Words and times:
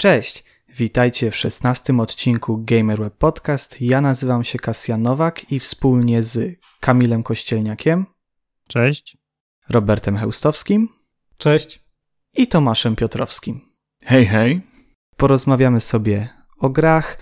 Cześć, 0.00 0.44
witajcie 0.68 1.30
w 1.30 1.36
szesnastym 1.36 2.00
odcinku 2.00 2.64
GamerWeb 2.64 3.16
Podcast. 3.16 3.80
Ja 3.80 4.00
nazywam 4.00 4.44
się 4.44 4.58
Kasjan 4.58 5.02
Nowak 5.02 5.52
i 5.52 5.60
wspólnie 5.60 6.22
z 6.22 6.60
Kamilem 6.80 7.22
Kościelniakiem, 7.22 8.06
Cześć. 8.68 9.16
Robertem 9.68 10.16
Heustowskim 10.16 10.88
Cześć. 11.36 11.84
i 12.36 12.46
Tomaszem 12.46 12.96
Piotrowskim. 12.96 13.60
Hej, 14.02 14.26
hej. 14.26 14.60
Porozmawiamy 15.16 15.80
sobie 15.80 16.28
o 16.58 16.70
grach, 16.70 17.18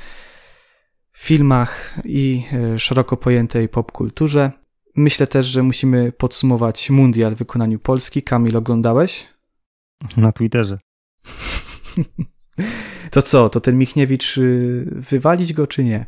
filmach 1.12 1.94
i 2.04 2.44
e, 2.52 2.78
szeroko 2.78 3.16
pojętej 3.16 3.68
popkulturze. 3.68 4.50
Myślę 4.96 5.26
też, 5.26 5.46
że 5.46 5.62
musimy 5.62 6.12
podsumować 6.12 6.90
mundial 6.90 7.34
w 7.34 7.38
wykonaniu 7.38 7.78
Polski. 7.78 8.22
Kamil, 8.22 8.56
oglądałeś? 8.56 9.26
Na 10.16 10.32
Twitterze. 10.32 10.78
To 13.10 13.22
co, 13.22 13.48
to 13.48 13.60
ten 13.60 13.78
Michniewicz, 13.78 14.38
y, 14.38 14.84
wywalić 14.90 15.52
go 15.52 15.66
czy 15.66 15.84
nie? 15.84 16.06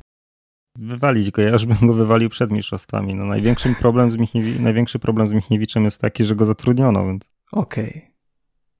Wywalić 0.79 1.31
go, 1.31 1.43
ja 1.43 1.49
już 1.51 1.67
bym 1.67 1.89
go 1.89 1.95
wywalił 1.95 2.29
przed 2.29 2.51
mistrzostwami. 2.51 3.15
No, 3.15 3.25
największym 3.25 3.75
problem 3.75 4.11
z 4.11 4.17
Michniewi- 4.17 4.61
największy 4.61 4.99
problem 4.99 5.27
z 5.27 5.33
Michniewiczem 5.33 5.85
jest 5.85 6.01
taki, 6.01 6.25
że 6.25 6.37
go 6.37 6.45
zatrudniono, 6.45 7.07
więc 7.07 7.31
Okej. 7.53 8.15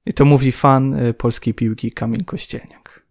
I 0.05 0.13
to 0.13 0.25
mówi 0.25 0.51
fan 0.51 0.93
y, 0.93 1.13
polskiej 1.13 1.53
piłki 1.53 1.91
Kamil 1.91 2.25
Kościelniak. 2.25 3.05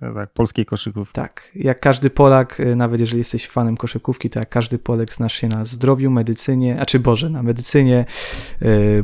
to 0.00 0.14
tak, 0.14 0.32
polskiej 0.32 0.64
koszykówki. 0.64 1.14
Tak, 1.14 1.50
jak 1.54 1.80
każdy 1.80 2.10
Polak, 2.10 2.60
y, 2.60 2.76
nawet 2.76 3.00
jeżeli 3.00 3.18
jesteś 3.18 3.48
fanem 3.48 3.76
koszykówki, 3.76 4.30
to 4.30 4.38
jak 4.38 4.48
każdy 4.48 4.78
Polak 4.78 5.14
znasz 5.14 5.34
się 5.34 5.48
na 5.48 5.64
zdrowiu, 5.64 6.10
medycynie, 6.10 6.80
a 6.80 6.86
czy 6.86 6.98
Boże, 7.00 7.30
na 7.30 7.42
medycynie, 7.42 8.04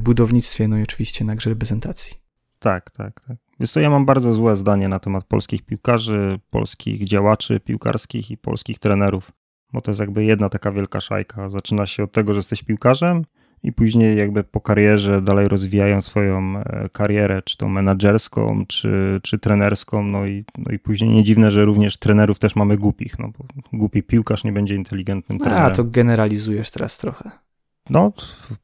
budownictwie, 0.00 0.68
no 0.68 0.78
i 0.78 0.82
oczywiście 0.82 1.24
na 1.24 1.34
grze 1.36 1.50
reprezentacji. 1.50 2.16
Tak, 2.58 2.90
tak, 2.90 3.20
tak. 3.20 3.36
Więc 3.60 3.72
to 3.72 3.80
ja 3.80 3.90
mam 3.90 4.04
bardzo 4.04 4.32
złe 4.32 4.56
zdanie 4.56 4.88
na 4.88 4.98
temat 4.98 5.24
polskich 5.24 5.62
piłkarzy, 5.62 6.38
polskich 6.50 7.04
działaczy 7.04 7.60
piłkarskich 7.60 8.30
i 8.30 8.36
polskich 8.36 8.78
trenerów, 8.78 9.32
bo 9.72 9.80
to 9.80 9.90
jest 9.90 10.00
jakby 10.00 10.24
jedna 10.24 10.48
taka 10.48 10.72
wielka 10.72 11.00
szajka. 11.00 11.48
Zaczyna 11.48 11.86
się 11.86 12.02
od 12.04 12.12
tego, 12.12 12.34
że 12.34 12.38
jesteś 12.38 12.62
piłkarzem 12.62 13.24
i 13.62 13.72
później 13.72 14.18
jakby 14.18 14.44
po 14.44 14.60
karierze 14.60 15.22
dalej 15.22 15.48
rozwijają 15.48 16.00
swoją 16.00 16.58
e, 16.58 16.88
karierę, 16.92 17.42
czy 17.42 17.56
to 17.56 17.68
menadżerską, 17.68 18.64
czy, 18.68 19.20
czy 19.22 19.38
trenerską, 19.38 20.02
no 20.02 20.26
i, 20.26 20.44
no 20.58 20.72
i 20.72 20.78
później 20.78 21.10
nie 21.10 21.24
dziwne, 21.24 21.50
że 21.50 21.64
również 21.64 21.96
trenerów 21.96 22.38
też 22.38 22.56
mamy 22.56 22.76
głupich, 22.76 23.18
no 23.18 23.28
bo 23.38 23.44
głupi 23.72 24.02
piłkarz 24.02 24.44
nie 24.44 24.52
będzie 24.52 24.74
inteligentnym 24.74 25.38
trenerem. 25.38 25.66
A, 25.66 25.70
to 25.70 25.84
generalizujesz 25.84 26.70
teraz 26.70 26.98
trochę. 26.98 27.30
No, 27.90 28.12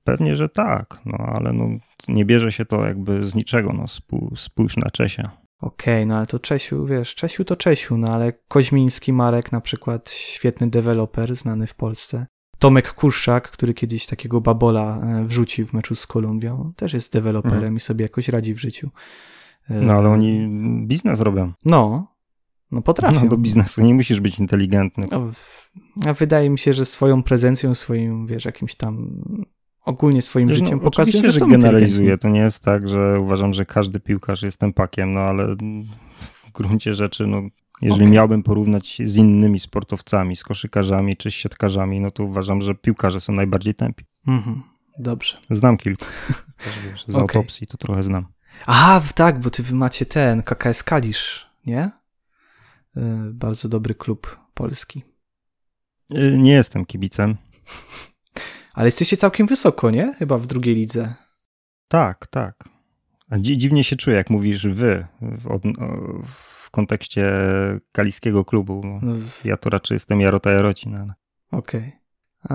pewnie, 0.04 0.36
że 0.36 0.48
tak, 0.48 1.00
no 1.06 1.18
ale 1.18 1.52
no, 1.52 1.64
nie 2.08 2.24
bierze 2.24 2.52
się 2.52 2.64
to 2.64 2.84
jakby 2.86 3.22
z 3.22 3.34
niczego, 3.34 3.72
no 3.72 3.84
spój- 3.84 4.36
spójrz 4.36 4.76
na 4.76 4.90
Czesia. 4.90 5.30
Okej, 5.60 6.06
no 6.06 6.16
ale 6.16 6.26
to 6.26 6.38
Czesiu, 6.38 6.86
wiesz, 6.86 7.14
Czesiu 7.14 7.44
to 7.44 7.56
Czesiu, 7.56 7.96
no 7.96 8.08
ale 8.14 8.32
Koźmiński 8.48 9.12
Marek 9.12 9.52
na 9.52 9.60
przykład, 9.60 10.10
świetny 10.10 10.70
deweloper, 10.70 11.36
znany 11.36 11.66
w 11.66 11.74
Polsce. 11.74 12.26
Tomek 12.58 12.92
Kurszak, 12.92 13.50
który 13.50 13.74
kiedyś 13.74 14.06
takiego 14.06 14.40
babola 14.40 14.98
e, 14.98 15.24
wrzucił 15.24 15.66
w 15.66 15.72
meczu 15.72 15.94
z 15.94 16.06
Kolumbią, 16.06 16.72
też 16.76 16.92
jest 16.92 17.12
deweloperem 17.12 17.58
Mhm. 17.58 17.76
i 17.76 17.80
sobie 17.80 18.02
jakoś 18.02 18.28
radzi 18.28 18.54
w 18.54 18.58
życiu. 18.60 18.90
E, 19.70 19.74
No 19.74 19.94
ale 19.94 20.08
oni 20.08 20.48
biznes 20.86 21.20
robią. 21.20 21.52
No, 21.64 22.06
no 22.72 22.82
potrafią. 22.82 23.20
No 23.20 23.28
do 23.30 23.36
biznesu 23.36 23.82
nie 23.82 23.94
musisz 23.94 24.20
być 24.20 24.38
inteligentny. 24.38 25.06
No, 25.10 25.30
a 26.06 26.12
wydaje 26.14 26.50
mi 26.50 26.58
się, 26.58 26.72
że 26.72 26.86
swoją 26.86 27.22
prezencją, 27.22 27.74
swoim, 27.74 28.26
wiesz, 28.26 28.44
jakimś 28.44 28.74
tam 28.74 29.22
ogólnie 29.84 30.22
swoim 30.22 30.48
Wiesz, 30.48 30.58
życiem 30.58 30.78
no, 30.78 30.90
pokazują, 30.90 31.22
że 31.22 31.30
że 31.30 31.46
generalizuję. 31.46 32.18
To 32.18 32.28
nie 32.28 32.40
jest 32.40 32.62
tak, 32.64 32.88
że 32.88 33.20
uważam, 33.20 33.54
że 33.54 33.66
każdy 33.66 34.00
piłkarz 34.00 34.42
jest 34.42 34.58
tempakiem, 34.58 35.12
no 35.12 35.20
ale 35.20 35.56
w 36.44 36.52
gruncie 36.52 36.94
rzeczy, 36.94 37.26
no 37.26 37.42
jeżeli 37.82 38.02
Okej. 38.02 38.12
miałbym 38.12 38.42
porównać 38.42 38.98
z 39.04 39.16
innymi 39.16 39.60
sportowcami, 39.60 40.36
z 40.36 40.44
koszykarzami 40.44 41.16
czy 41.16 41.30
z 41.30 41.34
siatkarzami, 41.34 42.00
no 42.00 42.10
to 42.10 42.24
uważam, 42.24 42.62
że 42.62 42.74
piłkarze 42.74 43.20
są 43.20 43.32
najbardziej 43.32 43.74
tępi. 43.74 44.04
Mhm, 44.26 44.62
dobrze. 44.98 45.36
Znam 45.50 45.76
kilku. 45.76 46.04
Z 47.06 47.10
Okej. 47.10 47.20
autopsji 47.20 47.66
to 47.66 47.76
trochę 47.78 48.02
znam. 48.02 48.26
W- 49.02 49.12
tak, 49.12 49.40
bo 49.40 49.50
ty 49.50 49.62
wy 49.62 49.74
macie 49.74 50.06
ten 50.06 50.42
KKS 50.42 50.82
Kalisz, 50.82 51.46
nie? 51.66 51.90
Y, 53.00 53.32
Bardzo 53.32 53.68
dobry 53.68 53.94
klub 53.94 54.40
polski. 54.54 55.02
Y, 56.14 56.38
Nie 56.38 56.52
jestem 56.52 56.86
kibicem. 56.86 57.36
Ale 58.74 58.86
jesteście 58.86 59.16
całkiem 59.16 59.46
wysoko, 59.46 59.90
nie? 59.90 60.14
Chyba 60.18 60.38
w 60.38 60.46
drugiej 60.46 60.74
lidze. 60.74 61.14
Tak, 61.88 62.26
tak. 62.26 62.64
A 63.30 63.38
dziwnie 63.38 63.84
się 63.84 63.96
czuję, 63.96 64.16
jak 64.16 64.30
mówisz 64.30 64.66
wy 64.66 65.06
w, 65.20 65.60
w 66.26 66.70
kontekście 66.70 67.32
kaliskiego 67.92 68.44
klubu. 68.44 68.98
No, 69.02 69.12
Ja 69.44 69.56
to 69.56 69.70
raczej 69.70 69.94
jestem 69.94 70.20
Jarota 70.20 70.50
Jarocin, 70.50 70.96
ale 70.96 71.14
Okej. 71.52 71.92
A 72.48 72.54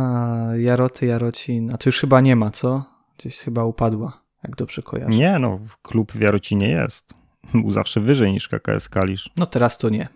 Jaroty, 0.57 1.05
Jarocin, 1.05 1.73
a 1.73 1.77
to 1.77 1.89
już 1.89 1.99
chyba 1.99 2.21
nie 2.21 2.35
ma, 2.35 2.49
co? 2.51 2.83
Gdzieś 3.17 3.37
chyba 3.37 3.63
upadła, 3.65 4.21
jak 4.43 4.55
dobrze 4.55 4.81
kojarzę. 4.81 5.19
nie, 5.19 5.39
no, 5.39 5.59
klub 5.81 6.11
w 6.11 6.21
Jarocinie 6.21 6.69
jest. 6.69 7.13
Był 7.53 7.71
zawsze 7.71 8.01
wyżej 8.01 8.31
niż 8.31 8.47
KKS 8.47 8.89
Kalisz. 8.89 9.29
No 9.37 9.45
teraz 9.45 9.77
to 9.77 9.89
nie. 9.89 10.07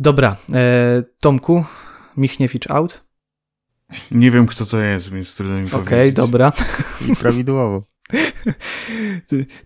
Dobra, 0.00 0.36
e, 0.52 1.02
Tomku, 1.20 1.64
Michniewicz 2.16 2.70
out. 2.70 3.04
Nie 4.10 4.30
wiem, 4.30 4.46
kto 4.46 4.66
to 4.66 4.80
jest, 4.80 5.12
więc 5.12 5.36
trudno 5.36 5.58
mi 5.58 5.66
Okej, 5.66 5.84
powiedzieć. 5.84 6.14
dobra. 6.16 6.52
I 7.08 7.16
prawidłowo. 7.16 7.82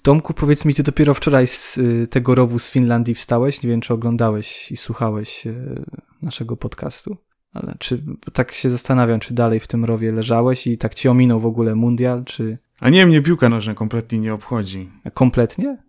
Tomku, 0.02 0.34
powiedz 0.34 0.64
mi, 0.64 0.74
ty 0.74 0.82
dopiero 0.82 1.14
wczoraj 1.14 1.46
z 1.46 1.78
y, 1.78 2.06
tego 2.10 2.34
rowu 2.34 2.58
z 2.58 2.70
Finlandii 2.70 3.14
wstałeś? 3.14 3.62
Nie 3.62 3.70
wiem, 3.70 3.80
czy 3.80 3.94
oglądałeś 3.94 4.72
i 4.72 4.76
słuchałeś 4.76 5.46
y, 5.46 5.82
naszego 6.22 6.56
podcastu. 6.56 7.16
Ale 7.52 7.74
czy 7.78 8.02
tak 8.32 8.52
się 8.52 8.70
zastanawiam, 8.70 9.20
czy 9.20 9.34
dalej 9.34 9.60
w 9.60 9.66
tym 9.66 9.84
rowie 9.84 10.12
leżałeś 10.12 10.66
i 10.66 10.78
tak 10.78 10.94
ci 10.94 11.08
ominął 11.08 11.40
w 11.40 11.46
ogóle 11.46 11.74
mundial, 11.74 12.24
czy 12.24 12.58
A 12.80 12.88
nie, 12.90 13.06
mnie 13.06 13.22
piłka 13.22 13.48
nożna 13.48 13.74
kompletnie 13.74 14.18
nie 14.18 14.34
obchodzi. 14.34 14.90
kompletnie? 15.14 15.83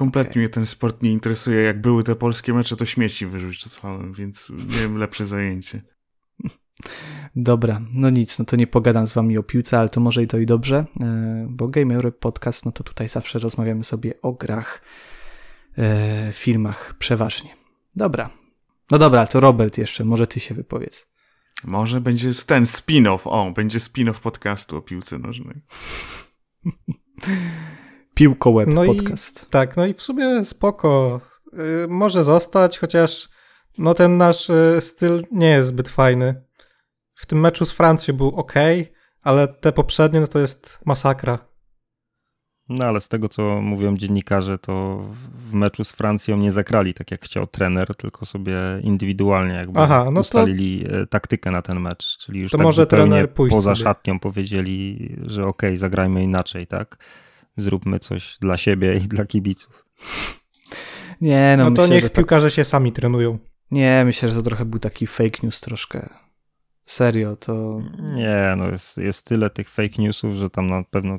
Kompletnie 0.00 0.40
mnie 0.40 0.48
ten 0.48 0.66
sport 0.66 1.02
nie 1.02 1.12
interesuje. 1.12 1.62
Jak 1.62 1.80
były 1.80 2.04
te 2.04 2.16
polskie 2.16 2.54
mecze, 2.54 2.76
to 2.76 2.86
śmieci 2.86 3.26
wyrzucałem, 3.26 4.12
więc 4.12 4.52
miałem 4.76 4.96
lepsze 4.96 5.26
zajęcie. 5.26 5.82
Dobra, 7.36 7.80
no 7.92 8.10
nic, 8.10 8.38
no 8.38 8.44
to 8.44 8.56
nie 8.56 8.66
pogadam 8.66 9.06
z 9.06 9.14
wami 9.14 9.38
o 9.38 9.42
piłce, 9.42 9.78
ale 9.78 9.88
to 9.88 10.00
może 10.00 10.22
i 10.22 10.26
to 10.26 10.38
i 10.38 10.46
dobrze, 10.46 10.86
e, 11.00 11.46
bo 11.50 11.68
Game 11.68 11.94
Europe 11.94 12.18
Podcast, 12.18 12.64
no 12.64 12.72
to 12.72 12.84
tutaj 12.84 13.08
zawsze 13.08 13.38
rozmawiamy 13.38 13.84
sobie 13.84 14.22
o 14.22 14.32
grach, 14.32 14.82
e, 15.78 16.32
filmach 16.32 16.94
przeważnie. 16.98 17.50
Dobra. 17.96 18.30
No 18.90 18.98
dobra, 18.98 19.26
to 19.26 19.40
Robert 19.40 19.78
jeszcze, 19.78 20.04
może 20.04 20.26
ty 20.26 20.40
się 20.40 20.54
wypowiedz. 20.54 21.08
Może 21.64 22.00
będzie 22.00 22.30
ten 22.46 22.64
spin-off, 22.64 23.20
o, 23.24 23.50
będzie 23.50 23.78
spin-off 23.78 24.20
podcastu 24.20 24.76
o 24.76 24.82
piłce 24.82 25.18
nożnej. 25.18 25.62
Piłko 28.14 28.52
Web 28.52 28.68
No 28.68 28.84
i- 28.84 28.86
Podcast. 28.96 29.50
Tak, 29.50 29.76
no 29.76 29.86
i 29.86 29.94
w 29.94 30.02
sumie 30.02 30.44
spoko. 30.44 31.20
Y, 31.84 31.88
może 31.88 32.24
zostać, 32.24 32.78
chociaż 32.78 33.28
no 33.78 33.94
ten 33.94 34.16
nasz 34.16 34.50
y, 34.50 34.76
styl 34.80 35.22
nie 35.32 35.48
jest 35.48 35.68
zbyt 35.68 35.88
fajny. 35.88 36.42
W 37.14 37.26
tym 37.26 37.40
meczu 37.40 37.64
z 37.64 37.72
Francją 37.72 38.14
był 38.14 38.28
ok, 38.28 38.52
ale 39.22 39.48
te 39.48 39.72
poprzednie 39.72 40.20
no 40.20 40.26
to 40.26 40.38
jest 40.38 40.78
masakra. 40.84 41.38
No 42.68 42.84
ale 42.86 43.00
z 43.00 43.08
tego, 43.08 43.28
co 43.28 43.60
mówią 43.60 43.96
dziennikarze, 43.96 44.58
to 44.58 45.04
w 45.50 45.52
meczu 45.52 45.84
z 45.84 45.92
Francją 45.92 46.36
nie 46.36 46.52
zagrali 46.52 46.94
tak, 46.94 47.10
jak 47.10 47.24
chciał 47.24 47.46
trener, 47.46 47.94
tylko 47.96 48.26
sobie 48.26 48.54
indywidualnie 48.82 49.54
jakby 49.54 49.78
Aha, 49.80 50.04
no 50.04 50.12
to- 50.12 50.20
ustalili 50.20 50.84
e, 50.90 51.06
taktykę 51.06 51.50
na 51.50 51.62
ten 51.62 51.80
mecz. 51.80 52.18
Czyli 52.18 52.40
już 52.40 52.52
To 52.52 52.58
tak 52.58 52.64
może 52.64 52.86
trener 52.86 53.32
pójść 53.34 53.54
poza 53.56 53.74
sobie. 53.74 53.84
szatnią 53.84 54.18
powiedzieli, 54.18 55.08
że 55.26 55.46
okej, 55.46 55.76
zagrajmy 55.76 56.22
inaczej, 56.22 56.66
tak? 56.66 56.98
Zróbmy 57.60 57.98
coś 57.98 58.38
dla 58.40 58.56
siebie 58.56 58.96
i 58.96 59.00
dla 59.00 59.26
kibiców. 59.26 59.86
Nie, 61.20 61.54
no, 61.58 61.70
No, 61.70 61.76
to 61.76 61.82
myślę, 61.82 61.94
niech 61.94 62.02
że 62.04 62.10
tak, 62.10 62.16
piłkarze 62.16 62.50
się 62.50 62.64
sami 62.64 62.92
trenują. 62.92 63.38
Nie, 63.70 64.02
myślę, 64.04 64.28
że 64.28 64.34
to 64.34 64.42
trochę 64.42 64.64
był 64.64 64.80
taki 64.80 65.06
fake 65.06 65.38
news 65.42 65.60
troszkę. 65.60 66.08
Serio, 66.86 67.36
to... 67.36 67.82
Nie, 67.98 68.54
no 68.56 68.68
jest, 68.68 68.98
jest 68.98 69.26
tyle 69.26 69.50
tych 69.50 69.68
fake 69.68 70.02
newsów, 70.02 70.34
że 70.34 70.50
tam 70.50 70.66
na 70.66 70.84
pewno 70.90 71.16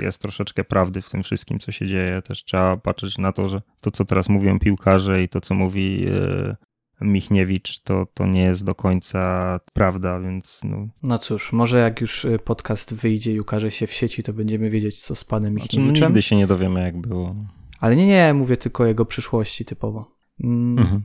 jest 0.00 0.22
troszeczkę 0.22 0.64
prawdy 0.64 1.02
w 1.02 1.10
tym 1.10 1.22
wszystkim, 1.22 1.58
co 1.58 1.72
się 1.72 1.86
dzieje. 1.86 2.22
Też 2.22 2.44
trzeba 2.44 2.76
patrzeć 2.76 3.18
na 3.18 3.32
to, 3.32 3.48
że 3.48 3.62
to, 3.80 3.90
co 3.90 4.04
teraz 4.04 4.28
mówią 4.28 4.58
piłkarze 4.58 5.22
i 5.22 5.28
to, 5.28 5.40
co 5.40 5.54
mówi 5.54 6.06
e, 6.08 6.56
Michniewicz, 7.04 7.80
to, 7.80 8.06
to 8.14 8.26
nie 8.26 8.42
jest 8.42 8.64
do 8.64 8.74
końca 8.74 9.60
prawda, 9.72 10.20
więc 10.20 10.60
no, 10.64 10.88
No 11.02 11.18
cóż, 11.18 11.52
może 11.52 11.78
jak 11.78 12.00
już 12.00 12.24
y, 12.24 12.38
podcast 12.44 12.94
wyjdzie 12.94 13.32
i 13.32 13.40
ukaże 13.40 13.70
się 13.70 13.86
w 13.86 13.92
sieci, 13.92 14.22
to 14.22 14.32
będziemy 14.32 14.70
wiedzieć, 14.70 15.00
co 15.02 15.14
z 15.14 15.24
panem 15.24 15.52
znaczy, 15.52 15.76
Michniewiczem. 15.78 16.08
nigdy 16.08 16.22
się 16.22 16.36
nie 16.36 16.46
dowiemy, 16.46 16.80
jak 16.82 16.98
było. 16.98 17.34
Ale 17.80 17.96
nie, 17.96 18.06
nie, 18.06 18.34
mówię 18.34 18.56
tylko 18.56 18.82
o 18.82 18.86
jego 18.86 19.04
przyszłości 19.04 19.64
typowo. 19.64 20.10
Mm, 20.44 20.78
Mhm. 20.78 21.02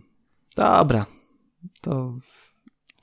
Dobra, 0.55 1.05
to... 1.81 2.13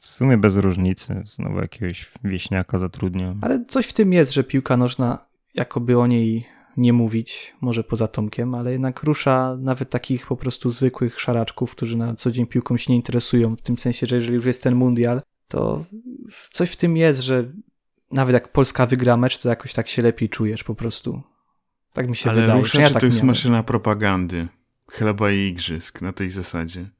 W 0.01 0.07
sumie 0.07 0.37
bez 0.37 0.57
różnicy, 0.57 1.23
znowu 1.25 1.59
jakiegoś 1.61 2.11
wieśniaka 2.25 2.79
zatrudnią. 2.79 3.39
Ale 3.43 3.65
coś 3.65 3.87
w 3.87 3.93
tym 3.93 4.13
jest, 4.13 4.33
że 4.33 4.45
piłka 4.45 4.77
nożna, 4.77 5.27
jakoby 5.55 5.99
o 5.99 6.07
niej 6.07 6.47
nie 6.77 6.93
mówić, 6.93 7.55
może 7.61 7.85
poza 7.85 8.09
Tomkiem, 8.09 8.55
ale 8.55 8.73
jednak 8.73 9.03
rusza 9.03 9.57
nawet 9.61 9.91
takich 9.91 10.27
po 10.27 10.37
prostu 10.37 10.71
zwykłych 10.71 11.21
szaraczków, 11.21 11.71
którzy 11.75 11.97
na 11.97 12.15
co 12.15 12.31
dzień 12.31 12.47
piłką 12.47 12.77
się 12.77 12.93
nie 12.93 12.97
interesują, 12.97 13.57
w 13.57 13.63
tym 13.63 13.79
sensie, 13.79 14.07
że 14.07 14.17
jeżeli 14.17 14.35
już 14.35 14.47
jest 14.47 14.63
ten 14.63 14.75
mundial, 14.75 15.21
to 15.49 15.85
coś 16.53 16.71
w 16.71 16.77
tym 16.77 16.97
jest, 16.97 17.21
że 17.21 17.53
nawet 18.11 18.35
jak 18.35 18.53
Polska 18.53 18.87
wygra 18.87 19.17
mecz, 19.17 19.39
to 19.39 19.49
jakoś 19.49 19.73
tak 19.73 19.89
się 19.89 20.03
lepiej 20.03 20.29
czujesz 20.29 20.65
po 20.65 20.75
prostu. 20.75 21.23
Tak 21.93 22.09
mi 22.09 22.17
się 22.17 22.31
Ale 22.31 22.41
wydaje. 22.41 22.61
rusza, 22.61 22.81
ja 22.81 22.87
czy 22.87 22.93
tak 22.93 23.01
to 23.01 23.07
jest 23.07 23.19
miałem. 23.19 23.27
maszyna 23.27 23.63
propagandy? 23.63 24.49
Chleba 24.91 25.31
i 25.31 25.39
igrzysk 25.39 26.03
na 26.03 26.13
tej 26.13 26.31
zasadzie. 26.31 26.91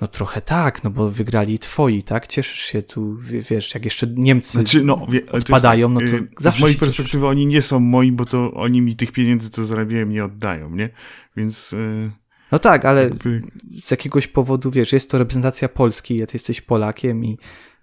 No 0.00 0.08
trochę 0.08 0.40
tak, 0.40 0.84
no 0.84 0.90
bo 0.90 1.10
wygrali 1.10 1.58
twoi, 1.58 2.02
tak? 2.02 2.26
Cieszysz 2.26 2.60
się 2.60 2.82
tu, 2.82 3.16
wie- 3.16 3.42
wiesz, 3.42 3.74
jak 3.74 3.84
jeszcze 3.84 4.06
Niemcy 4.06 4.52
Znaczy, 4.52 4.82
no, 4.84 5.06
wie, 5.10 5.20
to 5.20 5.36
jest 5.36 5.50
odpadają, 5.50 5.88
no 5.88 6.00
to 6.00 6.06
y, 6.06 6.28
zawsze 6.40 6.58
Z 6.58 6.60
mojej 6.60 6.74
się 6.74 6.80
cieszysz. 6.80 6.96
perspektywy 6.96 7.26
oni 7.26 7.46
nie 7.46 7.62
są 7.62 7.80
moi, 7.80 8.12
bo 8.12 8.24
to 8.24 8.52
oni 8.54 8.80
mi 8.80 8.96
tych 8.96 9.12
pieniędzy, 9.12 9.50
co 9.50 9.64
zarabiałem, 9.64 10.10
nie 10.10 10.24
oddają, 10.24 10.70
nie? 10.70 10.88
Więc 11.36 11.72
y, 11.72 12.10
No 12.52 12.58
tak, 12.58 12.84
ale 12.84 13.02
jakby, 13.04 13.42
z 13.82 13.90
jakiegoś 13.90 14.26
powodu, 14.26 14.70
wiesz, 14.70 14.92
jest 14.92 15.10
to 15.10 15.18
reprezentacja 15.18 15.68
Polski, 15.68 16.16
ty 16.18 16.26
jesteś 16.32 16.60
Polakiem 16.60 17.24
i... 17.24 17.38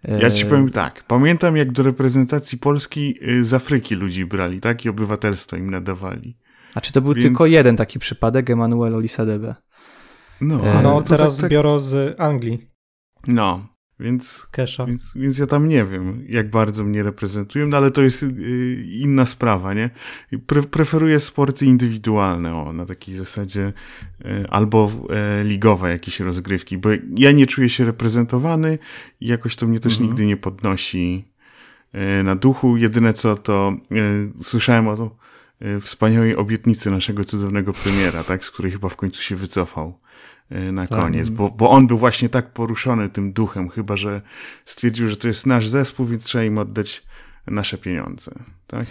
e, 0.06 0.22
ja 0.22 0.32
ci 0.32 0.46
powiem 0.46 0.70
tak. 0.70 1.04
Pamiętam, 1.08 1.58
jak 1.58 1.72
do 1.72 1.84
reprezentacji 1.84 2.58
Polski 2.58 3.16
y, 3.30 3.44
z 3.44 3.54
Afryki 3.54 3.96
ludzi 3.96 4.26
brali, 4.26 4.60
tak? 4.62 4.86
I 4.86 4.90
obywatelstwo 4.90 5.58
im 5.58 5.72
nadawali. 5.72 6.38
A 6.76 6.82
czy 6.82 6.92
to 6.94 7.02
był 7.02 7.14
Więc- 7.14 7.24
tylko 7.26 7.46
jeden 7.46 7.76
taki 7.78 8.00
przypadek, 8.00 8.50
Emanuel 8.50 8.96
Olisadebe? 8.96 9.56
No, 10.42 10.66
E, 10.66 10.74
ale 10.74 10.84
No, 10.84 11.02
teraz 11.02 11.36
tak, 11.36 11.42
tak, 11.42 11.52
biorą 11.52 11.80
z 11.80 12.22
Anglii 12.22 12.68
No, 13.28 13.66
więc 14.00 14.48
Kesha. 14.52 14.86
Więc, 14.86 15.14
więc 15.16 15.38
ja 15.38 15.48
tam 15.48 15.68
nie 15.68 15.86
wiem, 15.86 16.26
jak 16.30 16.50
bardzo 16.50 16.84
mnie 16.84 17.04
reprezentują, 17.04 17.68
no 17.68 17.78
ale 17.78 17.92
to 17.92 18.02
jest 18.02 18.24
y, 18.24 18.86
inna 18.90 19.26
sprawa, 19.26 19.74
nie? 19.74 19.90
Pre, 20.48 20.64
preferuję 20.64 21.20
sporty 21.20 21.66
indywidualne, 21.66 22.56
o, 22.56 22.74
na 22.74 22.86
takiej 22.86 23.16
zasadzie, 23.16 23.74
y, 24.26 24.50
albo 24.50 24.92
y, 25.42 25.44
ligowe 25.44 25.90
jakieś 25.92 26.20
rozgrywki, 26.20 26.78
bo 26.78 26.90
ja 27.18 27.32
nie 27.32 27.48
czuję 27.48 27.70
się 27.70 27.86
reprezentowany 27.86 28.80
i 29.20 29.28
jakoś 29.28 29.56
to 29.56 29.68
mnie 29.68 29.80
też 29.80 29.94
Mhm. 29.94 30.10
nigdy 30.10 30.26
nie 30.26 30.38
podnosi 30.38 31.32
na 32.24 32.36
duchu. 32.36 32.78
Jedyne 32.78 33.14
co, 33.14 33.36
to 33.36 33.74
słyszałem 34.42 34.88
o 34.88 34.98
to, 34.98 35.18
wspaniałej 35.82 36.36
obietnicy 36.36 36.92
naszego 36.92 37.24
cudownego 37.24 37.74
premiera, 37.74 38.24
tak, 38.24 38.46
z 38.46 38.52
której 38.52 38.72
chyba 38.72 38.90
w 38.90 38.96
końcu 38.96 39.22
się 39.22 39.36
wycofał 39.36 40.00
na 40.72 40.88
Tak. 40.88 41.00
koniec, 41.00 41.30
bo, 41.30 41.50
bo 41.50 41.70
on 41.70 41.88
był 41.88 41.98
właśnie 41.98 42.30
tak 42.30 42.54
poruszony 42.54 43.10
tym 43.10 43.34
duchem, 43.34 43.70
chyba 43.70 43.98
że 43.98 44.22
stwierdził, 44.66 45.08
że 45.08 45.18
to 45.18 45.28
jest 45.28 45.46
nasz 45.46 45.68
zespół, 45.68 46.06
więc 46.06 46.24
trzeba 46.24 46.44
im 46.44 46.58
oddać 46.58 47.04
nasze 47.48 47.78
pieniądze. 47.78 48.32
Tak? 48.68 48.86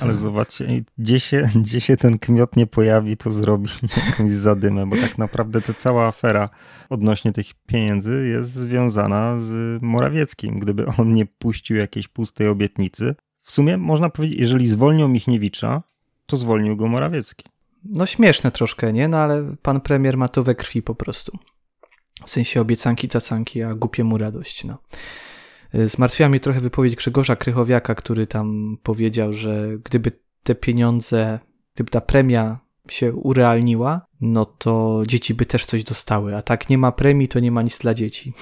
Ale 0.00 0.14
zobaczcie, 0.14 0.84
gdzie 0.98 1.20
się, 1.20 1.48
gdzie 1.62 1.80
się 1.80 1.96
ten 1.96 2.18
kmiot 2.18 2.56
nie 2.56 2.66
pojawi, 2.66 3.16
to 3.16 3.30
zrobi 3.30 3.68
jakąś 4.06 4.30
zadymę, 4.30 4.86
bo 4.86 4.96
tak 4.96 5.18
naprawdę 5.18 5.60
ta 5.60 5.74
cała 5.74 6.06
afera 6.06 6.48
odnośnie 6.90 7.32
tych 7.32 7.46
pieniędzy 7.66 8.28
jest 8.28 8.50
związana 8.50 9.40
z 9.40 9.82
Morawieckim. 9.82 10.58
Gdyby 10.58 10.86
on 10.86 11.12
nie 11.12 11.26
puścił 11.26 11.76
jakiejś 11.76 12.08
pustej 12.08 12.48
obietnicy, 12.48 13.14
w 13.42 13.50
sumie 13.50 13.76
można 13.76 14.10
powiedzieć, 14.10 14.40
jeżeli 14.40 14.66
zwolnił 14.66 15.08
Michniewicza, 15.08 15.82
to 16.26 16.36
zwolnił 16.36 16.76
go 16.76 16.88
Morawiecki. 16.88 17.44
No 17.84 18.06
śmieszne 18.06 18.50
troszkę, 18.50 18.92
nie? 18.92 19.08
No 19.08 19.18
ale 19.18 19.56
pan 19.62 19.80
premier 19.80 20.16
ma 20.16 20.28
to 20.28 20.42
we 20.42 20.54
krwi 20.54 20.82
po 20.82 20.94
prostu. 20.94 21.38
W 22.26 22.30
sensie 22.30 22.60
obiecanki, 22.60 23.08
cacanki, 23.08 23.62
a 23.62 23.74
głupiemu 23.74 24.18
radość, 24.18 24.64
no. 24.64 24.78
Y, 25.74 25.88
Zmartwiła 25.88 26.28
mnie 26.28 26.40
trochę 26.40 26.60
wypowiedź 26.60 26.96
Grzegorza 26.96 27.36
Krychowiaka, 27.36 27.94
który 27.94 28.26
tam 28.26 28.76
powiedział, 28.82 29.32
że 29.32 29.68
gdyby 29.84 30.12
te 30.42 30.54
pieniądze, 30.54 31.38
gdyby 31.74 31.90
ta 31.90 32.00
premia 32.00 32.58
się 32.90 33.12
urealniła, 33.12 34.00
no 34.20 34.44
to 34.44 35.02
dzieci 35.06 35.34
by 35.34 35.46
też 35.46 35.66
coś 35.66 35.84
dostały, 35.84 36.36
a 36.36 36.42
tak 36.42 36.68
nie 36.68 36.78
ma 36.78 36.92
premii, 36.92 37.28
to 37.28 37.40
nie 37.40 37.52
ma 37.52 37.62
nic 37.62 37.78
dla 37.78 37.94
dzieci. 37.94 38.32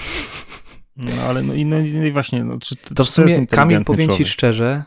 No 0.96 1.22
ale 1.22 1.42
no 1.42 1.54
i, 1.54 1.66
no, 1.66 1.80
i 1.80 2.10
właśnie, 2.10 2.44
no, 2.44 2.58
czy, 2.58 2.76
To 2.76 3.04
w 3.04 3.08
sumie, 3.08 3.46
Kamil, 3.46 3.84
powiem 3.84 4.10
ci 4.10 4.24
szczerze, 4.24 4.84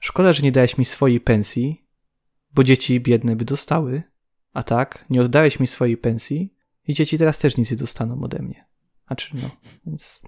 szkoda, 0.00 0.32
że 0.32 0.42
nie 0.42 0.52
dałeś 0.52 0.78
mi 0.78 0.84
swojej 0.84 1.20
pensji, 1.20 1.85
bo 2.56 2.64
dzieci 2.64 3.00
biedne 3.00 3.36
by 3.36 3.44
dostały, 3.44 4.02
a 4.52 4.62
tak, 4.62 5.04
nie 5.10 5.20
oddałeś 5.20 5.60
mi 5.60 5.66
swojej 5.66 5.96
pensji 5.96 6.54
i 6.88 6.94
dzieci 6.94 7.18
teraz 7.18 7.38
też 7.38 7.56
nic 7.56 7.70
nie 7.70 7.76
dostaną 7.76 8.22
ode 8.22 8.42
mnie. 8.42 8.64
A 9.06 9.14
czy 9.14 9.36
no, 9.36 9.48
więc... 9.86 10.22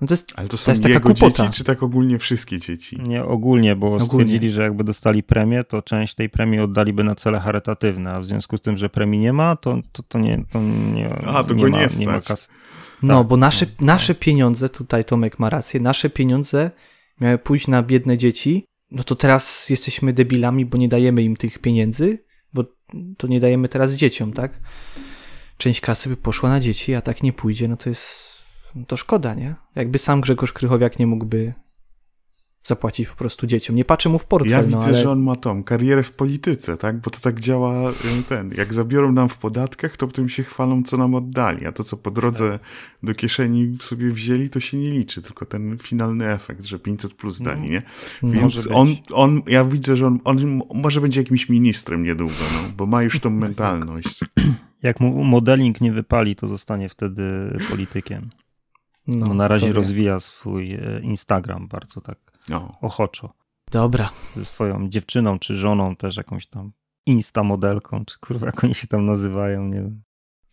No 0.00 0.06
to 0.06 0.12
jest, 0.14 0.32
Ale 0.36 0.48
to 0.48 0.56
są 0.56 0.72
jest 0.72 0.82
taka 0.82 0.94
jego 0.94 1.08
głupota. 1.08 1.42
dzieci, 1.46 1.56
czy 1.58 1.64
tak 1.64 1.82
ogólnie 1.82 2.18
wszystkie 2.18 2.58
dzieci? 2.58 2.98
Nie, 3.02 3.24
ogólnie, 3.24 3.76
bo 3.76 3.86
Ogólnie. 3.86 4.06
stwierdzili, 4.06 4.50
że 4.50 4.62
jakby 4.62 4.84
dostali 4.84 5.22
premię, 5.22 5.64
to 5.64 5.82
część 5.82 6.14
tej 6.14 6.28
premii 6.28 6.60
oddaliby 6.60 7.04
na 7.04 7.14
cele 7.14 7.40
charytatywne, 7.40 8.12
a 8.12 8.20
w 8.20 8.24
związku 8.24 8.56
z 8.56 8.60
tym, 8.60 8.76
że 8.76 8.88
premii 8.88 9.20
nie 9.20 9.32
ma, 9.32 9.56
to, 9.56 9.78
to, 9.92 10.02
to 10.02 10.18
nie, 10.18 10.44
to 10.50 10.60
nie, 10.94 11.14
A, 11.14 11.44
to 11.44 11.54
nie, 11.54 11.62
go 11.64 11.70
ma, 11.70 11.78
nie 11.80 11.88
nie 11.98 12.06
ma 12.06 12.20
kasy. 12.20 12.48
no, 13.02 13.18
tak, 13.18 13.26
bo 13.28 13.36
nasze, 13.36 13.66
no, 13.80 13.86
nasze 13.86 14.14
pieniądze, 14.14 14.68
tutaj 14.68 15.04
Tomek 15.04 15.38
ma 15.38 15.50
rację, 15.50 15.80
nasze 15.80 16.10
pieniądze 16.10 16.70
miały 17.20 17.38
pójść 17.38 17.68
na 17.68 17.82
biedne 17.82 18.18
dzieci, 18.18 18.64
no 18.90 19.04
to 19.04 19.14
teraz 19.14 19.70
jesteśmy 19.70 20.12
debilami, 20.12 20.66
bo 20.66 20.78
nie 20.78 20.88
dajemy 20.88 21.22
im 21.22 21.36
tych 21.36 21.58
pieniędzy, 21.58 22.24
bo 22.54 22.64
to 23.16 23.26
nie 23.26 23.40
dajemy 23.40 23.68
teraz 23.68 23.92
dzieciom, 23.92 24.32
tak? 24.32 24.60
Część 25.56 25.80
kasy 25.80 26.08
by 26.08 26.16
poszła 26.16 26.48
na 26.48 26.60
dzieci, 26.60 26.94
a 26.94 27.00
tak 27.00 27.22
nie 27.22 27.32
pójdzie, 27.32 27.68
no 27.68 27.76
to 27.76 27.88
jest, 27.88 28.32
no 28.74 28.84
to 28.84 28.96
szkoda, 28.96 29.34
nie? 29.34 29.54
Jakby 29.74 29.98
sam 29.98 30.20
Grzegorz 30.20 30.52
Krychowiak 30.52 30.98
nie 30.98 31.06
mógłby 31.06 31.54
zapłacić 32.62 33.08
po 33.08 33.14
prostu 33.14 33.46
dzieciom. 33.46 33.76
Nie 33.76 33.84
patrzę 33.84 34.08
mu 34.08 34.18
w 34.18 34.24
portfel, 34.24 34.50
Ja 34.52 34.62
no 34.62 34.66
widzę, 34.66 34.90
ale... 34.90 35.02
że 35.02 35.10
on 35.10 35.20
ma 35.22 35.36
tą 35.36 35.62
karierę 35.64 36.02
w 36.02 36.12
polityce, 36.12 36.76
tak? 36.76 37.00
Bo 37.00 37.10
to 37.10 37.20
tak 37.20 37.40
działa 37.40 37.90
y, 37.90 37.94
ten. 38.28 38.50
Jak 38.56 38.74
zabiorą 38.74 39.12
nam 39.12 39.28
w 39.28 39.38
podatkach, 39.38 39.96
to 39.96 40.06
potem 40.06 40.28
się 40.28 40.42
chwalą, 40.42 40.82
co 40.82 40.96
nam 40.96 41.14
oddali, 41.14 41.66
a 41.66 41.72
to, 41.72 41.84
co 41.84 41.96
po 41.96 42.10
drodze 42.10 42.50
Tak. 42.50 42.60
do 43.02 43.14
kieszeni 43.14 43.78
sobie 43.80 44.10
wzięli, 44.10 44.50
to 44.50 44.60
się 44.60 44.76
nie 44.76 44.90
liczy, 44.90 45.22
tylko 45.22 45.46
ten 45.46 45.78
finalny 45.78 46.32
efekt, 46.32 46.64
że 46.64 46.78
500 46.78 47.14
plus 47.14 47.40
dali, 47.42 47.70
nie? 47.70 47.82
No, 48.22 48.30
Więc 48.30 48.42
może 48.42 48.62
być. 48.68 48.72
on, 48.72 48.88
on, 49.12 49.42
ja 49.46 49.64
widzę, 49.64 49.96
że 49.96 50.06
on, 50.06 50.18
on 50.24 50.60
może 50.74 51.00
będzie 51.00 51.20
jakimś 51.20 51.48
ministrem 51.48 52.02
niedługo, 52.02 52.34
no, 52.54 52.68
bo 52.76 52.86
ma 52.86 53.02
już 53.02 53.20
tą 53.20 53.30
mentalność. 53.46 54.20
Jak 54.82 55.00
mu 55.00 55.24
modeling 55.24 55.80
nie 55.80 55.92
wypali, 55.92 56.36
to 56.36 56.46
zostanie 56.46 56.88
wtedy 56.88 57.58
politykiem. 57.70 58.30
no, 59.06 59.26
No, 59.26 59.34
na 59.34 59.48
razie 59.48 59.72
rozwija 59.72 60.20
swój 60.20 60.72
e, 60.74 61.00
Instagram 61.02 61.68
bardzo 61.68 62.00
tak 62.00 62.18
No. 62.48 62.78
ochoczo. 62.80 63.32
Dobra, 63.70 64.10
Ze 64.36 64.44
swoją 64.44 64.88
dziewczyną 64.88 65.38
czy 65.38 65.56
żoną 65.56 65.96
też 65.96 66.16
jakąś 66.16 66.46
tam 66.46 66.72
insta 67.06 67.42
modelką, 67.42 68.04
czy 68.04 68.18
kurwa 68.18 68.46
jak 68.46 68.64
oni 68.64 68.74
się 68.74 68.86
tam 68.86 69.06
nazywają, 69.06 69.64
nie 69.64 69.74
wiem. 69.74 70.02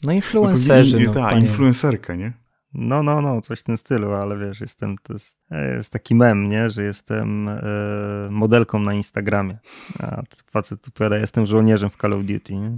no 0.03 0.07
No 0.07 0.11
influencerzy, 0.13 0.99
no, 0.99 1.13
ta, 1.13 1.19
panie. 1.19 1.41
influencerka, 1.41 2.15
nie? 2.15 2.33
No, 2.73 3.03
no, 3.03 3.21
no, 3.21 3.41
coś 3.41 3.59
w 3.59 3.63
tym 3.63 3.77
stylu, 3.77 4.13
ale 4.13 4.37
wiesz, 4.37 4.61
jestem, 4.61 4.95
to 5.03 5.13
jest, 5.13 5.37
e, 5.51 5.75
jest 5.75 5.91
taki 5.93 6.15
mem, 6.15 6.49
nie, 6.49 6.69
że 6.69 6.83
jestem 6.83 7.49
e, 7.49 7.61
modelką 8.29 8.79
na 8.79 8.93
Instagramie. 8.93 9.57
A 9.99 10.21
facet 10.51 10.87
opowiada, 10.87 11.17
jestem 11.17 11.45
żołnierzem 11.45 11.89
w 11.89 11.97
Call 11.97 12.13
of 12.13 12.23
Duty, 12.23 12.55
nie? 12.55 12.71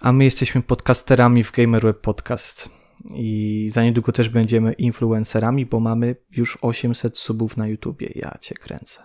A 0.00 0.12
my 0.12 0.24
jesteśmy 0.24 0.62
podcasterami 0.62 1.44
w 1.44 1.52
Gamer 1.52 1.82
Web 1.82 2.00
Podcast. 2.00 2.70
I 3.14 3.68
za 3.72 3.82
niedługo 3.84 4.12
też 4.12 4.28
będziemy 4.28 4.72
influencerami, 4.72 5.66
bo 5.66 5.80
mamy 5.80 6.16
już 6.30 6.58
800 6.60 7.18
subów 7.18 7.56
na 7.56 7.66
YouTubie. 7.68 8.10
Ja 8.14 8.38
cię 8.40 8.54
kręcę. 8.54 9.02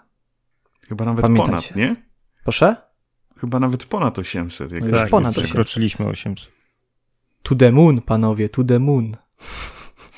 Chyba 0.87 1.05
nawet 1.05 1.21
Pamiętajcie. 1.21 1.51
ponad, 1.51 1.75
nie? 1.75 1.95
Proszę? 2.43 2.75
Chyba 3.37 3.59
nawet 3.59 3.85
ponad 3.85 4.19
800. 4.19 4.71
Jak 4.71 4.83
No 4.83 4.91
tak 4.91 5.01
już 5.01 5.09
ponad. 5.09 5.31
800. 5.31 5.43
przekroczyliśmy 5.45 6.07
800. 6.07 6.51
To 7.43 7.55
the 7.55 7.71
moon, 7.71 8.01
panowie, 8.01 8.49
to 8.49 8.63
the 8.63 8.79
moon. 8.79 9.17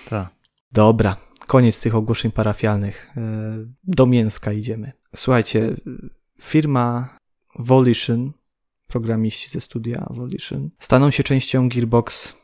Tak. 0.10 0.28
Dobra, 0.72 1.18
koniec 1.48 1.82
tych 1.82 1.96
ogłoszeń 1.96 2.32
parafialnych. 2.32 3.12
E, 3.18 3.22
Do 3.84 4.06
mięska 4.06 4.52
idziemy. 4.52 4.92
Słuchajcie, 5.16 5.76
firma 6.42 7.18
Volition, 7.60 8.32
programiści 8.88 9.50
ze 9.50 9.62
studia 9.62 10.08
Volition, 10.10 10.70
staną 10.80 11.12
się 11.12 11.24
częścią 11.24 11.70
Gearbox. 11.70 12.36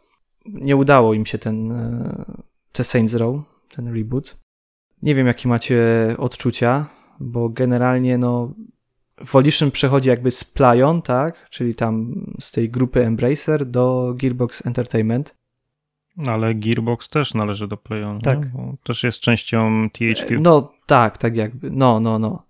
Nie 0.45 0.75
udało 0.75 1.13
im 1.13 1.25
się 1.25 1.37
ten, 1.37 1.71
e, 1.71 2.25
te 2.71 2.83
Saints 2.83 3.13
Row, 3.13 3.41
ten 3.75 3.87
reboot. 3.95 4.39
Nie 5.01 5.15
wiem, 5.15 5.27
jakie 5.27 5.49
macie 5.49 5.85
odczucia, 6.17 6.85
bo 7.19 7.49
generalnie 7.49 8.17
no 8.17 8.53
Volition 9.31 9.71
przechodzi 9.71 10.09
jakby 10.09 10.31
z 10.31 10.43
Playon, 10.43 11.01
tak? 11.01 11.49
Czyli 11.49 11.75
tam 11.75 12.25
z 12.39 12.51
tej 12.51 12.69
grupy 12.69 13.05
Embracer 13.05 13.65
do 13.65 14.13
Gearbox 14.17 14.65
Entertainment. 14.65 15.35
No, 16.17 16.31
ale 16.31 16.55
Gearbox 16.55 17.09
też 17.09 17.33
należy 17.33 17.67
do 17.67 17.77
PlayOn, 17.77 18.19
Tak. 18.19 18.51
Bo 18.51 18.75
też 18.83 19.03
jest 19.03 19.19
częścią 19.19 19.89
THQ. 19.89 20.39
No 20.41 20.71
tak, 20.85 21.17
tak 21.17 21.35
jakby. 21.37 21.71
No, 21.71 21.99
no, 21.99 22.19
no. 22.19 22.45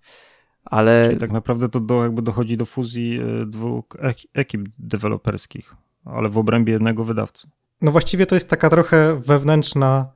Ale 0.64 1.06
Czyli 1.08 1.20
tak 1.20 1.30
naprawdę 1.30 1.68
to 1.68 1.80
do, 1.80 2.02
jakby 2.02 2.22
dochodzi 2.22 2.56
do 2.56 2.64
fuzji 2.64 3.20
e, 3.20 3.46
dwóch 3.46 3.84
ek- 3.98 4.28
ekip 4.34 4.68
deweloperskich, 4.78 5.74
ale 6.04 6.28
w 6.28 6.38
obrębie 6.38 6.72
jednego 6.72 7.04
wydawcy. 7.04 7.48
No 7.80 7.90
właściwie 7.90 8.26
to 8.26 8.34
jest 8.34 8.50
taka 8.50 8.70
trochę 8.70 9.16
wewnętrzna 9.16 10.12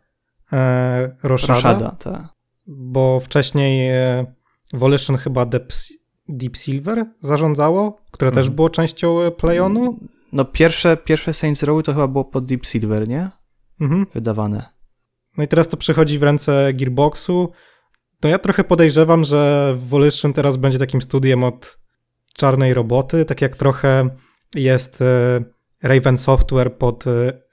e, 0.52 1.16
roszada, 1.22 1.54
Roszada, 1.54 1.90
tak. 1.90 2.28
bo 2.66 3.20
wcześniej 3.20 3.90
e, 3.90 4.26
Volition 4.72 5.16
chyba 5.16 5.46
Deep, 5.46 5.72
Deep 6.28 6.56
Silver 6.56 7.06
zarządzało, 7.20 8.00
które 8.10 8.32
też 8.32 8.50
było 8.50 8.70
częścią 8.70 9.18
Playonu. 9.30 9.98
No 10.32 10.44
pierwsze, 10.44 10.96
pierwsze 10.96 11.34
Saints 11.34 11.62
Row 11.62 11.84
to 11.84 11.92
chyba 11.92 12.08
było 12.08 12.24
pod 12.24 12.46
Deep 12.46 12.66
Silver, 12.66 13.08
nie? 13.08 13.30
Mhm. 13.80 14.06
Wydawane. 14.14 14.74
No 15.36 15.44
i 15.44 15.48
teraz 15.48 15.68
to 15.68 15.76
przechodzi 15.76 16.18
w 16.18 16.22
ręce 16.22 16.74
Gearboxu. 16.74 17.52
No 18.22 18.30
ja 18.30 18.38
trochę 18.38 18.64
podejrzewam, 18.64 19.24
że 19.24 19.74
Volition 19.76 20.32
teraz 20.32 20.56
będzie 20.56 20.78
takim 20.78 21.02
studiem 21.02 21.44
od 21.44 21.78
czarnej 22.34 22.74
roboty, 22.74 23.24
tak 23.24 23.40
jak 23.40 23.56
trochę 23.56 24.08
jest 24.54 25.02
e, 25.02 25.44
Raven 25.82 26.18
Software 26.18 26.78
pod 26.78 27.06
e, 27.06 27.10
e, 27.10 27.43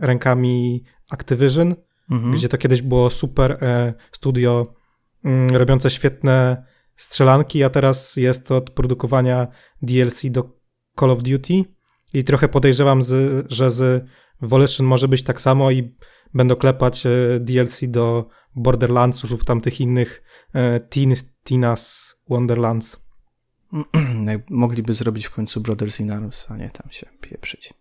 rękami 0.00 0.84
Activision, 1.10 1.74
Mhm. 2.10 2.32
gdzie 2.32 2.48
to 2.48 2.58
kiedyś 2.58 2.82
było 2.82 3.10
super 3.10 3.58
studio 4.12 4.74
mm, 5.24 5.56
robiące 5.56 5.90
świetne 5.90 6.64
strzelanki, 6.96 7.64
a 7.64 7.70
teraz 7.70 8.16
jest 8.16 8.46
to 8.46 8.56
od 8.56 8.70
produkowania 8.70 9.46
DLC 9.82 10.22
do 10.30 10.58
Call 11.00 11.10
of 11.10 11.22
Duty 11.22 11.64
i 12.12 12.24
trochę 12.24 12.48
podejrzewam, 12.48 13.02
z, 13.02 13.46
że 13.52 13.70
z 13.70 14.06
Volition 14.40 14.86
może 14.86 15.08
być 15.08 15.22
tak 15.22 15.40
samo 15.40 15.70
i 15.70 15.96
będą 16.34 16.56
klepać 16.56 17.04
DLC 17.40 17.80
do 17.88 18.28
Borderlandsów 18.54 19.30
lub 19.30 19.44
tamtych 19.44 19.80
innych 19.80 20.22
Teen, 20.90 21.14
Tina's 21.50 22.14
Wonderlands. 22.28 22.96
Mogliby 24.50 24.94
zrobić 24.94 25.26
w 25.26 25.30
końcu 25.30 25.60
Brothers 25.60 26.00
in 26.00 26.10
Arms, 26.10 26.46
a 26.48 26.56
nie 26.56 26.70
tam 26.70 26.90
się 26.90 27.06
pieprzyć. 27.20 27.74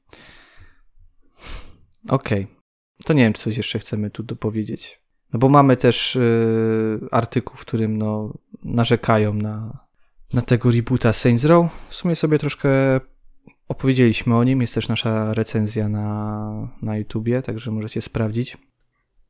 Okej. 2.09 2.43
Okay. 2.43 2.57
To 3.05 3.13
nie 3.13 3.23
wiem, 3.23 3.33
czy 3.33 3.41
coś 3.41 3.57
jeszcze 3.57 3.79
chcemy 3.79 4.09
tu 4.09 4.23
dopowiedzieć. 4.23 5.01
No 5.33 5.39
bo 5.39 5.49
mamy 5.49 5.77
też 5.77 6.15
yy, 6.15 7.07
artykuł, 7.11 7.57
w 7.57 7.61
którym 7.61 7.97
no, 7.97 8.33
narzekają 8.63 9.33
na, 9.33 9.87
na 10.33 10.41
tego 10.41 10.71
reboota 10.71 11.13
Saints 11.13 11.45
Row. 11.45 11.87
W 11.89 11.95
sumie 11.95 12.15
sobie 12.15 12.39
troszkę 12.39 12.69
opowiedzieliśmy 13.67 14.35
o 14.35 14.43
nim. 14.43 14.61
Jest 14.61 14.73
też 14.73 14.87
nasza 14.87 15.33
recenzja 15.33 15.89
na, 15.89 16.69
na 16.81 16.97
YouTubie, 16.97 17.41
także 17.41 17.71
możecie 17.71 18.01
sprawdzić. 18.01 18.57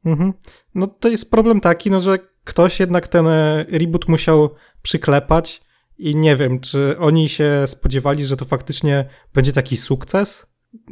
Mhm. 0.06 0.34
No 0.76 0.88
to 0.88 1.10
jest 1.10 1.32
problem 1.32 1.62
taki, 1.62 1.92
no, 1.92 2.02
że 2.02 2.20
ktoś 2.44 2.80
jednak 2.80 3.08
ten 3.08 3.28
e, 3.28 3.66
reboot 3.70 4.08
musiał 4.08 4.50
przyklepać 4.82 5.62
i 5.98 6.16
nie 6.16 6.36
wiem, 6.36 6.60
czy 6.60 6.96
oni 7.00 7.30
się 7.30 7.64
spodziewali, 7.66 8.26
że 8.26 8.38
to 8.38 8.46
faktycznie 8.46 9.06
będzie 9.34 9.52
taki 9.52 9.78
sukces. 9.78 10.48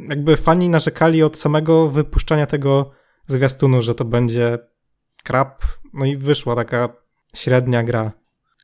Jakby 0.08 0.36
fani 0.36 0.68
narzekali 0.68 1.22
od 1.22 1.38
samego 1.38 1.88
wypuszczania 1.88 2.46
tego 2.46 2.90
zwiastunu, 3.26 3.82
że 3.82 3.94
to 3.94 4.04
będzie 4.04 4.58
krap, 5.24 5.64
no 5.94 6.04
i 6.04 6.16
wyszła 6.16 6.54
taka 6.54 6.88
średnia 7.34 7.82
gra, 7.82 8.12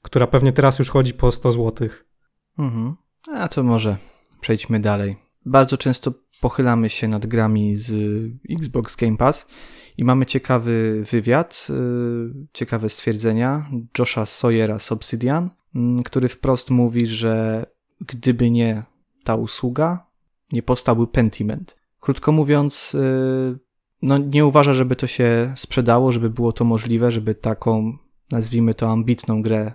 która 0.02 0.26
pewnie 0.26 0.52
teraz 0.52 0.78
już 0.78 0.90
chodzi 0.90 1.14
po 1.14 1.32
100 1.32 1.52
zł. 1.52 1.88
Mhm. 2.58 2.96
A 3.34 3.48
to 3.48 3.62
może 3.62 3.96
przejdźmy 4.40 4.80
dalej. 4.80 5.16
Bardzo 5.46 5.78
często 5.78 6.12
pochylamy 6.40 6.90
się 6.90 7.08
nad 7.08 7.26
grami 7.26 7.76
z 7.76 7.92
Xbox 8.50 8.96
Game 8.96 9.16
Pass 9.16 9.46
i 9.98 10.04
mamy 10.04 10.26
ciekawy 10.26 11.02
wywiad, 11.10 11.66
yy, 11.68 12.46
ciekawe 12.52 12.88
stwierdzenia 12.88 13.70
Josha 13.98 14.26
Sawyera 14.26 14.78
z 14.78 14.92
Obsidian, 14.92 15.50
yy, 15.74 16.02
który 16.04 16.28
wprost 16.28 16.70
mówi, 16.70 17.06
że 17.06 17.66
gdyby 18.00 18.50
nie 18.50 18.82
ta 19.24 19.34
usługa, 19.34 20.06
nie 20.52 20.62
powstałby 20.62 21.06
Pentiment. 21.06 21.76
Krótko 22.00 22.32
mówiąc, 22.32 22.92
yy, 22.92 23.58
no 24.02 24.18
nie 24.18 24.46
uważa, 24.46 24.74
żeby 24.74 24.96
to 24.96 25.06
się 25.06 25.52
sprzedało, 25.56 26.12
żeby 26.12 26.30
było 26.30 26.52
to 26.52 26.64
możliwe, 26.64 27.10
żeby 27.10 27.34
taką, 27.34 27.98
nazwijmy 28.30 28.74
to, 28.74 28.90
ambitną 28.90 29.42
grę 29.42 29.72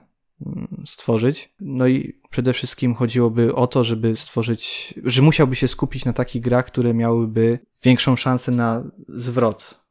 stworzyć. 0.85 1.53
No 1.59 1.87
i 1.87 2.19
przede 2.29 2.53
wszystkim 2.53 2.95
chodziłoby 2.95 3.55
o 3.55 3.67
to, 3.67 3.83
żeby 3.83 4.15
stworzyć, 4.15 4.93
że 5.03 5.21
musiałby 5.21 5.55
się 5.55 5.67
skupić 5.67 6.05
na 6.05 6.13
takich 6.13 6.41
grach, 6.41 6.65
które 6.65 6.93
miałyby 6.93 7.59
większą 7.83 8.15
szansę 8.15 8.51
na 8.51 8.83
zwrot 9.09 9.81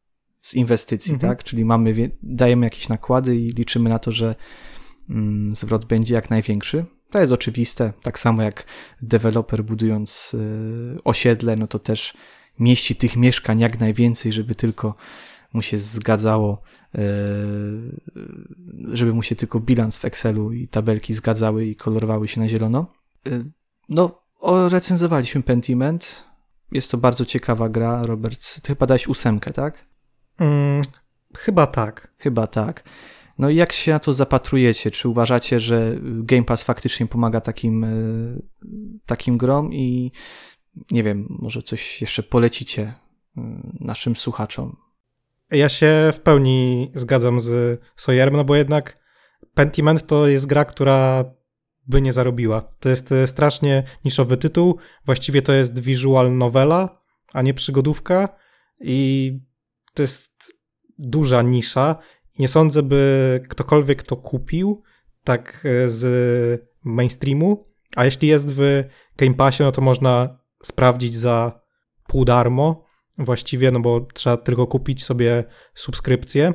z 0.42 0.54
inwestycji, 0.54 1.14
mhm. 1.14 1.30
tak? 1.32 1.44
Czyli 1.44 1.64
mamy, 1.64 2.10
dajemy 2.22 2.66
jakieś 2.66 2.88
nakłady 2.88 3.36
i 3.36 3.48
liczymy 3.48 3.90
na 3.90 3.98
to, 3.98 4.12
że 4.12 4.34
mm, 5.10 5.52
zwrot 5.52 5.84
będzie 5.84 6.14
jak 6.14 6.30
największy. 6.30 6.84
To 7.10 7.20
jest 7.20 7.32
oczywiste, 7.32 7.92
tak 8.02 8.18
samo 8.18 8.42
jak 8.42 8.64
deweloper 9.02 9.64
budując 9.64 10.34
y, 10.34 10.98
osiedle, 11.04 11.56
no 11.56 11.66
to 11.66 11.78
też 11.78 12.14
mieści 12.58 12.96
tych 12.96 13.16
mieszkań 13.16 13.60
jak 13.60 13.80
najwięcej, 13.80 14.32
żeby 14.32 14.54
tylko 14.54 14.94
mu 15.52 15.62
się 15.62 15.78
zgadzało, 15.78 16.62
e, 16.94 17.00
żeby 18.92 19.14
mu 19.14 19.22
się 19.22 19.36
tylko 19.36 19.60
bilans 19.60 19.96
w 19.96 20.04
Excelu 20.04 20.52
i 20.52 20.68
tabelki 20.68 21.14
zgadzały 21.14 21.66
i 21.66 21.76
kolorowały 21.76 22.28
się 22.28 22.40
na 22.40 22.48
zielono. 22.48 22.92
E, 23.26 23.44
no, 23.88 24.22
recenzowaliśmy 24.68 25.42
Pentiment. 25.42 26.24
Jest 26.72 26.90
to 26.90 26.98
bardzo 26.98 27.24
ciekawa 27.24 27.68
gra, 27.68 28.02
Robert. 28.02 28.60
Ty 28.62 28.68
chyba 28.68 28.86
dałeś 28.86 29.08
ósemkę, 29.08 29.52
tak? 29.52 29.86
Mm, 30.38 30.82
chyba 31.36 31.66
tak. 31.66 32.14
Chyba 32.18 32.46
tak. 32.46 32.84
No 33.38 33.50
i 33.50 33.56
jak 33.56 33.72
się 33.72 33.92
na 33.92 33.98
to 33.98 34.12
zapatrujecie? 34.12 34.90
Czy 34.90 35.08
uważacie, 35.08 35.60
że 35.60 35.96
Game 36.02 36.44
Pass 36.44 36.62
faktycznie 36.64 37.06
pomaga 37.06 37.40
takim, 37.40 37.84
e, 37.84 37.90
takim 39.06 39.38
grom 39.38 39.72
i 39.72 40.12
nie 40.90 41.02
wiem, 41.02 41.26
może 41.28 41.62
coś 41.62 42.00
jeszcze 42.00 42.22
polecicie 42.22 42.94
naszym 43.80 44.16
słuchaczom? 44.16 44.76
Ja 45.50 45.68
się 45.68 46.10
w 46.12 46.20
pełni 46.20 46.90
zgadzam 46.94 47.40
z 47.40 47.80
Sawyerem, 47.96 48.36
no 48.36 48.44
bo 48.44 48.56
jednak 48.56 48.98
Pentiment 49.54 50.06
to 50.06 50.26
jest 50.26 50.46
gra, 50.46 50.64
która 50.64 51.24
by 51.86 52.02
nie 52.02 52.12
zarobiła. 52.12 52.60
To 52.80 52.88
jest 52.88 53.12
e, 53.12 53.26
strasznie 53.26 53.82
niszowy 54.04 54.36
tytuł. 54.36 54.78
Właściwie 55.04 55.42
to 55.42 55.52
jest 55.52 55.78
visual 55.78 56.36
novela, 56.36 57.02
a 57.32 57.42
nie 57.42 57.54
przygodówka 57.54 58.28
i 58.80 59.32
to 59.94 60.02
jest 60.02 60.52
duża 60.98 61.42
nisza. 61.42 61.96
Nie 62.38 62.48
sądzę, 62.48 62.82
by 62.82 63.40
ktokolwiek 63.48 64.02
to 64.02 64.16
kupił 64.16 64.82
tak 65.24 65.62
e, 65.64 65.88
z 65.88 66.68
mainstreamu, 66.84 67.66
a 67.96 68.04
jeśli 68.04 68.28
jest 68.28 68.52
w 68.52 68.84
Game 69.16 69.34
Passie, 69.34 69.62
no 69.62 69.72
to 69.72 69.80
można 69.80 70.38
sprawdzić 70.62 71.16
za 71.16 71.60
pół 72.06 72.24
darmo 72.24 72.86
właściwie, 73.18 73.70
no 73.70 73.80
bo 73.80 74.00
trzeba 74.14 74.36
tylko 74.36 74.66
kupić 74.66 75.04
sobie 75.04 75.44
subskrypcję. 75.74 76.52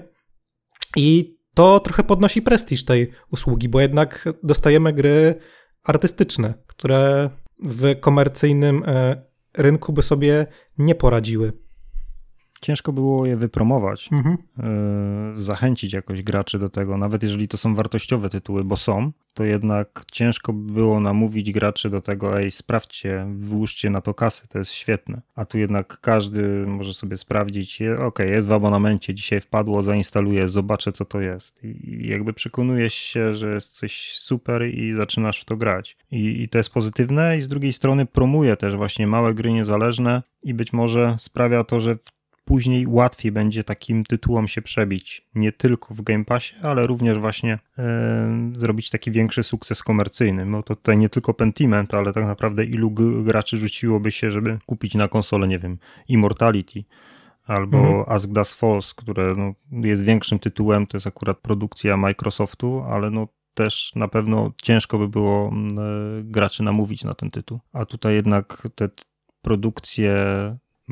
I 0.95 1.37
to 1.53 1.79
trochę 1.79 2.03
podnosi 2.03 2.41
prestiż 2.41 2.85
tej 2.85 3.11
usługi, 3.31 3.69
bo 3.69 3.81
jednak 3.81 4.29
dostajemy 4.43 4.93
gry 4.93 5.35
artystyczne, 5.83 6.53
które 6.67 7.29
w 7.63 7.99
komercyjnym 7.99 8.83
e, 8.85 9.23
rynku 9.57 9.93
by 9.93 10.01
sobie 10.03 10.47
nie 10.77 10.95
poradziły 10.95 11.53
ciężko 12.61 12.93
było 12.93 13.25
je 13.25 13.35
wypromować, 13.35 14.09
mhm. 14.11 14.37
y, 15.35 15.41
zachęcić 15.41 15.93
jakoś 15.93 16.21
graczy 16.21 16.59
do 16.59 16.69
tego, 16.69 16.97
nawet 16.97 17.23
jeżeli 17.23 17.47
to 17.47 17.57
są 17.57 17.75
wartościowe 17.75 18.29
tytuły, 18.29 18.63
bo 18.63 18.77
są, 18.77 19.11
to 19.33 19.43
jednak 19.43 20.03
ciężko 20.11 20.53
było 20.53 20.99
namówić 20.99 21.51
graczy 21.51 21.89
do 21.89 22.01
tego, 22.01 22.39
ej, 22.39 22.51
sprawdźcie, 22.51 23.27
włóżcie 23.39 23.89
na 23.89 24.01
to 24.01 24.13
kasy, 24.13 24.47
to 24.47 24.59
jest 24.59 24.71
świetne. 24.71 25.21
A 25.35 25.45
tu 25.45 25.57
jednak 25.57 25.99
każdy 26.01 26.67
może 26.67 26.93
sobie 26.93 27.17
sprawdzić, 27.17 27.81
ok, 27.81 28.19
jest 28.19 28.47
w 28.47 28.51
abonamencie, 28.51 29.13
dzisiaj 29.13 29.41
wpadło, 29.41 29.83
zainstaluję, 29.83 30.47
zobaczę 30.47 30.91
co 30.91 31.05
to 31.05 31.21
jest. 31.21 31.63
I 31.63 32.07
jakby 32.07 32.33
przekonujesz 32.33 32.93
się, 32.93 33.35
że 33.35 33.53
jest 33.53 33.75
coś 33.75 34.17
super 34.17 34.67
i 34.67 34.93
zaczynasz 34.93 35.41
w 35.41 35.45
to 35.45 35.57
grać. 35.57 35.97
I, 36.11 36.41
i 36.41 36.49
to 36.49 36.57
jest 36.57 36.69
pozytywne 36.69 37.37
i 37.37 37.41
z 37.41 37.47
drugiej 37.47 37.73
strony 37.73 38.05
promuje 38.05 38.57
też 38.57 38.75
właśnie 38.75 39.07
małe 39.07 39.33
gry 39.33 39.51
niezależne 39.51 40.23
i 40.43 40.53
być 40.53 40.73
może 40.73 41.15
sprawia 41.19 41.63
to, 41.63 41.79
że 41.79 41.97
później 42.45 42.87
łatwiej 42.87 43.31
będzie 43.31 43.63
takim 43.63 44.03
tytułom 44.03 44.47
się 44.47 44.61
przebić. 44.61 45.27
Nie 45.35 45.51
tylko 45.51 45.93
w 45.93 46.01
Game 46.01 46.25
Passie, 46.25 46.55
ale 46.61 46.87
również 46.87 47.19
właśnie 47.19 47.59
e, 47.77 48.51
zrobić 48.53 48.89
taki 48.89 49.11
większy 49.11 49.43
sukces 49.43 49.83
komercyjny. 49.83 50.45
No 50.45 50.63
to 50.63 50.75
tutaj 50.75 50.97
nie 50.97 51.09
tylko 51.09 51.33
Pentiment, 51.33 51.93
ale 51.93 52.13
tak 52.13 52.25
naprawdę 52.25 52.65
ilu 52.65 52.91
graczy 53.23 53.57
rzuciłoby 53.57 54.11
się, 54.11 54.31
żeby 54.31 54.59
kupić 54.65 54.95
na 54.95 55.07
konsolę, 55.07 55.47
nie 55.47 55.59
wiem, 55.59 55.77
Immortality 56.07 56.83
albo 57.45 57.77
mhm. 57.77 58.03
Ask 58.07 58.29
Does 58.29 58.53
Falls, 58.53 58.93
które 58.93 59.35
no, 59.37 59.53
jest 59.87 60.03
większym 60.03 60.39
tytułem, 60.39 60.87
to 60.87 60.97
jest 60.97 61.07
akurat 61.07 61.37
produkcja 61.37 61.97
Microsoftu, 61.97 62.83
ale 62.89 63.09
no 63.09 63.27
też 63.53 63.95
na 63.95 64.07
pewno 64.07 64.51
ciężko 64.61 64.97
by 64.97 65.07
było 65.07 65.49
e, 65.49 65.53
graczy 66.23 66.63
namówić 66.63 67.03
na 67.03 67.13
ten 67.13 67.31
tytuł. 67.31 67.59
A 67.73 67.85
tutaj 67.85 68.15
jednak 68.15 68.67
te 68.75 68.89
produkcje 69.41 70.15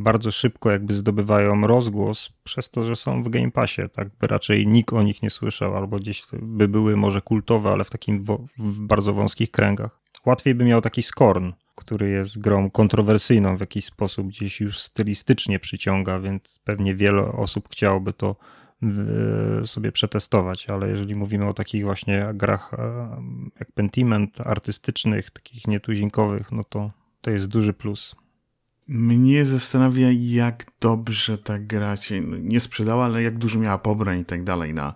bardzo 0.03 0.31
szybko 0.31 0.71
jakby 0.71 0.93
zdobywają 0.93 1.67
rozgłos 1.67 2.29
przez 2.43 2.69
to, 2.69 2.83
że 2.83 2.95
są 2.95 3.23
w 3.23 3.29
Game 3.29 3.51
Passie, 3.51 3.81
tak 3.93 4.09
by 4.19 4.27
raczej 4.27 4.67
nikt 4.67 4.93
o 4.93 5.03
nich 5.03 5.23
nie 5.23 5.29
słyszał, 5.29 5.77
albo 5.77 5.99
gdzieś 5.99 6.23
by 6.41 6.67
były 6.67 6.97
może 6.97 7.21
kultowe, 7.21 7.69
ale 7.69 7.83
w 7.83 7.89
takim 7.89 8.23
w 8.57 8.79
bardzo 8.79 9.13
wąskich 9.13 9.51
kręgach. 9.51 9.99
Łatwiej 10.25 10.55
by 10.55 10.65
miał 10.65 10.81
taki 10.81 11.03
Scorn, 11.03 11.51
który 11.75 12.09
jest 12.09 12.39
grą 12.39 12.69
kontrowersyjną 12.69 13.57
w 13.57 13.59
jakiś 13.59 13.85
sposób, 13.85 14.27
gdzieś 14.27 14.61
już 14.61 14.79
stylistycznie 14.79 15.59
przyciąga, 15.59 16.19
więc 16.19 16.59
pewnie 16.63 16.95
wiele 16.95 17.25
osób 17.31 17.69
chciałoby 17.69 18.13
to 18.13 18.35
sobie 19.65 19.91
przetestować, 19.91 20.69
ale 20.69 20.89
jeżeli 20.89 21.15
mówimy 21.15 21.47
o 21.47 21.53
takich 21.53 21.83
właśnie 21.83 22.31
grach 22.33 22.71
jak 23.59 23.71
Pentiment, 23.71 24.41
artystycznych, 24.41 25.31
takich 25.31 25.67
nietuzinkowych, 25.67 26.51
no 26.51 26.63
to 26.63 26.91
to 27.21 27.31
jest 27.31 27.47
duży 27.47 27.73
plus. 27.73 28.15
Mnie 28.91 29.45
zastanawia, 29.45 30.07
jak 30.11 30.65
dobrze 30.81 31.37
ta 31.37 31.59
gra 31.59 31.97
się 31.97 32.21
nie 32.21 32.59
sprzedała, 32.59 33.05
ale 33.05 33.23
jak 33.23 33.37
dużo 33.37 33.59
miała 33.59 33.77
pobrań 33.77 34.19
i 34.19 34.25
tak 34.25 34.43
dalej 34.43 34.73
na, 34.73 34.95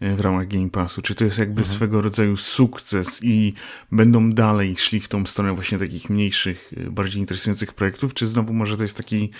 e, 0.00 0.16
w 0.16 0.20
ramach 0.20 0.48
Game 0.48 0.70
Passu. 0.70 1.02
Czy 1.02 1.14
to 1.14 1.24
jest 1.24 1.38
jakby 1.38 1.60
mhm. 1.60 1.76
swego 1.76 2.00
rodzaju 2.02 2.36
sukces 2.36 3.20
i 3.22 3.54
będą 3.92 4.32
dalej 4.32 4.76
szli 4.76 5.00
w 5.00 5.08
tą 5.08 5.26
stronę 5.26 5.54
właśnie 5.54 5.78
takich 5.78 6.10
mniejszych, 6.10 6.72
e, 6.76 6.90
bardziej 6.90 7.20
interesujących 7.20 7.72
projektów, 7.72 8.14
czy 8.14 8.26
znowu 8.26 8.52
może 8.52 8.76
to 8.76 8.82
jest 8.82 8.96
taki 8.96 9.30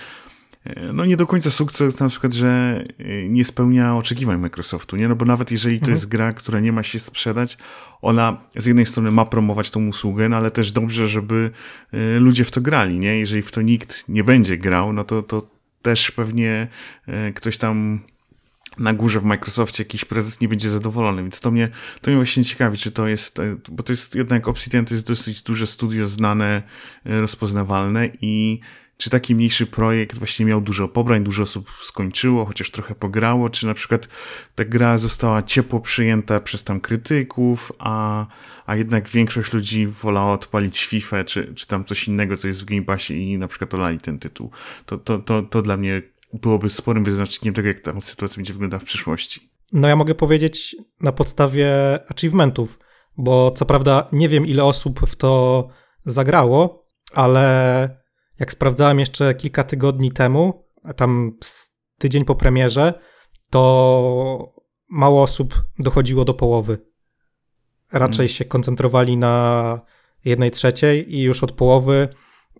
no 0.93 1.05
nie 1.05 1.17
do 1.17 1.27
końca 1.27 1.51
sukces 1.51 2.01
na 2.01 2.09
przykład, 2.09 2.33
że 2.33 2.85
e, 2.99 3.29
nie 3.29 3.45
spełnia 3.45 3.97
oczekiwań 3.97 4.39
Microsoftu, 4.41 4.97
nie? 4.97 5.09
No 5.09 5.17
bo 5.17 5.25
nawet 5.25 5.51
jeżeli 5.51 5.79
to 5.79 5.83
mhm. 5.83 5.95
jest 5.95 6.09
gra, 6.09 6.33
która 6.33 6.61
nie 6.61 6.73
ma 6.73 6.83
się 6.83 6.99
sprzedać, 6.99 7.59
ona 8.03 8.41
z 8.57 8.67
jednej 8.67 8.87
strony 8.87 9.11
ma 9.11 9.27
promować 9.27 9.71
tą 9.71 9.89
usługę, 9.89 10.29
no 10.29 10.37
ale 10.37 10.51
też 10.51 10.73
dobrze, 10.73 11.09
żeby 11.09 11.51
e, 11.93 12.19
ludzie 12.19 12.45
w 12.45 12.51
to 12.51 12.61
grali, 12.61 12.99
nie? 12.99 13.19
Jeżeli 13.19 13.43
w 13.43 13.53
to 13.53 13.63
nikt 13.63 14.05
nie 14.09 14.25
będzie 14.25 14.59
grał, 14.59 14.93
no 14.93 15.05
to, 15.05 15.23
to 15.23 15.51
też 15.83 16.11
pewnie 16.11 16.69
ktoś 17.35 17.59
tam 17.59 18.01
na 18.79 18.95
górze 18.95 19.21
w 19.21 19.25
Microsoftie 19.25 19.83
jakiś 19.83 20.05
prezes 20.05 20.41
nie 20.41 20.49
będzie 20.49 20.71
zadowolony, 20.71 21.23
więc 21.23 21.41
to 21.41 21.51
mnie, 21.51 21.69
to 22.01 22.11
mnie 22.11 22.17
właśnie 22.17 22.45
ciekawi, 22.45 22.79
czy 22.79 22.91
to 22.91 23.09
jest, 23.09 23.39
bo 23.71 23.83
to 23.83 23.93
jest 23.93 24.15
jednak 24.15 24.49
Obsidian 24.49 24.85
to 24.85 24.95
jest 24.95 25.07
dosyć 25.07 25.43
duże 25.43 25.67
studio 25.67 26.09
znane, 26.09 26.63
rozpoznawalne 27.05 28.11
i 28.21 28.61
czy 29.01 29.11
taki 29.11 29.35
mniejszy 29.35 29.67
projekt 29.67 30.19
właśnie 30.19 30.47
miał 30.47 30.61
dużo 30.61 30.89
pobrań, 30.89 31.25
dużo 31.25 31.43
osób 31.43 31.71
skończyło, 31.83 32.45
chociaż 32.45 32.71
trochę 32.71 32.95
pograło, 32.95 33.51
czy 33.51 33.67
na 33.67 33.75
przykład 33.75 34.09
ta 34.55 34.65
gra 34.65 34.99
została 34.99 35.43
ciepło 35.43 35.81
przyjęta 35.81 36.41
przez 36.41 36.65
tam 36.65 36.81
krytyków, 36.81 37.73
a, 37.79 38.27
a 38.67 38.77
jednak 38.77 39.09
większość 39.09 39.53
ludzi 39.53 39.87
wolała 39.87 40.33
odpalić 40.33 40.85
FIFA, 40.85 41.25
czy, 41.25 41.55
czy 41.55 41.67
tam 41.67 41.85
coś 41.85 42.09
innego, 42.09 42.37
co 42.37 42.49
jest 42.49 42.63
w 42.63 42.65
Game 42.65 42.83
Passie 42.83 43.33
i 43.33 43.39
na 43.39 43.49
przykład 43.49 43.75
olali 43.75 43.99
ten 43.99 44.19
tytuł. 44.19 44.51
To, 44.87 44.99
to, 44.99 45.19
to, 45.19 45.43
to 45.43 45.63
dla 45.63 45.77
mnie 45.77 46.03
byłoby 46.33 46.71
sporym 46.71 47.05
wyznacznikiem 47.05 47.55
tego, 47.55 47.69
jak 47.69 47.81
ta 47.81 48.01
sytuacja 48.01 48.37
będzie 48.37 48.53
wyglądała 48.53 48.81
w 48.81 48.85
przyszłości. 48.85 49.51
No 49.73 49.89
ja 49.89 49.97
mogę 49.97 50.15
powiedzieć 50.15 50.77
na 51.01 51.13
podstawie 51.13 51.69
achievementów, 52.11 52.79
bo 53.17 53.51
co 53.51 53.67
prawda 53.67 54.09
nie 54.13 54.29
wiem 54.29 54.47
ile 54.47 54.65
osób 54.65 55.01
w 55.07 55.17
to 55.17 55.69
zagrało, 56.01 56.89
ale 57.15 58.00
jak 58.41 58.53
sprawdzałem 58.53 58.99
jeszcze 59.01 59.35
kilka 59.35 59.65
tygodni 59.65 60.13
temu, 60.13 60.65
tam 60.97 61.39
tydzień 61.99 62.25
po 62.25 62.35
premierze, 62.35 62.95
to 63.51 64.55
mało 64.89 65.23
osób 65.23 65.65
dochodziło 65.79 66.25
do 66.25 66.35
połowy. 66.35 66.79
Raczej 67.93 68.17
hmm. 68.17 68.29
się 68.29 68.45
koncentrowali 68.45 69.17
na 69.17 69.81
jednej 70.25 70.51
trzeciej 70.51 71.15
i 71.15 71.23
już 71.23 71.43
od 71.43 71.53
połowy 71.53 72.09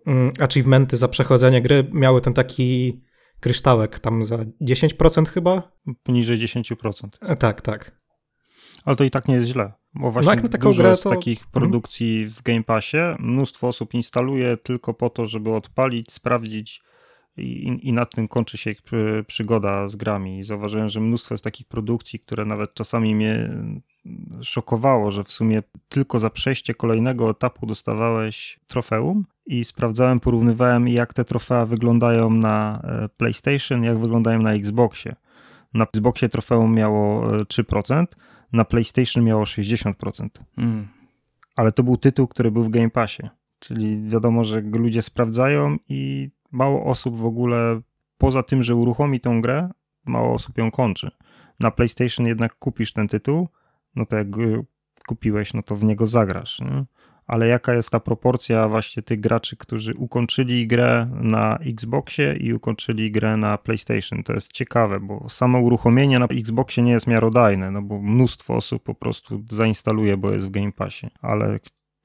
mm, 0.07 0.33
achievementy 0.41 0.97
za 0.97 1.09
przechodzenie 1.09 1.63
gry 1.63 1.89
miały 1.93 2.21
ten 2.21 2.35
taki 2.35 3.01
kryształek, 3.41 3.99
tam 3.99 4.25
za 4.25 4.37
10% 4.63 5.29
chyba? 5.29 5.73
Poniżej 6.03 6.39
10%. 6.39 7.37
Tak, 7.37 7.61
tak. 7.61 8.00
Ale 8.85 8.97
to 8.97 9.05
i 9.05 9.11
tak 9.11 9.29
nie 9.29 9.35
jest 9.35 9.47
źle. 9.47 9.73
Bo 9.95 10.11
właśnie 10.11 10.35
no 10.43 10.49
dużo 10.59 10.83
grę, 10.83 10.91
to... 10.91 10.97
z 10.97 11.03
takich 11.03 11.39
mhm. 11.39 11.53
produkcji 11.53 12.27
w 12.27 12.43
Game 12.43 12.63
Passie, 12.63 12.97
mnóstwo 13.19 13.69
osób 13.69 13.95
instaluje 13.95 14.57
tylko 14.57 14.95
po 14.95 15.11
to, 15.11 15.29
żeby 15.29 15.53
odpalić, 15.53 16.13
sprawdzić 16.13 16.83
i, 17.37 17.79
i 17.83 17.93
na 17.93 18.07
tym 18.07 18.29
kończy 18.29 18.59
się 18.59 18.71
ich 18.71 18.81
przygoda 19.27 19.89
z 19.89 19.97
grami. 19.97 20.45
Zauważyłem, 20.45 20.89
że 20.89 21.01
mnóstwo 21.01 21.35
jest 21.35 21.45
takich 21.45 21.67
produkcji, 21.67 22.21
które 22.21 22.45
nawet 22.45 22.75
czasami 22.75 23.15
mnie 23.15 23.51
szokowało, 24.43 25.11
że 25.11 25.25
w 25.25 25.33
sumie 25.33 25.63
tylko 25.89 26.19
za 26.19 26.31
przejście 26.31 26.75
kolejnego 26.75 27.31
etapu 27.31 27.67
dostawałeś 27.67 28.61
trofeum 28.67 29.25
i 29.47 29.65
sprawdzałem, 29.65 30.21
porównywałem 30.21 30.89
jak 30.89 31.15
te 31.15 31.25
trofea 31.25 31.67
wyglądają 31.67 32.31
na 32.31 32.81
e, 32.85 33.09
PlayStation, 33.09 33.83
jak 33.83 33.99
wyglądają 33.99 34.43
na 34.43 34.53
Xboxie. 34.53 35.17
Na 35.75 35.85
Xboxie 35.85 36.29
trofeum 36.29 36.75
miało 36.75 37.31
3%, 37.31 38.03
e, 38.03 38.07
na 38.53 38.65
PlayStation 38.65 39.25
miało 39.25 39.45
60%. 39.45 40.29
Mm. 40.59 40.89
Ale 41.57 41.73
to 41.73 41.83
był 41.83 41.97
tytuł, 41.97 42.29
który 42.29 42.51
był 42.51 42.63
w 42.63 42.71
Game 42.71 42.91
Passie. 42.91 43.23
Czyli 43.59 44.03
wiadomo, 44.09 44.45
że 44.45 44.61
ludzie 44.61 45.03
sprawdzają 45.03 45.77
i 45.89 46.31
mało 46.51 46.85
osób 46.85 47.17
w 47.17 47.27
ogóle, 47.27 47.81
poza 48.19 48.43
tym, 48.43 48.63
że 48.63 48.75
uruchomi 48.75 49.21
tą 49.21 49.41
grę, 49.41 49.71
mało 50.05 50.35
osób 50.35 50.59
ją 50.59 50.71
kończy. 50.71 51.11
Na 51.61 51.71
PlayStation 51.71 52.27
jednak 52.27 52.59
kupisz 52.59 52.93
ten 52.93 53.09
tytuł, 53.09 53.49
no 53.97 54.07
to 54.07 54.17
jak 54.17 54.27
kupiłeś, 55.07 55.55
no 55.55 55.63
to 55.63 55.77
w 55.77 55.85
niego 55.85 56.07
zagrasz. 56.07 56.61
Nie? 56.61 56.85
Ale 57.31 57.49
jaka 57.49 57.75
jest 57.75 57.91
ta 57.91 58.01
proporcja 58.01 58.69
właśnie 58.69 59.03
tych 59.03 59.21
graczy, 59.21 59.57
którzy 59.57 59.95
ukończyli 59.95 60.67
grę 60.67 61.11
na 61.13 61.59
Xboxie 61.59 62.37
i 62.41 62.53
ukończyli 62.53 63.11
grę 63.11 63.37
na 63.37 63.59
PlayStation. 63.59 64.23
To 64.23 64.33
jest 64.33 64.53
ciekawe, 64.53 65.01
bo 65.01 65.29
samo 65.29 65.61
uruchomienie 65.61 66.19
na 66.19 66.27
Xboxie 66.27 66.83
nie 66.83 66.93
jest 66.93 67.07
miarodajne, 67.07 67.71
no 67.71 67.83
bo 67.83 68.03
mnóstwo 68.03 68.55
osób 68.55 68.83
po 68.83 68.95
prostu 68.95 69.45
zainstaluje, 69.51 70.17
bo 70.17 70.33
jest 70.33 70.47
w 70.47 70.51
Game 70.51 70.73
Passie, 70.73 71.07
ale 71.21 71.59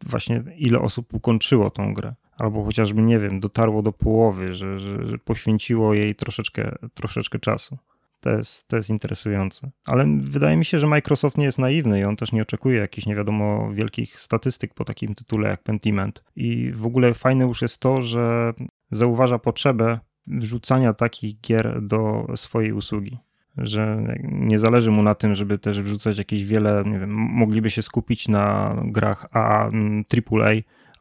właśnie 0.05 0.43
ile 0.57 0.79
osób 0.79 1.13
ukończyło 1.13 1.69
tą 1.69 1.93
grę 1.93 2.15
albo 2.37 2.63
chociażby, 2.63 3.01
nie 3.01 3.19
wiem, 3.19 3.39
dotarło 3.39 3.81
do 3.81 3.91
połowy, 3.91 4.53
że, 4.53 4.79
że, 4.79 5.05
że 5.05 5.17
poświęciło 5.17 5.93
jej 5.93 6.15
troszeczkę, 6.15 6.75
troszeczkę 6.93 7.39
czasu. 7.39 7.77
To 8.19 8.29
jest, 8.29 8.67
to 8.67 8.75
jest 8.75 8.89
interesujące. 8.89 9.71
Ale 9.85 10.05
wydaje 10.19 10.57
mi 10.57 10.65
się, 10.65 10.79
że 10.79 10.87
Microsoft 10.87 11.37
nie 11.37 11.45
jest 11.45 11.59
naiwny 11.59 11.99
i 11.99 12.03
on 12.03 12.15
też 12.15 12.31
nie 12.31 12.41
oczekuje 12.41 12.79
jakichś 12.79 13.07
nie 13.07 13.15
wiadomo 13.15 13.71
wielkich 13.71 14.19
statystyk 14.19 14.73
po 14.73 14.85
takim 14.85 15.15
tytule 15.15 15.49
jak 15.49 15.63
Pentiment. 15.63 16.23
I 16.35 16.71
w 16.71 16.85
ogóle 16.85 17.13
fajne 17.13 17.45
już 17.45 17.61
jest 17.61 17.77
to, 17.77 18.01
że 18.01 18.53
zauważa 18.91 19.39
potrzebę 19.39 19.99
wrzucania 20.27 20.93
takich 20.93 21.41
gier 21.41 21.81
do 21.81 22.27
swojej 22.35 22.73
usługi. 22.73 23.17
Że 23.57 24.15
nie 24.23 24.59
zależy 24.59 24.91
mu 24.91 25.03
na 25.03 25.15
tym, 25.15 25.35
żeby 25.35 25.57
też 25.57 25.81
wrzucać 25.81 26.17
jakieś 26.17 26.45
wiele, 26.45 26.83
nie 26.85 26.99
wiem, 26.99 27.13
mogliby 27.13 27.69
się 27.69 27.81
skupić 27.81 28.27
na 28.27 28.75
grach 28.85 29.27
AAA, 29.31 30.51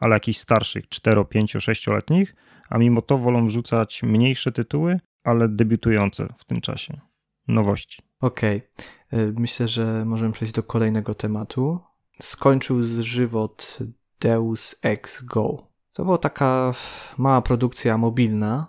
ale 0.00 0.16
jakichś 0.16 0.38
starszych, 0.38 0.88
4, 0.88 1.24
5, 1.24 1.56
6-letnich, 1.56 2.34
a 2.70 2.78
mimo 2.78 3.02
to 3.02 3.18
wolą 3.18 3.46
wrzucać 3.46 4.02
mniejsze 4.02 4.52
tytuły, 4.52 5.00
ale 5.24 5.48
debiutujące 5.48 6.34
w 6.38 6.44
tym 6.44 6.60
czasie 6.60 7.00
nowości. 7.48 8.02
Okej. 8.20 8.62
Okay. 9.08 9.32
Myślę, 9.38 9.68
że 9.68 10.04
możemy 10.04 10.32
przejść 10.32 10.54
do 10.54 10.62
kolejnego 10.62 11.14
tematu. 11.14 11.80
Skończył 12.22 12.82
z 12.82 13.00
żywot 13.00 13.78
Deus 14.20 14.76
Ex 14.82 15.22
Go. 15.24 15.66
To 15.92 16.04
była 16.04 16.18
taka 16.18 16.74
mała 17.18 17.42
produkcja 17.42 17.98
mobilna. 17.98 18.66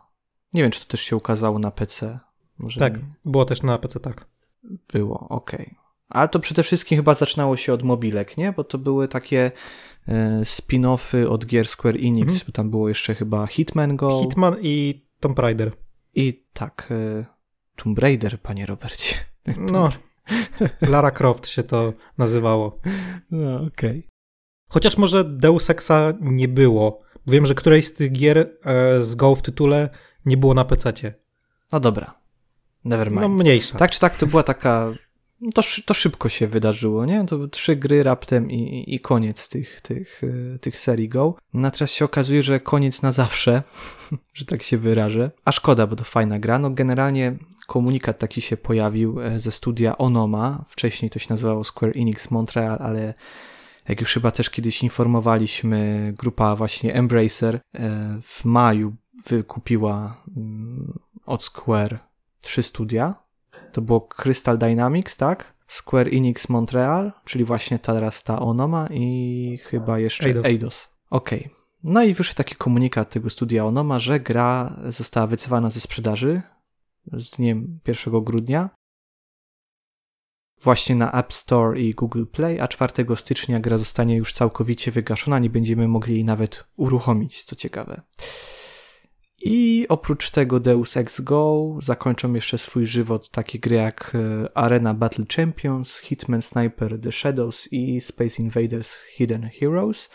Nie 0.53 0.61
wiem, 0.61 0.71
czy 0.71 0.79
to 0.79 0.85
też 0.85 1.01
się 1.01 1.15
ukazało 1.15 1.59
na 1.59 1.71
PC. 1.71 2.19
Może 2.57 2.79
tak, 2.79 2.97
nie... 2.97 3.03
było 3.25 3.45
też 3.45 3.63
na 3.63 3.77
PC, 3.77 3.99
tak. 3.99 4.27
Było, 4.93 5.19
okej. 5.29 5.65
Okay. 5.65 5.75
Ale 6.09 6.29
to 6.29 6.39
przede 6.39 6.63
wszystkim 6.63 6.97
chyba 6.97 7.13
zaczynało 7.13 7.57
się 7.57 7.73
od 7.73 7.83
mobilek, 7.83 8.37
nie? 8.37 8.51
Bo 8.51 8.63
to 8.63 8.77
były 8.77 9.07
takie 9.07 9.51
e, 10.07 10.41
spin-offy 10.41 11.27
od 11.29 11.45
gier 11.45 11.67
Square 11.67 11.97
Enix. 11.97 12.33
Mhm. 12.33 12.51
Tam 12.51 12.69
było 12.69 12.89
jeszcze 12.89 13.15
chyba 13.15 13.47
Hitman 13.47 13.95
Go. 13.95 14.21
Hitman 14.21 14.55
i 14.61 15.05
Tomb 15.19 15.39
Raider. 15.39 15.71
I 16.15 16.43
tak, 16.53 16.87
e, 16.91 17.25
Tomb 17.75 17.99
Raider, 17.99 18.41
panie 18.41 18.65
Robercie. 18.65 19.15
No, 19.57 19.89
Lara 20.81 21.11
Croft 21.11 21.47
się 21.47 21.63
to 21.63 21.93
nazywało. 22.17 22.79
No, 23.31 23.55
okej. 23.55 23.99
Okay. 23.99 24.03
Chociaż 24.69 24.97
może 24.97 25.23
Deus 25.23 25.69
Exa 25.69 26.13
nie 26.21 26.47
było. 26.47 27.01
Wiem, 27.27 27.45
że 27.45 27.55
którejś 27.55 27.87
z 27.87 27.93
tych 27.93 28.11
gier 28.11 28.37
e, 28.65 29.01
z 29.01 29.15
Go 29.15 29.35
w 29.35 29.41
tytule 29.41 29.89
nie 30.25 30.37
było 30.37 30.53
na 30.53 30.65
PC. 30.65 30.93
No 31.71 31.79
dobra. 31.79 32.19
Nevermind. 32.85 33.21
No 33.21 33.29
mniejsza. 33.29 33.77
Tak 33.77 33.91
czy 33.91 33.99
tak, 33.99 34.17
to 34.17 34.27
była 34.27 34.43
taka 34.43 34.93
to, 35.53 35.61
to 35.85 35.93
szybko 35.93 36.29
się 36.29 36.47
wydarzyło, 36.47 37.05
nie? 37.05 37.25
To 37.25 37.47
trzy 37.47 37.75
gry 37.75 38.03
raptem 38.03 38.51
i, 38.51 38.83
i 38.95 38.99
koniec 38.99 39.49
tych, 39.49 39.81
tych, 39.81 40.21
e, 40.55 40.59
tych 40.59 40.79
serii 40.79 41.09
Go. 41.09 41.35
No 41.53 41.71
teraz 41.71 41.91
się 41.91 42.05
okazuje, 42.05 42.43
że 42.43 42.59
koniec 42.59 43.01
na 43.01 43.11
zawsze, 43.11 43.63
że 44.33 44.45
tak 44.45 44.63
się 44.63 44.77
wyrażę. 44.77 45.31
A 45.45 45.51
szkoda, 45.51 45.87
bo 45.87 45.95
to 45.95 46.03
fajna 46.03 46.39
gra. 46.39 46.59
No 46.59 46.69
generalnie 46.69 47.37
komunikat 47.67 48.19
taki 48.19 48.41
się 48.41 48.57
pojawił 48.57 49.21
e, 49.21 49.39
ze 49.39 49.51
studia 49.51 49.97
Onoma. 49.97 50.65
Wcześniej 50.69 51.11
to 51.11 51.19
się 51.19 51.27
nazywało 51.29 51.63
Square 51.63 51.91
Enix 51.95 52.31
Montreal, 52.31 52.77
ale 52.79 53.13
jak 53.87 54.01
już 54.01 54.13
chyba 54.13 54.31
też 54.31 54.49
kiedyś 54.49 54.83
informowaliśmy, 54.83 56.13
grupa 56.17 56.55
właśnie 56.55 56.93
Embracer 56.93 57.55
e, 57.55 57.59
w 58.21 58.45
maju 58.45 58.95
wykupiła 59.27 60.23
mm, 60.37 60.99
od 61.25 61.43
Square 61.43 61.99
trzy 62.41 62.63
studia 62.63 63.24
to 63.71 63.81
było 63.81 64.01
Crystal 64.01 64.57
Dynamics, 64.57 65.17
tak? 65.17 65.53
Square 65.67 66.07
Enix 66.07 66.49
Montreal, 66.49 67.11
czyli 67.25 67.45
właśnie 67.45 67.79
teraz 67.79 68.23
ta 68.23 68.39
Onoma 68.39 68.87
i 68.91 69.59
chyba 69.63 69.99
jeszcze 69.99 70.25
Eidos. 70.25 70.45
Eidos. 70.45 70.95
Okej. 71.09 71.39
Okay. 71.39 71.55
No 71.83 72.03
i 72.03 72.13
wyszedł 72.13 72.37
taki 72.37 72.55
komunikat 72.55 73.09
tego 73.09 73.29
studia 73.29 73.65
Onoma, 73.65 73.99
że 73.99 74.19
gra 74.19 74.79
została 74.89 75.27
wycofana 75.27 75.69
ze 75.69 75.81
sprzedaży 75.81 76.41
z 77.13 77.29
dniem 77.29 77.79
1 77.87 78.23
grudnia 78.23 78.69
właśnie 80.61 80.95
na 80.95 81.11
App 81.11 81.33
Store 81.33 81.79
i 81.79 81.93
Google 81.93 82.25
Play, 82.25 82.59
a 82.59 82.67
4 82.67 82.93
stycznia 83.15 83.59
gra 83.59 83.77
zostanie 83.77 84.15
już 84.15 84.33
całkowicie 84.33 84.91
wygaszona, 84.91 85.39
nie 85.39 85.49
będziemy 85.49 85.87
mogli 85.87 86.13
jej 86.13 86.25
nawet 86.25 86.63
uruchomić, 86.75 87.43
co 87.43 87.55
ciekawe. 87.55 88.01
I 89.41 89.85
oprócz 89.89 90.31
tego 90.31 90.59
Deus 90.59 90.97
Ex 90.97 91.21
Go 91.21 91.75
zakończą 91.81 92.33
jeszcze 92.33 92.57
swój 92.57 92.85
żywot 92.85 93.29
takie 93.29 93.59
gry 93.59 93.75
jak 93.75 94.11
e, 94.15 94.57
Arena 94.57 94.93
Battle 94.93 95.25
Champions, 95.35 95.97
Hitman 95.97 96.41
Sniper 96.41 97.01
The 97.01 97.11
Shadows 97.11 97.73
i 97.73 98.01
Space 98.01 98.41
Invaders 98.41 99.01
Hidden 99.01 99.49
Heroes. 99.59 100.09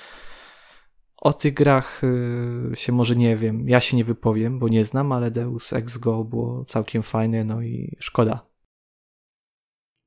O 1.16 1.32
tych 1.32 1.54
grach 1.54 2.02
e, 2.04 2.76
się 2.76 2.92
może 2.92 3.16
nie 3.16 3.36
wiem, 3.36 3.68
ja 3.68 3.80
się 3.80 3.96
nie 3.96 4.04
wypowiem, 4.04 4.58
bo 4.58 4.68
nie 4.68 4.84
znam, 4.84 5.12
ale 5.12 5.30
Deus 5.30 5.72
Ex 5.72 5.98
Go 5.98 6.24
było 6.24 6.64
całkiem 6.64 7.02
fajne, 7.02 7.44
no 7.44 7.62
i 7.62 7.96
szkoda. 8.00 8.46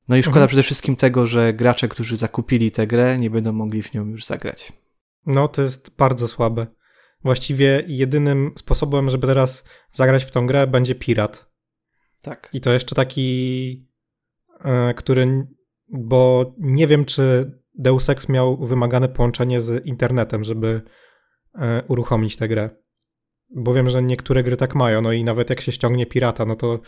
No 0.07 0.15
i 0.15 0.23
szkoda 0.23 0.37
mhm. 0.37 0.47
przede 0.47 0.63
wszystkim 0.63 0.95
tego, 0.95 1.27
że 1.27 1.53
gracze, 1.53 1.87
którzy 1.87 2.17
zakupili 2.17 2.71
tę 2.71 2.87
grę, 2.87 3.17
nie 3.17 3.29
będą 3.29 3.51
mogli 3.51 3.83
w 3.83 3.93
nią 3.93 4.05
już 4.05 4.25
zagrać. 4.25 4.73
No, 5.25 5.47
to 5.47 5.61
jest 5.61 5.95
bardzo 5.95 6.27
słabe. 6.27 6.67
Właściwie 7.23 7.83
jedynym 7.87 8.51
sposobem, 8.57 9.09
żeby 9.09 9.27
teraz 9.27 9.63
zagrać 9.91 10.23
w 10.23 10.31
tą 10.31 10.47
grę, 10.47 10.67
będzie 10.67 10.95
pirat. 10.95 11.53
Tak. 12.21 12.49
I 12.53 12.61
to 12.61 12.73
jeszcze 12.73 12.95
taki, 12.95 13.89
e, 14.65 14.93
który, 14.93 15.47
bo 15.87 16.53
nie 16.57 16.87
wiem, 16.87 17.05
czy 17.05 17.51
Deus 17.75 18.09
Ex 18.09 18.29
miał 18.29 18.57
wymagane 18.57 19.09
połączenie 19.09 19.61
z 19.61 19.85
internetem, 19.85 20.43
żeby 20.43 20.81
e, 21.55 21.83
uruchomić 21.87 22.37
tę 22.37 22.47
grę. 22.47 22.69
Bo 23.55 23.73
wiem, 23.73 23.89
że 23.89 24.03
niektóre 24.03 24.43
gry 24.43 24.57
tak 24.57 24.75
mają, 24.75 25.01
no 25.01 25.11
i 25.11 25.23
nawet 25.23 25.49
jak 25.49 25.61
się 25.61 25.71
ściągnie 25.71 26.05
pirata, 26.05 26.45
no 26.45 26.55
to 26.55 26.79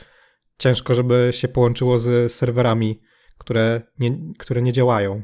ciężko, 0.58 0.94
żeby 0.94 1.30
się 1.34 1.48
połączyło 1.48 1.98
z 1.98 2.32
serwerami, 2.32 3.02
które 3.38 3.82
nie, 4.00 4.18
które 4.38 4.62
nie 4.62 4.74
działają. 4.74 5.24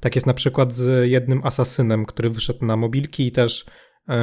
Tak 0.00 0.14
jest 0.14 0.26
na 0.26 0.34
przykład 0.34 0.72
z 0.72 1.10
jednym 1.10 1.40
asasynem, 1.44 2.06
który 2.06 2.30
wyszedł 2.30 2.64
na 2.64 2.76
mobilki 2.76 3.26
i 3.26 3.32
też 3.32 3.66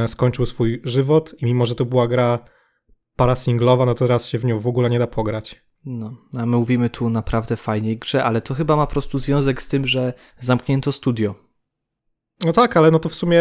skończył 0.08 0.46
swój 0.46 0.82
żywot 0.84 1.36
i 1.42 1.46
mimo, 1.46 1.66
że 1.66 1.76
to 1.76 1.86
była 1.86 2.08
gra 2.08 2.40
parasinglowa, 3.16 3.86
no 3.86 3.94
to 3.94 4.06
teraz 4.06 4.28
się 4.28 4.38
w 4.38 4.46
nią 4.46 4.60
w 4.60 4.68
ogóle 4.68 4.90
nie 4.90 5.00
da 5.00 5.08
pograć. 5.08 5.66
No, 5.86 6.18
a 6.34 6.46
my 6.46 6.58
mówimy 6.58 6.90
tu 6.90 7.10
naprawdę 7.10 7.58
fajnej 7.58 7.98
grze, 7.98 8.24
ale 8.24 8.42
to 8.42 8.54
chyba 8.54 8.76
ma 8.76 8.86
po 8.86 8.92
prostu 8.92 9.20
związek 9.20 9.62
z 9.62 9.68
tym, 9.68 9.88
że 9.88 10.14
zamknięto 10.40 10.92
studio. 10.92 11.36
No 12.46 12.54
tak, 12.54 12.78
ale 12.78 12.92
no 12.92 13.00
to 13.00 13.10
w 13.10 13.16
sumie 13.16 13.40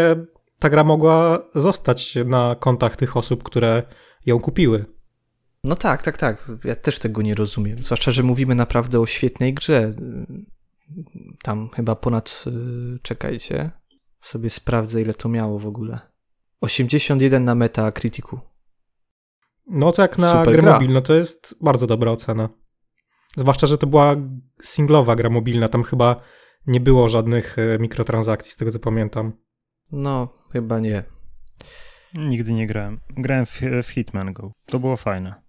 ta 0.59 0.70
gra 0.70 0.85
mogła 0.85 1.38
zostać 1.54 2.18
na 2.26 2.57
kontach 2.61 2.96
tych 2.96 3.16
osób, 3.16 3.42
które 3.42 3.83
ją 4.26 4.40
kupiły. 4.40 4.85
No 5.64 5.76
tak, 5.76 6.02
tak, 6.02 6.18
tak. 6.18 6.50
Ja 6.64 6.76
też 6.76 6.98
tego 6.98 7.22
nie 7.22 7.35
rozumiem. 7.35 7.78
Zwłaszcza, 7.83 8.11
że 8.11 8.22
mówimy 8.22 8.54
naprawdę 8.54 9.00
o 9.00 9.07
świetnej 9.07 9.54
grze. 9.54 9.94
Tam 11.42 11.68
chyba 11.68 11.96
ponad, 11.96 12.44
y, 12.46 12.98
czekajcie, 13.02 13.70
sobie 14.22 14.50
sprawdzę 14.50 15.02
ile 15.02 15.14
to 15.14 15.28
miało 15.28 15.59
w 15.59 15.66
ogóle. 15.66 16.13
81 16.64 17.44
na 17.44 17.55
Metacriticu. 17.55 18.40
No 19.66 19.92
to 19.92 20.03
jak 20.03 20.18
na 20.18 20.31
Super 20.33 20.53
grę 20.53 20.62
gra. 20.62 20.72
mobilną 20.72 21.00
to 21.00 21.14
jest 21.14 21.55
bardzo 21.61 21.87
dobra 21.87 22.11
ocena. 22.11 22.48
Zwłaszcza, 23.37 23.66
że 23.66 23.79
to 23.79 23.87
była 23.87 24.16
singlowa 24.62 25.16
gra 25.16 25.31
mobilna, 25.31 25.68
tam 25.68 25.83
chyba 25.83 26.20
nie 26.66 26.81
było 26.81 27.09
żadnych 27.09 27.59
y, 27.59 27.79
mikrotransakcji, 27.81 28.53
z 28.53 28.57
tego 28.57 28.70
co 28.70 28.79
pamiętam. 28.79 29.33
No, 29.92 30.29
chyba 30.53 30.81
nie. 30.81 31.05
Nigdy 32.14 32.53
nie 32.53 32.66
grałem. 32.66 33.00
Grałem 33.11 33.46
w, 33.46 33.61
w 33.83 33.88
Hitman 33.88 34.33
Go. 34.33 34.53
To 34.66 34.79
było 34.79 34.96
fajne. 34.96 35.42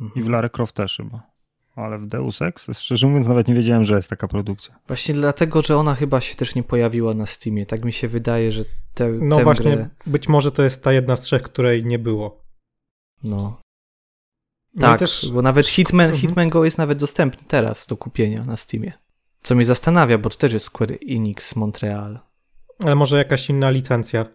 Mhm. 0.00 0.10
I 0.16 0.22
w 0.22 0.28
Lara 0.28 0.48
Croft 0.48 0.76
też 0.76 0.96
chyba. 0.96 1.35
Ale 1.76 1.98
w 1.98 2.06
Deus 2.06 2.42
Ex, 2.42 2.68
szczerze 2.78 3.06
mówiąc, 3.06 3.28
nawet 3.28 3.48
nie 3.48 3.54
wiedziałem, 3.54 3.84
że 3.84 3.96
jest 3.96 4.10
taka 4.10 4.28
produkcja. 4.28 4.74
Właśnie 4.86 5.14
dlatego, 5.14 5.62
że 5.62 5.76
ona 5.76 5.94
chyba 5.94 6.20
się 6.20 6.36
też 6.36 6.54
nie 6.54 6.62
pojawiła 6.62 7.14
na 7.14 7.26
Steamie. 7.26 7.66
Tak 7.66 7.84
mi 7.84 7.92
się 7.92 8.08
wydaje, 8.08 8.52
że 8.52 8.64
te. 8.94 9.08
No 9.08 9.40
właśnie, 9.40 9.70
grę... 9.70 9.88
być 10.06 10.28
może 10.28 10.52
to 10.52 10.62
jest 10.62 10.84
ta 10.84 10.92
jedna 10.92 11.16
z 11.16 11.20
trzech, 11.20 11.42
której 11.42 11.84
nie 11.84 11.98
było. 11.98 12.44
No. 13.22 13.60
no 14.74 14.80
tak, 14.80 15.00
też... 15.00 15.30
bo 15.32 15.42
nawet 15.42 15.66
Hitman, 15.66 16.06
mhm. 16.06 16.20
Hitman 16.20 16.48
Go 16.48 16.64
jest 16.64 16.78
nawet 16.78 16.98
dostępny 16.98 17.44
teraz 17.48 17.86
do 17.86 17.96
kupienia 17.96 18.44
na 18.44 18.56
Steamie. 18.56 18.92
Co 19.42 19.54
mnie 19.54 19.64
zastanawia, 19.64 20.18
bo 20.18 20.30
to 20.30 20.36
też 20.36 20.52
jest 20.52 20.66
Square 20.66 20.98
Enix 21.08 21.56
Montreal. 21.56 22.18
Ale 22.84 22.94
może 22.94 23.16
jakaś 23.16 23.50
inna 23.50 23.70
licencja, 23.70 24.26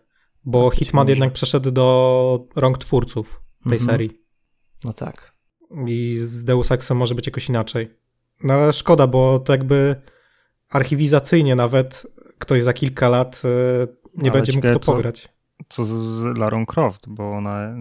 bo 0.46 0.70
tak, 0.70 0.80
Hitman 0.80 1.08
jednak 1.08 1.34
przeszedł 1.34 1.72
do 1.72 2.48
rąk 2.56 2.78
twórców 2.78 3.42
tej 3.64 3.78
mhm. 3.78 3.92
serii. 3.92 4.22
No 4.84 4.94
tak 4.94 5.31
i 5.88 6.16
z 6.18 6.46
Deus 6.46 6.72
Exem 6.72 6.98
może 6.98 7.16
być 7.16 7.28
jakoś 7.28 7.50
inaczej. 7.50 7.94
No 8.44 8.54
ale 8.54 8.74
szkoda, 8.74 9.08
bo 9.08 9.40
to 9.40 9.54
jakby 9.54 10.02
archiwizacyjnie 10.70 11.56
nawet 11.56 12.08
ktoś 12.38 12.64
za 12.64 12.74
kilka 12.74 13.10
lat 13.10 13.42
e, 13.46 13.88
nie 14.16 14.32
ale 14.32 14.40
będzie 14.40 14.54
mógł 14.54 14.68
to 14.74 14.80
co, 14.80 14.92
pograć. 14.92 15.30
Co 15.70 15.86
z 15.86 16.38
Larą 16.38 16.66
Croft, 16.66 17.10
bo 17.10 17.32
ona 17.32 17.76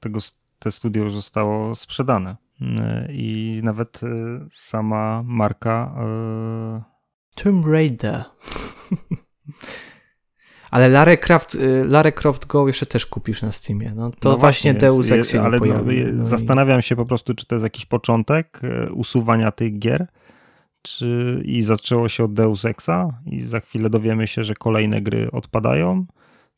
tego, 0.00 0.20
te 0.58 0.72
studio 0.72 1.04
już 1.04 1.12
zostało 1.12 1.74
sprzedane 1.74 2.36
e, 2.60 3.08
i 3.12 3.60
nawet 3.62 4.00
e, 4.02 4.08
sama 4.50 5.22
marka 5.26 5.94
Tomb 7.34 7.66
Raider 7.66 8.24
Ale 10.74 10.88
Lara 10.88 11.16
Croft, 11.16 11.54
y, 11.54 11.84
Lara 11.84 12.12
Croft 12.12 12.46
Go 12.46 12.66
jeszcze 12.66 12.86
też 12.86 13.06
kupisz 13.06 13.42
na 13.42 13.52
Steamie. 13.52 13.92
No 13.96 14.10
to 14.10 14.30
no 14.30 14.36
właśnie, 14.36 14.72
właśnie 14.72 14.88
Deus 14.88 15.10
Ex 15.10 15.30
się 15.30 15.42
Ale 15.42 15.58
no, 15.58 15.74
no 16.12 16.24
zastanawiam 16.24 16.82
się 16.82 16.96
po 16.96 17.06
prostu, 17.06 17.34
czy 17.34 17.46
to 17.46 17.54
jest 17.54 17.62
jakiś 17.62 17.86
początek 17.86 18.60
y, 18.64 18.92
usuwania 18.92 19.52
tych 19.52 19.78
gier, 19.78 20.06
czy 20.82 21.40
i 21.44 21.62
zaczęło 21.62 22.08
się 22.08 22.24
od 22.24 22.34
Deus 22.34 22.64
Exa 22.64 23.20
i 23.26 23.40
za 23.40 23.60
chwilę 23.60 23.90
dowiemy 23.90 24.26
się, 24.26 24.44
że 24.44 24.54
kolejne 24.54 25.02
gry 25.02 25.30
odpadają, 25.30 26.06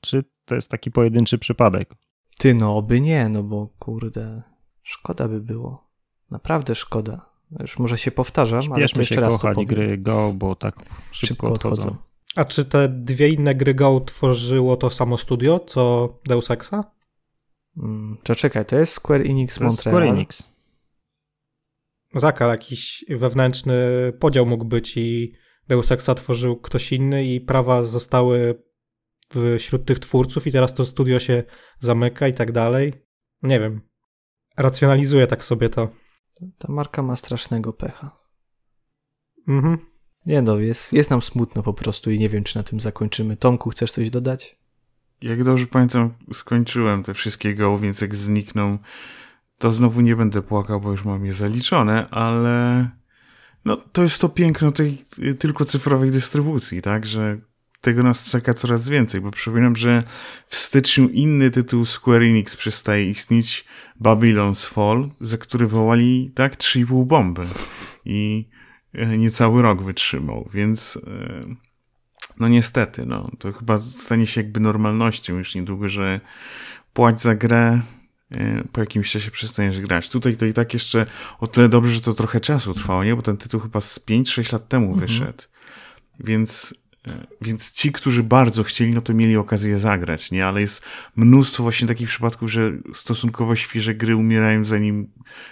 czy 0.01 0.25
to 0.45 0.55
jest 0.55 0.71
taki 0.71 0.91
pojedynczy 0.91 1.39
przypadek? 1.39 1.95
Ty, 2.39 2.55
no 2.55 2.77
oby 2.77 3.01
nie, 3.01 3.29
no 3.29 3.43
bo 3.43 3.69
kurde, 3.79 4.43
szkoda 4.83 5.29
by 5.29 5.41
było. 5.41 5.91
Naprawdę 6.31 6.75
szkoda. 6.75 7.27
Już 7.61 7.79
może 7.79 7.99
się 7.99 8.11
powtarzam, 8.11 8.63
Śpieszmy 8.63 8.75
ale 8.75 8.89
to 8.89 9.01
jeszcze 9.01 9.15
się 9.15 9.21
raz 9.21 9.39
kochać 9.39 9.67
gry 9.67 9.99
Go, 9.99 10.33
bo 10.35 10.55
tak 10.55 10.77
szybko, 10.77 11.27
szybko 11.27 11.53
odchodzą. 11.53 11.83
odchodzą. 11.83 12.06
A 12.37 12.45
czy 12.45 12.65
te 12.65 12.89
dwie 12.89 13.29
inne 13.29 13.55
gry 13.55 13.75
Go 13.75 14.01
tworzyło 14.01 14.77
to 14.77 14.91
samo 14.91 15.19
studio, 15.19 15.59
co 15.59 16.09
Deus 16.27 16.51
Exa? 16.51 16.85
Hmm, 17.75 18.17
to 18.23 18.35
czekaj, 18.35 18.67
to 18.67 18.79
jest 18.79 18.93
Square 18.93 19.21
Enix 19.21 19.59
to 19.59 19.65
Montreal. 19.65 19.97
Square 19.97 20.09
Enix. 20.15 20.43
No 22.15 22.21
tak, 22.21 22.43
ale 22.43 22.51
jakiś 22.51 23.05
wewnętrzny 23.09 23.77
podział 24.21 24.47
mógł 24.47 24.65
być 24.65 24.97
i 24.97 25.33
Deus 25.69 25.93
Exa 25.93 26.15
tworzył 26.15 26.57
ktoś 26.57 26.93
inny 26.93 27.25
i 27.27 27.41
prawa 27.41 27.83
zostały 27.83 28.63
wśród 29.59 29.85
tych 29.85 29.99
twórców 29.99 30.47
i 30.47 30.53
teraz 30.53 30.75
to 30.75 30.87
studio 30.87 31.21
się 31.21 31.43
zamyka 31.79 32.29
i 32.29 32.35
tak 32.35 32.53
dalej. 32.53 32.93
Nie 33.43 33.61
wiem. 33.61 33.81
Racjonalizuję 34.57 35.27
tak 35.27 35.45
sobie 35.45 35.69
to. 35.69 35.89
Ta 36.59 36.73
marka 36.73 37.03
ma 37.03 37.17
strasznego 37.17 37.73
pecha. 37.73 38.19
Mhm. 39.49 39.96
Nie 40.27 40.43
no, 40.43 40.59
jest, 40.59 40.93
jest 40.93 41.11
nam 41.11 41.23
smutno 41.23 41.63
po 41.63 41.75
prostu 41.75 42.11
i 42.11 42.19
nie 42.19 42.29
wiem, 42.29 42.45
czy 42.45 42.57
na 42.57 42.63
tym 42.63 42.81
zakończymy. 42.81 43.37
Tomku, 43.37 43.71
chcesz 43.71 43.93
coś 43.93 44.11
dodać? 44.11 44.57
Jak 45.23 45.45
dobrze 45.45 45.67
pamiętam, 45.67 46.11
skończyłem 46.33 47.03
te 47.03 47.15
wszystkie 47.15 47.55
go, 47.55 47.79
więc 47.79 48.01
jak 48.01 48.15
znikną, 48.15 48.79
to 49.59 49.73
znowu 49.73 50.01
nie 50.01 50.17
będę 50.17 50.43
płakał, 50.43 50.81
bo 50.81 50.91
już 50.91 51.05
mam 51.05 51.27
je 51.27 51.33
zaliczone, 51.33 52.09
ale 52.11 52.89
no 53.65 53.77
to 53.77 54.03
jest 54.03 54.21
to 54.21 54.29
piękno 54.29 54.73
tej 54.73 54.99
tylko 55.39 55.65
cyfrowej 55.65 56.11
dystrybucji, 56.11 56.83
tak, 56.83 57.07
że 57.07 57.39
tego 57.81 58.03
nas 58.03 58.31
czeka 58.31 58.55
coraz 58.55 58.89
więcej, 58.89 59.21
bo 59.21 59.31
przypominam, 59.31 59.77
że 59.77 60.03
w 60.47 60.57
styczniu 60.57 61.09
inny 61.09 61.51
tytuł 61.51 61.85
Square 61.85 62.23
Enix 62.23 62.57
przestaje 62.57 63.11
istnieć, 63.11 63.65
Babylon's 64.03 64.67
Fall, 64.67 65.11
za 65.21 65.39
który 65.39 65.67
wołali, 65.67 66.33
tak, 66.35 66.57
3,5 66.57 67.07
bomby. 67.07 67.43
I 68.05 68.49
niecały 69.19 69.63
rok 69.63 69.83
wytrzymał, 69.83 70.49
więc 70.55 70.99
e, 71.07 71.47
no 72.41 72.49
niestety, 72.49 73.07
no, 73.07 73.31
to 73.39 73.53
chyba 73.53 73.79
stanie 73.79 74.27
się 74.27 74.41
jakby 74.41 74.61
normalnością 74.61 75.35
już 75.35 75.55
niedługo, 75.55 75.89
że 75.89 76.21
płać 76.93 77.21
za 77.21 77.35
grę, 77.35 77.81
e, 78.31 78.65
po 78.73 78.81
jakimś 78.81 79.13
czasie 79.13 79.31
przestaniesz 79.31 79.81
grać. 79.81 80.09
Tutaj 80.09 80.37
to 80.37 80.47
i 80.47 80.53
tak 80.53 80.75
jeszcze 80.75 81.07
o 81.39 81.47
tyle 81.47 81.69
dobrze, 81.69 81.93
że 81.93 82.01
to 82.01 82.15
trochę 82.15 82.41
czasu 82.41 82.75
trwało, 82.75 83.05
nie? 83.05 83.17
Bo 83.17 83.23
ten 83.23 83.37
tytuł 83.37 83.61
chyba 83.61 83.81
z 83.81 83.99
5-6 83.99 84.53
lat 84.53 84.69
temu 84.69 84.87
mhm. 84.87 85.07
wyszedł. 85.07 85.43
Więc 86.21 86.75
więc 87.41 87.73
ci, 87.73 87.93
którzy 87.93 88.23
bardzo 88.23 88.63
chcieli, 88.63 88.95
no 88.95 89.01
to 89.01 89.15
mieli 89.15 89.37
okazję 89.37 89.79
zagrać, 89.79 90.31
nie? 90.31 90.47
Ale 90.47 90.61
jest 90.61 90.83
mnóstwo 91.17 91.63
właśnie 91.63 91.89
takich 91.89 92.09
przypadków, 92.09 92.53
że 92.53 92.73
stosunkowo 92.95 93.57
świeże 93.57 93.95
gry 93.95 94.17
umierają 94.17 94.65
zanim, 94.65 95.09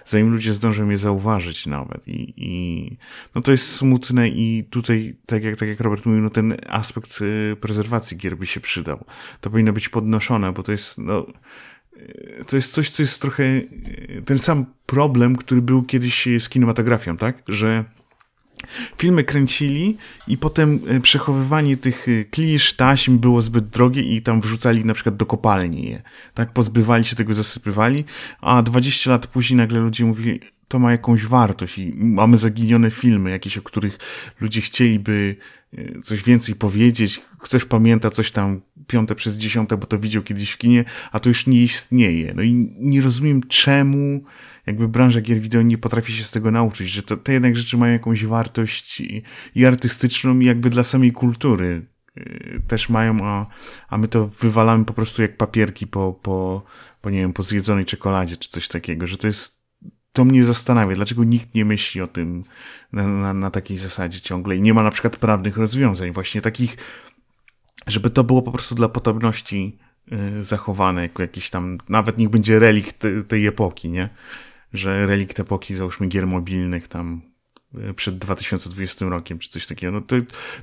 zanim 0.07 0.31
ludzie 0.31 0.53
zdążą 0.53 0.91
je 0.91 0.99
zauważyć 0.99 1.67
nawet. 1.67 2.09
I, 2.09 2.35
i 2.37 2.97
no 3.35 3.41
to 3.41 3.53
jest 3.53 3.77
smutne 3.77 4.29
i 4.29 4.65
tutaj, 4.71 5.17
tak 5.27 5.45
jak, 5.45 5.57
tak 5.57 5.69
jak 5.69 5.81
Robert 5.81 6.07
mówił, 6.07 6.23
no 6.23 6.31
ten 6.31 6.57
aspekt 6.69 7.21
y, 7.21 7.57
prezerwacji 7.61 8.17
gier 8.17 8.37
by 8.37 8.47
się 8.47 8.61
przydał. 8.61 9.05
To 9.41 9.51
powinno 9.51 9.73
być 9.73 9.89
podnoszone, 9.89 10.53
bo 10.53 10.63
to 10.63 10.73
jest, 10.73 10.99
no, 10.99 11.27
y, 11.97 12.45
to 12.47 12.57
jest 12.57 12.73
coś, 12.73 12.91
co 12.91 13.03
jest 13.03 13.21
trochę 13.21 13.45
ten 14.25 14.39
sam 14.39 14.67
problem, 14.87 15.37
który 15.37 15.63
był 15.63 15.83
kiedyś 15.83 16.29
z 16.39 16.49
kinematografią, 16.49 17.17
tak? 17.17 17.43
Że 17.49 17.85
filmy 18.99 19.25
kręcili 19.25 19.97
i 20.29 20.39
potem 20.39 20.81
e, 20.87 21.01
przechowywanie 21.01 21.77
tych 21.77 22.07
e, 22.09 22.25
klisz, 22.25 22.73
taśm 22.73 23.19
było 23.19 23.43
zbyt 23.43 23.69
drogie 23.69 24.03
i 24.03 24.23
tam 24.23 24.41
wrzucali 24.41 24.85
na 24.85 24.95
przykład 24.95 25.17
do 25.17 25.27
kopalni 25.27 25.87
je. 25.87 26.03
Tak, 26.35 26.53
pozbywali 26.53 27.05
się 27.05 27.17
tego, 27.17 27.35
zasypywali, 27.35 28.05
a 28.41 28.63
20 28.63 29.11
lat 29.11 29.27
później 29.27 29.57
nagle 29.57 29.81
ludzie 29.81 30.05
mówili, 30.05 30.41
to 30.69 30.79
ma 30.79 30.93
jakąś 30.93 31.27
wartość 31.27 31.79
i 31.79 31.93
mamy 31.97 32.37
zaginione 32.37 32.91
filmy 32.91 33.31
jakieś, 33.31 33.59
o 33.59 33.63
których 33.63 33.99
ludzie 34.41 34.61
chcieliby 34.61 35.37
e, 35.79 36.01
coś 36.01 36.23
więcej 36.23 36.55
powiedzieć, 36.55 37.21
ktoś 37.39 37.65
pamięta 37.65 38.11
coś 38.11 38.31
tam 38.31 38.61
piąte 38.87 39.15
przez 39.15 39.39
dziesiąte, 39.39 39.77
bo 39.77 39.87
to 39.87 39.99
widział 39.99 40.23
kiedyś 40.23 40.51
w 40.51 40.59
kinie, 40.59 40.85
a 41.13 41.21
to 41.21 41.29
już 41.29 41.47
nie 41.47 41.63
istnieje. 41.63 42.35
No 42.35 42.43
i 42.43 42.75
nie 42.79 43.03
rozumiem 43.03 43.43
czemu 43.49 44.25
jakby 44.67 44.89
branża 44.89 45.21
gier 45.21 45.41
wideo 45.41 45.63
nie 45.63 45.79
potrafi 45.79 46.13
się 46.13 46.25
z 46.25 46.31
tego 46.31 46.51
nauczyć, 46.51 46.91
że 46.91 47.03
to, 47.03 47.17
te 47.17 47.33
jednak 47.33 47.57
rzeczy 47.57 47.77
mają 47.77 47.93
jakąś 47.93 48.25
wartość 48.25 49.01
i, 49.01 49.23
i 49.55 49.67
artystyczną 49.67 50.39
i 50.39 50.45
jakby 50.45 50.71
dla 50.71 50.85
samej 50.85 51.13
kultury 51.13 51.87
yy, 52.17 52.63
też 52.67 52.89
mają, 52.89 53.19
a, 53.23 53.47
a 53.89 53.99
my 53.99 54.09
to 54.09 54.27
wywalamy 54.27 54.85
po 54.85 54.93
prostu 54.93 55.23
jak 55.23 55.37
papierki 55.37 55.87
po, 55.87 56.13
po, 56.23 56.65
po, 57.01 57.11
nie 57.11 57.19
wiem, 57.19 57.33
po 57.33 57.43
zjedzonej 57.43 57.85
czekoladzie 57.85 58.37
czy 58.37 58.49
coś 58.49 58.69
takiego, 58.69 59.07
że 59.07 59.17
to 59.17 59.27
jest 59.27 59.65
to 60.15 60.25
mnie 60.25 60.45
zastanawia, 60.45 60.97
dlaczego 60.97 61.25
nikt 61.25 61.55
nie 61.55 61.65
myśli 61.65 62.01
o 62.01 62.07
tym 62.07 62.45
na, 62.93 63.09
na, 63.09 63.35
na, 63.35 63.51
takiej 63.51 63.79
zasadzie 63.79 64.21
ciągle 64.21 64.57
i 64.57 64.61
nie 64.61 64.75
ma 64.75 64.83
na 64.83 64.91
przykład 64.91 65.17
prawnych 65.17 65.57
rozwiązań, 65.57 66.13
właśnie 66.13 66.41
takich, 66.41 66.77
żeby 67.87 68.11
to 68.11 68.25
było 68.25 68.43
po 68.43 68.53
prostu 68.53 68.75
dla 68.75 68.89
potomności 68.89 69.79
y, 70.13 70.43
zachowane, 70.43 71.03
jako 71.03 71.23
jakiś 71.23 71.51
tam, 71.51 71.79
nawet 71.89 72.19
niech 72.19 72.29
będzie 72.29 72.59
relikt 72.59 72.99
te, 72.99 73.23
tej 73.23 73.47
epoki, 73.47 73.89
nie? 73.89 74.09
Że 74.75 75.07
relikt 75.07 75.41
epoki, 75.41 75.75
załóżmy, 75.75 76.07
gier 76.07 76.27
mobilnych 76.27 76.89
tam 76.89 77.23
e, 77.75 77.95
przed 77.95 78.19
2020 78.19 79.09
rokiem, 79.09 79.39
czy 79.39 79.49
coś 79.49 79.67
takiego. 79.67 79.93
No 79.93 80.01
to, 80.01 80.17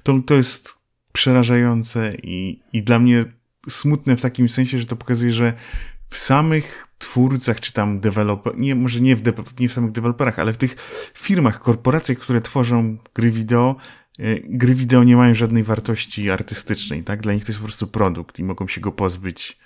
to, 0.04 0.20
to 0.26 0.36
jest 0.36 0.78
przerażające 1.12 2.14
i, 2.24 2.60
i 2.74 2.84
dla 2.84 3.00
mnie 3.00 3.26
smutne 3.70 4.18
w 4.18 4.22
takim 4.22 4.50
sensie, 4.50 4.80
że 4.80 4.86
to 4.86 4.96
pokazuje, 4.96 5.32
że 5.32 5.54
w 6.10 6.18
samych 6.18 6.88
twórcach, 6.98 7.60
czy 7.60 7.74
tam 7.74 8.00
deweloper, 8.00 8.58
nie, 8.58 8.76
może 8.76 9.00
nie 9.00 9.16
w, 9.16 9.22
de, 9.22 9.34
nie 9.60 9.70
w 9.70 9.74
samych 9.74 9.92
deweloperach, 9.92 10.40
ale 10.40 10.54
w 10.54 10.58
tych 10.58 10.76
firmach, 11.14 11.60
korporacjach, 11.60 12.18
które 12.18 12.42
tworzą 12.42 12.98
gry 13.14 13.32
wideo, 13.32 13.76
e, 14.20 14.40
gry 14.40 14.76
wideo 14.76 15.04
nie 15.04 15.16
mają 15.16 15.36
żadnej 15.36 15.64
wartości 15.64 16.30
artystycznej, 16.30 17.04
tak? 17.04 17.22
Dla 17.22 17.34
nich 17.34 17.46
to 17.46 17.50
jest 17.50 17.60
po 17.60 17.66
prostu 17.66 17.88
produkt 17.88 18.40
i 18.40 18.44
mogą 18.44 18.68
się 18.68 18.82
go 18.82 18.92
pozbyć 18.92 19.58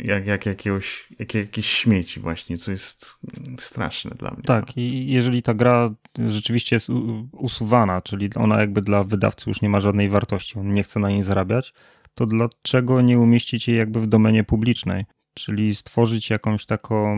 jak, 0.00 0.26
jak, 0.26 0.46
jakiegoś, 0.46 1.06
jak 1.18 1.34
jakieś 1.34 1.66
śmieci 1.66 2.20
właśnie, 2.20 2.58
co 2.58 2.70
jest 2.70 3.18
straszne 3.58 4.10
dla 4.10 4.30
mnie. 4.30 4.42
Tak, 4.42 4.76
i 4.76 5.12
jeżeli 5.12 5.42
ta 5.42 5.54
gra 5.54 5.90
rzeczywiście 6.28 6.76
jest 6.76 6.90
usuwana, 7.32 8.02
czyli 8.02 8.30
ona 8.34 8.60
jakby 8.60 8.80
dla 8.80 9.04
wydawcy 9.04 9.50
już 9.50 9.62
nie 9.62 9.68
ma 9.68 9.80
żadnej 9.80 10.08
wartości, 10.08 10.58
on 10.58 10.74
nie 10.74 10.82
chce 10.82 11.00
na 11.00 11.08
niej 11.08 11.22
zarabiać, 11.22 11.74
to 12.14 12.26
dlaczego 12.26 13.00
nie 13.00 13.18
umieścić 13.18 13.68
jej 13.68 13.78
jakby 13.78 14.00
w 14.00 14.06
domenie 14.06 14.44
publicznej? 14.44 15.04
Czyli 15.34 15.74
stworzyć 15.74 16.30
jakąś 16.30 16.66
taką 16.66 17.16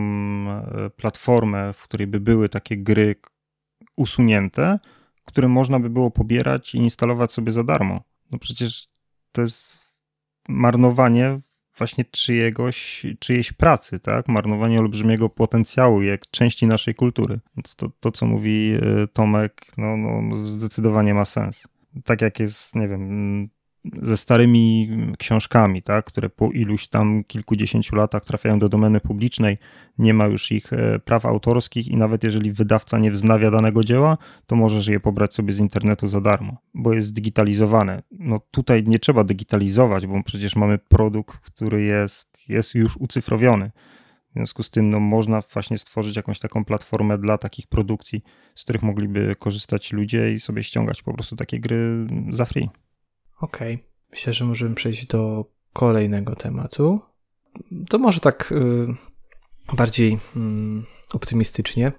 e, 0.49 0.89
platformę, 0.89 1.73
w 1.73 1.83
której 1.83 2.07
by 2.07 2.19
były 2.19 2.49
takie 2.49 2.77
gry 2.77 3.15
usunięte, 3.97 4.79
które 5.25 5.47
można 5.47 5.79
by 5.79 5.89
było 5.89 6.11
pobierać 6.11 6.75
i 6.75 6.77
instalować 6.77 7.31
sobie 7.31 7.51
za 7.51 7.63
darmo. 7.63 8.03
No 8.31 8.39
przecież 8.39 8.87
to 9.31 9.41
jest 9.41 9.79
marnowanie 10.49 11.39
właśnie 11.79 12.05
czyjegoś, 12.05 13.05
czyjejś 13.19 13.51
pracy, 13.51 13.99
tak? 13.99 14.27
Marnowanie 14.27 14.79
olbrzymiego 14.79 15.29
potencjału, 15.29 16.01
jak 16.01 16.31
części 16.31 16.67
naszej 16.67 16.95
kultury. 16.95 17.39
Więc 17.57 17.75
to, 17.75 17.91
to 17.99 18.11
co 18.11 18.25
mówi 18.25 18.73
e, 18.81 19.07
Tomek, 19.07 19.61
no, 19.77 19.97
no, 19.97 20.35
zdecydowanie 20.35 21.13
ma 21.13 21.25
sens. 21.25 21.67
Tak 22.05 22.21
jak 22.21 22.39
jest, 22.39 22.75
nie 22.75 22.87
wiem, 22.87 23.49
ze 24.01 24.17
starymi 24.17 24.89
książkami, 25.17 25.83
tak, 25.83 26.05
które 26.05 26.29
po 26.29 26.51
iluś 26.51 26.87
tam 26.87 27.23
kilkudziesięciu 27.23 27.95
latach 27.95 28.25
trafiają 28.25 28.59
do 28.59 28.69
domeny 28.69 28.99
publicznej, 28.99 29.57
nie 29.97 30.13
ma 30.13 30.25
już 30.25 30.51
ich 30.51 30.73
e, 30.73 30.99
praw 30.99 31.25
autorskich 31.25 31.87
i 31.87 31.97
nawet 31.97 32.23
jeżeli 32.23 32.53
wydawca 32.53 32.99
nie 32.99 33.11
wznawia 33.11 33.51
danego 33.51 33.83
dzieła, 33.83 34.17
to 34.47 34.55
możesz 34.55 34.87
je 34.87 34.99
pobrać 34.99 35.33
sobie 35.33 35.53
z 35.53 35.59
internetu 35.59 36.07
za 36.07 36.21
darmo, 36.21 36.57
bo 36.73 36.93
jest 36.93 37.07
zdigitalizowane. 37.07 38.03
No 38.11 38.39
tutaj 38.51 38.83
nie 38.87 38.99
trzeba 38.99 39.23
digitalizować, 39.23 40.07
bo 40.07 40.23
przecież 40.23 40.55
mamy 40.55 40.77
produkt, 40.77 41.37
który 41.37 41.81
jest, 41.81 42.37
jest 42.49 42.75
już 42.75 42.97
ucyfrowiony. 42.97 43.71
W 44.29 44.33
związku 44.33 44.63
z 44.63 44.69
tym 44.69 44.89
no, 44.89 44.99
można 44.99 45.41
właśnie 45.53 45.77
stworzyć 45.77 46.15
jakąś 46.15 46.39
taką 46.39 46.65
platformę 46.65 47.17
dla 47.17 47.37
takich 47.37 47.67
produkcji, 47.67 48.21
z 48.55 48.63
których 48.63 48.83
mogliby 48.83 49.35
korzystać 49.39 49.93
ludzie 49.93 50.33
i 50.33 50.39
sobie 50.39 50.63
ściągać 50.63 51.03
po 51.03 51.13
prostu 51.13 51.35
takie 51.35 51.59
gry 51.59 52.07
za 52.29 52.45
free. 52.45 52.69
Okej. 53.41 53.75
Okay. 53.75 53.89
Myślę, 54.11 54.33
że 54.33 54.45
możemy 54.45 54.75
przejść 54.75 55.05
do 55.05 55.45
kolejnego 55.73 56.35
tematu. 56.35 56.99
To 57.89 57.97
może 57.97 58.19
tak 58.19 58.51
y, 58.51 58.87
bardziej 59.73 60.13
y, 60.13 60.17
optymistycznie, 61.13 61.91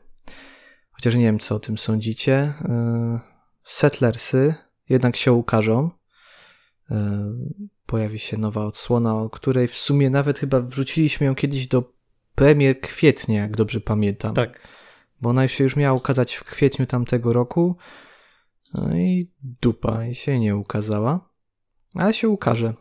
chociaż 0.92 1.14
nie 1.14 1.24
wiem, 1.24 1.38
co 1.38 1.56
o 1.56 1.60
tym 1.60 1.78
sądzicie. 1.78 2.54
Y, 2.60 3.20
Settlersy 3.64 4.54
jednak 4.88 5.16
się 5.16 5.32
ukażą. 5.32 5.90
Y, 6.90 6.94
pojawi 7.86 8.18
się 8.18 8.36
nowa 8.36 8.64
odsłona, 8.64 9.16
o 9.16 9.30
której 9.30 9.68
w 9.68 9.76
sumie 9.76 10.10
nawet 10.10 10.38
chyba 10.38 10.60
wrzuciliśmy 10.60 11.26
ją 11.26 11.34
kiedyś 11.34 11.68
do 11.68 11.92
premier 12.34 12.80
kwietnia, 12.80 13.40
jak 13.40 13.56
dobrze 13.56 13.80
pamiętam. 13.80 14.34
Tak. 14.34 14.68
Bo 15.20 15.30
ona 15.30 15.48
się 15.48 15.64
już 15.64 15.76
miała 15.76 15.96
ukazać 15.96 16.34
w 16.34 16.44
kwietniu 16.44 16.86
tamtego 16.86 17.32
roku. 17.32 17.76
No 18.74 18.96
i 18.96 19.30
dupa, 19.42 20.06
i 20.06 20.14
się 20.14 20.40
nie 20.40 20.56
ukazała 20.56 21.29
ale 21.94 22.14
się 22.14 22.28
ukaże. 22.28 22.74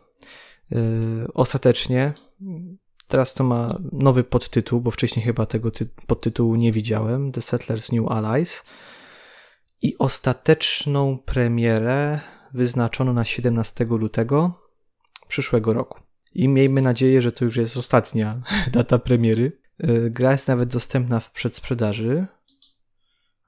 Yy, 0.70 1.26
ostatecznie. 1.34 2.12
Teraz 3.08 3.34
to 3.34 3.44
ma 3.44 3.78
nowy 3.92 4.24
podtytuł, 4.24 4.80
bo 4.80 4.90
wcześniej 4.90 5.24
chyba 5.26 5.46
tego 5.46 5.70
podtytułu 6.06 6.54
nie 6.56 6.72
widziałem. 6.72 7.32
The 7.32 7.42
Settlers 7.42 7.92
New 7.92 8.08
Allies. 8.08 8.64
I 9.82 9.98
ostateczną 9.98 11.18
premierę 11.18 12.20
wyznaczono 12.52 13.12
na 13.12 13.24
17 13.24 13.84
lutego 13.84 14.62
przyszłego 15.28 15.72
roku. 15.72 16.00
I 16.34 16.48
miejmy 16.48 16.80
nadzieję, 16.80 17.22
że 17.22 17.32
to 17.32 17.44
już 17.44 17.56
jest 17.56 17.76
ostatnia 17.76 18.42
data 18.72 18.98
premiery. 18.98 19.60
Yy, 19.78 20.10
gra 20.10 20.32
jest 20.32 20.48
nawet 20.48 20.68
dostępna 20.68 21.20
w 21.20 21.32
przedsprzedaży. 21.32 22.26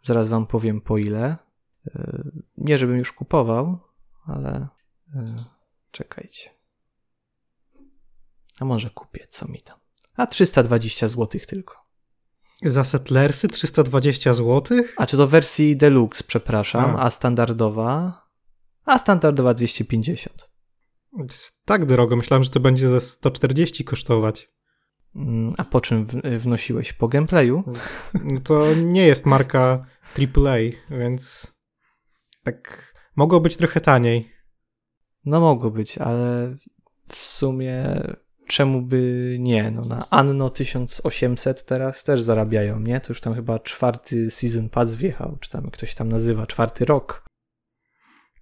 Zaraz 0.03 0.29
wam 0.29 0.47
powiem 0.47 0.81
po 0.81 0.99
ile. 0.99 1.37
Yy, 1.87 2.33
nie, 2.59 2.79
żebym 2.79 2.99
już 2.99 3.13
kupował, 3.13 3.79
ale 4.27 4.69
czekajcie. 5.91 6.51
A 8.61 8.65
może 8.65 8.91
kupię, 8.91 9.27
co 9.31 9.49
mi 9.49 9.63
tam. 9.63 9.79
A 10.17 10.27
320 10.27 11.09
zł 11.09 11.41
tylko. 11.47 11.83
Za 12.63 12.85
Settlersy 12.85 13.49
320 13.49 14.35
zł? 14.35 14.79
A 14.97 15.07
czy 15.07 15.17
do 15.17 15.29
wersji 15.29 15.77
deluxe, 15.77 16.25
przepraszam, 16.27 16.97
a, 16.97 17.03
a 17.03 17.11
standardowa? 17.11 18.23
A 18.85 18.99
standardowa 18.99 19.55
250. 19.55 20.49
Jest 21.19 21.65
tak 21.65 21.87
drogo, 21.87 22.17
myślałem, 22.17 22.45
że 22.45 22.51
to 22.51 22.61
będzie 22.61 22.89
ze 22.89 23.01
140 23.01 23.85
kosztować. 23.85 24.51
Mm, 25.17 25.55
a 25.59 25.65
po 25.65 25.81
czym 25.81 26.07
wnosiłeś? 26.39 26.93
Po 26.93 27.09
gameplayu? 27.09 27.65
No 28.25 28.41
to 28.41 28.75
nie 28.75 29.07
jest 29.07 29.27
marka 29.27 29.87
AAA, 30.19 30.59
więc 30.91 31.53
tak 32.45 32.95
mogło 33.17 33.41
być 33.41 33.57
trochę 33.57 33.81
taniej. 33.81 34.32
No 35.25 35.41
mogło 35.41 35.71
być, 35.71 35.99
ale 35.99 36.57
w 37.05 37.17
sumie 37.17 38.03
czemu 38.47 38.83
by 38.83 39.37
nie? 39.41 39.71
No 39.71 39.85
na 39.85 40.11
Anno 40.11 40.51
1800 40.51 41.65
teraz 41.67 42.05
też 42.05 42.23
zarabiają, 42.23 42.81
nie? 42.81 43.01
To 43.01 43.07
już 43.09 43.21
tam 43.21 43.35
chyba 43.35 43.59
czwarty 43.59 44.31
season 44.31 44.69
pass 44.69 44.95
wjechał, 44.95 45.37
czy 45.41 45.51
tam 45.51 45.71
ktoś 45.71 45.95
tam 45.95 46.09
nazywa, 46.09 46.47
czwarty 46.47 46.85
rok. 46.85 47.25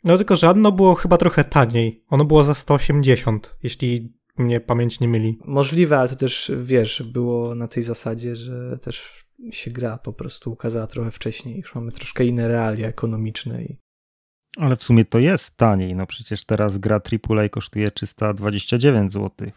No 0.05 0.17
tylko, 0.17 0.37
że 0.37 0.49
Anno 0.49 0.73
było 0.73 0.95
chyba 0.95 1.17
trochę 1.17 1.45
taniej. 1.45 2.05
Ono 2.09 2.25
było 2.25 2.45
za 2.45 2.55
180, 2.55 3.57
jeśli 3.63 4.21
mnie 4.39 4.61
pamięć 4.61 5.01
nie 5.01 5.09
myli. 5.09 5.39
Możliwe, 5.45 5.99
ale 5.99 6.09
to 6.09 6.17
też, 6.17 6.53
wiesz, 6.63 7.03
było 7.03 7.55
na 7.55 7.69
tej 7.69 7.83
zasadzie, 7.83 8.37
że 8.37 8.79
też 8.79 9.25
się 9.51 9.71
gra 9.71 9.99
po 9.99 10.13
prostu 10.13 10.53
ukazała 10.53 10.87
trochę 10.87 11.11
wcześniej. 11.11 11.59
Już 11.59 11.75
mamy 11.75 11.93
troszkę 11.93 12.25
inne 12.25 12.49
realia 12.49 12.89
ekonomiczne 12.89 13.65
i 13.65 13.79
ale 14.57 14.77
w 14.77 14.83
sumie 14.83 15.05
to 15.05 15.19
jest 15.19 15.57
taniej. 15.57 15.95
No 15.95 16.07
przecież 16.07 16.45
teraz 16.45 16.79
gra 16.79 17.01
AAA 17.31 17.49
kosztuje 17.49 17.91
329 17.91 19.13
zł. 19.13 19.51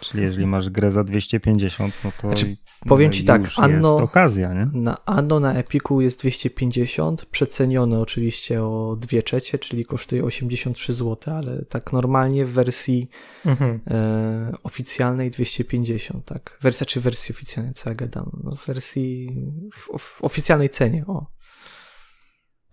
Czyli 0.00 0.22
jeżeli 0.22 0.46
masz 0.46 0.70
grę 0.70 0.90
za 0.90 1.04
250, 1.04 1.94
no 2.04 2.12
to 2.20 2.28
znaczy, 2.28 2.56
powiem 2.86 3.06
no 3.06 3.12
ci 3.12 3.24
tak, 3.24 3.42
Anno, 3.56 3.76
jest 3.76 4.02
okazja, 4.02 4.54
nie? 4.54 4.66
Na 4.72 5.04
Anno 5.04 5.40
na 5.40 5.54
Epiku 5.54 6.00
jest 6.00 6.20
250, 6.20 7.26
przecenione 7.26 8.00
oczywiście 8.00 8.62
o 8.62 8.96
2 9.00 9.22
trzecie, 9.22 9.58
czyli 9.58 9.84
kosztuje 9.84 10.24
83 10.24 10.92
zł, 10.92 11.34
ale 11.34 11.64
tak 11.64 11.92
normalnie 11.92 12.46
w 12.46 12.50
wersji 12.50 13.08
mhm. 13.46 13.80
e, 13.90 14.52
oficjalnej 14.62 15.30
250, 15.30 16.24
tak. 16.24 16.58
Wersja 16.60 16.86
czy 16.86 17.00
wersji 17.00 17.32
oficjalnej, 17.32 17.74
co 17.74 17.88
ja 17.90 17.94
gadam? 17.94 18.30
No, 18.44 18.56
w 18.56 18.66
wersji 18.66 19.36
w, 19.72 19.98
w 19.98 20.24
oficjalnej 20.24 20.68
cenie, 20.68 21.04
o. 21.06 21.26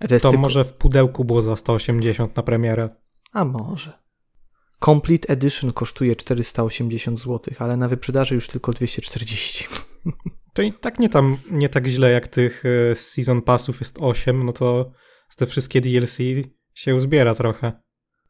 to, 0.10 0.32
to 0.32 0.38
może 0.38 0.64
w 0.64 0.74
pudełku 0.74 1.26
było 1.26 1.42
za 1.42 1.56
180 1.56 2.36
na 2.36 2.44
premierę. 2.44 2.90
A 3.34 3.46
może. 3.46 4.08
Complete 4.86 5.30
Edition 5.30 5.74
kosztuje 5.74 6.16
480 6.16 7.20
zł, 7.20 7.40
ale 7.60 7.78
na 7.78 7.88
wyprzedaży 7.88 8.36
już 8.36 8.48
tylko 8.48 8.74
240. 8.74 9.66
To 10.54 10.62
i 10.62 10.74
tak 10.74 11.00
nie 11.00 11.10
tam 11.10 11.38
nie 11.52 11.70
tak 11.70 11.88
źle 11.88 12.12
jak 12.12 12.28
tych 12.28 12.64
e, 12.66 12.96
season 12.96 13.42
passów 13.42 13.80
jest 13.80 13.98
8, 14.02 14.46
no 14.46 14.54
to 14.54 14.92
z 15.30 15.36
te 15.36 15.46
wszystkie 15.46 15.82
DLC 15.82 16.18
się 16.74 16.96
uzbiera 16.96 17.36
trochę. 17.36 17.72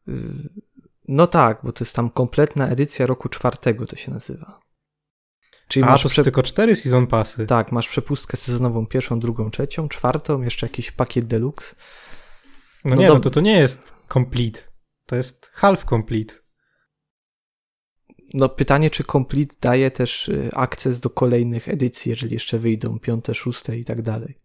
Y, 0.08 0.12
no 1.08 1.26
tak, 1.26 1.60
bo 1.64 1.72
to 1.72 1.84
jest 1.84 1.96
tam 1.96 2.10
kompletna 2.10 2.68
edycja 2.68 3.06
roku 3.06 3.28
czwartego 3.28 3.86
to 3.86 3.96
się 3.96 4.10
nazywa. 4.10 4.60
Czyli 5.68 5.84
A, 5.84 5.86
masz 5.86 6.02
to 6.02 6.08
prze... 6.08 6.24
tylko 6.24 6.42
cztery 6.42 6.76
season 6.76 7.06
passy. 7.06 7.46
Tak, 7.46 7.72
masz 7.72 7.88
przepustkę 7.88 8.36
sezonową 8.36 8.86
pierwszą, 8.86 9.20
drugą, 9.20 9.50
trzecią, 9.50 9.88
czwartą, 9.88 10.42
jeszcze 10.42 10.66
jakiś 10.66 10.90
pakiet 10.90 11.26
deluxe. 11.26 11.76
No, 12.84 12.94
no 12.94 13.00
nie, 13.00 13.08
do... 13.08 13.14
no 13.14 13.20
to 13.20 13.30
to 13.30 13.40
nie 13.40 13.58
jest 13.58 13.94
complete. 14.12 14.60
To 15.06 15.16
jest 15.16 15.50
half 15.54 15.84
complete. 15.84 16.34
No 18.34 18.48
pytanie, 18.48 18.90
czy 18.90 19.04
complete 19.04 19.54
daje 19.60 19.90
też 19.90 20.28
y, 20.28 20.50
akces 20.52 21.00
do 21.00 21.10
kolejnych 21.10 21.68
edycji, 21.68 22.10
jeżeli 22.10 22.34
jeszcze 22.34 22.58
wyjdą, 22.58 22.98
piąte, 22.98 23.34
szóste 23.34 23.78
i 23.78 23.84
tak 23.84 24.02
dalej. 24.02 24.38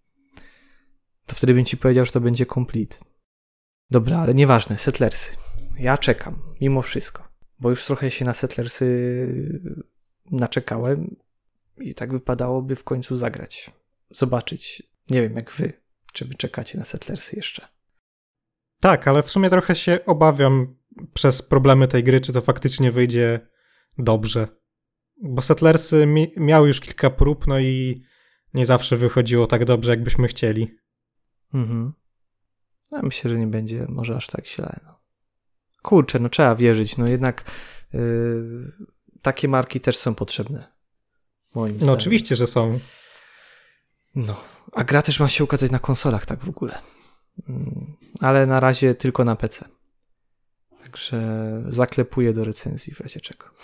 To 1.26 1.36
wtedy 1.36 1.54
bym 1.54 1.66
ci 1.66 1.78
powiedział, 1.78 2.06
że 2.06 2.12
to 2.12 2.22
będzie 2.22 2.46
complete. 2.46 2.96
Dobra, 3.92 4.20
ale 4.20 4.34
nieważne, 4.34 4.78
Settlersy. 4.78 5.38
Ja 5.80 5.98
czekam, 5.98 6.42
mimo 6.62 6.82
wszystko, 6.82 7.28
bo 7.60 7.70
już 7.70 7.86
trochę 7.86 8.12
się 8.12 8.26
na 8.26 8.34
Settlersy 8.34 8.86
naczekałem 10.32 11.16
i 11.78 11.96
tak 11.96 12.12
wypadałoby 12.12 12.76
w 12.76 12.84
końcu 12.84 13.16
zagrać. 13.16 13.72
Zobaczyć. 14.10 14.84
Nie 15.10 15.22
wiem 15.22 15.34
jak 15.36 15.52
wy, 15.52 15.74
czy 16.14 16.26
wy 16.26 16.36
czekacie 16.36 16.80
na 16.80 16.86
Settlersy 16.86 17.36
jeszcze. 17.36 17.68
Tak, 18.80 19.08
ale 19.08 19.24
w 19.24 19.32
sumie 19.32 19.50
trochę 19.50 19.76
się 19.76 20.06
obawiam 20.06 20.76
przez 21.14 21.42
problemy 21.42 21.88
tej 21.88 22.04
gry, 22.04 22.22
czy 22.22 22.34
to 22.34 22.42
faktycznie 22.42 22.92
wyjdzie 22.92 23.48
dobrze. 23.98 24.48
Bo 25.22 25.42
Settlersy 25.42 26.06
mi 26.06 26.32
miały 26.38 26.68
już 26.68 26.80
kilka 26.80 27.10
prób, 27.10 27.48
no 27.48 27.60
i 27.60 28.04
nie 28.54 28.66
zawsze 28.66 28.98
wychodziło 28.98 29.48
tak 29.48 29.66
dobrze, 29.66 29.92
jakbyśmy 29.92 30.28
chcieli. 30.28 30.78
Mhm. 31.54 31.94
Ja 32.92 33.02
myślę, 33.02 33.30
że 33.30 33.40
nie 33.40 33.48
będzie 33.48 33.86
może 33.90 34.16
aż 34.16 34.28
tak 34.28 34.48
źle. 34.48 34.80
No. 34.86 35.00
Kurczę, 35.82 36.20
no 36.20 36.30
trzeba 36.30 36.56
wierzyć. 36.56 36.98
No 36.98 37.08
jednak 37.08 37.52
yy, 37.94 38.72
takie 39.24 39.48
marki 39.48 39.80
też 39.80 39.98
są 39.98 40.16
potrzebne. 40.16 40.74
Moim 41.56 41.74
no 41.74 41.80
zdaniem. 41.80 41.94
oczywiście, 41.94 42.36
że 42.36 42.48
są. 42.48 42.80
No, 44.16 44.44
a 44.74 44.84
gra 44.84 45.02
też 45.02 45.20
ma 45.20 45.30
się 45.30 45.44
ukazać 45.44 45.72
na 45.72 45.80
konsolach 45.80 46.26
tak 46.26 46.40
w 46.40 46.50
ogóle. 46.50 46.82
Mm, 47.50 47.96
ale 48.20 48.46
na 48.46 48.60
razie 48.60 48.96
tylko 48.96 49.26
na 49.26 49.36
PC. 49.36 49.66
Także 50.84 51.22
zaklepuję 51.70 52.34
do 52.34 52.44
recenzji 52.44 52.94
w 52.94 53.00
razie 53.00 53.20
czego. 53.20 53.46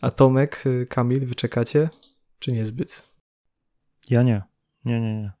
A 0.00 0.10
Tomek, 0.10 0.66
y, 0.66 0.86
Kamil, 0.86 1.26
wy 1.26 1.34
czekacie? 1.34 1.90
Czy 2.38 2.52
niezbyt? 2.52 3.02
Ja 4.10 4.22
nie. 4.22 4.42
Nie, 4.84 5.00
nie, 5.00 5.14
nie. 5.14 5.32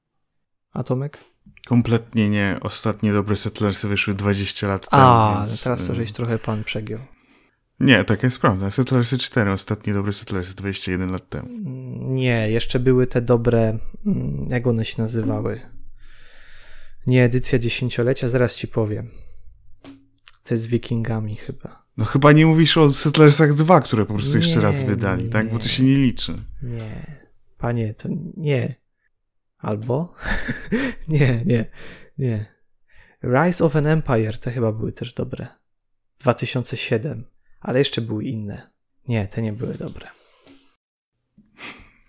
A 0.72 0.82
Tomek? 0.82 1.18
Kompletnie 1.66 2.30
nie. 2.30 2.58
Ostatnie 2.60 3.12
dobre 3.12 3.36
Settlersy 3.36 3.88
wyszły 3.88 4.14
20 4.14 4.68
lat 4.68 4.90
temu. 4.90 5.02
A, 5.02 5.44
więc... 5.46 5.62
teraz 5.62 5.86
to 5.86 5.92
y, 5.92 5.94
żeś 5.94 6.12
trochę 6.12 6.38
pan 6.38 6.64
przegiął. 6.64 7.00
Nie, 7.82 8.04
tak 8.04 8.22
jest 8.22 8.38
prawda. 8.38 8.70
Settlersy 8.70 9.18
4, 9.18 9.50
ostatnie 9.50 9.94
dobre 9.94 10.12
Settlersy 10.12 10.56
21 10.56 11.10
lat 11.10 11.28
temu. 11.28 11.48
Nie, 12.14 12.50
jeszcze 12.50 12.78
były 12.78 13.06
te 13.06 13.22
dobre, 13.22 13.78
mm, 14.06 14.46
jak 14.48 14.66
one 14.66 14.84
się 14.84 15.02
nazywały? 15.02 15.60
Nie, 17.06 17.24
edycja 17.24 17.58
dziesięciolecia, 17.58 18.28
zaraz 18.28 18.56
ci 18.56 18.68
powiem. 18.68 19.10
Te 20.44 20.56
z 20.56 20.66
wikingami 20.66 21.36
chyba. 21.36 21.82
No 21.96 22.04
chyba 22.04 22.32
nie 22.32 22.46
mówisz 22.46 22.76
o 22.76 22.92
Settlersach 22.92 23.54
2, 23.54 23.80
które 23.80 24.06
po 24.06 24.14
prostu 24.14 24.32
nie, 24.32 24.44
jeszcze 24.44 24.60
raz 24.60 24.82
wydali, 24.82 25.24
nie, 25.24 25.30
tak? 25.30 25.50
Bo 25.50 25.58
to 25.58 25.68
się 25.68 25.82
nie 25.82 25.94
liczy. 25.94 26.34
Nie. 26.62 27.22
Panie, 27.58 27.94
to 27.94 28.08
nie. 28.36 28.74
Albo? 29.58 30.14
nie, 31.08 31.42
nie, 31.46 31.64
nie. 32.18 32.46
Rise 33.22 33.64
of 33.64 33.76
an 33.76 33.86
Empire 33.86 34.38
to 34.38 34.50
chyba 34.50 34.72
były 34.72 34.92
też 34.92 35.14
dobre. 35.14 35.46
2007. 36.18 37.31
Ale 37.62 37.78
jeszcze 37.78 38.00
były 38.00 38.24
inne. 38.24 38.70
Nie, 39.08 39.26
te 39.26 39.42
nie 39.42 39.52
były 39.52 39.74
dobre. 39.74 40.08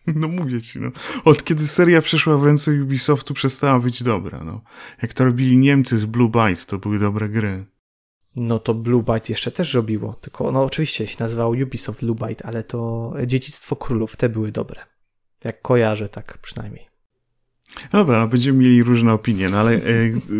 No 0.15 0.27
mówię 0.27 0.61
ci, 0.61 0.79
no. 0.79 0.91
Od 1.25 1.43
kiedy 1.43 1.67
seria 1.67 2.01
przeszła 2.01 2.37
w 2.37 2.43
ręce 2.43 2.71
Ubisoftu, 2.71 3.33
przestała 3.33 3.79
być 3.79 4.03
dobra, 4.03 4.43
no. 4.43 4.61
Jak 5.01 5.13
to 5.13 5.25
robili 5.25 5.57
Niemcy 5.57 5.97
z 5.97 6.05
Blue 6.05 6.29
Byte, 6.29 6.65
to 6.67 6.77
były 6.77 6.99
dobre 6.99 7.29
gry. 7.29 7.65
No 8.35 8.59
to 8.59 8.73
Blue 8.73 9.03
Byte 9.03 9.33
jeszcze 9.33 9.51
też 9.51 9.73
robiło, 9.73 10.13
tylko 10.13 10.51
no 10.51 10.63
oczywiście 10.63 11.07
się 11.07 11.15
nazywało 11.19 11.51
Ubisoft 11.51 11.99
Blue 11.99 12.15
Byte, 12.15 12.45
ale 12.45 12.63
to 12.63 13.13
Dziedzictwo 13.25 13.75
Królów, 13.75 14.15
te 14.15 14.29
były 14.29 14.51
dobre. 14.51 14.81
Jak 15.43 15.61
kojarzę, 15.61 16.09
tak 16.09 16.37
przynajmniej. 16.37 16.92
Dobra, 17.91 18.19
no 18.19 18.27
będziemy 18.27 18.57
mieli 18.57 18.83
różne 18.83 19.13
opinie, 19.13 19.49
no 19.49 19.59
ale 19.59 19.71
e, 19.71 19.81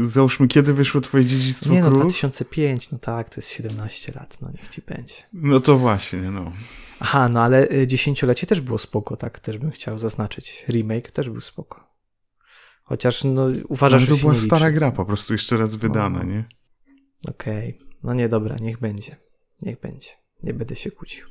załóżmy, 0.06 0.48
kiedy 0.48 0.74
wyszło 0.74 1.02
twoje 1.02 1.26
Dziedzictwo 1.26 1.74
Nie, 1.74 1.82
no, 1.82 1.88
Królów? 1.92 2.02
2005, 2.02 2.92
no 2.92 2.98
tak, 2.98 3.30
to 3.30 3.36
jest 3.36 3.50
17 3.50 4.14
lat, 4.16 4.38
no 4.42 4.52
niech 4.52 4.68
ci 4.68 4.82
będzie. 4.82 5.16
No 5.34 5.60
to 5.60 5.78
właśnie, 5.78 6.20
no. 6.20 6.52
Aha, 7.00 7.30
no 7.30 7.42
ale 7.42 7.70
e, 7.70 7.88
dziesięciolecie 7.88 8.48
też 8.48 8.62
było 8.62 8.78
spoko, 8.78 9.18
tak, 9.18 9.40
też 9.40 9.58
bym 9.58 9.72
chciał 9.72 10.00
zaznaczyć. 10.00 10.66
Remake 10.70 11.12
też 11.12 11.30
był 11.30 11.42
spoko. 11.42 11.94
Chociaż, 12.84 13.24
no, 13.24 13.48
uważasz, 13.68 14.02
no, 14.02 14.08
że 14.08 14.16
to 14.16 14.22
była 14.22 14.34
liczy. 14.34 14.46
stara 14.46 14.72
gra, 14.72 14.92
po 14.92 15.06
prostu 15.06 15.34
jeszcze 15.34 15.58
raz 15.58 15.76
wydana, 15.76 16.20
o. 16.20 16.24
nie? 16.24 16.46
Okej, 17.30 17.76
okay. 17.76 17.88
no 18.04 18.14
nie, 18.14 18.30
dobra, 18.30 18.56
niech 18.62 18.80
będzie. 18.80 19.16
Niech 19.62 19.80
będzie. 19.80 20.10
Nie 20.44 20.54
będę 20.54 20.76
się 20.76 20.92
kłócił. 20.92 21.28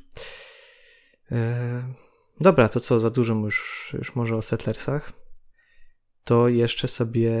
Eee, 1.31 1.83
dobra, 2.39 2.69
to 2.69 2.79
co, 2.79 2.99
za 2.99 3.09
dużo 3.09 3.33
już, 3.33 3.89
już 3.97 4.15
może 4.15 4.37
o 4.37 4.41
Settlersach 4.41 5.22
to 6.23 6.47
jeszcze 6.47 6.87
sobie 6.87 7.31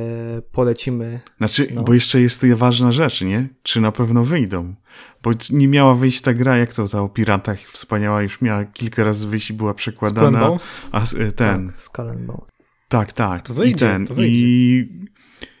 polecimy. 0.51 1.19
Znaczy, 1.37 1.67
no. 1.73 1.83
bo 1.83 1.93
jeszcze 1.93 2.21
jest 2.21 2.45
ważna 2.45 2.91
rzecz, 2.91 3.21
nie? 3.21 3.49
Czy 3.63 3.81
na 3.81 3.91
pewno 3.91 4.23
wyjdą? 4.23 4.75
Bo 5.23 5.31
nie 5.49 5.67
miała 5.67 5.95
wyjść 5.95 6.21
ta 6.21 6.33
gra, 6.33 6.57
jak 6.57 6.73
to 6.73 6.87
ta 6.87 7.01
o 7.01 7.09
piratach 7.09 7.59
wspaniała, 7.59 8.21
już 8.21 8.41
miała 8.41 8.65
kilka 8.65 9.03
razy 9.03 9.27
wyjść 9.27 9.49
i 9.49 9.53
była 9.53 9.73
przekładana. 9.73 10.57
A 10.91 11.01
e, 11.01 11.31
ten. 11.31 11.67
Tak, 11.67 11.81
Skull. 11.81 12.05
Tak, 12.87 13.13
tak. 13.13 13.47
To 13.47 13.53
wyjdzie, 13.53 13.75
I 13.75 13.79
ten. 13.79 14.07
To 14.07 14.13
wyjdzie. 14.13 14.35
I, 14.35 14.89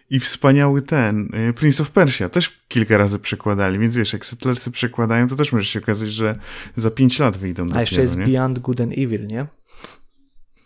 I 0.09 0.19
wspaniały 0.19 0.81
ten. 0.81 1.29
E, 1.33 1.53
Prince 1.53 1.81
of 1.81 1.91
Persia 1.91 2.29
też 2.29 2.63
kilka 2.67 2.97
razy 2.97 3.19
przekładali, 3.19 3.79
więc 3.79 3.95
wiesz, 3.95 4.13
jak 4.13 4.25
Settlersy 4.25 4.71
przekładają, 4.71 5.27
to 5.27 5.35
też 5.35 5.53
może 5.53 5.65
się 5.65 5.79
okazać, 5.79 6.09
że 6.09 6.39
za 6.75 6.91
pięć 6.91 7.19
lat 7.19 7.37
wyjdą. 7.37 7.63
A 7.63 7.65
dopiero, 7.65 7.81
jeszcze 7.81 8.01
jest 8.01 8.17
nie? 8.17 8.25
Beyond 8.25 8.59
Good 8.59 8.81
and 8.81 8.91
Evil, 8.97 9.27
nie? 9.27 9.47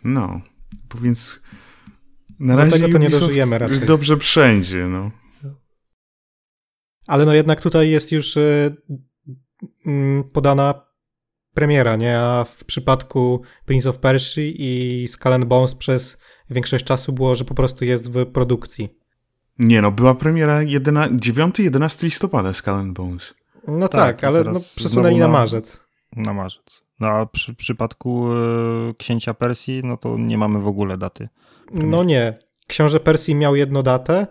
No. 0.04 0.40
Bo 0.94 1.00
więc 1.00 1.40
na 2.40 2.56
Do 2.56 2.62
razie 2.62 2.72
tego 2.72 2.88
to 2.88 2.98
nie 2.98 3.10
dożyjemy 3.10 3.58
raczej. 3.58 3.80
Dobrze 3.80 4.16
wszędzie, 4.16 4.86
no. 4.86 5.10
Ale 7.06 7.24
no 7.24 7.34
jednak 7.34 7.60
tutaj 7.60 7.90
jest 7.90 8.12
już 8.12 8.36
y, 8.36 8.76
y, 9.86 10.24
podana 10.32 10.88
premiera, 11.54 11.96
nie? 11.96 12.18
A 12.18 12.44
w 12.44 12.64
przypadku 12.64 13.42
Prince 13.64 13.86
of 13.86 13.98
Persia 13.98 14.42
i 14.42 15.06
Skull 15.08 15.32
and 15.32 15.44
Bones 15.44 15.74
przez 15.74 16.18
większość 16.50 16.84
czasu 16.84 17.12
było, 17.12 17.34
że 17.34 17.44
po 17.44 17.54
prostu 17.54 17.84
jest 17.84 18.12
w 18.12 18.26
produkcji. 18.26 18.88
Nie 19.58 19.82
no, 19.82 19.90
była 19.90 20.14
premiera 20.14 20.60
9-11 20.60 22.04
listopada 22.04 22.54
Skull 22.54 22.74
and 22.74 22.92
Bones. 22.92 23.34
No 23.68 23.88
tak, 23.88 24.16
tak 24.16 24.24
ale 24.24 24.44
no, 24.44 24.60
przesunęli 24.76 25.16
na, 25.16 25.26
na 25.26 25.32
marzec. 25.32 25.80
Na 26.16 26.32
marzec. 26.32 26.82
No 27.00 27.08
a 27.08 27.26
przy 27.26 27.54
przypadku 27.54 28.32
y, 28.32 28.94
Księcia 28.98 29.34
Persji, 29.34 29.80
no 29.84 29.96
to 29.96 30.18
nie 30.18 30.38
mamy 30.38 30.60
w 30.60 30.68
ogóle 30.68 30.98
daty. 30.98 31.28
No 31.72 32.04
nie. 32.04 32.38
Książę 32.66 33.00
Persji 33.00 33.34
miał 33.34 33.56
jedną 33.56 33.82
datę, 33.82 34.26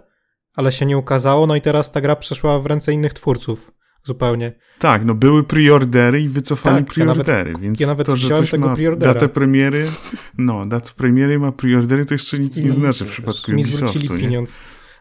ale 0.55 0.71
się 0.71 0.85
nie 0.85 0.97
ukazało, 0.97 1.47
no 1.47 1.55
i 1.55 1.61
teraz 1.61 1.91
ta 1.91 2.01
gra 2.01 2.15
przeszła 2.15 2.59
w 2.59 2.65
ręce 2.65 2.93
innych 2.93 3.13
twórców 3.13 3.71
zupełnie. 4.03 4.53
Tak, 4.79 5.05
no 5.05 5.13
były 5.13 5.43
preordery 5.43 6.21
i 6.21 6.29
wycofali 6.29 6.85
tak, 6.85 6.93
preordery, 6.93 7.51
ja 7.51 7.59
więc 7.59 7.79
ja 7.79 7.87
nawet 7.87 8.07
to, 8.07 8.17
że 8.17 8.35
coś 8.35 8.51
tego 8.51 8.67
ma 8.67 8.95
datę 8.97 9.29
premiery, 9.29 9.87
no, 10.37 10.65
datę 10.65 10.91
premiery 10.97 11.39
ma 11.39 11.51
preordery, 11.51 12.05
to 12.05 12.13
jeszcze 12.13 12.39
nic 12.39 12.57
nie 12.57 12.71
znaczy 12.71 13.05
w 13.05 13.11
przypadku 13.11 13.51
Mi 13.51 13.63
zwrócili 13.63 14.09
pieniądz. 14.09 14.59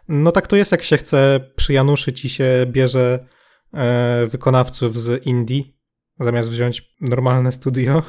No 0.08 0.32
tak 0.32 0.46
to 0.46 0.56
jest, 0.56 0.72
jak 0.72 0.82
się 0.82 0.96
chce 0.96 1.50
przyjanuszyć 1.56 2.24
i 2.24 2.28
się 2.28 2.66
bierze 2.66 3.26
e, 3.74 4.26
wykonawców 4.26 5.00
z 5.00 5.26
Indie, 5.26 5.62
zamiast 6.20 6.50
wziąć 6.50 6.94
normalne 7.00 7.52
studio. 7.52 8.02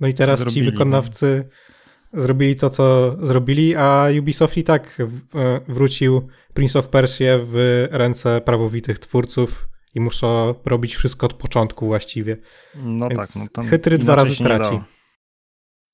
No 0.00 0.08
i 0.08 0.14
teraz 0.14 0.38
Zrobili, 0.38 0.54
ci 0.54 0.66
no. 0.66 0.70
wykonawcy... 0.72 1.44
No 1.48 1.73
zrobili 2.16 2.56
to, 2.56 2.70
co 2.70 3.16
zrobili, 3.26 3.76
a 3.76 4.06
Ubisoft 4.18 4.56
i 4.56 4.64
tak 4.64 4.98
e, 5.34 5.60
wrócił 5.68 6.28
Prince 6.54 6.76
of 6.76 6.88
Persia 6.88 7.38
w 7.42 7.86
ręce 7.90 8.40
prawowitych 8.40 8.98
twórców 8.98 9.68
i 9.94 10.00
muszą 10.00 10.54
robić 10.64 10.94
wszystko 10.94 11.26
od 11.26 11.34
początku 11.34 11.86
właściwie. 11.86 12.36
No 12.74 13.08
Więc 13.08 13.34
tak, 13.34 13.42
no 13.42 13.48
tam 13.52 13.66
chytry 13.66 13.98
dwa 13.98 14.14
razy 14.14 14.44
traci. 14.44 14.80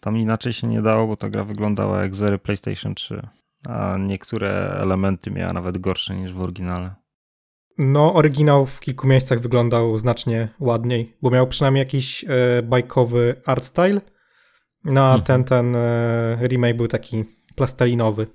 Tam 0.01 0.17
inaczej 0.17 0.53
się 0.53 0.67
nie 0.67 0.83
dało, 0.83 1.07
bo 1.07 1.17
ta 1.17 1.31
gra 1.31 1.45
wyglądała 1.45 2.03
jak 2.03 2.15
zery 2.15 2.39
PlayStation 2.39 2.95
3. 2.95 3.29
a 3.69 3.97
niektóre 3.99 4.79
elementy 4.81 5.31
miała 5.31 5.53
nawet 5.53 5.79
gorsze 5.79 6.17
niż 6.17 6.33
w 6.33 6.43
oryginale. 6.43 6.95
No, 7.79 8.15
oryginał 8.15 8.67
w 8.67 8.81
kilku 8.81 9.07
miejscach 9.07 9.41
wyglądał 9.41 9.99
znacznie 9.99 10.49
ładniej, 10.61 11.17
bo 11.23 11.31
miał 11.31 11.47
przynajmniej 11.47 11.81
jakiś 11.81 12.25
e, 12.25 12.63
bajkowy 12.63 13.41
art 13.47 13.65
style, 13.65 14.01
no 14.85 15.01
a 15.05 15.15
Mhm. 15.15 15.25
ten, 15.25 15.45
ten 15.45 15.77
e, 15.77 16.39
remake 16.49 16.77
był 16.77 16.89
taki 16.89 17.25
plastelinowy. 17.55 18.27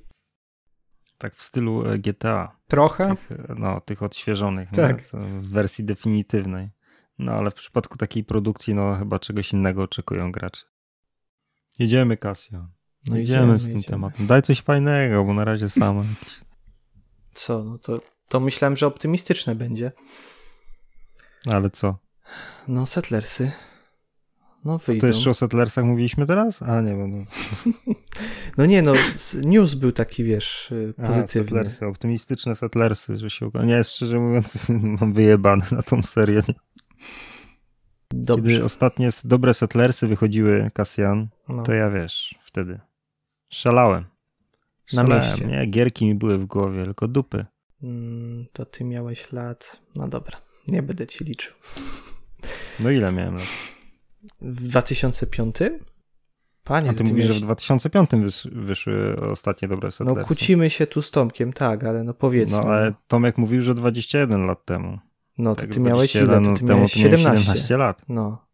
Tak 1.18 1.36
w 1.36 1.42
stylu 1.42 1.86
e, 1.86 2.00
GTA, 2.00 2.60
Trochę, 2.68 3.16
tych, 3.16 3.32
e, 3.32 3.56
no, 3.58 3.82
tych 3.82 4.04
odświeżonych, 4.04 4.70
Tak. 4.72 5.02
w 5.02 5.50
wersji 5.50 5.84
definitywnej. 5.86 6.70
No 7.20 7.32
ale 7.32 7.52
w 7.52 7.54
przypadku 7.54 7.98
takiej 7.98 8.24
produkcji, 8.24 8.74
no 8.74 8.96
chyba 8.96 9.20
czegoś 9.20 9.54
innego 9.54 9.84
oczekują 9.84 10.32
gracze. 10.32 10.66
Jedziemy, 11.80 12.18
Casio. 12.18 12.68
No 13.08 13.18
Jedziemy, 13.18 13.60
z 13.60 13.66
tym 13.68 13.84
tematem. 13.84 14.28
Daj 14.28 14.42
coś 14.42 14.62
fajnego, 14.62 15.24
bo 15.24 15.34
na 15.34 15.46
razie 15.46 15.70
same. 15.70 16.04
Co, 17.34 17.64
no 17.64 17.78
to, 17.78 18.02
to 18.30 18.40
myślałem, 18.40 18.76
że 18.76 18.88
optymistyczne 18.88 19.56
będzie. 19.56 19.92
Ale 21.52 21.70
co? 21.70 21.98
No, 22.68 22.86
Settlersy. 22.86 23.52
No 24.66 24.78
wyjdą. 24.78 25.02
To 25.02 25.08
jeszcze 25.08 25.30
o 25.30 25.34
Settlersach 25.34 25.86
mówiliśmy 25.86 26.26
teraz? 26.26 26.62
A 26.62 26.82
nie, 26.82 26.94
bo 26.94 27.08
no. 27.08 27.26
No 28.58 28.66
nie, 28.66 28.82
no, 28.82 28.94
news 29.46 29.74
był 29.74 29.92
taki, 29.92 30.24
wiesz, 30.24 30.72
y, 30.72 30.94
A, 30.98 31.08
pozytywny. 31.08 31.28
Settlersy, 31.28 31.86
optymistyczne 31.86 32.56
Settlersy, 32.56 33.16
że 33.16 33.30
się 33.30 33.52
Nie, 33.66 33.84
szczerze 33.84 34.20
mówiąc, 34.20 34.70
mam 35.00 35.14
wyjebane 35.14 35.66
na 35.72 35.82
tą 35.82 36.02
serię. 36.04 36.42
Dobrze. 38.12 38.52
Kiedy 38.52 38.64
ostatnie 38.64 39.10
dobre 39.24 39.54
Settlersy 39.54 40.08
wychodziły, 40.08 40.72
Kasjan, 40.74 41.28
No. 41.50 41.64
to 41.64 41.74
ja 41.74 41.90
wiesz, 41.90 42.36
wtedy 42.42 42.80
szalałem. 43.50 44.04
Na 44.94 45.02
Szalałem, 45.02 45.24
mieście. 45.24 45.46
Nie, 45.46 45.66
gierki 45.66 46.06
mi 46.06 46.16
były 46.16 46.38
w 46.38 46.46
głowie, 46.46 46.84
tylko 46.86 47.08
dupy. 47.08 47.46
Mm, 47.84 48.46
to 48.54 48.66
ty 48.66 48.84
miałeś 48.84 49.32
lat. 49.32 49.80
No 49.96 50.08
dobra, 50.08 50.38
nie 50.68 50.82
będę 50.84 51.08
ci 51.08 51.24
liczył. 51.24 51.54
No 52.80 52.90
ile 52.92 53.12
miałem 53.12 53.36
lat? 53.36 53.75
W 54.42 54.68
2005? 54.68 55.56
Panie, 56.64 56.90
A 56.90 56.94
ty 56.94 56.98
ty 56.98 57.04
mówisz, 57.04 57.26
że 57.26 57.30
miałeś... 57.30 57.42
w 57.42 57.46
2005 57.46 58.10
wys- 58.10 58.50
wyszły 58.52 59.16
ostatnie 59.32 59.68
dobre 59.68 59.88
No 59.88 59.92
Settlersy. 59.92 60.26
kłócimy 60.28 60.70
się 60.70 60.88
tu 60.88 61.02
z 61.02 61.12
Tomkiem, 61.12 61.54
tak, 61.54 61.84
ale 61.84 62.04
no 62.04 62.14
powiedzmy. 62.14 62.58
No 62.58 62.64
ale 62.64 62.94
Tomek 63.08 63.38
mówił, 63.38 63.62
że 63.62 63.74
21 63.76 64.46
lat 64.48 64.66
temu. 64.66 65.00
No 65.38 65.56
to 65.56 65.62
Tak, 65.62 65.70
ty 65.74 65.80
miałeś 65.80 66.16
ile? 66.16 66.26
21 66.26 66.54
To 66.56 66.60
ty 66.60 66.66
miałeś 66.66 66.94
to 66.94 67.00
miałem 67.00 67.18
17. 67.18 67.46
17 67.46 67.78
lat. 67.78 68.02
No. 68.10 68.46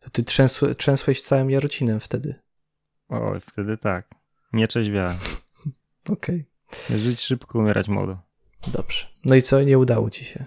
To 0.00 0.10
ty 0.10 0.22
trzęsłe, 0.24 0.74
trzęsłeś 0.74 1.22
całym 1.22 1.50
Jarocinem 1.50 2.00
wtedy. 2.00 2.34
Oj, 3.08 3.40
wtedy 3.40 3.76
tak. 3.76 4.08
Nie 4.52 4.68
trzeźwiałem. 4.68 5.16
Okej, 6.08 6.44
Żyć 6.96 7.20
szybko, 7.20 7.58
umierać 7.58 7.88
młodo. 7.88 8.18
dobrze. 8.72 9.06
No 9.24 9.34
i 9.34 9.42
co, 9.42 9.62
nie 9.62 9.78
udało 9.78 10.10
ci 10.10 10.24
się? 10.24 10.44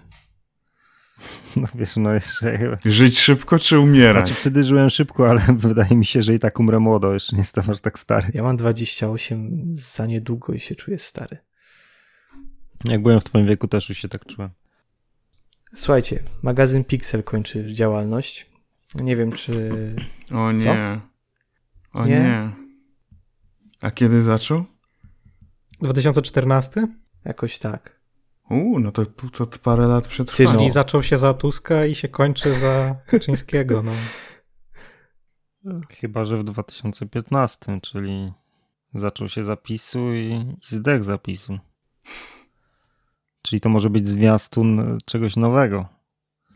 No 1.56 1.68
wiesz, 1.74 1.96
no 1.96 2.12
jeszcze... 2.14 2.76
Żyć 2.84 3.18
szybko 3.18 3.58
czy 3.58 3.78
umierać? 3.78 4.26
Znaczy 4.26 4.40
wtedy 4.40 4.64
żyłem 4.64 4.90
szybko, 4.90 5.30
ale 5.30 5.40
wydaje 5.56 5.96
mi 5.96 6.04
się, 6.04 6.22
że 6.22 6.34
i 6.34 6.38
tak 6.38 6.60
umrę 6.60 6.80
młodo. 6.80 7.12
Jeszcze 7.12 7.36
nie 7.36 7.40
jestem 7.40 7.64
aż 7.70 7.80
tak 7.80 7.98
stary. 7.98 8.26
Ja 8.34 8.42
mam 8.42 8.56
28 8.56 9.74
za 9.78 10.06
niedługo 10.06 10.52
i 10.52 10.60
się 10.60 10.74
czuję 10.74 10.98
stary. 10.98 11.38
Jak 12.84 13.02
byłem 13.02 13.20
w 13.20 13.24
twoim 13.24 13.46
wieku, 13.46 13.68
też 13.68 13.88
już 13.88 13.98
się 13.98 14.08
tak 14.08 14.26
czułem. 14.26 14.50
Słuchajcie, 15.74 16.22
magazyn 16.42 16.84
Pixel 16.84 17.22
kończy 17.22 17.74
działalność. 17.74 18.46
Nie 18.94 19.16
wiem, 19.16 19.32
czy. 19.32 19.72
O 20.34 20.52
nie. 20.52 21.00
O 21.92 22.06
Nie? 22.06 22.20
nie. 22.20 22.50
A 23.82 23.90
kiedy 23.90 24.22
zaczął? 24.22 24.64
2014, 25.80 26.88
Jakoś 27.24 27.58
tak. 27.58 27.97
Uuu, 28.50 28.78
no 28.78 28.92
to, 28.92 29.06
to 29.06 29.46
parę 29.62 29.86
lat 29.86 30.06
przetrwało. 30.08 30.58
czyli 30.58 30.70
zaczął 30.70 31.02
się 31.02 31.18
za 31.18 31.34
Tuska 31.34 31.86
i 31.86 31.94
się 31.94 32.08
kończy 32.08 32.58
za 32.58 32.96
Kaczyńskiego. 33.06 33.82
No. 33.82 33.92
Chyba, 36.00 36.24
że 36.24 36.36
w 36.36 36.44
2015, 36.44 37.80
czyli 37.82 38.32
zaczął 38.94 39.28
się 39.28 39.44
zapisu 39.44 40.14
i, 40.14 40.56
i 40.62 40.66
zdech 40.66 41.04
zapisu. 41.04 41.58
Czyli 43.42 43.60
to 43.60 43.68
może 43.68 43.90
być 43.90 44.08
zwiastun 44.08 44.98
czegoś 45.06 45.36
nowego. 45.36 45.86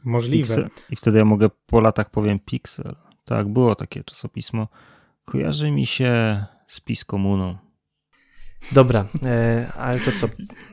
Możliwe. 0.04 0.54
Pixel. 0.54 0.70
I 0.90 0.96
wtedy 0.96 1.18
ja 1.18 1.24
mogę 1.24 1.48
po 1.66 1.80
latach 1.80 2.10
powiem 2.10 2.38
Pixel. 2.38 2.96
Tak, 3.24 3.48
było 3.48 3.74
takie 3.74 4.04
czasopismo. 4.04 4.68
Kojarzy 5.24 5.70
mi 5.70 5.86
się 5.86 6.44
z 6.66 6.80
PiS 6.80 7.04
komuną. 7.04 7.58
Dobra, 8.72 9.06
e, 9.22 9.72
ale 9.76 10.00
to 10.00 10.12
co? 10.12 10.28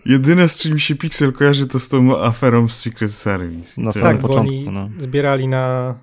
Jedyne, 0.05 0.49
z 0.49 0.57
czym 0.57 0.79
się 0.79 0.95
Pixel 0.95 1.33
kojarzy, 1.33 1.67
to 1.67 1.79
z 1.79 1.89
tą 1.89 2.21
aferą 2.23 2.67
z 2.69 2.79
Secret 2.79 3.11
Service. 3.11 3.81
Na 3.81 3.91
To- 3.91 3.99
samym 3.99 4.11
Tak, 4.13 4.21
bo 4.21 4.27
początku, 4.27 4.55
oni 4.55 4.69
no. 4.69 4.89
zbierali 4.97 5.47
na 5.47 5.95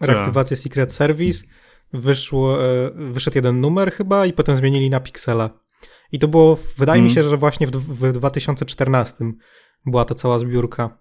reaktywację 0.00 0.56
Secret 0.56 0.92
Service. 0.92 1.44
Wyszło, 1.92 2.64
e, 2.64 2.90
wyszedł 3.12 3.38
jeden 3.38 3.60
numer 3.60 3.92
chyba 3.92 4.26
i 4.26 4.32
potem 4.32 4.56
zmienili 4.56 4.90
na 4.90 5.00
Pixela. 5.00 5.50
I 6.12 6.18
to 6.18 6.28
było, 6.28 6.58
wydaje 6.78 7.02
mi 7.02 7.08
Mhm. 7.08 7.24
się, 7.24 7.30
że 7.30 7.36
właśnie 7.36 7.66
w, 7.66 7.70
w 7.70 8.12
2014 8.12 9.32
była 9.86 10.04
ta 10.04 10.14
cała 10.14 10.38
zbiórka. 10.38 10.98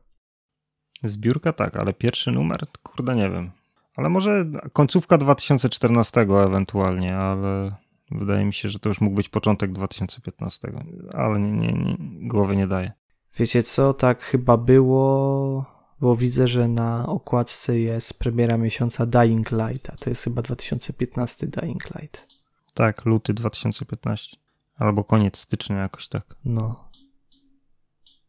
Zbiórka 1.03 1.53
tak, 1.53 1.75
ale 1.77 1.93
pierwszy 1.93 2.31
numer, 2.31 2.59
kurde 2.83 3.15
nie 3.15 3.29
wiem. 3.29 3.51
Ale 3.95 4.09
może 4.09 4.45
końcówka 4.73 5.17
2014 5.17 6.43
ewentualnie, 6.43 7.17
ale 7.17 7.75
wydaje 8.19 8.45
mi 8.45 8.53
się, 8.53 8.69
że 8.69 8.79
to 8.79 8.89
już 8.89 9.01
mógł 9.01 9.15
być 9.15 9.29
początek 9.29 9.71
2015, 9.71 10.71
ale 11.13 11.39
nie, 11.39 11.51
nie, 11.51 11.73
nie, 11.73 11.97
głowy 12.27 12.55
nie 12.55 12.67
daje. 12.67 12.91
Wiecie 13.37 13.63
co? 13.63 13.93
Tak 13.93 14.23
chyba 14.23 14.57
było, 14.57 15.65
bo 16.01 16.15
widzę, 16.15 16.47
że 16.47 16.67
na 16.67 17.07
okładce 17.07 17.79
jest 17.79 18.19
premiera 18.19 18.57
miesiąca 18.57 19.05
Dying 19.05 19.51
Light, 19.51 19.89
a 19.89 19.97
to 19.97 20.09
jest 20.09 20.23
chyba 20.23 20.41
2015 20.41 21.47
Dying 21.47 21.95
Light. 21.95 22.27
Tak, 22.73 23.05
luty 23.05 23.33
2015. 23.33 24.37
Albo 24.75 25.03
koniec 25.03 25.37
stycznia 25.37 25.77
jakoś 25.77 26.07
tak. 26.07 26.35
No. 26.45 26.89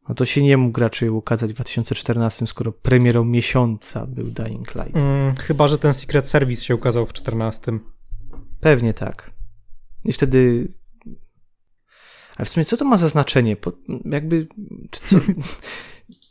No 0.08 0.14
to 0.14 0.24
się 0.24 0.42
nie 0.42 0.56
mógł 0.56 0.80
raczej 0.80 1.08
ukazać 1.08 1.50
w 1.50 1.54
2014, 1.54 2.46
skoro 2.46 2.72
premierą 2.72 3.24
miesiąca 3.24 4.06
był 4.06 4.30
Dying 4.30 4.74
Light. 4.74 4.96
Mm, 4.96 5.36
chyba, 5.36 5.68
że 5.68 5.78
ten 5.78 5.94
Secret 5.94 6.28
Service 6.28 6.64
się 6.64 6.74
ukazał 6.74 7.06
w 7.06 7.12
14. 7.12 7.78
Pewnie 8.60 8.94
tak. 8.94 9.30
I 10.04 10.12
wtedy. 10.12 10.68
Ale 12.36 12.46
w 12.46 12.48
sumie, 12.48 12.64
co 12.64 12.76
to 12.76 12.84
ma 12.84 12.98
za 12.98 13.08
znaczenie? 13.08 13.56
Po, 13.56 13.72
jakby. 14.04 14.48
Czy 14.90 15.00
co, 15.00 15.16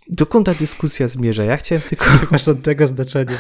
dokąd 0.10 0.46
ta 0.46 0.54
dyskusja 0.54 1.08
zmierza? 1.08 1.44
Ja 1.44 1.58
chciałem 1.58 1.82
tylko. 1.82 2.06
Masz 2.32 2.48
od 2.48 2.62
tego 2.62 2.88
znaczenia. 2.88 3.38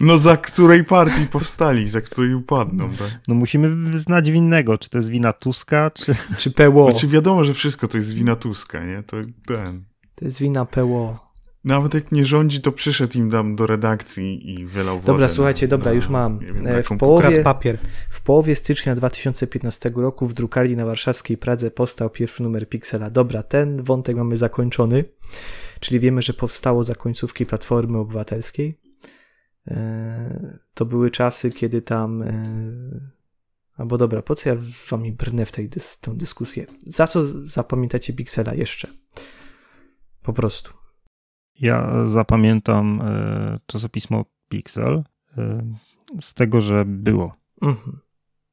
No 0.00 0.18
za 0.18 0.36
której 0.36 0.84
partii 0.84 1.26
powstali, 1.26 1.88
za 1.88 2.00
której 2.00 2.34
upadną, 2.34 2.90
tak? 2.90 3.20
No 3.28 3.34
musimy 3.34 3.76
wyznać 3.76 4.30
winnego, 4.30 4.78
czy 4.78 4.90
to 4.90 4.98
jest 4.98 5.10
wina 5.10 5.32
Tuska, 5.32 5.90
czy... 5.90 6.14
Czy 6.38 6.50
Pło? 6.50 6.90
Znaczy 6.90 7.08
wiadomo, 7.08 7.44
że 7.44 7.54
wszystko 7.54 7.88
to 7.88 7.96
jest 7.96 8.12
wina 8.12 8.36
Tuska, 8.36 8.84
nie? 8.84 9.02
To 9.02 9.16
ten... 9.46 9.84
To 10.14 10.24
jest 10.24 10.40
wina 10.40 10.64
Pło. 10.64 11.27
Nawet 11.64 11.94
jak 11.94 12.12
nie 12.12 12.26
rządzi, 12.26 12.60
to 12.60 12.72
przyszedł 12.72 13.18
im 13.18 13.30
tam 13.30 13.56
do 13.56 13.66
redakcji 13.66 14.50
i 14.54 14.66
wylał 14.66 14.96
wodę. 14.96 15.06
Dobra, 15.06 15.26
na- 15.26 15.28
słuchajcie, 15.32 15.68
dobra, 15.68 15.90
na- 15.90 15.96
już 15.96 16.08
mam. 16.08 16.38
wiem, 16.38 16.56
E, 16.66 16.72
na 16.76 16.82
w 16.82 16.88
połowie- 16.98 17.42
papier. 17.42 17.78
W 18.10 18.20
połowie 18.20 18.56
stycznia 18.56 18.94
2015 18.94 19.90
roku 20.02 20.26
w 20.26 20.34
drukarni 20.34 20.76
na 20.76 20.86
warszawskiej 20.86 21.36
Pradze 21.38 21.70
powstał 21.70 22.10
pierwszy 22.10 22.42
numer 22.42 22.68
Pixela. 22.68 23.10
Dobra, 23.10 23.42
ten 23.42 23.82
wątek 23.82 24.16
mamy 24.16 24.36
zakończony, 24.36 25.04
czyli 25.80 26.00
wiemy, 26.00 26.22
że 26.22 26.32
powstało 26.32 26.84
za 26.84 26.94
końcówki 26.94 27.46
Platformy 27.46 27.98
Obywatelskiej. 27.98 28.78
E, 29.68 30.58
To 30.74 30.84
były 30.86 31.10
czasy, 31.10 31.50
kiedy 31.50 31.82
tam... 31.82 32.22
e, 32.22 33.18
Albo 33.76 33.98
dobra, 33.98 34.22
po 34.22 34.34
co 34.34 34.48
ja 34.48 34.56
z 34.74 34.90
wami 34.90 35.12
brnę 35.12 35.46
w 35.46 35.52
tej 35.52 35.68
dys 35.68 35.98
tą 36.00 36.16
dyskusję? 36.16 36.66
Za 36.86 37.06
co 37.06 37.24
zapamiętacie 37.48 38.12
Pixela 38.12 38.54
jeszcze? 38.54 38.88
Po 40.22 40.32
prostu. 40.32 40.77
Ja 41.60 42.06
zapamiętam 42.06 43.00
e, 43.00 43.58
czasopismo 43.66 44.24
Pixel 44.48 45.04
e, 45.38 45.62
z 46.20 46.34
tego, 46.34 46.60
że 46.60 46.84
było. 46.86 47.34
Mhm. 47.62 48.00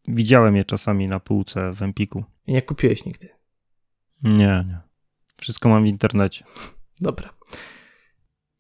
Widziałem 0.08 0.56
je 0.56 0.64
czasami 0.64 1.08
na 1.08 1.20
półce 1.20 1.74
w 1.74 1.82
Empiku. 1.82 2.24
I 2.48 2.54
nie 2.54 2.62
kupiłeś 2.62 3.06
nigdy. 3.06 3.30
Nie, 4.24 4.66
nie. 4.70 4.80
Wszystko 5.38 5.70
mam 5.70 5.84
w 5.84 5.88
internecie. 5.88 6.46
Dobra. 7.02 7.30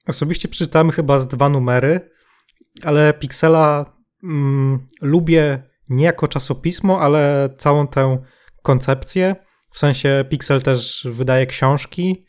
Osobiście 0.08 0.48
przeczytałem 0.48 0.92
chyba 0.92 1.20
z 1.20 1.28
dwa 1.28 1.50
numery, 1.50 2.12
ale 2.84 3.14
Pixela 3.14 3.98
mm, 4.24 4.88
lubię 5.02 5.64
nie 5.90 6.06
jako 6.06 6.28
czasopismo, 6.28 7.02
ale 7.02 7.50
całą 7.58 7.88
tę 7.88 8.18
koncepcję. 8.62 9.36
W 9.72 9.80
sensie 9.80 10.26
Pixel 10.30 10.62
też 10.62 11.08
wydaje 11.12 11.46
książki 11.46 12.26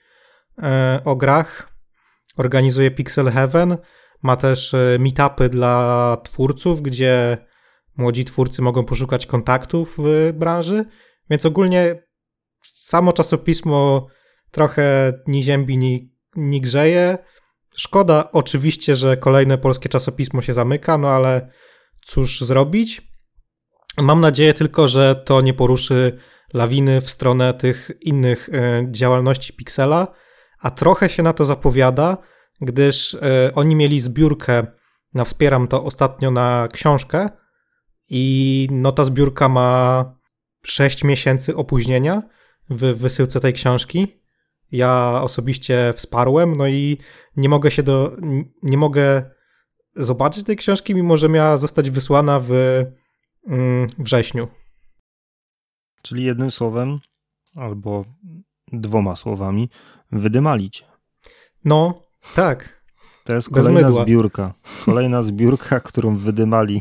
e, 0.58 1.00
o 1.04 1.16
grach, 1.16 1.75
organizuje 2.37 2.91
Pixel 2.91 3.30
Heaven, 3.30 3.78
ma 4.22 4.37
też 4.37 4.74
e, 4.74 4.97
meetupy 5.01 5.49
dla 5.49 6.16
twórców, 6.24 6.82
gdzie 6.82 7.39
młodzi 7.97 8.24
twórcy 8.24 8.62
mogą 8.62 8.84
poszukać 8.84 9.26
kontaktów 9.26 9.97
w 9.99 10.32
branży, 10.32 10.84
więc 11.30 11.47
ogólnie 11.47 12.03
samo 12.62 13.12
czasopismo 13.12 14.07
trochę 14.51 15.12
ni 15.26 15.43
ziębi, 15.43 15.78
ni, 15.78 16.12
ni 16.37 16.61
grzeje. 16.61 17.18
Szkoda 17.76 18.28
oczywiście, 18.32 18.97
że 18.97 19.16
kolejne 19.16 19.59
polskie 19.59 19.89
czasopismo 19.89 20.43
się 20.43 20.53
zamyka, 20.53 20.99
no 20.99 21.09
ale 21.09 21.51
cóż 22.07 22.41
zrobić. 22.41 23.03
Mam 23.99 24.20
nadzieję 24.20 24.55
tylko, 24.55 24.89
że 24.89 25.14
to 25.14 25.41
nie 25.41 25.55
poruszy 25.55 26.18
lawiny 26.55 27.01
w 27.01 27.11
stronę 27.11 27.55
tych 27.55 27.91
innych 28.01 28.49
e, 28.53 28.87
działalności 28.91 29.53
Pixela, 29.53 30.14
a 30.59 30.70
trochę 30.70 31.09
się 31.09 31.22
na 31.22 31.32
to 31.32 31.46
zapowiada, 31.46 32.18
gdyż 32.61 33.14
e, 33.14 33.52
oni 33.54 33.76
mieli 33.76 34.00
zbiórkę 34.00 34.66
na 35.14 35.24
Wspieram 35.24 35.68
to 35.68 35.84
ostatnio 35.84 36.30
na 36.30 36.68
książkę 36.72 37.28
i 38.09 38.68
no 38.70 38.92
ta 38.92 39.04
zbiórka 39.04 39.48
ma 39.48 40.04
6 40.64 41.04
miesięcy 41.04 41.57
opóźnienia 41.57 42.22
w 42.70 42.80
wysyłce 42.80 43.40
tej 43.40 43.52
książki. 43.52 44.20
Ja 44.72 45.20
osobiście 45.22 45.92
wsparłem, 45.96 46.57
no 46.57 46.66
i 46.66 46.98
nie 47.36 47.48
mogę 47.48 47.70
się 47.70 47.82
do, 47.82 48.16
nie 48.62 48.78
mogę 48.78 49.30
zobaczyć 49.96 50.44
tej 50.44 50.57
książki, 50.57 50.94
mimo 50.94 51.16
że 51.16 51.28
miała 51.28 51.57
zostać 51.57 51.90
wysłana 51.90 52.40
w 52.40 52.52
mm, 53.46 53.86
wrześniu. 53.98 54.48
Czyli 56.02 56.24
jednym 56.24 56.50
słowem, 56.50 56.98
albo 57.57 58.04
dwoma 58.72 59.16
słowami, 59.16 59.70
wydymalić. 60.12 60.84
No, 61.64 62.02
tak. 62.34 62.82
To 63.24 63.34
jest 63.34 63.50
kolejna 63.50 63.90
zbiórka. 63.90 64.54
Kolejna 64.84 65.22
zbiórka, 65.22 65.80
którą 65.80 66.16
wydymali. 66.16 66.80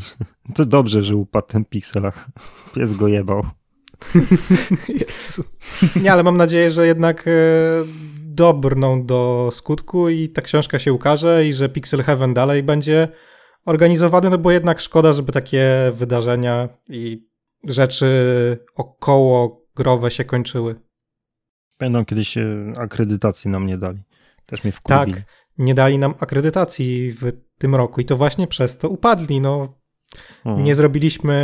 To 0.54 0.66
dobrze, 0.66 1.04
że 1.04 1.16
upadł 1.16 1.46
ten 1.46 1.64
pikselach. 1.64 2.26
Pies 2.74 2.94
go 2.94 3.08
jebał. 3.08 3.46
Jezu. 5.00 5.44
Nie, 6.02 6.12
ale 6.12 6.22
mam 6.22 6.36
nadzieję, 6.36 6.70
że 6.70 6.86
jednak 6.86 7.28
e, 7.28 7.30
dobrną 8.18 9.06
do 9.06 9.48
skutku 9.52 10.08
i 10.08 10.28
ta 10.28 10.42
książka 10.42 10.78
się 10.78 10.92
ukaże 10.92 11.46
i 11.46 11.52
że 11.52 11.68
Pixel 11.68 12.02
Heaven 12.02 12.34
dalej 12.34 12.62
będzie 12.62 13.08
organizowany, 13.64 14.30
no 14.30 14.38
bo 14.38 14.50
jednak 14.50 14.80
szkoda, 14.80 15.12
żeby 15.12 15.32
takie 15.32 15.90
wydarzenia 15.92 16.68
i 16.88 17.28
rzeczy 17.64 18.08
około 18.74 19.66
growe 19.76 20.10
się 20.10 20.24
kończyły. 20.24 20.85
Będą 21.78 22.04
kiedyś 22.04 22.34
akredytacji 22.78 23.50
nam 23.50 23.66
nie 23.66 23.78
dali. 23.78 24.02
Też 24.46 24.64
mnie 24.64 24.72
wkurwili. 24.72 25.12
Tak, 25.12 25.22
nie 25.58 25.74
dali 25.74 25.98
nam 25.98 26.14
akredytacji 26.20 27.12
w 27.12 27.32
tym 27.58 27.74
roku 27.74 28.00
i 28.00 28.04
to 28.04 28.16
właśnie 28.16 28.46
przez 28.46 28.78
to 28.78 28.88
upadli. 28.88 29.40
No, 29.40 29.74
mhm. 30.44 30.64
nie 30.64 30.74
zrobiliśmy 30.74 31.34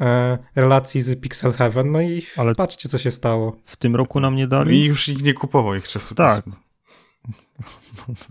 e, 0.00 0.38
relacji 0.54 1.02
z 1.02 1.20
Pixel 1.20 1.52
Heaven, 1.52 1.92
no 1.92 2.00
i 2.00 2.22
Ale 2.36 2.54
patrzcie, 2.54 2.88
co 2.88 2.98
się 2.98 3.10
stało. 3.10 3.56
W 3.64 3.76
tym 3.76 3.96
roku 3.96 4.20
nam 4.20 4.36
nie 4.36 4.46
dali? 4.46 4.76
I 4.76 4.84
już 4.84 5.08
nikt 5.08 5.22
nie 5.22 5.34
kupował 5.34 5.74
ich 5.74 5.88
czasu. 5.88 6.14
Tak. 6.14 6.44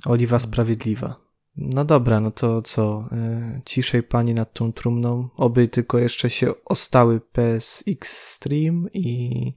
Oliwa 0.05 0.39
sprawiedliwa. 0.39 1.15
No 1.57 1.85
dobra, 1.85 2.19
no 2.19 2.31
to 2.31 2.61
co? 2.61 3.09
E, 3.11 3.61
ciszej 3.65 4.03
pani 4.03 4.33
nad 4.33 4.53
tą 4.53 4.73
trumną. 4.73 5.29
Oby 5.37 5.67
tylko 5.67 5.97
jeszcze 5.99 6.29
się 6.29 6.63
ostały 6.65 7.21
PSX 7.21 8.17
Stream 8.33 8.87
i 8.93 9.53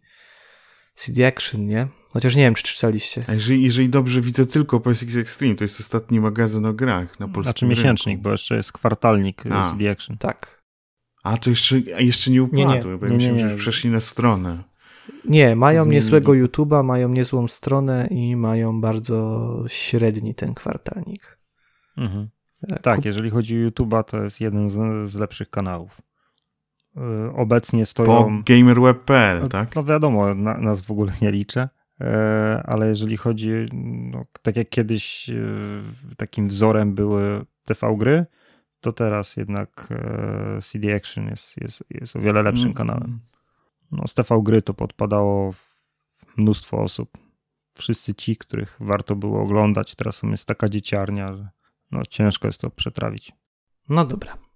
CD 1.00 1.26
Action, 1.26 1.66
nie? 1.66 1.88
Chociaż 2.12 2.36
nie 2.36 2.42
wiem, 2.42 2.54
czy 2.54 2.62
czytaliście. 2.62 3.22
A 3.26 3.32
jeżeli, 3.32 3.62
jeżeli 3.62 3.88
dobrze 3.88 4.20
widzę 4.20 4.46
tylko 4.46 4.80
PSX 4.80 5.16
Extreme, 5.16 5.54
to 5.54 5.64
jest 5.64 5.80
ostatni 5.80 6.20
magazyn 6.20 6.66
o 6.66 6.72
grach 6.72 7.20
na 7.20 7.26
polskim 7.28 7.42
Znaczy 7.42 7.66
miesięcznik, 7.66 8.14
rynku. 8.14 8.22
bo 8.22 8.30
jeszcze 8.30 8.56
jest 8.56 8.72
kwartalnik 8.72 9.44
A. 9.50 9.70
CD 9.70 9.90
Action. 9.90 10.18
Tak. 10.18 10.62
A, 11.22 11.36
to 11.36 11.50
jeszcze, 11.50 11.78
jeszcze 11.78 12.30
nie 12.30 12.42
upadły, 12.42 12.64
nie, 12.66 12.74
nie. 12.74 12.96
bo 12.98 13.06
ja 13.06 13.12
nie, 13.16 13.40
że 13.40 13.52
już 13.52 13.60
przeszli 13.60 13.90
na 13.90 14.00
stronę. 14.00 14.62
Nie, 15.24 15.56
mają 15.56 15.82
Zmienili. 15.82 15.96
niezłego 15.96 16.32
YouTube'a, 16.32 16.84
mają 16.84 17.08
niezłą 17.08 17.48
stronę 17.48 18.06
i 18.10 18.36
mają 18.36 18.80
bardzo 18.80 19.48
średni 19.68 20.34
ten 20.34 20.54
kwartalnik. 20.54 21.38
Mhm. 21.96 22.28
E, 22.68 22.78
tak, 22.78 23.04
jeżeli 23.04 23.30
chodzi 23.30 23.64
o 23.66 23.68
YouTube'a, 23.70 24.04
to 24.04 24.22
jest 24.22 24.40
jeden 24.40 24.68
z, 24.68 25.10
z 25.10 25.14
lepszych 25.14 25.50
kanałów. 25.50 26.00
E, 26.96 27.32
obecnie 27.36 27.86
stoją... 27.86 28.24
Po 28.24 28.52
gamerweb.pl, 28.52 29.48
tak? 29.48 29.76
No 29.76 29.84
wiadomo, 29.84 30.34
na, 30.34 30.58
nas 30.58 30.82
w 30.82 30.90
ogóle 30.90 31.12
nie 31.22 31.30
liczę. 31.30 31.68
E, 32.00 32.62
ale 32.66 32.88
jeżeli 32.88 33.16
chodzi, 33.16 33.50
no, 34.12 34.22
tak 34.42 34.56
jak 34.56 34.68
kiedyś 34.68 35.30
e, 35.30 35.34
takim 36.16 36.48
wzorem 36.48 36.94
były 36.94 37.44
TV 37.64 37.96
gry, 37.96 38.26
to 38.80 38.92
teraz 38.92 39.36
jednak 39.36 39.88
CD 40.62 40.94
Action 40.96 41.26
jest, 41.26 41.60
jest, 41.60 41.84
jest 41.90 42.16
o 42.16 42.20
wiele 42.20 42.42
lepszym 42.42 42.64
mm. 42.64 42.74
kanałem. 42.74 43.20
No, 43.92 44.06
z 44.06 44.14
TV 44.14 44.40
gry 44.42 44.62
to 44.62 44.74
podpadało 44.74 45.54
mnóstwo 46.36 46.78
osób. 46.78 47.18
Wszyscy 47.74 48.14
ci, 48.14 48.36
których 48.36 48.76
warto 48.80 49.16
było 49.16 49.42
oglądać, 49.42 49.94
teraz 49.94 50.22
jest 50.22 50.46
taka 50.46 50.68
dzieciarnia, 50.68 51.26
że 51.28 51.48
no, 51.90 52.02
ciężko 52.06 52.48
jest 52.48 52.60
to 52.60 52.70
przetrawić. 52.70 53.32
No 53.88 54.04
dobra. 54.04 54.49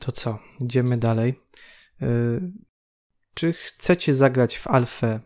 To 0.00 0.12
co? 0.12 0.38
Idziemy 0.60 0.96
dalej. 0.96 1.40
Yy, 2.00 2.52
czy 3.34 3.52
chcecie 3.52 4.14
zagrać 4.14 4.58
w 4.58 4.66
Alfę 4.66 5.20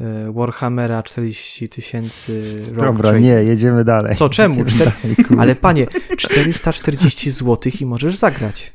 E, 0.00 0.32
Warhammera 0.32 1.02
40 1.02 1.68
tysięcy 1.68 2.62
Dobra, 2.76 3.18
nie, 3.18 3.28
jedziemy 3.28 3.84
dalej. 3.84 4.16
Co, 4.16 4.28
czemu? 4.28 4.64
Czter... 4.64 4.92
Dalej, 5.02 5.16
Ale 5.38 5.54
panie, 5.54 5.86
440 6.16 7.30
zł 7.30 7.72
i 7.80 7.86
możesz 7.86 8.16
zagrać. 8.16 8.72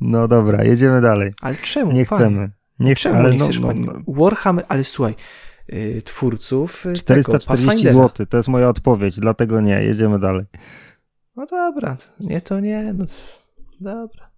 No 0.00 0.28
dobra, 0.28 0.64
jedziemy 0.64 1.00
dalej. 1.00 1.32
Ale 1.40 1.56
czemu? 1.56 1.92
Nie 1.92 2.06
panie? 2.06 2.20
chcemy. 2.20 2.50
Nie 2.78 2.96
czemu 2.96 3.16
ale 3.16 3.30
nie 3.30 3.38
no, 3.38 3.48
no, 3.60 3.72
no, 3.74 3.92
Warhammer, 4.08 4.64
ale 4.68 4.84
słuchaj, 4.84 5.14
yy, 5.68 6.02
twórców. 6.02 6.86
440 6.96 7.88
zł, 7.88 8.26
to 8.26 8.36
jest 8.36 8.48
moja 8.48 8.68
odpowiedź, 8.68 9.20
dlatego 9.20 9.60
nie, 9.60 9.82
jedziemy 9.82 10.18
dalej. 10.18 10.44
No 11.36 11.46
dobra, 11.46 11.96
nie 12.20 12.40
to 12.40 12.60
nie, 12.60 12.94
no 12.94 13.04
dobra. 13.80 14.33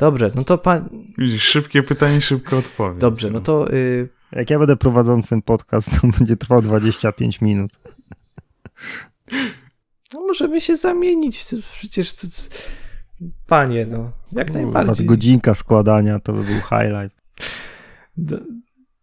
Dobrze, 0.00 0.30
no 0.34 0.42
to 0.42 0.58
pan. 0.58 0.88
Widzisz, 1.18 1.42
szybkie 1.42 1.82
pytanie, 1.82 2.20
szybko 2.20 2.58
odpowiedź. 2.58 3.00
Dobrze, 3.00 3.30
no 3.30 3.40
to. 3.40 3.72
Yy, 3.72 4.08
jak 4.32 4.50
ja 4.50 4.58
będę 4.58 4.76
prowadzącym 4.76 5.42
podcast, 5.42 6.00
to 6.00 6.06
będzie 6.18 6.36
trwał 6.36 6.62
25 6.62 7.40
minut. 7.40 7.72
No 10.14 10.20
możemy 10.20 10.60
się 10.60 10.76
zamienić. 10.76 11.46
Przecież 11.72 12.12
to, 12.12 12.26
panie, 13.46 13.86
no, 13.86 14.12
jak 14.32 14.50
najbardziej. 14.52 15.06
Godzinka 15.06 15.54
składania 15.54 16.18
to 16.18 16.32
by 16.32 16.44
był 16.44 16.60
highlight. 16.60 17.16
Do, 18.16 18.38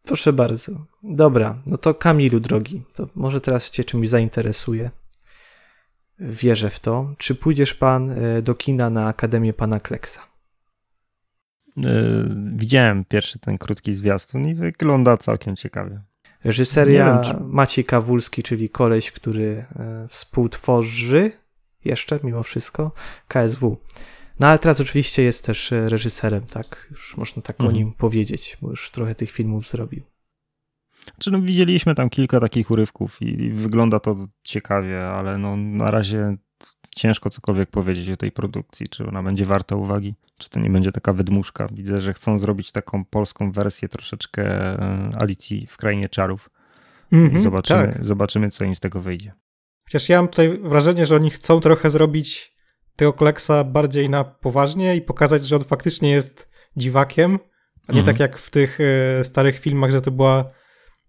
proszę 0.04 0.34
bardzo. 0.34 0.72
Dobra, 1.04 1.58
no 1.66 1.78
to 1.78 1.94
Kamilu, 1.94 2.40
drogi, 2.40 2.84
to 2.94 3.08
może 3.16 3.42
teraz 3.42 3.72
cię 3.72 3.84
czymś 3.84 4.10
zainteresuje. 4.10 4.92
Wierzę 6.20 6.70
w 6.70 6.80
to. 6.80 7.14
Czy 7.18 7.36
pójdziesz 7.36 7.74
pan 7.74 8.12
e, 8.12 8.42
do 8.42 8.56
kina 8.56 8.90
na 8.90 9.08
Akademię 9.08 9.54
Pana 9.54 9.80
Kleksa? 9.80 10.37
E, 11.86 12.24
widziałem 12.56 13.06
pierwszy 13.06 13.40
ten 13.40 13.58
krótki 13.58 13.96
zwiastun 13.96 14.48
i 14.48 14.56
wygląda 14.56 15.18
całkiem 15.18 15.56
ciekawie. 15.56 16.02
Reżyseria 16.44 17.14
wiem, 17.14 17.24
czy... 17.24 17.44
Maciej 17.44 17.86
Kawulski, 17.86 18.44
czyli 18.44 18.70
koleś, 18.70 19.12
który 19.12 19.66
e, 19.76 20.08
współtworzy 20.08 21.32
jeszcze 21.86 22.20
mimo 22.24 22.44
wszystko 22.44 22.92
KSW. 23.28 23.78
No 24.40 24.48
ale 24.48 24.60
teraz 24.60 24.82
oczywiście 24.82 25.24
jest 25.24 25.46
też 25.46 25.72
e, 25.72 25.90
reżyserem, 25.90 26.46
tak, 26.46 26.88
już 26.92 27.18
można 27.18 27.42
tak 27.42 27.56
mhm. 27.60 27.70
o 27.70 27.78
nim 27.78 27.94
powiedzieć, 27.94 28.58
bo 28.62 28.70
już 28.70 28.92
trochę 28.92 29.16
tych 29.16 29.32
filmów 29.32 29.70
zrobił. 29.70 30.04
Czy 31.20 31.32
no, 31.32 31.42
widzieliśmy 31.42 31.96
tam 31.96 32.10
kilka 32.10 32.40
takich 32.40 32.72
urywków 32.72 33.22
i, 33.22 33.42
i 33.42 33.50
wygląda 33.50 34.00
to 34.00 34.16
ciekawie, 34.44 35.08
ale 35.08 35.38
no, 35.38 35.58
na 35.58 35.92
razie 35.92 36.38
ciężko 36.98 37.30
cokolwiek 37.30 37.70
powiedzieć 37.70 38.10
o 38.10 38.18
tej 38.18 38.32
produkcji, 38.32 38.88
czy 38.88 39.08
ona 39.08 39.24
będzie 39.24 39.46
warta 39.46 39.76
uwagi, 39.76 40.16
czy 40.38 40.50
to 40.50 40.60
nie 40.60 40.70
będzie 40.70 40.92
taka 40.92 41.14
wydmuszka. 41.14 41.68
Widzę, 41.72 42.02
że 42.02 42.14
chcą 42.14 42.38
zrobić 42.38 42.72
taką 42.72 43.06
polską 43.06 43.52
wersję 43.52 43.90
troszeczkę 43.90 44.44
e, 44.44 45.10
Alicji 45.20 45.68
w 45.68 45.78
Krainie 45.78 46.10
Czarów. 46.10 46.50
Mm 47.12 47.30
-hmm, 47.30 47.38
I 47.38 47.42
zobaczymy, 47.42 47.94
tak. 47.94 48.06
zobaczymy, 48.06 48.52
co 48.52 48.66
im 48.66 48.76
z 48.76 48.80
tego 48.80 49.02
wyjdzie. 49.02 49.34
Chociaż 49.86 50.10
ja 50.10 50.18
mam 50.18 50.28
tutaj 50.28 50.60
wrażenie, 50.64 51.06
że 51.06 51.16
oni 51.16 51.30
chcą 51.30 51.60
trochę 51.60 51.90
zrobić 51.90 52.58
tego 52.96 53.14
Kleksa 53.14 53.64
bardziej 53.64 54.10
na 54.10 54.24
poważnie 54.24 54.96
i 54.96 55.02
pokazać, 55.02 55.46
że 55.46 55.56
on 55.56 55.64
faktycznie 55.64 56.12
jest 56.12 56.50
dziwakiem, 56.78 57.40
a 57.88 57.94
nie 57.94 58.00
mm 58.00 58.04
-hmm. 58.04 58.06
tak 58.06 58.20
jak 58.20 58.38
w 58.38 58.50
tych 58.50 58.80
y, 58.80 59.24
starych 59.24 59.60
filmach, 59.60 59.92
że 59.92 60.02
to 60.02 60.12
była 60.12 60.46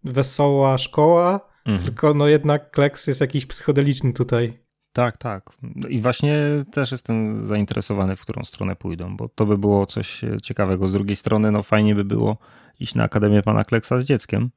wesoła 0.04 0.78
szkoła, 0.78 1.40
mm 1.66 1.78
-hmm. 1.78 1.84
tylko 1.84 2.14
no 2.14 2.28
jednak 2.28 2.70
Kleks 2.70 3.06
jest 3.06 3.20
jakiś 3.20 3.46
psychodeliczny 3.46 4.12
tutaj. 4.12 4.67
Tak, 4.98 5.16
tak. 5.16 5.50
I 5.88 6.00
właśnie 6.00 6.38
też 6.72 6.92
jestem 6.92 7.46
zainteresowany, 7.46 8.16
w 8.16 8.22
którą 8.22 8.44
stronę 8.44 8.76
pójdą, 8.76 9.16
bo 9.16 9.28
to 9.28 9.46
by 9.46 9.58
było 9.58 9.86
coś 9.86 10.20
ciekawego. 10.42 10.88
Z 10.88 10.92
drugiej 10.92 11.16
strony, 11.16 11.50
no 11.50 11.62
fajnie 11.62 11.94
by 11.94 12.04
było 12.04 12.36
iść 12.80 12.94
na 12.94 13.04
Akademię 13.04 13.42
Pana 13.42 13.64
Kleksa 13.64 14.00
z 14.00 14.04
dzieckiem. 14.04 14.50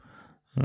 Yy, 0.58 0.64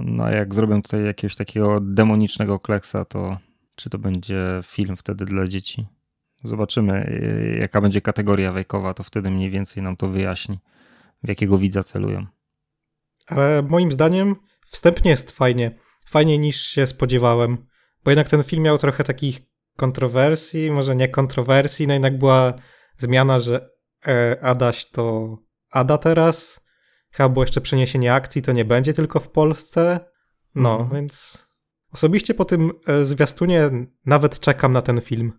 no 0.00 0.24
a 0.24 0.30
jak 0.30 0.54
zrobią 0.54 0.82
tutaj 0.82 1.04
jakiegoś 1.04 1.36
takiego 1.36 1.80
demonicznego 1.80 2.58
Kleksa, 2.58 3.04
to 3.04 3.38
czy 3.74 3.90
to 3.90 3.98
będzie 3.98 4.60
film 4.64 4.96
wtedy 4.96 5.24
dla 5.24 5.46
dzieci? 5.46 5.86
Zobaczymy, 6.44 7.20
yy, 7.52 7.58
jaka 7.60 7.80
będzie 7.80 8.00
kategoria 8.00 8.52
wiekowa, 8.52 8.94
to 8.94 9.02
wtedy 9.02 9.30
mniej 9.30 9.50
więcej 9.50 9.82
nam 9.82 9.96
to 9.96 10.08
wyjaśni, 10.08 10.58
w 11.22 11.28
jakiego 11.28 11.58
widza 11.58 11.82
celują. 11.82 12.26
ale 13.26 13.62
moim 13.62 13.92
zdaniem 13.92 14.36
wstępnie 14.66 15.10
jest 15.10 15.30
fajnie. 15.30 15.78
Fajniej 16.06 16.38
niż 16.38 16.60
się 16.60 16.86
spodziewałem, 16.86 17.68
bo 18.08 18.12
jednak 18.12 18.28
ten 18.28 18.42
film 18.42 18.62
miał 18.62 18.78
trochę 18.78 19.04
takich 19.04 19.40
kontrowersji, 19.76 20.70
może 20.70 20.96
nie 20.96 21.08
kontrowersji, 21.08 21.86
no 21.86 21.92
jednak 21.92 22.18
była 22.18 22.54
zmiana, 22.96 23.40
że 23.40 23.70
e, 24.06 24.36
Adaś 24.42 24.90
to 24.90 25.36
Ada 25.70 25.98
teraz, 25.98 26.60
chyba 27.10 27.28
było 27.28 27.44
jeszcze 27.44 27.60
przeniesienie 27.60 28.14
akcji, 28.14 28.42
to 28.42 28.52
nie 28.52 28.64
będzie 28.64 28.94
tylko 28.94 29.20
w 29.20 29.30
Polsce, 29.30 30.00
no, 30.54 30.72
mhm. 30.72 30.90
więc 30.90 31.38
osobiście 31.92 32.34
po 32.34 32.44
tym 32.44 32.70
e, 32.86 33.04
zwiastunie 33.04 33.70
nawet 34.06 34.40
czekam 34.40 34.72
na 34.72 34.82
ten 34.82 35.00
film. 35.00 35.32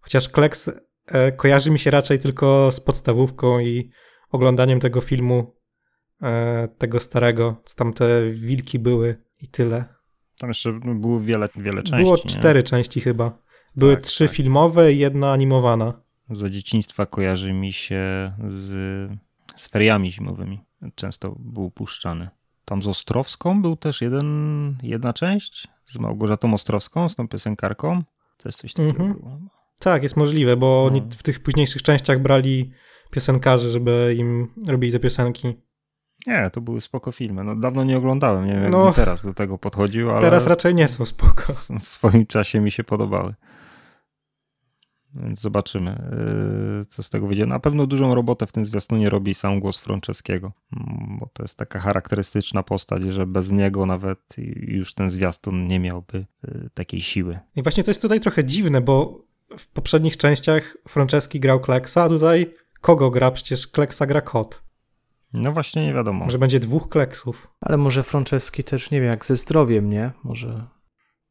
Chociaż 0.00 0.28
Kleks 0.28 0.70
e, 1.06 1.32
kojarzy 1.32 1.70
mi 1.70 1.78
się 1.78 1.90
raczej 1.90 2.18
tylko 2.18 2.72
z 2.72 2.80
podstawówką 2.80 3.58
i 3.58 3.90
oglądaniem 4.30 4.80
tego 4.80 5.00
filmu, 5.00 5.56
tego 6.78 7.00
starego, 7.00 7.62
co 7.64 7.76
tam 7.76 7.92
te 7.92 8.30
wilki 8.30 8.78
były 8.78 9.24
i 9.40 9.48
tyle. 9.48 9.99
Tam 10.40 10.50
jeszcze 10.50 10.72
było 10.72 11.20
wiele, 11.20 11.48
wiele 11.56 11.82
części. 11.82 12.04
Było 12.04 12.18
cztery 12.18 12.58
nie? 12.58 12.62
części 12.62 13.00
chyba. 13.00 13.38
Były 13.76 13.94
tak, 13.94 14.04
trzy 14.04 14.26
tak. 14.26 14.36
filmowe 14.36 14.92
i 14.92 14.98
jedna 14.98 15.32
animowana. 15.32 15.92
Za 16.30 16.50
dzieciństwa 16.50 17.06
kojarzy 17.06 17.52
mi 17.52 17.72
się 17.72 18.32
z, 18.48 18.70
z 19.56 19.68
feriami 19.68 20.10
zimowymi. 20.10 20.64
Często 20.94 21.36
był 21.38 21.70
puszczany. 21.70 22.28
Tam 22.64 22.82
z 22.82 22.88
Ostrowską 22.88 23.62
był 23.62 23.76
też 23.76 24.02
jeden, 24.02 24.78
jedna 24.82 25.12
część 25.12 25.68
z 25.84 25.98
Małgorzatą 25.98 26.54
Ostrowską, 26.54 27.08
z 27.08 27.16
tą 27.16 27.28
piosenkarką. 27.28 28.02
To 28.36 28.48
jest 28.48 28.58
coś 28.58 28.74
takiego 28.74 29.04
było. 29.04 29.38
Tak, 29.78 30.02
jest 30.02 30.16
możliwe, 30.16 30.56
bo 30.56 30.66
no. 30.66 30.84
oni 30.84 31.02
w 31.10 31.22
tych 31.22 31.42
późniejszych 31.42 31.82
częściach 31.82 32.22
brali 32.22 32.70
piosenkarzy, 33.10 33.70
żeby 33.70 34.14
im 34.18 34.48
robili 34.68 34.92
te 34.92 35.00
piosenki. 35.00 35.54
Nie, 36.26 36.50
to 36.52 36.60
były 36.60 36.80
spoko 36.80 37.12
filmy. 37.12 37.44
No, 37.44 37.56
dawno 37.56 37.84
nie 37.84 37.96
oglądałem, 37.96 38.46
nie 38.46 38.52
wiem 38.52 38.62
jak 38.62 38.72
no, 38.72 38.92
teraz 38.92 39.24
do 39.24 39.34
tego 39.34 39.58
podchodził, 39.58 40.10
ale... 40.10 40.20
Teraz 40.20 40.46
raczej 40.46 40.74
nie 40.74 40.88
są 40.88 41.06
spoko. 41.06 41.52
W 41.80 41.88
swoim 41.88 42.26
czasie 42.26 42.60
mi 42.60 42.70
się 42.70 42.84
podobały. 42.84 43.34
Więc 45.14 45.40
zobaczymy, 45.40 46.10
yy, 46.78 46.84
co 46.84 47.02
z 47.02 47.10
tego 47.10 47.26
wyjdzie. 47.26 47.46
Na 47.46 47.58
pewno 47.58 47.86
dużą 47.86 48.14
robotę 48.14 48.46
w 48.46 48.52
tym 48.52 48.64
zwiastunie 48.64 49.10
robi 49.10 49.34
sam 49.34 49.60
głos 49.60 49.78
Franceskiego, 49.78 50.52
mm, 50.72 51.18
bo 51.20 51.28
to 51.32 51.42
jest 51.42 51.58
taka 51.58 51.78
charakterystyczna 51.78 52.62
postać, 52.62 53.02
że 53.02 53.26
bez 53.26 53.50
niego 53.50 53.86
nawet 53.86 54.36
już 54.56 54.94
ten 54.94 55.10
zwiastun 55.10 55.66
nie 55.66 55.78
miałby 55.78 56.26
yy, 56.44 56.70
takiej 56.74 57.00
siły. 57.00 57.38
I 57.56 57.62
właśnie 57.62 57.84
to 57.84 57.90
jest 57.90 58.02
tutaj 58.02 58.20
trochę 58.20 58.44
dziwne, 58.44 58.80
bo 58.80 59.24
w 59.58 59.68
poprzednich 59.68 60.16
częściach 60.16 60.76
Franceski 60.88 61.40
grał 61.40 61.60
Kleksa, 61.60 62.02
a 62.02 62.08
tutaj 62.08 62.54
kogo 62.80 63.10
gra? 63.10 63.30
Przecież 63.30 63.66
Kleksa 63.66 64.06
gra 64.06 64.20
kot. 64.20 64.69
No 65.32 65.52
właśnie 65.52 65.86
nie 65.86 65.94
wiadomo. 65.94 66.24
Może 66.24 66.38
będzie 66.38 66.60
dwóch 66.60 66.88
Kleksów. 66.88 67.48
Ale 67.60 67.76
może 67.76 68.02
Franceski 68.02 68.64
też, 68.64 68.90
nie 68.90 69.00
wiem, 69.00 69.10
jak 69.10 69.26
ze 69.26 69.36
zdrowiem, 69.36 69.90
nie? 69.90 70.10
Może 70.24 70.66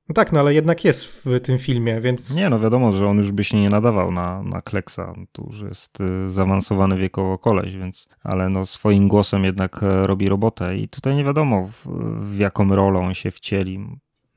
no 0.10 0.14
tak, 0.14 0.32
no 0.32 0.40
ale 0.40 0.54
jednak 0.54 0.86
jest 0.86 1.26
w 1.26 1.40
tym 1.40 1.58
filmie, 1.58 2.02
więc... 2.02 2.36
Nie, 2.36 2.50
no 2.50 2.60
wiadomo, 2.60 2.92
że 2.92 3.08
on 3.08 3.18
już 3.18 3.32
by 3.32 3.44
się 3.44 3.60
nie 3.60 3.70
nadawał 3.70 4.12
na, 4.12 4.44
na 4.44 4.62
Kleksa. 4.62 5.14
Tu 5.32 5.44
już 5.52 5.62
jest 5.62 6.02
y, 6.02 6.30
zaawansowany 6.30 6.98
wiekowo 6.98 7.38
koleś, 7.38 7.76
więc... 7.76 8.08
Ale 8.24 8.50
no 8.50 8.66
swoim 8.66 9.08
głosem 9.08 9.44
jednak 9.44 9.84
e, 9.84 10.08
robi 10.08 10.30
robotę 10.30 10.78
i 10.78 10.88
tutaj 10.88 11.16
nie 11.16 11.24
wiadomo 11.24 11.68
w, 11.68 11.88
w 12.22 12.40
jaką 12.40 12.76
rolę 12.76 13.00
on 13.00 13.14
się 13.14 13.32
wcieli. 13.32 13.88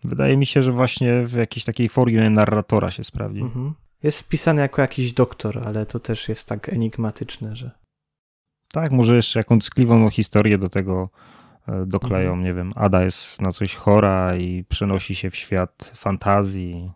Wydaje 0.05 0.37
mi 0.37 0.47
się, 0.47 0.63
że 0.63 0.73
właśnie 0.73 1.27
w 1.27 1.33
jakiejś 1.33 1.65
takiej 1.65 1.89
formie 1.89 2.31
narratora 2.31 2.91
się 2.91 3.05
sprawdzi. 3.05 3.41
Mhm. 3.41 3.75
Jest 4.03 4.19
spisany 4.19 4.61
jako 4.61 4.83
jakiś 4.83 5.13
doktor, 5.13 5.61
ale 5.65 5.87
to 5.87 6.01
też 6.01 6.29
jest 6.29 6.49
tak 6.49 6.69
enigmatyczne, 6.69 7.57
że... 7.57 7.71
Tak, 8.73 8.93
może 8.93 9.17
jeszcze 9.17 9.39
jakąś 9.39 9.65
tkliwą 9.65 10.11
historię 10.11 10.59
do 10.59 10.69
tego 10.69 11.11
E, 11.69 11.87
dokleją, 11.87 12.31
mhm. 12.31 12.45
nie 12.45 12.55
wiem, 12.55 12.73
Ada 12.77 13.05
jest 13.05 13.43
na 13.43 13.53
coś 13.53 13.75
chora 13.75 14.37
i 14.37 14.65
przenosi 14.69 15.15
się 15.15 15.31
w 15.31 15.37
świat 15.37 15.93
fantazji. 15.95 16.91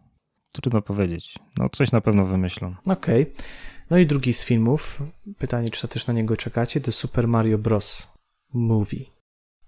Trudno 0.52 0.82
powiedzieć. 0.82 1.38
No 1.58 1.68
coś 1.68 1.92
na 1.92 2.00
pewno 2.00 2.24
wymyślą. 2.24 2.74
Okej. 2.86 3.22
Okay. 3.22 3.44
No 3.90 3.98
i 3.98 4.06
drugi 4.06 4.32
z 4.32 4.44
filmów, 4.44 5.02
pytanie, 5.38 5.70
czy 5.70 5.82
to 5.82 5.88
też 5.88 6.06
na 6.06 6.14
niego 6.14 6.36
czekacie, 6.36 6.80
to 6.80 6.92
Super 6.92 7.28
Mario 7.28 7.58
Bros. 7.58 8.08
Movie. 8.52 9.04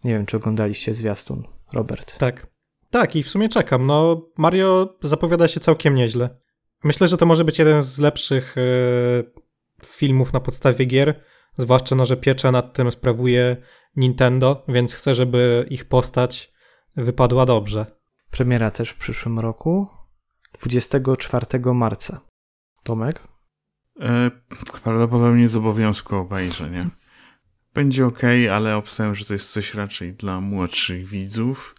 Nie 0.04 0.12
wiem, 0.12 0.26
czy 0.26 0.36
oglądaliście 0.36 0.94
zwiastun, 0.94 1.42
Robert. 1.72 2.18
Tak. 2.18 2.46
Tak, 2.90 3.16
i 3.16 3.22
w 3.22 3.28
sumie 3.28 3.48
czekam. 3.48 3.86
No, 3.86 4.22
Mario 4.36 4.96
zapowiada 5.02 5.48
się 5.48 5.60
całkiem 5.60 5.94
nieźle. 5.94 6.30
Myślę, 6.84 7.08
że 7.08 7.16
to 7.16 7.26
może 7.26 7.44
być 7.44 7.58
jeden 7.58 7.82
z 7.82 7.98
lepszych 7.98 8.54
yy, 8.56 9.32
filmów 9.86 10.32
na 10.32 10.40
podstawie 10.40 10.84
gier, 10.84 11.20
zwłaszcza, 11.56 11.96
no, 11.96 12.06
że 12.06 12.16
pieczę 12.16 12.52
nad 12.52 12.74
tym 12.74 12.92
sprawuje 12.92 13.56
Nintendo, 13.96 14.64
więc 14.68 14.94
chcę, 14.94 15.14
żeby 15.14 15.66
ich 15.70 15.84
postać 15.84 16.52
wypadła 16.96 17.46
dobrze. 17.46 17.86
Premiera 18.30 18.70
też 18.70 18.90
w 18.90 18.98
przyszłym 18.98 19.38
roku, 19.38 19.86
24 20.60 21.46
marca. 21.74 22.20
Tomek? 22.82 23.22
E, 24.00 24.30
prawdopodobnie 24.82 25.48
z 25.48 25.56
obowiązku 25.56 26.16
obejrzenia. 26.16 26.90
Będzie 27.74 28.06
ok, 28.06 28.22
ale 28.52 28.76
obstawiam, 28.76 29.14
że 29.14 29.24
to 29.24 29.32
jest 29.32 29.52
coś 29.52 29.74
raczej 29.74 30.14
dla 30.14 30.40
młodszych 30.40 31.06
widzów. 31.06 31.74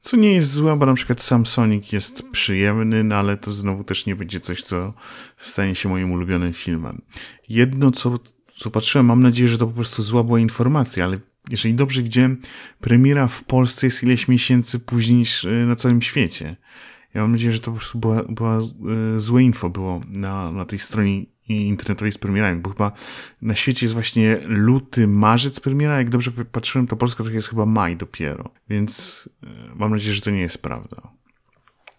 Co 0.00 0.16
nie 0.16 0.34
jest 0.34 0.52
złe, 0.52 0.76
bo 0.76 0.86
na 0.86 0.94
przykład 0.94 1.22
sam 1.22 1.46
Sonic 1.46 1.92
jest 1.92 2.22
przyjemny, 2.32 3.04
no 3.04 3.16
ale 3.16 3.36
to 3.36 3.50
znowu 3.50 3.84
też 3.84 4.06
nie 4.06 4.16
będzie 4.16 4.40
coś, 4.40 4.62
co 4.62 4.94
stanie 5.36 5.74
się 5.74 5.88
moim 5.88 6.12
ulubionym 6.12 6.52
filmem. 6.52 7.02
Jedno, 7.48 7.90
co, 7.90 8.18
co 8.60 8.70
patrzyłem, 8.70 9.06
mam 9.06 9.22
nadzieję, 9.22 9.48
że 9.48 9.58
to 9.58 9.66
po 9.66 9.72
prostu 9.72 10.02
zła 10.02 10.24
była 10.24 10.40
informacja, 10.40 11.04
ale 11.04 11.18
jeżeli 11.50 11.74
dobrze 11.74 12.02
widziałem, 12.02 12.40
premiera 12.80 13.28
w 13.28 13.44
Polsce 13.44 13.86
jest 13.86 14.02
ileś 14.02 14.28
miesięcy 14.28 14.78
później 14.78 15.18
niż 15.18 15.44
e, 15.44 15.50
na 15.50 15.76
całym 15.76 16.02
świecie. 16.02 16.56
Ja 17.14 17.20
mam 17.20 17.32
nadzieję, 17.32 17.52
że 17.52 17.60
to 17.60 17.70
po 17.70 17.76
prostu 17.76 17.98
była, 17.98 18.22
była 18.22 18.58
e, 18.58 19.20
złe 19.20 19.42
info 19.42 19.70
było 19.70 20.00
na, 20.08 20.52
na 20.52 20.64
tej 20.64 20.78
stronie 20.78 21.24
internetowej 21.48 22.12
z 22.12 22.18
premierami, 22.18 22.60
bo 22.60 22.70
chyba 22.70 22.92
na 23.42 23.54
świecie 23.54 23.86
jest 23.86 23.94
właśnie 23.94 24.40
luty, 24.44 25.06
marzec 25.06 25.60
premiera, 25.60 25.98
jak 25.98 26.10
dobrze 26.10 26.30
patrzyłem, 26.30 26.86
to 26.86 26.96
Polska 26.96 27.24
to 27.24 27.30
jest 27.30 27.48
chyba 27.48 27.66
maj 27.66 27.96
dopiero, 27.96 28.50
więc 28.68 29.28
e, 29.42 29.46
mam 29.74 29.90
nadzieję, 29.90 30.14
że 30.14 30.20
to 30.20 30.30
nie 30.30 30.40
jest 30.40 30.58
prawda. 30.58 31.19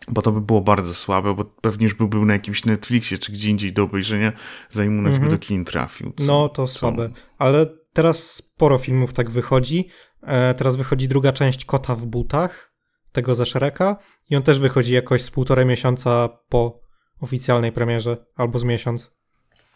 Bo 0.07 0.21
to 0.21 0.31
by 0.31 0.41
było 0.41 0.61
bardzo 0.61 0.93
słabe, 0.93 1.33
bo 1.33 1.45
pewnie 1.45 1.83
już 1.83 1.93
byłby 1.93 2.17
na 2.17 2.33
jakimś 2.33 2.65
Netflixie 2.65 3.17
czy 3.17 3.31
gdzie 3.31 3.49
indziej 3.49 3.73
do 3.73 3.83
obejrzenia, 3.83 4.33
zanim 4.69 4.99
u 4.99 5.01
nas 5.01 5.17
by 5.17 5.27
do 5.29 5.37
kin 5.37 5.65
trafił. 5.65 6.13
Co, 6.17 6.23
no 6.23 6.49
to 6.49 6.67
słabe, 6.67 7.09
ale 7.37 7.65
teraz 7.93 8.33
sporo 8.33 8.77
filmów 8.77 9.13
tak 9.13 9.31
wychodzi. 9.31 9.87
E, 10.23 10.53
teraz 10.53 10.75
wychodzi 10.75 11.07
druga 11.07 11.33
część 11.33 11.65
Kota 11.65 11.95
w 11.95 12.05
butach, 12.05 12.73
tego 13.11 13.35
ze 13.35 13.45
Shreka 13.45 13.97
i 14.29 14.35
on 14.35 14.43
też 14.43 14.59
wychodzi 14.59 14.93
jakoś 14.93 15.21
z 15.21 15.31
półtorej 15.31 15.65
miesiąca 15.65 16.29
po 16.49 16.81
oficjalnej 17.21 17.71
premierze, 17.71 18.25
albo 18.35 18.59
z 18.59 18.63
miesiąc. 18.63 19.11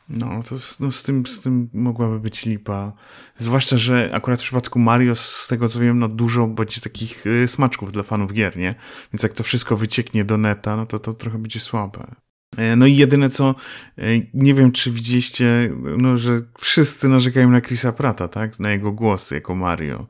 No, 0.10 0.44
to 0.44 0.56
no, 0.80 0.92
z, 0.92 1.04
tym, 1.04 1.26
z 1.26 1.42
tym 1.42 1.70
mogłaby 1.74 2.20
być 2.20 2.46
lipa. 2.46 2.94
Zwłaszcza, 3.38 3.78
że 3.78 4.10
akurat 4.14 4.40
w 4.40 4.44
przypadku 4.44 4.80
Mario, 4.80 5.16
z 5.16 5.48
tego 5.48 5.70
co 5.70 5.80
wiem, 5.80 6.00
no 6.00 6.08
dużo 6.08 6.48
będzie 6.48 6.82
takich 6.82 7.28
y, 7.28 7.48
smaczków 7.48 7.92
dla 7.92 8.04
fanów 8.04 8.34
gier, 8.34 8.58
nie? 8.58 8.76
Więc 9.14 9.24
jak 9.24 9.34
to 9.34 9.44
wszystko 9.44 9.78
wycieknie 9.78 10.26
do 10.26 10.38
neta, 10.38 10.76
no 10.76 10.86
to 10.86 11.00
to 11.00 11.14
trochę 11.14 11.38
będzie 11.38 11.60
słabe. 11.60 12.16
E, 12.58 12.76
no 12.76 12.86
i 12.86 12.96
jedyne 12.96 13.30
co, 13.30 13.56
e, 13.98 14.04
nie 14.34 14.54
wiem 14.54 14.72
czy 14.72 14.92
widzieliście, 14.92 15.72
no 15.98 16.18
że 16.18 16.42
wszyscy 16.60 17.10
narzekają 17.10 17.50
na 17.50 17.62
Chrisa 17.62 17.92
Prata, 17.92 18.28
tak? 18.28 18.60
Na 18.60 18.72
jego 18.72 18.92
głosy 18.92 19.36
jako 19.36 19.56
Mario. 19.56 20.08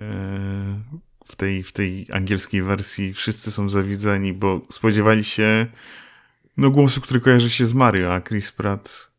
E, 0.00 0.80
w 1.24 1.36
tej, 1.36 1.62
w 1.62 1.72
tej 1.72 2.06
angielskiej 2.12 2.62
wersji 2.62 3.14
wszyscy 3.14 3.50
są 3.50 3.68
zawidzeni, 3.68 4.32
bo 4.32 4.66
spodziewali 4.70 5.24
się 5.24 5.66
no 6.56 6.70
głosu, 6.70 7.00
który 7.00 7.20
kojarzy 7.20 7.50
się 7.50 7.66
z 7.66 7.74
Mario, 7.74 8.14
a 8.14 8.20
Chris 8.20 8.52
Pratt 8.52 9.09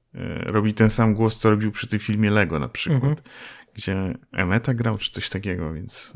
robi 0.45 0.73
ten 0.73 0.89
sam 0.89 1.13
głos, 1.13 1.39
co 1.39 1.49
robił 1.49 1.71
przy 1.71 1.87
tym 1.87 1.99
filmie 1.99 2.29
Lego 2.29 2.59
na 2.59 2.67
przykład, 2.67 3.03
mhm. 3.03 3.27
gdzie 3.73 4.17
Emeta 4.31 4.73
grał, 4.73 4.97
czy 4.97 5.11
coś 5.11 5.29
takiego, 5.29 5.73
więc 5.73 6.13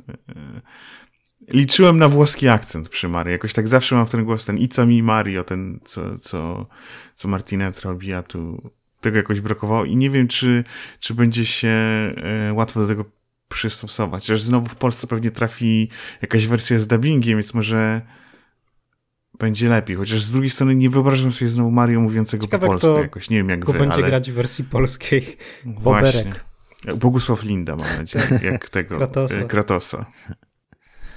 liczyłem 1.47 1.97
na 1.97 2.09
włoski 2.09 2.47
akcent 2.47 2.89
przy 2.89 3.09
Mario. 3.09 3.31
Jakoś 3.31 3.53
tak 3.53 3.67
zawsze 3.67 3.95
mam 3.95 4.05
w 4.05 4.11
ten 4.11 4.25
głos 4.25 4.45
ten 4.45 4.57
Ica 4.57 4.85
mi 4.85 5.03
Mario, 5.03 5.43
ten 5.43 5.79
co, 5.85 6.19
co, 6.19 6.67
co 7.15 7.27
Martinez 7.27 7.81
robi, 7.81 8.13
a 8.13 8.23
tu 8.23 8.71
tego 9.01 9.17
jakoś 9.17 9.41
brakowało 9.41 9.85
i 9.85 9.95
nie 9.95 10.09
wiem, 10.09 10.27
czy, 10.27 10.63
czy 10.99 11.13
będzie 11.13 11.45
się 11.45 11.67
e, 11.67 12.53
łatwo 12.53 12.79
do 12.79 12.87
tego 12.87 13.05
przystosować. 13.49 14.23
Chociaż 14.23 14.41
znowu 14.41 14.67
w 14.67 14.75
Polsce 14.75 15.07
pewnie 15.07 15.31
trafi 15.31 15.89
jakaś 16.21 16.47
wersja 16.47 16.79
z 16.79 16.87
dubbingiem, 16.87 17.37
więc 17.37 17.53
może 17.53 18.01
będzie 19.39 19.69
lepiej. 19.69 19.95
Chociaż 19.95 20.23
z 20.23 20.31
drugiej 20.31 20.49
strony 20.49 20.75
nie 20.75 20.89
wyobrażam 20.89 21.31
sobie 21.31 21.49
znowu 21.49 21.71
Mario 21.71 21.99
mówiącego 21.99 22.45
Ciekawe, 22.45 22.67
po 22.67 22.71
polsku 22.71 23.01
jakoś. 23.01 23.29
Nie 23.29 23.37
wiem 23.37 23.49
jak 23.49 23.65
wy, 23.65 23.73
będzie 23.73 23.97
ale... 23.97 24.07
grać 24.07 24.31
w 24.31 24.33
wersji 24.33 24.63
polskiej. 24.63 25.37
Boberek. 25.65 26.45
Bogusław 26.95 27.43
Linda 27.43 27.75
mam 27.75 27.97
nadzieję, 27.97 28.39
jak 28.51 28.69
tego 28.69 28.97
Kratosa. 28.97 29.35
E, 29.35 29.43
Kratosa. 29.43 30.05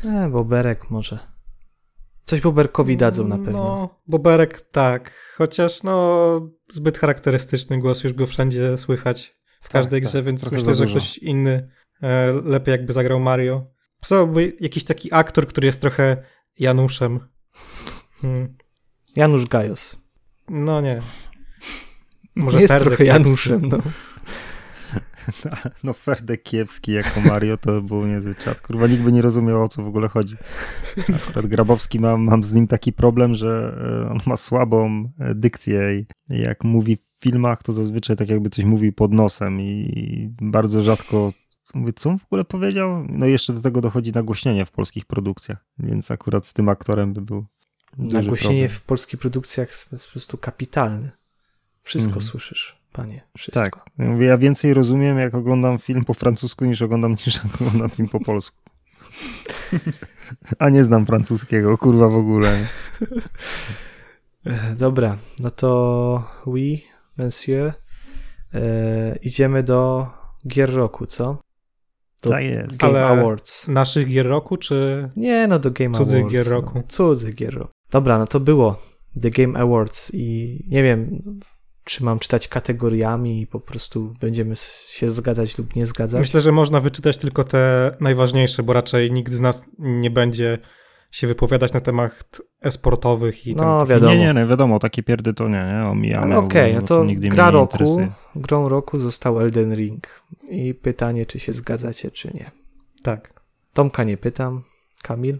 E, 0.04 0.28
Boberek 0.28 0.90
może. 0.90 1.18
Coś 2.24 2.40
Boberkowi 2.40 2.96
dadzą 2.96 3.28
na 3.28 3.36
pewno. 3.36 3.52
No, 3.52 4.00
Boberek 4.08 4.62
tak, 4.62 5.34
chociaż 5.36 5.82
no 5.82 6.40
zbyt 6.72 6.98
charakterystyczny 6.98 7.78
głos, 7.78 8.04
już 8.04 8.12
go 8.12 8.26
wszędzie 8.26 8.78
słychać 8.78 9.38
w 9.60 9.62
tak, 9.62 9.72
każdej 9.72 10.00
tak, 10.00 10.10
grze, 10.10 10.22
więc 10.22 10.52
myślę, 10.52 10.74
że 10.74 10.86
ktoś 10.86 11.18
inny 11.18 11.70
e, 12.02 12.32
lepiej 12.32 12.72
jakby 12.72 12.92
zagrał 12.92 13.20
Mario. 13.20 13.70
Pasował 14.00 14.34
jakiś 14.60 14.84
taki 14.84 15.08
aktor, 15.12 15.46
który 15.46 15.66
jest 15.66 15.80
trochę 15.80 16.16
Januszem. 16.58 17.20
Hmm. 18.22 18.56
Janusz 19.16 19.46
Gajos. 19.46 19.96
No 20.48 20.80
nie. 20.80 21.02
Może 22.36 22.60
jest 22.60 22.74
trochę 22.74 22.96
Kiepski. 22.96 23.06
Januszem, 23.06 23.68
no. 23.68 23.78
No 25.84 25.92
Ferdek 25.92 26.42
Kiewski 26.42 26.92
jako 26.92 27.20
Mario 27.20 27.56
to 27.56 27.82
był 27.82 28.06
niezły 28.06 28.34
czat. 28.34 28.60
Kurwa, 28.60 28.86
nikt 28.86 29.02
by 29.02 29.12
nie 29.12 29.22
rozumiał, 29.22 29.62
o 29.62 29.68
co 29.68 29.82
w 29.82 29.86
ogóle 29.86 30.08
chodzi. 30.08 30.36
Akurat 31.16 31.46
Grabowski, 31.46 32.00
mam, 32.00 32.22
mam 32.22 32.42
z 32.42 32.52
nim 32.52 32.66
taki 32.66 32.92
problem, 32.92 33.34
że 33.34 33.78
e, 34.06 34.10
on 34.10 34.20
ma 34.26 34.36
słabą 34.36 35.10
dykcję 35.34 35.98
i 35.98 36.06
jak 36.28 36.64
mówi 36.64 36.96
w 36.96 37.20
filmach, 37.20 37.62
to 37.62 37.72
zazwyczaj 37.72 38.16
tak 38.16 38.28
jakby 38.28 38.50
coś 38.50 38.64
mówi 38.64 38.92
pod 38.92 39.12
nosem 39.12 39.60
i 39.60 40.28
bardzo 40.40 40.82
rzadko 40.82 41.32
mówię, 41.74 41.92
co 41.92 42.10
on 42.10 42.18
w 42.18 42.24
ogóle 42.24 42.44
powiedział? 42.44 43.06
No 43.08 43.26
i 43.26 43.30
jeszcze 43.30 43.52
do 43.52 43.60
tego 43.60 43.80
dochodzi 43.80 44.12
nagłośnienie 44.12 44.66
w 44.66 44.70
polskich 44.70 45.06
produkcjach, 45.06 45.66
więc 45.78 46.10
akurat 46.10 46.46
z 46.46 46.52
tym 46.52 46.68
aktorem 46.68 47.12
by 47.12 47.22
był 47.22 47.46
Nagłośnienie 47.98 48.68
w 48.68 48.80
polskich 48.80 49.20
produkcjach 49.20 49.68
jest 49.68 50.06
po 50.06 50.10
prostu 50.12 50.38
kapitalne. 50.38 51.10
Wszystko 51.82 52.08
Mhm. 52.08 52.26
słyszysz, 52.26 52.76
panie. 52.92 53.22
Wszystko. 53.38 53.60
Tak. 53.60 53.76
Ja 54.20 54.38
więcej 54.38 54.74
rozumiem, 54.74 55.18
jak 55.18 55.34
oglądam 55.34 55.78
film 55.78 56.04
po 56.04 56.14
francusku, 56.14 56.64
niż 56.64 56.82
oglądam, 56.82 57.10
niż 57.12 57.40
oglądam 57.60 57.90
film 57.90 58.08
po 58.08 58.20
polsku. 58.20 58.56
A 60.58 60.68
nie 60.68 60.84
znam 60.84 61.06
francuskiego, 61.06 61.78
kurwa 61.78 62.08
w 62.08 62.14
ogóle. 62.14 62.66
E, 64.46 64.74
Dobra, 64.74 65.16
no 65.40 65.50
to 65.50 66.30
oui, 66.46 66.82
monsieur. 67.16 67.72
E, 68.54 69.16
idziemy 69.22 69.62
do 69.62 70.06
gier 70.48 70.74
roku, 70.74 71.06
co? 71.06 71.38
Do 72.22 72.30
Tak 72.30 72.44
jest. 72.44 72.76
Game 72.76 73.04
Ale- 73.04 73.06
Awards. 73.20 73.68
Naszych 73.68 74.08
gier 74.08 74.26
roku, 74.26 74.56
czy... 74.56 75.08
Nie, 75.16 75.46
no 75.48 75.58
do 75.58 75.70
Game 75.70 75.94
Cudzych 75.98 76.16
Awards. 76.18 76.32
gier 76.32 76.46
no. 76.46 76.52
roku. 76.52 76.82
Cudzych 76.88 77.34
gier 77.34 77.54
roku. 77.54 77.72
Dobra, 77.90 78.18
no 78.18 78.26
to 78.26 78.40
było 78.40 78.82
The 79.22 79.30
Game 79.30 79.58
Awards 79.58 80.10
i 80.14 80.58
nie 80.68 80.82
wiem, 80.82 81.22
czy 81.84 82.04
mam 82.04 82.18
czytać 82.18 82.48
kategoriami 82.48 83.40
i 83.40 83.46
po 83.46 83.60
prostu 83.60 84.14
będziemy 84.20 84.54
się 84.88 85.08
zgadzać 85.08 85.58
lub 85.58 85.76
nie 85.76 85.86
zgadzać. 85.86 86.20
Myślę, 86.20 86.40
że 86.40 86.52
można 86.52 86.80
wyczytać 86.80 87.18
tylko 87.18 87.44
te 87.44 87.90
najważniejsze, 88.00 88.62
bo 88.62 88.72
raczej 88.72 89.12
nikt 89.12 89.32
z 89.32 89.40
nas 89.40 89.64
nie 89.78 90.10
będzie 90.10 90.58
się 91.10 91.26
wypowiadać 91.26 91.72
na 91.72 91.80
temat 91.80 92.40
e-sportowych 92.62 93.46
i 93.46 93.54
No, 93.54 93.78
tam 93.78 93.88
wiadomo. 93.88 94.12
Nie, 94.14 94.18
nie, 94.18 94.34
no 94.34 94.46
wiadomo, 94.46 94.78
takie 94.78 95.02
pierdy 95.02 95.34
to 95.34 95.48
nie, 95.48 95.64
nie, 95.84 95.90
omijamy. 95.90 96.24
Ale 96.24 96.38
okej, 96.38 96.62
ogólnie, 96.62 96.80
no 96.80 96.86
to 96.86 97.04
nigdy 97.04 97.28
gra 97.28 97.46
nie 97.46 97.52
roku, 97.52 97.72
interesuje. 97.72 98.12
grą 98.36 98.68
roku 98.68 98.98
został 98.98 99.40
Elden 99.40 99.74
Ring. 99.74 100.22
I 100.50 100.74
pytanie, 100.74 101.26
czy 101.26 101.38
się 101.38 101.52
zgadzacie, 101.52 102.10
czy 102.10 102.30
nie. 102.34 102.50
Tak. 103.02 103.40
Tomka 103.72 104.04
nie 104.04 104.16
pytam. 104.16 104.62
Kamil? 105.02 105.38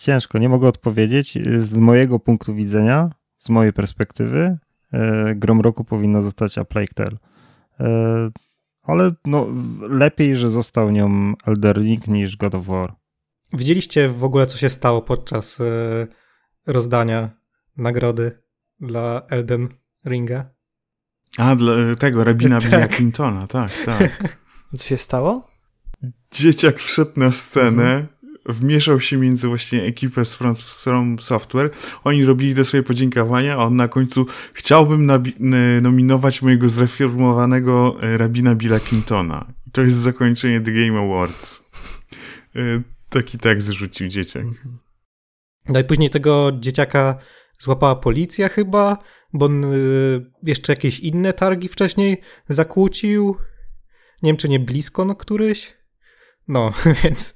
Ciężko, 0.00 0.38
nie 0.38 0.48
mogę 0.48 0.68
odpowiedzieć. 0.68 1.38
Z 1.58 1.76
mojego 1.76 2.18
punktu 2.18 2.54
widzenia, 2.54 3.10
z 3.36 3.48
mojej 3.48 3.72
perspektywy, 3.72 4.58
e, 4.92 5.34
grom 5.34 5.60
roku 5.60 5.84
powinno 5.84 6.22
zostać 6.22 6.58
A 6.58 6.64
Plague 6.64 6.94
Tale. 6.94 7.16
E, 7.80 8.30
ale 8.82 9.12
no, 9.24 9.46
lepiej, 9.80 10.36
że 10.36 10.50
został 10.50 10.90
nią 10.90 11.34
Elden 11.46 11.72
Ring 11.72 12.08
niż 12.08 12.36
God 12.36 12.54
of 12.54 12.66
War. 12.66 12.94
Widzieliście 13.52 14.08
w 14.08 14.24
ogóle, 14.24 14.46
co 14.46 14.58
się 14.58 14.70
stało 14.70 15.02
podczas 15.02 15.60
e, 15.60 15.64
rozdania 16.66 17.30
nagrody 17.76 18.42
dla 18.80 19.22
Elden 19.28 19.68
Ringa? 20.06 20.44
A, 21.38 21.56
dla 21.56 21.74
tego, 21.98 22.24
rabina 22.24 22.58
Tak. 22.60 22.70
Billa 22.70 22.88
Clintona, 22.88 23.46
tak, 23.46 23.70
tak. 23.86 24.38
Co 24.76 24.84
się 24.84 24.96
stało? 24.96 25.50
Dzieciak 26.32 26.78
wszedł 26.78 27.12
na 27.16 27.32
scenę, 27.32 27.82
Mhm. 27.82 28.19
Wmieszał 28.52 29.00
się 29.00 29.16
między 29.16 29.48
właśnie 29.48 29.82
ekipę 29.82 30.24
z 30.24 30.36
From- 30.36 30.82
From 30.84 31.18
Software. 31.18 31.70
Oni 32.04 32.24
robili 32.24 32.54
te 32.54 32.64
swoje 32.64 32.82
podziękowania, 32.82 33.54
a 33.54 33.56
on 33.64 33.76
na 33.76 33.88
końcu 33.88 34.26
chciałbym 34.52 35.10
nominować 35.82 36.42
mojego 36.42 36.68
zreformowanego 36.68 37.96
e, 38.02 38.18
rabina 38.18 38.54
Billa 38.54 38.80
Clintona. 38.80 39.52
I 39.66 39.70
to 39.70 39.82
jest 39.82 39.98
zakończenie 39.98 40.60
The 40.60 40.72
Game 40.72 41.00
Awards. 41.00 41.64
E, 42.56 42.82
Taki 43.10 43.38
tekst 43.38 43.68
rzucił 43.68 44.08
dzieciak. 44.08 44.44
No 45.68 45.80
i 45.80 45.84
później 45.84 46.10
tego 46.10 46.52
dzieciaka 46.60 47.18
złapała 47.58 47.96
policja 47.96 48.48
chyba, 48.48 48.98
bo 49.32 49.46
on 49.46 49.64
y, 49.64 50.30
jeszcze 50.42 50.72
jakieś 50.72 51.00
inne 51.00 51.32
targi 51.32 51.68
wcześniej 51.68 52.20
zakłócił. 52.48 53.36
Nie 54.22 54.28
wiem, 54.28 54.36
czy 54.36 54.48
nie 54.48 54.60
BlizzCon 54.60 55.14
któryś. 55.14 55.76
No, 56.48 56.72
więc 57.04 57.34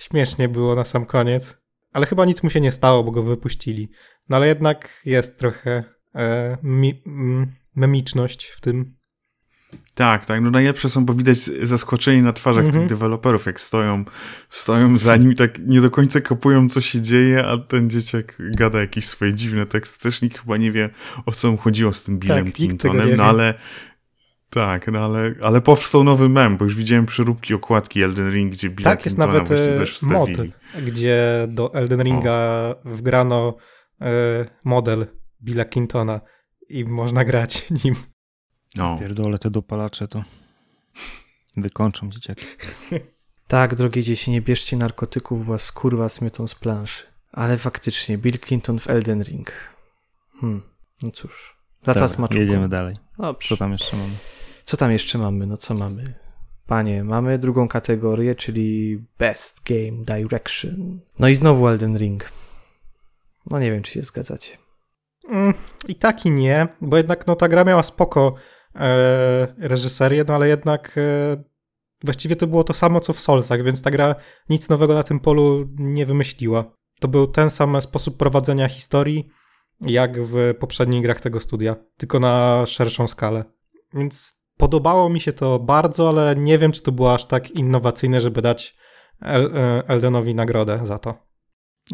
śmiesznie 0.00 0.48
było 0.48 0.74
na 0.74 0.84
sam 0.84 1.06
koniec. 1.06 1.56
Ale 1.92 2.06
chyba 2.06 2.24
nic 2.24 2.42
mu 2.42 2.50
się 2.50 2.60
nie 2.60 2.72
stało, 2.72 3.04
bo 3.04 3.10
go 3.10 3.22
wypuścili. 3.22 3.90
No 4.28 4.36
ale 4.36 4.46
jednak 4.46 5.00
jest 5.04 5.38
trochę 5.38 5.84
e, 6.14 6.56
mi, 6.62 7.02
mm, 7.06 7.52
memiczność 7.76 8.46
w 8.46 8.60
tym. 8.60 9.00
Tak, 9.94 10.26
tak. 10.26 10.42
No 10.42 10.50
najlepsze 10.50 10.88
są, 10.88 11.04
bo 11.04 11.14
widać 11.14 11.38
zaskoczenie 11.62 12.22
na 12.22 12.32
twarzach 12.32 12.64
Mhm. 12.64 12.82
tych 12.82 12.88
deweloperów, 12.90 13.46
jak 13.46 13.60
stoją, 13.60 14.04
stoją 14.50 14.98
za 14.98 15.16
nim 15.16 15.32
i 15.32 15.34
tak 15.34 15.58
nie 15.58 15.80
do 15.80 15.90
końca 15.90 16.20
kapują, 16.20 16.68
co 16.68 16.80
się 16.80 17.00
dzieje, 17.02 17.46
a 17.46 17.58
ten 17.58 17.90
dzieciak 17.90 18.36
gada 18.38 18.80
jakieś 18.80 19.06
swoje 19.06 19.34
dziwne 19.34 19.66
teksty. 19.66 20.02
Też 20.02 20.22
nikt 20.22 20.38
chyba 20.38 20.56
nie 20.56 20.72
wie, 20.72 20.90
o 21.26 21.32
co 21.32 21.50
mu 21.50 21.56
chodziło 21.56 21.92
z 21.92 22.04
tym 22.04 22.18
Billem 22.18 22.44
Tak, 22.44 22.54
Clintonem, 22.54 23.16
no 23.16 23.24
ale 23.24 23.54
tak, 24.50 24.86
no 24.92 24.98
ale, 24.98 25.34
ale 25.42 25.60
powstał 25.60 26.04
nowy 26.04 26.28
mem, 26.28 26.56
bo 26.56 26.64
już 26.64 26.76
widziałem 26.76 27.06
przeróbki 27.06 27.54
okładki 27.54 28.02
Elden 28.02 28.30
Ring, 28.30 28.52
gdzie 28.52 28.70
Billa 28.70 28.90
tak, 28.90 29.04
jest 29.04 29.18
nawet 29.18 29.48
właśnie 29.48 29.64
e, 29.64 29.78
też 29.78 30.02
mod, 30.02 30.30
gdzie 30.82 31.46
do 31.48 31.74
Elden 31.74 32.02
Ringa 32.02 32.74
wgrano 32.84 33.56
e, 34.00 34.10
model 34.64 35.06
Billa 35.42 35.64
Clintona 35.64 36.20
i 36.68 36.84
można 36.84 37.24
grać 37.24 37.66
nim. 37.84 37.94
No. 38.76 38.98
Pierdolę 38.98 39.38
te 39.38 39.50
dopalacze 39.50 40.08
to 40.08 40.22
wykończą 41.56 42.10
dzieciaki. 42.10 42.46
Tak, 43.46 43.74
drogie 43.74 44.02
dzieci, 44.02 44.30
nie 44.30 44.42
bierzcie 44.42 44.76
narkotyków, 44.76 45.46
bo 45.46 45.52
was 45.52 45.72
kurwa 45.72 46.08
smiotą 46.08 46.48
z 46.48 46.54
planszy. 46.54 47.04
Ale 47.32 47.58
faktycznie, 47.58 48.18
Bill 48.18 48.38
Clinton 48.38 48.78
w 48.78 48.90
Elden 48.90 49.22
Ring. 49.22 49.52
Hmm, 50.40 50.62
no 51.02 51.10
cóż. 51.10 51.59
Lata 51.86 52.00
Dobra, 52.00 52.08
smaczku. 52.08 52.38
jedziemy 52.38 52.68
dalej. 52.68 52.96
Dobrze. 53.18 53.48
Co 53.48 53.56
tam 53.56 53.70
jeszcze 53.70 53.96
mamy? 53.96 54.12
Co 54.64 54.76
tam 54.76 54.92
jeszcze 54.92 55.18
mamy? 55.18 55.46
No 55.46 55.56
co 55.56 55.74
mamy? 55.74 56.14
Panie, 56.66 57.04
mamy 57.04 57.38
drugą 57.38 57.68
kategorię, 57.68 58.34
czyli 58.34 58.98
Best 59.18 59.62
Game 59.64 60.04
Direction. 60.04 61.00
No 61.18 61.28
i 61.28 61.34
znowu 61.34 61.68
Elden 61.68 61.96
Ring. 61.98 62.32
No 63.50 63.58
nie 63.58 63.70
wiem, 63.72 63.82
czy 63.82 63.92
się 63.92 64.02
zgadzacie. 64.02 64.58
Mm, 65.28 65.54
I 65.88 65.94
tak 65.94 66.26
i 66.26 66.30
nie, 66.30 66.68
bo 66.80 66.96
jednak 66.96 67.26
no, 67.26 67.36
ta 67.36 67.48
gra 67.48 67.64
miała 67.64 67.82
spoko 67.82 68.34
e, 68.76 69.46
reżyserię, 69.58 70.24
no 70.28 70.34
ale 70.34 70.48
jednak 70.48 70.98
e, 70.98 71.42
właściwie 72.04 72.36
to 72.36 72.46
było 72.46 72.64
to 72.64 72.74
samo 72.74 73.00
co 73.00 73.12
w 73.12 73.20
Soulsach, 73.20 73.62
więc 73.62 73.82
ta 73.82 73.90
gra 73.90 74.14
nic 74.48 74.68
nowego 74.68 74.94
na 74.94 75.02
tym 75.02 75.20
polu 75.20 75.68
nie 75.78 76.06
wymyśliła. 76.06 76.64
To 77.00 77.08
był 77.08 77.26
ten 77.26 77.50
sam 77.50 77.82
sposób 77.82 78.16
prowadzenia 78.16 78.68
historii, 78.68 79.28
jak 79.80 80.22
w 80.22 80.54
poprzednich 80.58 81.02
grach 81.02 81.20
tego 81.20 81.40
studia, 81.40 81.76
tylko 81.96 82.20
na 82.20 82.66
szerszą 82.66 83.08
skalę. 83.08 83.44
Więc 83.94 84.42
podobało 84.56 85.08
mi 85.08 85.20
się 85.20 85.32
to 85.32 85.58
bardzo, 85.58 86.08
ale 86.08 86.36
nie 86.36 86.58
wiem, 86.58 86.72
czy 86.72 86.82
to 86.82 86.92
było 86.92 87.14
aż 87.14 87.24
tak 87.24 87.50
innowacyjne, 87.50 88.20
żeby 88.20 88.42
dać 88.42 88.76
El, 89.22 89.50
e, 89.56 89.88
Eldenowi 89.88 90.34
nagrodę 90.34 90.86
za 90.86 90.98
to. 90.98 91.14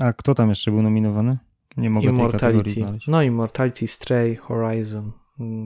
A 0.01 0.13
kto 0.13 0.35
tam 0.35 0.49
jeszcze 0.49 0.71
był 0.71 0.83
nominowany? 0.83 1.39
Nie 1.77 1.91
mogę 1.91 2.09
Immortality. 2.09 2.87
No 3.07 3.23
Immortality, 3.23 3.87
Stray, 3.87 4.37
Horizon, 4.37 5.13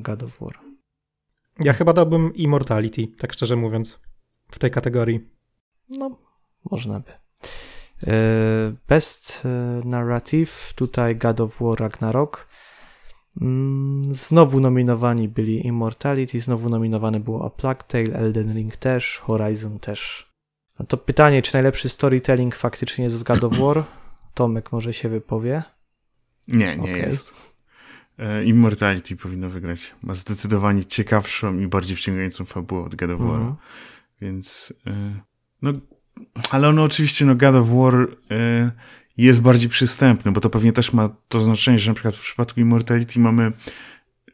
God 0.02 0.22
of 0.22 0.38
War. 0.40 0.60
Ja 1.60 1.72
chyba 1.72 1.92
dałbym 1.92 2.34
Immortality, 2.34 3.06
tak 3.18 3.32
szczerze 3.32 3.56
mówiąc, 3.56 4.00
w 4.50 4.58
tej 4.58 4.70
kategorii. 4.70 5.20
No, 5.88 6.18
można 6.70 7.00
by. 7.00 7.12
E, 8.06 8.72
Best 8.88 9.42
e, 9.44 9.48
Narrative, 9.88 10.72
tutaj 10.74 11.16
God 11.16 11.40
of 11.40 11.60
War 11.60 11.80
Ragnarok. 11.80 12.48
Mm, 13.40 14.14
Znowu 14.14 14.60
nominowani 14.60 15.28
byli 15.28 15.66
Immortality, 15.66 16.40
znowu 16.40 16.68
nominowany 16.68 17.20
było 17.20 17.44
A 17.44 17.50
Plague 17.50 17.84
Tale, 17.88 18.18
Elden 18.18 18.54
Ring 18.54 18.76
też, 18.76 19.18
Horizon 19.18 19.78
też. 19.78 20.30
No 20.78 20.86
to 20.86 20.96
pytanie, 20.96 21.42
czy 21.42 21.54
najlepszy 21.54 21.88
storytelling 21.88 22.56
faktycznie 22.56 23.04
jest 23.04 23.18
w 23.18 23.22
God 23.22 23.44
of 23.44 23.58
War? 23.58 23.84
Tomek 24.34 24.72
może 24.72 24.92
się 24.92 25.08
wypowie. 25.08 25.62
Nie, 26.48 26.76
nie 26.76 26.82
Okej. 26.82 27.02
jest. 27.02 27.34
E, 28.18 28.44
Immortality 28.44 29.16
powinno 29.16 29.48
wygrać. 29.48 29.94
Ma 30.02 30.14
zdecydowanie 30.14 30.84
ciekawszą 30.84 31.58
i 31.58 31.66
bardziej 31.66 31.96
wciągającą 31.96 32.44
fabułę 32.44 32.84
od 32.84 32.94
God 32.94 33.10
of 33.10 33.20
War. 33.20 33.30
Mhm. 33.30 33.56
Więc, 34.20 34.74
no, 35.62 35.72
ale 36.50 36.68
ono 36.68 36.84
oczywiście, 36.84 37.24
no, 37.24 37.34
God 37.34 37.54
of 37.54 37.68
War 37.68 38.08
e, 38.30 38.70
jest 39.16 39.40
bardziej 39.40 39.68
przystępny, 39.68 40.32
bo 40.32 40.40
to 40.40 40.50
pewnie 40.50 40.72
też 40.72 40.92
ma 40.92 41.08
to 41.28 41.40
znaczenie, 41.40 41.78
że 41.78 41.90
na 41.90 41.94
przykład 41.94 42.16
w 42.16 42.22
przypadku 42.22 42.60
Immortality 42.60 43.20
mamy 43.20 43.52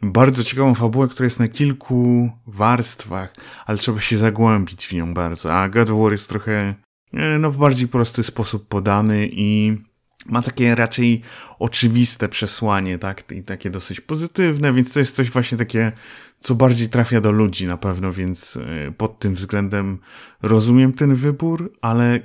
bardzo 0.02 0.44
ciekawą 0.44 0.74
fabułę, 0.74 1.08
która 1.08 1.24
jest 1.24 1.40
na 1.40 1.48
kilku 1.48 2.30
warstwach, 2.46 3.34
ale 3.66 3.78
trzeba 3.78 4.00
się 4.00 4.18
zagłębić 4.18 4.86
w 4.86 4.92
nią 4.92 5.14
bardzo. 5.14 5.54
A 5.54 5.68
God 5.68 5.90
of 5.90 6.00
War 6.00 6.12
jest 6.12 6.28
trochę 6.28 6.74
e, 7.12 7.38
no, 7.38 7.50
w 7.50 7.56
bardziej 7.56 7.88
prosty 7.88 8.22
sposób 8.22 8.68
podany 8.68 9.28
i 9.32 9.76
ma 10.26 10.42
takie 10.42 10.74
raczej 10.74 11.22
oczywiste 11.58 12.28
przesłanie, 12.28 12.98
tak? 12.98 13.32
I 13.32 13.42
takie 13.42 13.70
dosyć 13.70 14.00
pozytywne, 14.00 14.72
więc 14.72 14.92
to 14.92 14.98
jest 14.98 15.16
coś 15.16 15.30
właśnie 15.30 15.58
takie, 15.58 15.92
co 16.46 16.54
bardziej 16.54 16.88
trafia 16.88 17.20
do 17.20 17.32
ludzi 17.32 17.66
na 17.66 17.76
pewno, 17.76 18.12
więc 18.12 18.56
e, 18.56 18.92
pod 18.92 19.18
tym 19.18 19.34
względem 19.34 19.98
rozumiem 20.42 20.92
ten 20.92 21.14
wybór, 21.14 21.72
ale 21.80 22.20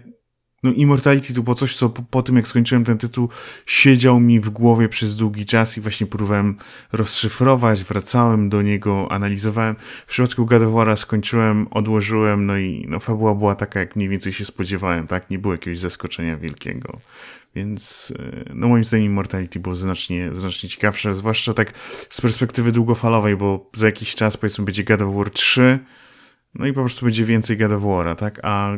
no 0.64 0.72
Immortality 0.72 1.34
to 1.34 1.42
było 1.42 1.56
coś, 1.56 1.76
co 1.76 1.90
po, 1.90 2.02
po, 2.02 2.22
tym 2.24 2.36
jak 2.36 2.48
skończyłem 2.48 2.84
ten 2.84 2.98
tytuł 2.98 3.30
siedział 3.66 4.20
mi 4.20 4.40
w 4.40 4.50
głowie 4.50 4.90
przez 4.90 5.16
długi 5.16 5.46
czas 5.46 5.78
i 5.78 5.82
właśnie 5.82 6.08
próbowałem 6.08 6.58
rozszyfrować, 6.92 7.84
wracałem 7.84 8.50
do 8.50 8.62
niego, 8.62 9.08
analizowałem. 9.12 9.76
W 10.08 10.10
przypadku 10.10 10.46
God 10.46 10.64
of 10.64 10.74
War'a 10.74 10.98
skończyłem, 10.98 11.68
odłożyłem, 11.72 12.46
no 12.46 12.58
i 12.58 12.86
no 12.90 13.00
fabuła 13.00 13.36
była 13.36 13.56
taka, 13.56 13.80
jak 13.80 13.96
mniej 13.96 14.10
więcej 14.10 14.34
się 14.34 14.46
spodziewałem, 14.46 15.08
tak? 15.08 15.30
Nie 15.30 15.40
było 15.40 15.54
jakiegoś 15.54 15.80
zaskoczenia 15.80 16.38
wielkiego. 16.38 17.00
Więc 17.56 18.14
e, 18.20 18.54
no 18.56 18.68
moim 18.68 18.86
zdaniem 18.86 19.06
Immortality 19.06 19.60
było 19.60 19.76
znacznie, 19.76 20.34
znacznie 20.34 20.70
ciekawsze, 20.70 21.14
zwłaszcza 21.14 21.54
tak 21.54 21.74
z 22.10 22.22
perspektywy 22.22 22.72
długofalowej, 22.72 23.38
bo 23.38 23.70
za 23.74 23.86
jakiś 23.86 24.16
czas 24.16 24.38
powiedzmy 24.38 24.66
będzie 24.66 24.84
God 24.84 25.02
of 25.02 25.16
War 25.16 25.30
3, 25.30 25.80
no 26.54 26.66
i 26.66 26.74
po 26.74 26.80
prostu 26.80 27.06
będzie 27.06 27.26
więcej 27.26 27.58
God 27.58 27.72
of 27.72 27.84
War'a, 27.84 28.16
tak? 28.16 28.40
A 28.44 28.78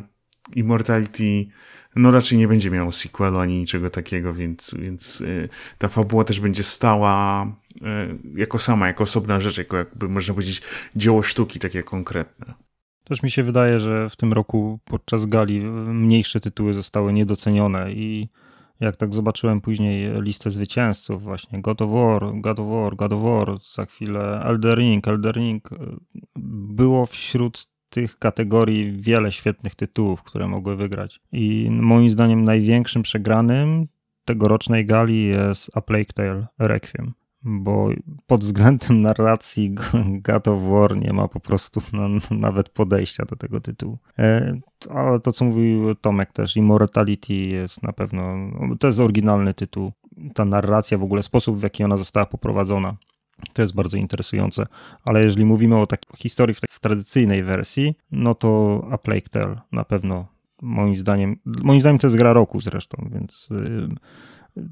Immortality 0.55 1.45
no 1.95 2.11
raczej 2.11 2.37
nie 2.37 2.47
będzie 2.47 2.71
miało 2.71 2.91
sequelu 2.91 3.39
ani 3.39 3.59
niczego 3.59 3.89
takiego, 3.89 4.33
więc, 4.33 4.75
więc 4.79 5.21
y, 5.21 5.49
ta 5.77 5.87
fabuła 5.87 6.23
też 6.23 6.39
będzie 6.39 6.63
stała 6.63 7.45
y, 7.45 7.79
jako 8.35 8.59
sama, 8.59 8.87
jako 8.87 9.03
osobna 9.03 9.39
rzecz, 9.39 9.57
jako 9.57 9.77
jakby 9.77 10.09
można 10.09 10.33
powiedzieć 10.33 10.61
dzieło 10.95 11.23
sztuki 11.23 11.59
takie 11.59 11.83
konkretne. 11.83 12.53
Też 13.03 13.23
mi 13.23 13.31
się 13.31 13.43
wydaje, 13.43 13.79
że 13.79 14.09
w 14.09 14.15
tym 14.15 14.33
roku 14.33 14.79
podczas 14.85 15.25
gali 15.25 15.59
mniejsze 15.85 16.39
tytuły 16.39 16.73
zostały 16.73 17.13
niedocenione 17.13 17.91
i 17.91 18.29
jak 18.83 18.97
tak 18.97 19.13
zobaczyłem 19.13 19.61
później 19.61 20.21
listę 20.21 20.51
zwycięzców, 20.51 21.23
właśnie 21.23 21.61
God 21.61 21.81
of 21.81 21.89
War, 21.91 22.31
God 22.35 22.59
of 22.59 22.67
War, 22.69 22.95
God 22.95 23.13
of 23.13 23.23
War, 23.23 23.57
za 23.75 23.85
chwilę 23.85 24.41
Elder 24.43 24.77
Ring, 24.77 25.07
Elder 25.07 25.35
Ring, 25.35 25.71
y, 25.71 25.77
było 26.75 27.05
wśród 27.05 27.67
tych 27.89 28.19
kategorii 28.19 28.91
wiele 28.91 29.31
świetnych 29.31 29.75
tytułów, 29.75 30.23
które 30.23 30.47
mogły 30.47 30.75
wygrać. 30.75 31.19
I 31.31 31.67
moim 31.71 32.09
zdaniem 32.09 32.43
największym 32.43 33.03
przegranym 33.03 33.87
tegorocznej 34.25 34.85
gali 34.85 35.25
jest 35.25 35.77
A 35.77 35.81
Plague 35.81 36.13
Tale 36.15 36.47
Requiem 36.59 37.13
bo 37.43 37.89
pod 38.27 38.41
względem 38.41 39.01
narracji 39.01 39.75
God 40.27 40.47
of 40.47 40.61
War 40.63 40.97
nie 40.97 41.13
ma 41.13 41.27
po 41.27 41.39
prostu 41.39 41.81
nawet 42.31 42.69
podejścia 42.69 43.25
do 43.25 43.35
tego 43.35 43.61
tytułu. 43.61 43.97
E, 44.19 44.59
ale 44.89 45.19
to, 45.19 45.31
co 45.31 45.45
mówił 45.45 45.95
Tomek 45.95 46.33
też, 46.33 46.57
Immortality 46.57 47.33
jest 47.33 47.83
na 47.83 47.93
pewno, 47.93 48.35
to 48.79 48.87
jest 48.87 48.99
oryginalny 48.99 49.53
tytuł. 49.53 49.91
Ta 50.33 50.45
narracja, 50.45 50.97
w 50.97 51.03
ogóle 51.03 51.23
sposób, 51.23 51.57
w 51.57 51.63
jaki 51.63 51.83
ona 51.83 51.97
została 51.97 52.25
poprowadzona, 52.25 52.95
to 53.53 53.61
jest 53.61 53.75
bardzo 53.75 53.97
interesujące. 53.97 54.65
Ale 55.05 55.23
jeżeli 55.23 55.45
mówimy 55.45 55.79
o 55.79 55.87
takiej 55.87 56.17
historii 56.17 56.55
w, 56.55 56.59
w 56.69 56.79
tradycyjnej 56.79 57.43
wersji, 57.43 57.95
no 58.11 58.35
to 58.35 58.81
A 58.91 58.97
Plague 58.97 59.29
Tale 59.31 59.61
na 59.71 59.83
pewno 59.83 60.25
moim 60.61 60.95
zdaniem, 60.95 61.35
moim 61.45 61.81
zdaniem 61.81 61.99
to 61.99 62.07
jest 62.07 62.17
gra 62.17 62.33
roku 62.33 62.61
zresztą, 62.61 63.09
więc 63.11 63.49
y, 63.51 63.87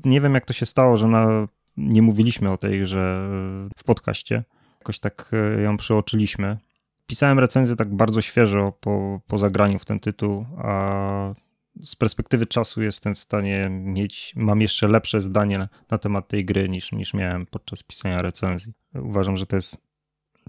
nie 0.05 0.21
wiem 0.21 0.33
jak 0.33 0.45
to 0.45 0.53
się 0.53 0.65
stało, 0.65 0.97
że 0.97 1.07
na, 1.07 1.47
nie 1.77 2.01
mówiliśmy 2.01 2.51
o 2.51 2.57
tej 2.57 2.79
grze 2.79 3.29
w 3.77 3.83
podcaście. 3.83 4.43
Jakoś 4.79 4.99
tak 4.99 5.31
y, 5.57 5.61
ją 5.61 5.77
przeoczyliśmy. 5.77 6.57
Pisałem 7.05 7.39
recenzję 7.39 7.75
tak 7.75 7.95
bardzo 7.95 8.21
świeżo 8.21 8.71
po, 8.71 9.21
po 9.27 9.37
zagraniu 9.37 9.79
w 9.79 9.85
ten 9.85 9.99
tytuł, 9.99 10.45
a 10.57 11.33
z 11.83 11.95
perspektywy 11.95 12.45
czasu 12.45 12.81
jestem 12.81 13.15
w 13.15 13.19
stanie 13.19 13.69
mieć, 13.69 14.33
mam 14.35 14.61
jeszcze 14.61 14.87
lepsze 14.87 15.21
zdanie 15.21 15.67
na 15.91 15.97
temat 15.97 16.27
tej 16.27 16.45
gry 16.45 16.69
niż, 16.69 16.91
niż 16.91 17.13
miałem 17.13 17.45
podczas 17.45 17.83
pisania 17.83 18.21
recenzji. 18.21 18.73
Uważam, 18.95 19.37
że 19.37 19.45
to 19.45 19.55
jest 19.55 19.77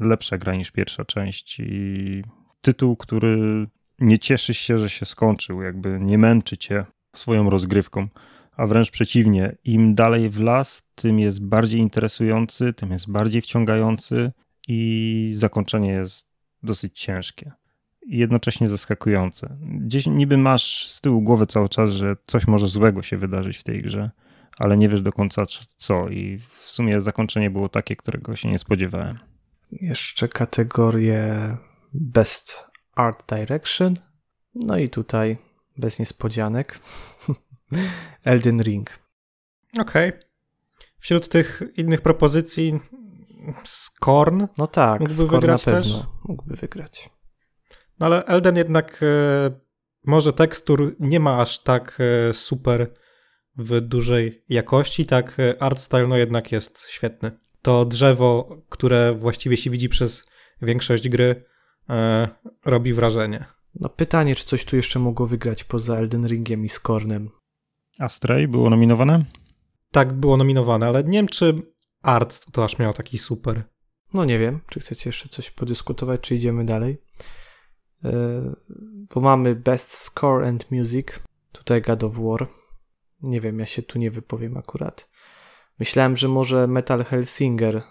lepsza 0.01 0.39
gra 0.39 0.55
niż 0.55 0.71
pierwsza 0.71 1.05
część 1.05 1.61
i 1.61 2.23
tytuł, 2.61 2.97
który 2.97 3.67
nie 3.99 4.19
cieszy 4.19 4.55
się, 4.55 4.79
że 4.79 4.89
się 4.89 5.07
skończył, 5.07 5.63
jakby 5.63 5.99
nie 6.01 6.19
męczy 6.19 6.57
cię 6.57 6.85
swoją 7.17 7.51
rozgrywką, 7.51 8.09
a 8.57 8.67
wręcz 8.67 8.91
przeciwnie, 8.91 9.57
im 9.65 9.95
dalej 9.95 10.31
w 10.31 10.41
las, 10.41 10.83
tym 10.95 11.19
jest 11.19 11.45
bardziej 11.47 11.81
interesujący, 11.81 12.73
tym 12.73 12.91
jest 12.91 13.11
bardziej 13.11 13.43
wciągający 13.43 14.33
i 14.69 15.31
zakończenie 15.35 15.93
jest 15.93 16.33
dosyć 16.63 17.01
ciężkie 17.01 17.53
i 18.07 18.19
jednocześnie 18.19 18.69
zaskakujące. 18.69 19.57
Gdzieś 19.61 20.07
niby 20.07 20.37
masz 20.37 20.91
z 20.91 21.01
tyłu 21.01 21.23
głowy 21.23 21.47
cały 21.47 21.69
czas, 21.69 21.91
że 21.91 22.17
coś 22.27 22.47
może 22.47 22.69
złego 22.69 23.03
się 23.03 23.17
wydarzyć 23.17 23.57
w 23.57 23.63
tej 23.65 23.83
grze, 23.83 24.11
ale 24.59 24.77
nie 24.77 24.89
wiesz 24.89 25.03
do 25.03 25.13
końca 25.13 25.47
co 25.77 26.09
i 26.09 26.39
w 26.39 26.45
sumie 26.49 27.01
zakończenie 27.01 27.51
było 27.51 27.69
takie, 27.69 27.97
którego 27.97 28.37
się 28.37 28.51
nie 28.51 28.59
spodziewałem. 28.59 29.19
Jeszcze 29.73 30.29
kategorię 30.29 31.57
Best 31.95 32.65
Art 32.95 33.35
Direction. 33.35 33.97
No 34.55 34.79
i 34.79 34.89
tutaj 34.89 35.39
bez 35.77 35.99
niespodzianek 35.99 36.81
Elden 38.25 38.63
Ring. 38.63 38.91
Okej. 39.81 40.09
Okay. 40.09 40.21
Wśród 40.99 41.29
tych 41.29 41.63
innych 41.77 42.01
propozycji 42.01 42.81
Skorn 43.65 44.47
no 44.59 44.67
tak, 44.67 45.01
mógłby 45.01 45.15
Skorn 45.15 45.31
wygrać 45.31 45.67
na 45.67 45.73
pewno 45.73 45.99
też? 45.99 46.07
mógłby 46.25 46.57
wygrać. 46.57 47.11
No 48.01 48.07
ale 48.07 48.25
Elden 48.25 48.57
jednak 48.57 49.01
e, 49.03 49.51
może 50.05 50.33
tekstur 50.33 50.97
nie 51.01 51.21
ma 51.21 51.41
aż 51.41 51.63
tak 51.63 51.99
e, 52.01 52.35
super 52.35 52.95
w 53.57 53.81
dużej 53.81 54.45
jakości, 54.49 55.07
tak 55.07 55.41
e, 55.41 55.63
art 55.63 55.81
style 55.81 56.07
no 56.07 56.17
jednak 56.17 56.53
jest 56.53 56.87
świetny. 56.89 57.31
To 57.63 57.85
drzewo, 57.85 58.57
które 58.69 59.15
właściwie 59.15 59.57
się 59.57 59.71
widzi 59.71 59.89
przez 59.89 60.27
większość 60.63 61.09
gry, 61.09 61.45
e, 61.91 62.29
robi 62.65 62.93
wrażenie. 62.93 63.45
No 63.75 63.89
pytanie, 63.89 64.35
czy 64.35 64.45
coś 64.45 64.65
tu 64.65 64.77
jeszcze 64.77 64.99
mogło 64.99 65.27
wygrać 65.27 65.65
poza 65.65 65.97
Elden 65.97 66.27
Ringiem 66.27 66.65
i 66.65 66.69
Skornem? 66.69 67.31
Astray 67.99 68.49
było 68.49 68.71
nominowane? 68.71 69.25
Tak, 69.91 70.13
było 70.13 70.37
nominowane, 70.37 70.87
ale 70.87 71.05
nie 71.05 71.19
wiem, 71.19 71.29
czy 71.29 71.63
art 72.03 72.53
to 72.53 72.65
aż 72.65 72.79
miał 72.79 72.93
taki 72.93 73.19
super. 73.19 73.63
No 74.15 74.25
nie 74.25 74.39
wiem, 74.39 74.61
czy 74.71 74.81
chcecie 74.81 75.09
jeszcze 75.09 75.29
coś 75.29 75.51
podyskutować, 75.51 76.21
czy 76.21 76.35
idziemy 76.35 76.65
dalej? 76.65 77.03
E, 78.05 78.11
bo 79.15 79.21
mamy 79.21 79.55
Best 79.55 79.91
Score 79.91 80.49
and 80.49 80.71
Music, 80.71 81.07
tutaj 81.53 81.83
God 81.83 82.05
of 82.05 82.19
War. 82.19 82.49
Nie 83.23 83.41
wiem, 83.41 83.59
ja 83.59 83.67
się 83.67 83.83
tu 83.83 83.99
nie 83.99 84.11
wypowiem 84.11 84.57
akurat. 84.57 85.11
Myślałem, 85.79 86.17
że 86.17 86.29
może 86.29 86.67
Metal 86.67 87.05
Hellsinger, 87.05 87.77
e, 87.77 87.83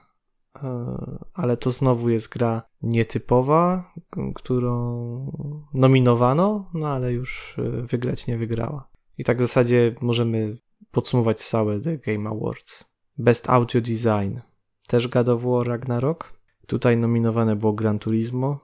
ale 1.33 1.57
to 1.57 1.71
znowu 1.71 2.09
jest 2.09 2.29
gra 2.29 2.61
nietypowa, 2.81 3.93
którą 4.35 5.67
nominowano, 5.73 6.69
no 6.73 6.87
ale 6.87 7.13
już 7.13 7.55
e, 7.59 7.81
wygrać 7.81 8.27
nie 8.27 8.37
wygrała. 8.37 8.90
I 9.17 9.23
tak 9.23 9.37
w 9.37 9.41
zasadzie 9.41 9.95
możemy 10.01 10.57
podsumować 10.91 11.39
całe 11.43 11.79
The 11.79 11.97
Game 11.97 12.29
Awards. 12.29 12.85
Best 13.17 13.49
Audio 13.49 13.81
Design, 13.81 14.39
też 14.87 15.07
God 15.07 15.29
of 15.29 15.43
War 15.43 15.67
Ragnarok. 15.67 16.33
Tutaj 16.67 16.97
nominowane 16.97 17.55
było 17.55 17.73
Gran 17.73 17.99
Turismo, 17.99 18.59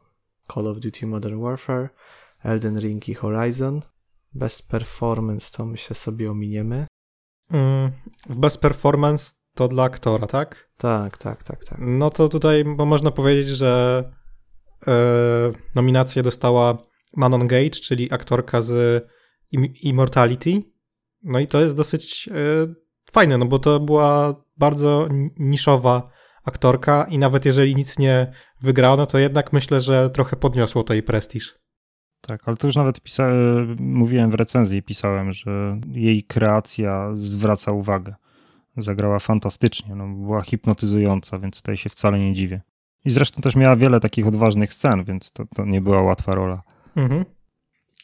Call 0.54 0.68
of 0.68 0.80
Duty 0.80 1.08
Modern 1.08 1.42
Warfare, 1.42 1.90
Elden 2.44 2.78
Ring 2.80 3.10
i 3.10 3.14
Horizon. 3.14 3.82
Best 4.34 4.70
Performance 4.70 5.58
to 5.58 5.66
myślę 5.66 5.96
sobie 5.96 6.32
ominiemy. 6.32 6.88
Mm, 7.52 7.92
w 8.30 8.40
Best 8.40 8.62
Performance 8.62 9.34
to 9.54 9.68
dla 9.68 9.84
aktora, 9.84 10.28
tak? 10.28 10.70
Tak, 10.78 11.18
tak, 11.18 11.44
tak, 11.44 11.66
tak. 11.66 11.78
No 11.82 12.10
to 12.10 12.30
tutaj 12.30 12.64
bo 12.64 12.86
można 12.86 13.12
powiedzieć, 13.12 13.48
że 13.48 14.04
e, 14.88 14.94
nominację 15.76 16.24
dostała 16.24 16.78
Manon 17.16 17.48
Gage, 17.48 17.70
czyli 17.70 18.14
aktorka 18.14 18.62
z 18.62 19.04
Immortality. 19.82 20.64
No 21.24 21.40
i 21.40 21.48
to 21.48 21.62
jest 21.62 21.76
dosyć 21.76 22.30
e, 22.32 22.34
fajne, 23.12 23.38
no 23.38 23.46
bo 23.46 23.60
to 23.60 23.80
była 23.80 24.36
bardzo 24.58 25.08
niszowa 25.38 26.10
aktorka 26.46 27.06
i 27.10 27.18
nawet 27.18 27.46
jeżeli 27.46 27.76
nic 27.76 28.00
nie 28.00 28.32
wygrano, 28.62 29.06
to 29.06 29.18
jednak 29.18 29.54
myślę, 29.54 29.82
że 29.82 30.10
trochę 30.10 30.36
podniosło 30.36 30.84
to 30.84 30.94
jej 30.94 31.04
prestiż. 31.04 31.60
Tak, 32.22 32.42
ale 32.46 32.58
to 32.58 32.68
już 32.68 32.76
nawet 32.76 33.02
pisałem, 33.02 33.76
mówiłem 33.80 34.32
w 34.32 34.34
recenzji, 34.34 34.84
pisałem, 34.84 35.34
że 35.34 35.80
jej 35.92 36.24
kreacja 36.24 37.10
zwraca 37.14 37.72
uwagę. 37.72 38.16
Zagrała 38.78 39.20
fantastycznie, 39.20 39.96
no, 39.96 40.08
była 40.08 40.42
hipnotyzująca, 40.42 41.38
więc 41.38 41.62
tutaj 41.62 41.78
się 41.78 41.90
wcale 41.90 42.20
nie 42.20 42.34
dziwię. 42.34 42.62
I 43.06 43.10
zresztą 43.10 43.42
też 43.42 43.56
miała 43.56 43.76
wiele 43.76 44.00
takich 44.00 44.28
odważnych 44.28 44.74
scen, 44.74 45.04
więc 45.04 45.32
to, 45.32 45.46
to 45.56 45.66
nie 45.66 45.82
była 45.82 46.02
łatwa 46.02 46.32
rola. 46.32 46.64
Mhm. 46.96 47.26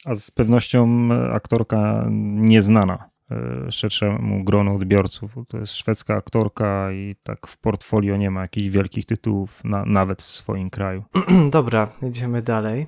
A 0.04 0.14
z 0.14 0.30
pewnością 0.30 1.08
aktorka 1.32 2.06
nieznana 2.36 3.10
e, 3.30 3.72
szerszemu 3.72 4.44
gronu 4.44 4.76
odbiorców. 4.76 5.34
To 5.48 5.58
jest 5.58 5.72
szwedzka 5.72 6.14
aktorka 6.14 6.92
i 6.92 7.16
tak 7.22 7.46
w 7.46 7.58
portfolio 7.58 8.16
nie 8.16 8.30
ma 8.30 8.42
jakichś 8.42 8.68
wielkich 8.68 9.06
tytułów, 9.06 9.64
na, 9.64 9.84
nawet 9.84 10.22
w 10.22 10.30
swoim 10.30 10.70
kraju. 10.70 11.04
Dobra, 11.50 11.88
idziemy 12.08 12.42
dalej. 12.42 12.86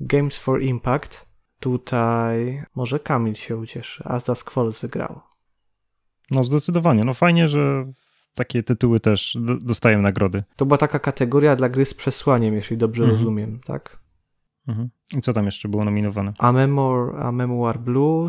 Games 0.00 0.38
for 0.38 0.62
Impact. 0.62 1.26
Tutaj 1.60 2.64
może 2.74 3.00
Kamil 3.00 3.34
się 3.34 3.56
ucieszy. 3.56 4.04
As 4.04 4.24
Dusk 4.24 4.50
Falls 4.50 4.78
wygrał. 4.78 5.20
No 6.30 6.44
zdecydowanie. 6.44 7.04
No 7.04 7.14
fajnie, 7.14 7.48
że 7.48 7.92
takie 8.34 8.62
tytuły 8.62 9.00
też 9.00 9.38
dostają 9.60 10.02
nagrody. 10.02 10.44
To 10.56 10.66
była 10.66 10.78
taka 10.78 10.98
kategoria 10.98 11.56
dla 11.56 11.68
gry 11.68 11.84
z 11.84 11.94
przesłaniem, 11.94 12.54
jeśli 12.54 12.76
dobrze 12.76 13.02
mhm. 13.02 13.18
rozumiem, 13.18 13.60
tak? 13.64 14.05
Mhm. 14.68 14.88
I 15.16 15.20
co 15.20 15.32
tam 15.32 15.44
jeszcze 15.44 15.68
było 15.68 15.84
nominowane? 15.84 16.32
A 16.38 16.52
Memoir, 16.52 17.16
A 17.16 17.32
Memoir 17.32 17.78
Blue. 17.78 18.28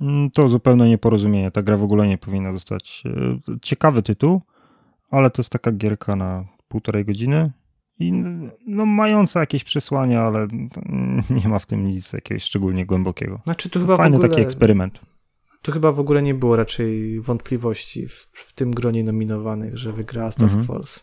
Mm, 0.00 0.30
to 0.30 0.48
zupełne 0.48 0.88
nieporozumienie. 0.88 1.50
Ta 1.50 1.62
gra 1.62 1.76
w 1.76 1.84
ogóle 1.84 2.08
nie 2.08 2.18
powinna 2.18 2.52
dostać. 2.52 3.02
E, 3.06 3.58
ciekawy 3.62 4.02
tytuł, 4.02 4.40
ale 5.10 5.30
to 5.30 5.42
jest 5.42 5.52
taka 5.52 5.72
gierka 5.72 6.16
na 6.16 6.44
półtorej 6.68 7.04
godziny 7.04 7.52
i 7.98 8.12
no, 8.66 8.86
mająca 8.86 9.40
jakieś 9.40 9.64
przesłania, 9.64 10.22
ale 10.22 10.48
nie 11.42 11.48
ma 11.48 11.58
w 11.58 11.66
tym 11.66 11.86
nic 11.86 12.12
jakiegoś 12.12 12.42
szczególnie 12.42 12.86
głębokiego. 12.86 13.40
Znaczy, 13.44 13.70
to 13.70 13.80
chyba 13.80 13.96
Fajny 13.96 14.16
ogóle... 14.16 14.28
taki 14.28 14.42
eksperyment. 14.42 15.00
Tu 15.62 15.72
chyba 15.72 15.92
w 15.92 16.00
ogóle 16.00 16.22
nie 16.22 16.34
było 16.34 16.56
raczej 16.56 17.20
wątpliwości 17.20 18.08
w, 18.08 18.28
w 18.32 18.52
tym 18.52 18.70
gronie 18.70 19.04
nominowanych, 19.04 19.78
że 19.78 19.92
wygra 19.92 20.24
Task 20.24 20.42
mhm. 20.42 20.64
Force. 20.64 21.00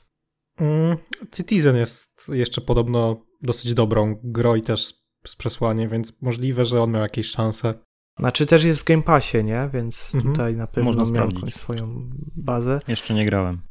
Mm, 0.58 0.98
Citizen 1.36 1.76
jest 1.76 2.32
jeszcze 2.34 2.62
podobno 2.62 3.22
dosyć 3.42 3.74
dobrą 3.74 4.16
grą 4.24 4.56
i 4.56 4.62
też 4.62 4.86
z 5.26 5.36
przesłaniem, 5.36 5.90
więc 5.90 6.22
możliwe, 6.22 6.66
że 6.66 6.82
on 6.82 6.92
miał 6.92 7.02
jakieś 7.02 7.30
szanse. 7.30 7.74
Znaczy 8.20 8.46
też 8.46 8.64
jest 8.64 8.82
w 8.82 8.84
Game 8.84 9.04
Passie, 9.04 9.44
nie? 9.44 9.70
Więc 9.74 10.16
mhm. 10.16 10.34
tutaj 10.34 10.56
na 10.56 10.68
pewno 10.68 10.92
Można 10.92 11.20
miał 11.20 11.30
jakąś 11.30 11.54
swoją 11.54 12.10
bazę. 12.36 12.80
Jeszcze 12.88 13.14
nie 13.14 13.26
grałem. 13.26 13.62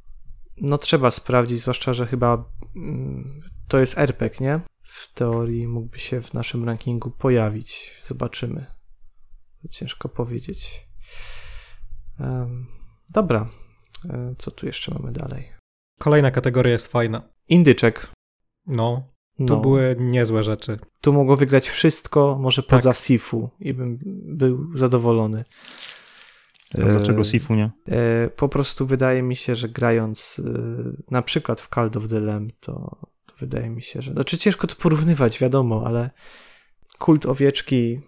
No 0.57 0.79
trzeba 0.79 1.11
sprawdzić, 1.11 1.61
zwłaszcza, 1.61 1.95
że 1.95 2.07
chyba 2.07 2.45
mm, 2.77 3.41
to 3.69 3.81
jest 3.81 3.99
RPG, 3.99 4.41
nie? 4.41 4.61
W 4.83 5.13
teorii 5.15 5.69
mógłby 5.69 5.99
się 5.99 6.21
w 6.21 6.35
naszym 6.35 6.65
rankingu 6.65 7.11
pojawić. 7.11 8.01
Zobaczymy. 8.07 8.67
Ciężko 9.71 10.09
powiedzieć. 10.09 10.89
Um, 12.21 12.67
dobra. 13.11 13.49
E, 14.09 14.35
co 14.39 14.51
tu 14.51 14.67
jeszcze 14.67 14.95
mamy 14.95 15.13
dalej? 15.13 15.53
Kolejna 15.99 16.31
kategoria 16.31 16.73
jest 16.73 16.93
fajna. 16.93 17.23
Indyczek. 17.49 18.13
No, 18.67 19.09
tu 19.47 19.55
no. 19.55 19.61
były 19.61 19.97
niezłe 19.99 20.43
rzeczy. 20.43 20.79
Tu 21.01 21.13
mogło 21.13 21.37
wygrać 21.37 21.69
wszystko, 21.69 22.39
może 22.41 22.63
tak. 22.63 22.71
poza 22.71 22.95
Sifu 22.95 23.51
i 23.61 23.75
bym 23.75 23.99
był 24.25 24.79
zadowolony. 24.79 25.45
A 26.75 26.81
dlaczego 26.81 27.21
e, 27.21 27.25
Sifu 27.25 27.55
nie? 27.55 27.71
E, 27.89 28.29
po 28.29 28.49
prostu 28.49 28.87
wydaje 28.87 29.23
mi 29.23 29.37
się, 29.37 29.55
że 29.55 29.69
grając 29.69 30.41
na 31.11 31.23
przykład 31.23 31.61
w 31.61 31.69
Call 31.75 31.91
of 31.97 32.09
the 32.09 32.21
Lamb, 32.21 32.53
to, 32.61 32.73
to 33.27 33.35
wydaje 33.41 33.71
mi 33.71 33.83
się, 33.83 34.03
że... 34.03 34.13
Znaczy 34.13 34.39
ciężko 34.39 34.67
to 34.67 34.75
porównywać, 34.75 35.39
wiadomo, 35.39 35.83
ale 35.87 36.11
kult 36.99 37.27
owieczki 37.27 38.01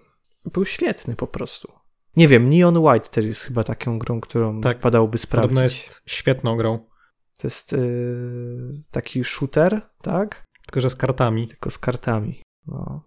był 0.52 0.64
świetny 0.64 1.16
po 1.16 1.26
prostu. 1.26 1.72
Nie 2.16 2.28
wiem, 2.28 2.50
Neon 2.50 2.76
White 2.76 3.08
też 3.08 3.24
jest 3.24 3.42
chyba 3.42 3.64
taką 3.64 3.98
grą, 3.98 4.20
którą 4.20 4.60
tak, 4.60 4.78
wpadałoby 4.78 5.18
sprawdzić. 5.18 5.48
Podobno 5.48 5.62
jest 5.62 6.02
świetną 6.06 6.56
grą. 6.56 6.78
To 7.38 7.46
jest 7.46 7.72
yy, 7.72 8.82
taki 8.90 9.24
shooter, 9.24 9.82
tak? 10.02 10.46
Tylko, 10.72 10.80
że 10.80 10.90
z 10.90 10.96
kartami. 10.96 11.48
Tylko 11.48 11.70
z 11.70 11.78
kartami. 11.78 12.42
No, 12.66 13.02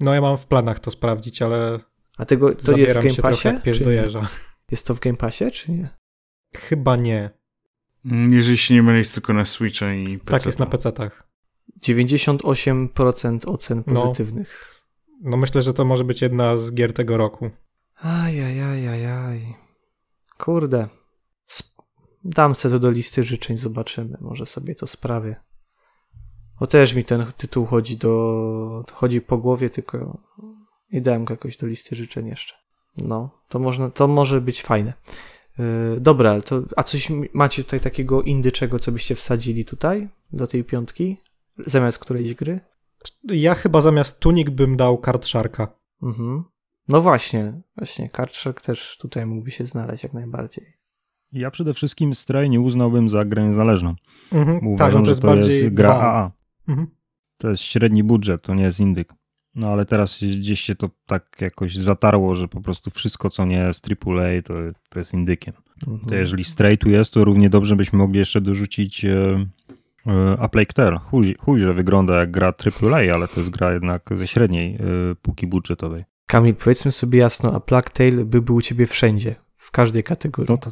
no 0.00 0.14
ja 0.14 0.20
mam 0.20 0.36
w 0.36 0.46
planach 0.46 0.80
to 0.80 0.90
sprawdzić, 0.90 1.42
ale 1.42 1.80
A 2.16 2.24
tego, 2.24 2.54
to 2.54 2.76
jest 2.76 2.98
w 2.98 3.02
Game 3.02 3.14
Passie? 3.14 3.48
Jak 3.64 3.78
dojeżdża. 3.78 4.28
Jest 4.70 4.86
to 4.86 4.94
w 4.94 5.00
Game 5.00 5.16
Passie, 5.16 5.50
czy 5.52 5.72
nie? 5.72 5.88
Chyba 6.56 6.96
nie. 6.96 7.30
Mm, 8.04 8.32
jeżeli 8.32 8.58
się 8.58 8.74
nie 8.74 8.82
mylę, 8.82 8.98
jest 8.98 9.14
tylko 9.14 9.32
na 9.32 9.44
Switcha 9.44 9.94
i 9.94 10.18
PC. 10.18 10.30
Tak, 10.30 10.46
jest 10.46 10.58
na 10.58 10.66
PC-tach. 10.66 11.28
98% 11.82 13.50
ocen 13.50 13.82
no. 13.86 14.02
pozytywnych. 14.02 14.82
No, 15.08 15.30
no 15.30 15.36
myślę, 15.36 15.62
że 15.62 15.74
to 15.74 15.84
może 15.84 16.04
być 16.04 16.22
jedna 16.22 16.56
z 16.56 16.74
gier 16.74 16.92
tego 16.92 17.16
roku. 17.16 17.50
Ajajajajaj. 17.94 19.54
Kurde. 20.38 20.88
Dam 22.24 22.54
se 22.54 22.70
to 22.70 22.78
do 22.78 22.90
listy 22.90 23.24
życzeń, 23.24 23.56
zobaczymy. 23.56 24.18
Może 24.20 24.46
sobie 24.46 24.74
to 24.74 24.86
sprawię. 24.86 25.45
Bo 26.60 26.66
też 26.66 26.94
mi 26.94 27.04
ten 27.04 27.26
tytuł 27.36 27.66
chodzi 27.66 27.96
do. 27.96 28.84
chodzi 28.92 29.20
po 29.20 29.38
głowie, 29.38 29.70
tylko 29.70 30.18
nie 30.92 31.00
dałem 31.00 31.24
go 31.24 31.34
jakoś 31.34 31.56
do 31.56 31.66
listy 31.66 31.96
życzeń 31.96 32.26
jeszcze. 32.26 32.54
No, 32.96 33.30
to, 33.48 33.58
można, 33.58 33.90
to 33.90 34.08
może 34.08 34.40
być 34.40 34.62
fajne. 34.62 34.92
Yy, 35.58 36.00
dobra, 36.00 36.40
to, 36.40 36.62
a 36.76 36.82
coś 36.82 37.08
macie 37.34 37.64
tutaj 37.64 37.80
takiego 37.80 38.22
indyczego, 38.22 38.78
co 38.78 38.92
byście 38.92 39.14
wsadzili 39.14 39.64
tutaj 39.64 40.08
do 40.32 40.46
tej 40.46 40.64
piątki? 40.64 41.16
Zamiast 41.66 41.98
którejś 41.98 42.34
gry? 42.34 42.60
Ja 43.24 43.54
chyba 43.54 43.80
zamiast 43.80 44.20
tunik 44.20 44.50
bym 44.50 44.76
dał 44.76 44.98
kart 44.98 45.26
szarka. 45.26 45.68
Mhm. 46.02 46.44
No 46.88 47.00
właśnie, 47.00 47.60
właśnie, 47.76 48.08
Kartrzak 48.10 48.60
też 48.60 48.98
tutaj 49.00 49.26
mógłby 49.26 49.50
się 49.50 49.66
znaleźć 49.66 50.02
jak 50.02 50.12
najbardziej. 50.12 50.76
Ja 51.32 51.50
przede 51.50 51.74
wszystkim 51.74 52.14
Stray 52.14 52.50
nie 52.50 52.60
uznałbym 52.60 53.08
za 53.08 53.24
grę 53.24 53.48
niezależną. 53.48 53.94
Mhm, 54.32 54.60
tak, 54.60 54.68
uważam, 54.68 55.04
tak, 55.04 55.04
to 55.04 55.10
jest 55.10 55.22
że 55.22 55.28
to 55.28 55.64
jest 55.64 55.74
gra 55.74 55.94
AA. 55.94 56.30
Mhm. 56.68 56.86
To 57.36 57.50
jest 57.50 57.62
średni 57.62 58.04
budżet, 58.04 58.42
to 58.42 58.54
nie 58.54 58.62
jest 58.62 58.80
indyk. 58.80 59.12
No 59.54 59.68
ale 59.68 59.84
teraz 59.84 60.18
gdzieś 60.22 60.60
się 60.60 60.74
to 60.74 60.90
tak 61.06 61.36
jakoś 61.40 61.76
zatarło, 61.76 62.34
że 62.34 62.48
po 62.48 62.60
prostu 62.60 62.90
wszystko, 62.90 63.30
co 63.30 63.44
nie 63.44 63.56
jest 63.56 63.88
AAA, 63.90 64.42
to, 64.44 64.54
to 64.88 64.98
jest 64.98 65.14
indykiem. 65.14 65.54
Mhm. 65.86 66.08
To 66.08 66.14
jeżeli 66.14 66.44
Stray 66.44 66.78
tu 66.78 66.90
jest, 66.90 67.12
to 67.12 67.24
równie 67.24 67.50
dobrze 67.50 67.76
byśmy 67.76 67.98
mogli 67.98 68.18
jeszcze 68.18 68.40
dorzucić 68.40 69.04
e, 69.04 69.46
e, 70.06 70.36
A 70.38 70.48
Plague 70.48 70.72
Tale. 70.74 70.98
Chuj, 70.98 71.36
chuj, 71.40 71.60
że 71.60 71.72
wygląda 71.72 72.20
jak 72.20 72.30
gra 72.30 72.54
AAA, 72.82 73.14
ale 73.14 73.28
to 73.28 73.40
jest 73.40 73.50
gra 73.50 73.72
jednak 73.72 74.02
ze 74.10 74.26
średniej 74.26 74.74
e, 74.74 74.78
półki 75.22 75.46
budżetowej. 75.46 76.04
Kamil, 76.26 76.54
powiedzmy 76.54 76.92
sobie 76.92 77.18
jasno, 77.18 77.54
a 77.54 77.60
Plague 77.60 77.90
Tale 77.92 78.24
by 78.24 78.42
był 78.42 78.54
u 78.54 78.62
ciebie 78.62 78.86
wszędzie, 78.86 79.34
w 79.54 79.70
każdej 79.70 80.04
kategorii. 80.04 80.52
No 80.52 80.56
to, 80.56 80.70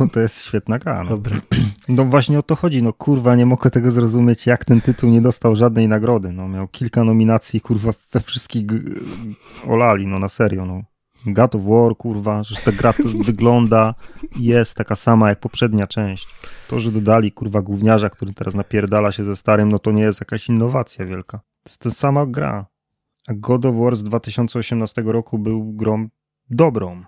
no 0.00 0.08
to 0.08 0.20
jest 0.20 0.42
świetna 0.42 0.78
gra. 0.78 1.02
No. 1.04 1.10
Dobra. 1.10 1.40
No 1.88 2.04
właśnie 2.04 2.38
o 2.38 2.42
to 2.42 2.56
chodzi, 2.56 2.82
no 2.82 2.92
kurwa, 2.92 3.36
nie 3.36 3.46
mogę 3.46 3.70
tego 3.70 3.90
zrozumieć, 3.90 4.46
jak 4.46 4.64
ten 4.64 4.80
tytuł 4.80 5.10
nie 5.10 5.20
dostał 5.20 5.56
żadnej 5.56 5.88
nagrody. 5.88 6.32
No 6.32 6.48
miał 6.48 6.68
kilka 6.68 7.04
nominacji, 7.04 7.60
kurwa, 7.60 7.92
we 8.12 8.20
wszystkich 8.20 8.64
olali, 9.66 10.06
no 10.06 10.18
na 10.18 10.28
serio, 10.28 10.66
no. 10.66 10.82
God 11.26 11.54
of 11.54 11.62
War, 11.64 11.96
kurwa, 11.96 12.42
że 12.44 12.56
ta 12.56 12.72
gra 12.72 12.92
wygląda 13.24 13.94
jest 14.36 14.74
taka 14.74 14.96
sama 14.96 15.28
jak 15.28 15.40
poprzednia 15.40 15.86
część. 15.86 16.28
To, 16.68 16.80
że 16.80 16.92
dodali, 16.92 17.32
kurwa, 17.32 17.62
gówniarza, 17.62 18.10
który 18.10 18.34
teraz 18.34 18.54
napierdala 18.54 19.12
się 19.12 19.24
ze 19.24 19.36
starym, 19.36 19.68
no 19.68 19.78
to 19.78 19.90
nie 19.90 20.02
jest 20.02 20.20
jakaś 20.20 20.48
innowacja 20.48 21.06
wielka. 21.06 21.38
To 21.38 21.70
jest 21.70 21.80
ta 21.80 21.90
sama 21.90 22.26
gra. 22.26 22.66
A 23.26 23.34
God 23.34 23.64
of 23.64 23.76
War 23.76 23.96
z 23.96 24.02
2018 24.02 25.02
roku 25.02 25.38
był 25.38 25.72
grą 25.72 26.08
dobrą, 26.50 27.02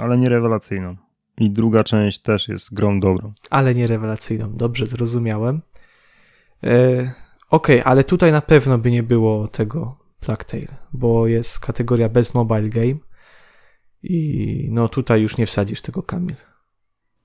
ale 0.00 0.18
nie 0.18 0.28
rewelacyjną. 0.28 1.07
I 1.38 1.50
druga 1.50 1.84
część 1.84 2.18
też 2.18 2.48
jest 2.48 2.74
grą 2.74 3.00
dobrą. 3.00 3.32
Ale 3.50 3.74
nie 3.74 3.86
rewelacyjną, 3.86 4.56
dobrze 4.56 4.86
zrozumiałem. 4.86 5.62
E, 6.64 7.12
Okej, 7.50 7.80
okay, 7.80 7.84
ale 7.84 8.04
tutaj 8.04 8.32
na 8.32 8.40
pewno 8.40 8.78
by 8.78 8.90
nie 8.90 9.02
było 9.02 9.48
tego 9.48 9.98
Plague 10.20 10.44
Tale, 10.44 10.76
bo 10.92 11.26
jest 11.26 11.60
kategoria 11.60 12.08
bez 12.08 12.34
mobile 12.34 12.68
game 12.68 12.94
i 14.02 14.68
no 14.70 14.88
tutaj 14.88 15.22
już 15.22 15.36
nie 15.36 15.46
wsadzisz 15.46 15.82
tego 15.82 16.02
Kamil. 16.02 16.36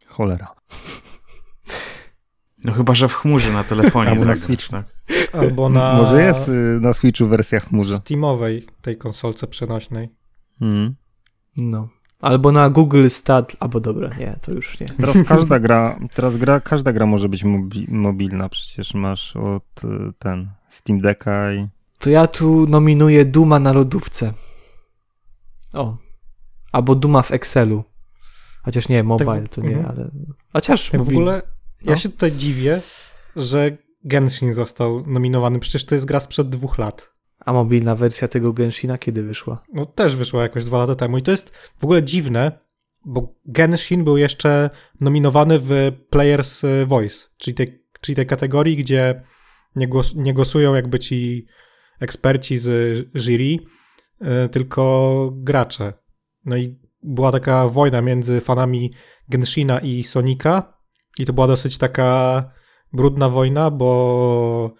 Cholera. 0.05 0.55
No 2.63 2.71
chyba, 2.71 2.95
że 2.95 3.07
w 3.07 3.13
chmurze 3.13 3.53
na 3.53 3.63
telefonie. 3.63 4.09
Albo 4.11 4.25
na 4.25 4.35
Switch. 4.35 4.69
Tak. 4.69 4.85
Albo 5.33 5.69
na... 5.69 5.93
Może 6.01 6.21
jest 6.21 6.49
y, 6.49 6.79
na 6.81 6.93
Switchu 6.93 7.27
wersja 7.27 7.59
chmurze. 7.59 7.97
Steamowej, 7.97 8.67
tej 8.81 8.97
konsolce 8.97 9.47
przenośnej. 9.47 10.09
Hmm. 10.59 10.95
No. 11.57 11.89
Albo 12.23 12.51
na 12.51 12.69
Google 12.69 13.09
Stat, 13.09 13.55
albo 13.59 13.79
dobra, 13.79 14.09
nie, 14.19 14.35
to 14.41 14.51
już 14.51 14.79
nie. 14.79 14.87
Teraz 14.87 15.23
każda 15.27 15.59
gra, 15.59 15.99
teraz 16.15 16.37
gra, 16.37 16.59
każda 16.59 16.93
gra 16.93 17.05
może 17.05 17.29
być 17.29 17.43
mobi 17.43 17.85
mobilna, 17.89 18.49
przecież 18.49 18.93
masz 18.93 19.35
od 19.35 19.83
y, 19.83 19.87
ten 20.19 20.49
Steam 20.69 20.99
Decka 20.99 21.53
i... 21.53 21.67
To 21.99 22.09
ja 22.09 22.27
tu 22.27 22.67
nominuję 22.67 23.25
Duma 23.25 23.59
na 23.59 23.73
lodówce. 23.73 24.33
O. 25.73 25.97
Albo 26.71 26.95
Duma 26.95 27.21
w 27.21 27.31
Excelu. 27.31 27.83
Chociaż 28.63 28.89
nie, 28.89 29.03
mobile 29.03 29.41
tak, 29.41 29.49
to 29.49 29.61
nie, 29.61 29.77
mhm. 29.77 29.85
ale... 29.85 30.11
Chociaż 30.53 30.89
tak 30.89 31.03
w 31.03 31.09
ogóle 31.09 31.41
ja 31.81 31.91
no. 31.91 31.97
się 31.97 32.09
tutaj 32.09 32.31
dziwię, 32.31 32.81
że 33.35 33.77
Genshin 34.05 34.53
został 34.53 35.03
nominowany. 35.07 35.59
Przecież 35.59 35.85
to 35.85 35.95
jest 35.95 36.05
gra 36.05 36.19
sprzed 36.19 36.49
dwóch 36.49 36.77
lat. 36.77 37.12
A 37.45 37.53
mobilna 37.53 37.95
wersja 37.95 38.27
tego 38.27 38.53
Genshina 38.53 38.97
kiedy 38.97 39.23
wyszła? 39.23 39.63
No 39.73 39.85
też 39.85 40.15
wyszła 40.15 40.43
jakoś 40.43 40.63
dwa 40.63 40.77
lata 40.77 40.95
temu. 40.95 41.17
I 41.17 41.21
to 41.21 41.31
jest 41.31 41.55
w 41.79 41.83
ogóle 41.83 42.03
dziwne, 42.03 42.59
bo 43.05 43.35
Genshin 43.45 44.03
był 44.03 44.17
jeszcze 44.17 44.69
nominowany 45.01 45.59
w 45.59 45.91
Players 46.09 46.61
Voice, 46.85 47.27
czyli 47.37 47.55
tej, 47.55 47.83
czyli 48.01 48.15
tej 48.15 48.25
kategorii, 48.25 48.75
gdzie 48.75 49.21
nie, 49.75 49.87
głos, 49.87 50.15
nie 50.15 50.33
głosują 50.33 50.75
jakby 50.75 50.99
ci 50.99 51.45
eksperci 51.99 52.57
z 52.57 52.67
jury, 53.15 53.57
yy, 54.21 54.49
tylko 54.51 55.31
gracze. 55.33 55.93
No 56.45 56.57
i 56.57 56.79
była 57.03 57.31
taka 57.31 57.67
wojna 57.67 58.01
między 58.01 58.41
fanami 58.41 58.93
Genshina 59.29 59.79
i 59.79 60.03
Sonika 60.03 60.77
i 61.19 61.25
to 61.25 61.33
była 61.33 61.47
dosyć 61.47 61.77
taka 61.77 62.43
brudna 62.93 63.29
wojna, 63.29 63.71
bo 63.71 64.73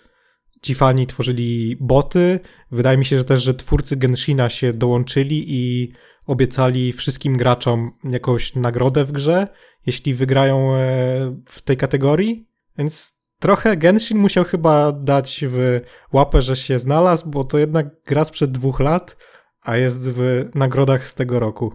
ci 0.63 0.75
fani 0.75 1.07
tworzyli 1.07 1.77
boty. 1.79 2.39
Wydaje 2.71 2.97
mi 2.97 3.05
się, 3.05 3.17
że 3.17 3.25
też, 3.25 3.43
że 3.43 3.53
twórcy 3.53 3.97
Genshina 3.97 4.49
się 4.49 4.73
dołączyli 4.73 5.45
i 5.47 5.91
obiecali 6.25 6.93
wszystkim 6.93 7.37
graczom 7.37 7.91
jakąś 8.03 8.55
nagrodę 8.55 9.05
w 9.05 9.11
grze, 9.11 9.47
jeśli 9.85 10.13
wygrają 10.13 10.75
e, 10.75 11.41
w 11.45 11.61
tej 11.61 11.77
kategorii. 11.77 12.47
Więc 12.77 13.13
trochę 13.39 13.77
Genshin 13.77 14.17
musiał 14.17 14.43
chyba 14.43 14.91
dać 14.91 15.45
w 15.47 15.81
łapę, 16.13 16.41
że 16.41 16.55
się 16.55 16.79
znalazł, 16.79 17.29
bo 17.29 17.43
to 17.43 17.57
jednak 17.57 17.87
gra 18.05 18.25
sprzed 18.25 18.51
dwóch 18.51 18.79
lat, 18.79 19.17
a 19.61 19.77
jest 19.77 20.11
w 20.11 20.49
nagrodach 20.55 21.07
z 21.07 21.15
tego 21.15 21.39
roku. 21.39 21.73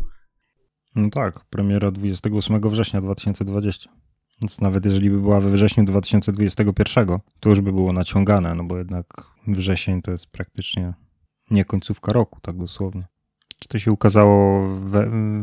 No 0.94 1.10
tak, 1.10 1.44
premiera 1.50 1.90
28 1.90 2.60
września 2.60 3.00
2020. 3.00 3.90
Więc 4.42 4.60
nawet 4.60 4.84
jeżeli 4.84 5.10
by 5.10 5.20
była 5.20 5.40
we 5.40 5.50
wrześniu 5.50 5.84
2021, 5.84 7.06
to 7.40 7.48
już 7.50 7.60
by 7.60 7.72
było 7.72 7.92
naciągane, 7.92 8.54
no 8.54 8.64
bo 8.64 8.78
jednak 8.78 9.06
wrzesień 9.46 10.02
to 10.02 10.10
jest 10.10 10.26
praktycznie 10.26 10.94
nie 11.50 11.64
końcówka 11.64 12.12
roku, 12.12 12.40
tak 12.40 12.58
dosłownie. 12.58 13.06
Czy 13.60 13.68
to 13.68 13.78
się 13.78 13.92
ukazało 13.92 14.68
w, 14.68 14.90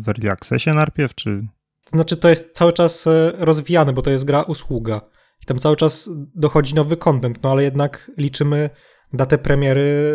w 0.02 0.10
Early 0.10 0.32
Accessie 0.32 0.70
najpierw, 0.70 1.16
czy... 1.16 1.48
To 1.84 1.90
znaczy 1.90 2.18
to 2.18 2.30
jest 2.30 2.52
cały 2.52 2.74
czas 2.74 3.08
e, 3.08 3.32
rozwijane, 3.38 3.94
bo 3.94 4.02
to 4.02 4.12
jest 4.12 4.26
gra 4.26 4.42
usługa. 4.42 5.02
I 5.44 5.46
tam 5.46 5.58
cały 5.60 5.76
czas 5.76 6.10
dochodzi 6.36 6.76
nowy 6.76 6.98
content, 6.98 7.44
no 7.44 7.52
ale 7.52 7.64
jednak 7.64 8.12
liczymy 8.18 8.70
datę 9.14 9.38
premiery 9.38 10.12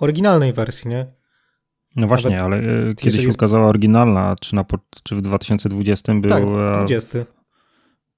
oryginalnej 0.00 0.52
wersji, 0.52 0.88
nie? 0.88 1.06
No 1.96 2.06
właśnie, 2.06 2.30
Nawet 2.30 2.44
ale 2.44 2.56
e, 2.56 2.94
kiedy 2.94 3.16
się 3.16 3.22
jest... 3.22 3.38
ukazała 3.38 3.66
oryginalna, 3.66 4.36
czy, 4.40 4.54
na, 4.54 4.64
czy 5.02 5.16
w 5.16 5.20
2020 5.20 6.14
był... 6.14 6.30
Tak, 6.30 6.44
20. 6.74 7.18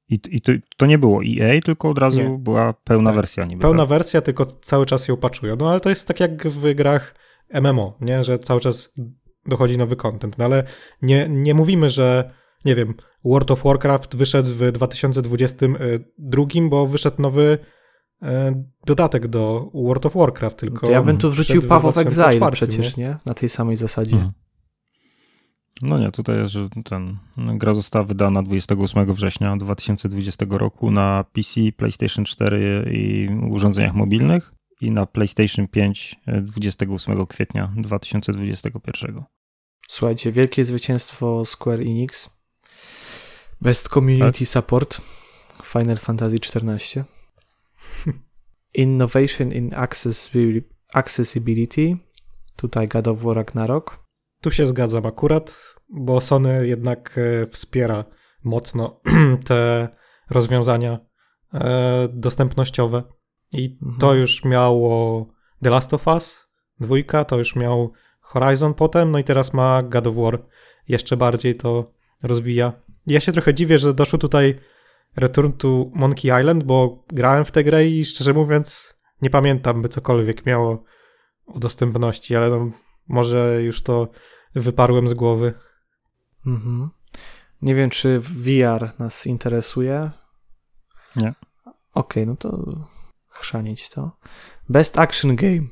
I, 0.08 0.20
i 0.30 0.40
to, 0.40 0.52
to, 0.76 0.86
nie 0.86 0.98
było 0.98 1.20
EA, 1.24 1.60
tylko 1.64 1.88
od 1.88 1.98
razu 1.98 2.18
nie. 2.18 2.38
była 2.38 2.72
pełna 2.72 3.10
tak. 3.10 3.16
wersja 3.16 3.44
niby. 3.44 3.62
Pełna 3.62 3.82
tak? 3.82 3.88
wersja, 3.88 4.20
tylko 4.20 4.46
cały 4.46 4.86
czas 4.86 5.08
ją 5.08 5.16
patchują. 5.16 5.56
No 5.56 5.70
ale 5.70 5.80
to 5.80 5.88
jest 5.88 6.08
tak 6.08 6.20
jak 6.20 6.48
w 6.48 6.74
grach 6.74 7.14
MMO, 7.60 7.98
nie? 8.00 8.24
Że 8.24 8.38
cały 8.38 8.60
czas 8.60 8.94
dochodzi 9.46 9.78
nowy 9.78 9.96
content. 9.96 10.38
No 10.38 10.44
ale 10.44 10.64
nie, 11.02 11.28
nie 11.28 11.54
mówimy, 11.54 11.90
że 11.90 12.30
nie 12.64 12.74
wiem, 12.74 12.94
World 13.24 13.50
of 13.50 13.62
Warcraft 13.62 14.16
wyszedł 14.16 14.48
w 14.48 14.72
2022, 14.72 16.46
bo 16.70 16.86
wyszedł 16.86 17.22
nowy 17.22 17.58
e, 18.22 18.64
dodatek 18.86 19.28
do 19.28 19.70
World 19.74 20.06
of 20.06 20.14
Warcraft, 20.14 20.56
tylko... 20.56 20.86
To 20.86 20.92
ja 20.92 21.02
bym 21.02 21.18
tu 21.18 21.30
wrzucił 21.30 21.62
Path 21.62 21.84
of 21.84 21.98
Exile 21.98 22.50
przecież, 22.52 22.96
nie? 22.96 23.04
nie? 23.04 23.16
Na 23.26 23.34
tej 23.34 23.48
samej 23.48 23.76
zasadzie. 23.76 24.16
Hmm. 24.16 24.32
No 25.82 25.98
nie, 25.98 26.10
tutaj 26.10 26.38
jest, 26.38 26.52
że 26.52 26.68
ten, 26.84 27.18
gra 27.36 27.74
została 27.74 28.04
wydana 28.04 28.42
28 28.42 29.14
września 29.14 29.56
2020 29.56 30.46
roku 30.48 30.90
na 30.90 31.24
PC, 31.32 31.60
PlayStation 31.76 32.24
4 32.24 32.90
i 32.92 33.28
urządzeniach 33.50 33.94
mobilnych 33.94 34.52
i 34.80 34.90
na 34.90 35.06
PlayStation 35.06 35.68
5 35.68 36.16
28 36.26 37.26
kwietnia 37.26 37.72
2021. 37.76 39.24
Słuchajcie, 39.88 40.32
wielkie 40.32 40.64
zwycięstwo 40.64 41.44
Square 41.44 41.80
Enix. 41.80 42.30
Best 43.60 43.88
Community 43.88 44.38
tak? 44.38 44.48
Support 44.48 45.00
Final 45.62 45.96
Fantasy 45.96 46.36
XIV. 46.36 47.04
Innovation 48.74 49.52
in 49.52 49.74
Accessibility. 50.94 51.96
Tutaj 52.56 52.88
God 52.88 53.08
of 53.08 53.22
War 53.22 53.36
Ragnarok. 53.36 54.05
Tu 54.46 54.50
się 54.50 54.66
zgadzam 54.66 55.06
akurat, 55.06 55.74
bo 55.88 56.20
Sony 56.20 56.66
jednak 56.66 57.18
e, 57.18 57.46
wspiera 57.46 58.04
mocno 58.44 59.00
te 59.46 59.88
rozwiązania 60.30 60.98
e, 61.54 62.08
dostępnościowe. 62.12 63.02
I 63.52 63.78
mhm. 63.82 63.98
to 64.00 64.14
już 64.14 64.44
miało 64.44 65.26
The 65.62 65.70
Last 65.70 65.94
of 65.94 66.06
Us, 66.06 66.48
dwójka, 66.80 67.24
to 67.24 67.38
już 67.38 67.56
miał 67.56 67.92
Horizon 68.20 68.74
potem, 68.74 69.10
no 69.10 69.18
i 69.18 69.24
teraz 69.24 69.52
ma 69.52 69.82
God 69.82 70.06
of 70.06 70.16
War. 70.16 70.46
Jeszcze 70.88 71.16
bardziej 71.16 71.54
to 71.54 71.92
rozwija. 72.22 72.72
Ja 73.06 73.20
się 73.20 73.32
trochę 73.32 73.54
dziwię, 73.54 73.78
że 73.78 73.94
doszło 73.94 74.18
tutaj 74.18 74.54
Return 75.16 75.52
to 75.52 75.90
Monkey 75.94 76.40
Island, 76.40 76.64
bo 76.64 77.04
grałem 77.08 77.44
w 77.44 77.50
tę 77.50 77.64
grę 77.64 77.86
i 77.86 78.04
szczerze 78.04 78.32
mówiąc 78.32 78.96
nie 79.22 79.30
pamiętam, 79.30 79.82
by 79.82 79.88
cokolwiek 79.88 80.46
miało 80.46 80.84
o 81.46 81.58
dostępności, 81.58 82.36
ale 82.36 82.50
no, 82.50 82.70
może 83.08 83.62
już 83.62 83.82
to 83.82 84.08
wyparłem 84.60 85.08
z 85.08 85.14
głowy. 85.14 85.54
Mhm. 86.46 86.90
Nie 87.62 87.74
wiem, 87.74 87.90
czy 87.90 88.20
VR 88.20 88.92
nas 88.98 89.26
interesuje. 89.26 90.10
Nie. 91.16 91.34
Okej, 91.94 92.22
okay, 92.22 92.26
no 92.26 92.36
to 92.36 92.78
chrzanić 93.28 93.90
to. 93.90 94.10
Best 94.68 94.98
Action 94.98 95.36
Game. 95.36 95.62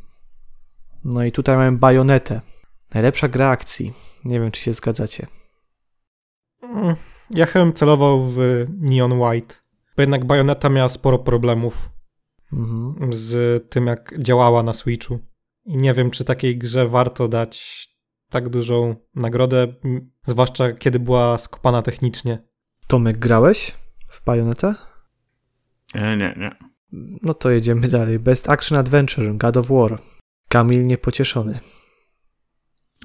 No 1.04 1.24
i 1.24 1.32
tutaj 1.32 1.56
mamy 1.56 1.78
Bajonetę. 1.78 2.40
Najlepsza 2.94 3.28
gra 3.28 3.48
akcji. 3.48 3.92
Nie 4.24 4.40
wiem, 4.40 4.50
czy 4.50 4.60
się 4.60 4.72
zgadzacie. 4.72 5.26
Mm, 6.62 6.96
ja 7.30 7.46
chyba 7.46 7.72
celował 7.72 8.26
w 8.26 8.38
Neon 8.68 9.12
White, 9.12 9.54
bo 9.96 10.02
jednak 10.02 10.24
Bajoneta 10.24 10.68
miała 10.68 10.88
sporo 10.88 11.18
problemów 11.18 11.90
mhm. 12.52 13.12
z 13.12 13.62
tym, 13.70 13.86
jak 13.86 14.14
działała 14.18 14.62
na 14.62 14.72
Switchu. 14.72 15.18
I 15.64 15.76
nie 15.76 15.94
wiem, 15.94 16.10
czy 16.10 16.24
takiej 16.24 16.58
grze 16.58 16.88
warto 16.88 17.28
dać 17.28 17.84
tak 18.34 18.48
dużą 18.48 18.96
nagrodę, 19.14 19.74
zwłaszcza 20.26 20.72
kiedy 20.72 21.00
była 21.00 21.38
skopana 21.38 21.82
technicznie. 21.82 22.38
Tomek, 22.86 23.18
grałeś 23.18 23.74
w 24.08 24.24
Bayonetę? 24.24 24.74
E, 25.94 26.16
nie, 26.16 26.34
nie. 26.36 26.56
No 27.22 27.34
to 27.34 27.50
jedziemy 27.50 27.88
dalej. 27.88 28.18
Best 28.18 28.50
Action 28.50 28.78
Adventure, 28.78 29.34
God 29.34 29.56
of 29.56 29.68
War. 29.68 30.02
Kamil 30.48 30.86
niepocieszony. 30.86 31.60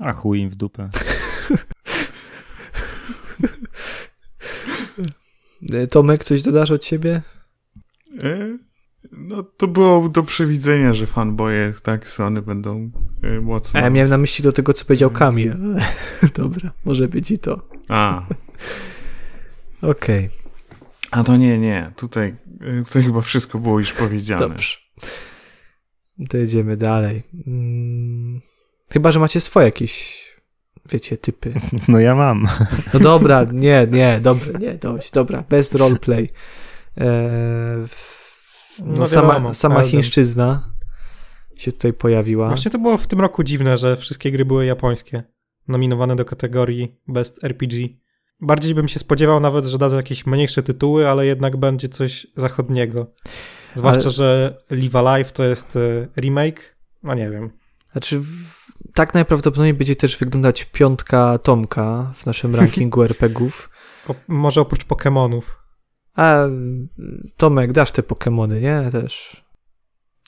A 0.01 0.11
chuj 0.13 0.39
im 0.39 0.49
w 0.49 0.55
dupę. 0.55 0.89
Tomek, 5.91 6.23
coś 6.23 6.41
dodasz 6.41 6.71
od 6.71 6.85
siebie? 6.85 7.21
E, 8.23 8.57
no 9.11 9.43
to 9.43 9.67
było 9.67 10.09
do 10.09 10.23
przewidzenia, 10.23 10.93
że 10.93 11.05
fanboye 11.05 11.73
tak 11.83 12.07
Sony 12.07 12.41
będą 12.41 12.91
e, 13.23 13.41
mocno... 13.41 13.79
A 13.79 13.83
ja 13.83 13.89
miałem 13.89 14.09
na 14.09 14.17
myśli 14.17 14.43
do 14.43 14.51
tego, 14.51 14.73
co 14.73 14.85
powiedział 14.85 15.11
Kamil. 15.11 15.55
Dobra, 16.35 16.71
może 16.85 17.07
być 17.07 17.31
i 17.31 17.39
to. 17.39 17.61
A. 17.87 18.21
Okej. 19.81 20.25
Okay. 20.25 20.29
A 21.11 21.23
to 21.23 21.37
nie, 21.37 21.57
nie. 21.57 21.91
Tutaj, 21.95 22.35
e, 22.61 22.83
tutaj 22.83 23.03
chyba 23.03 23.21
wszystko 23.21 23.59
było 23.59 23.79
już 23.79 23.93
powiedziane. 23.93 24.47
Dobrze. 24.47 24.77
To 26.29 26.37
jedziemy 26.37 26.77
dalej. 26.77 27.23
Hmm. 27.45 28.41
Chyba, 28.91 29.11
że 29.11 29.19
macie 29.19 29.41
swoje 29.41 29.65
jakieś, 29.65 30.23
wiecie, 30.91 31.17
typy. 31.17 31.53
No 31.87 31.99
ja 31.99 32.15
mam. 32.15 32.47
No 32.93 32.99
dobra, 32.99 33.45
nie, 33.53 33.87
nie, 33.91 34.19
dobra, 34.21 34.59
nie, 34.59 34.73
dość, 34.73 35.11
dobra. 35.11 35.43
Bez 35.49 35.75
roleplay. 35.75 36.29
Eee, 36.97 37.07
no, 38.85 38.99
no 38.99 39.05
sama, 39.05 39.27
wiadomo, 39.27 39.53
sama 39.53 39.81
chińszczyzna 39.81 40.69
się 41.55 41.71
tutaj 41.71 41.93
pojawiła. 41.93 42.47
Właśnie 42.47 42.71
to 42.71 42.79
było 42.79 42.97
w 42.97 43.07
tym 43.07 43.21
roku 43.21 43.43
dziwne, 43.43 43.77
że 43.77 43.97
wszystkie 43.97 44.31
gry 44.31 44.45
były 44.45 44.65
japońskie, 44.65 45.23
nominowane 45.67 46.15
do 46.15 46.25
kategorii 46.25 46.99
Best 47.07 47.43
RPG. 47.43 47.87
Bardziej 48.41 48.75
bym 48.75 48.87
się 48.87 48.99
spodziewał 48.99 49.39
nawet, 49.39 49.65
że 49.65 49.77
dadzą 49.77 49.95
jakieś 49.95 50.25
mniejsze 50.25 50.63
tytuły, 50.63 51.09
ale 51.09 51.25
jednak 51.25 51.57
będzie 51.57 51.87
coś 51.87 52.27
zachodniego. 52.35 53.13
Zwłaszcza, 53.75 54.03
ale... 54.03 54.11
że 54.11 54.57
Live 54.71 54.95
Alive 54.95 55.31
to 55.31 55.43
jest 55.43 55.75
e, 55.75 56.07
remake. 56.21 56.75
No 57.03 57.13
nie 57.13 57.29
wiem. 57.29 57.51
Znaczy, 57.91 58.21
tak 58.93 59.13
najprawdopodobniej 59.13 59.73
będzie 59.73 59.95
też 59.95 60.17
wyglądać 60.17 60.65
piątka 60.65 61.37
Tomka 61.37 62.13
w 62.15 62.25
naszym 62.25 62.55
rankingu 62.55 63.03
RPGów. 63.11 63.69
O, 64.07 64.15
może 64.27 64.61
oprócz 64.61 64.85
Pokémonów. 64.85 65.41
A 66.15 66.47
Tomek, 67.37 67.71
dasz 67.71 67.91
te 67.91 68.01
Pokémony, 68.01 68.61
nie? 68.61 68.91
Też. 68.91 69.43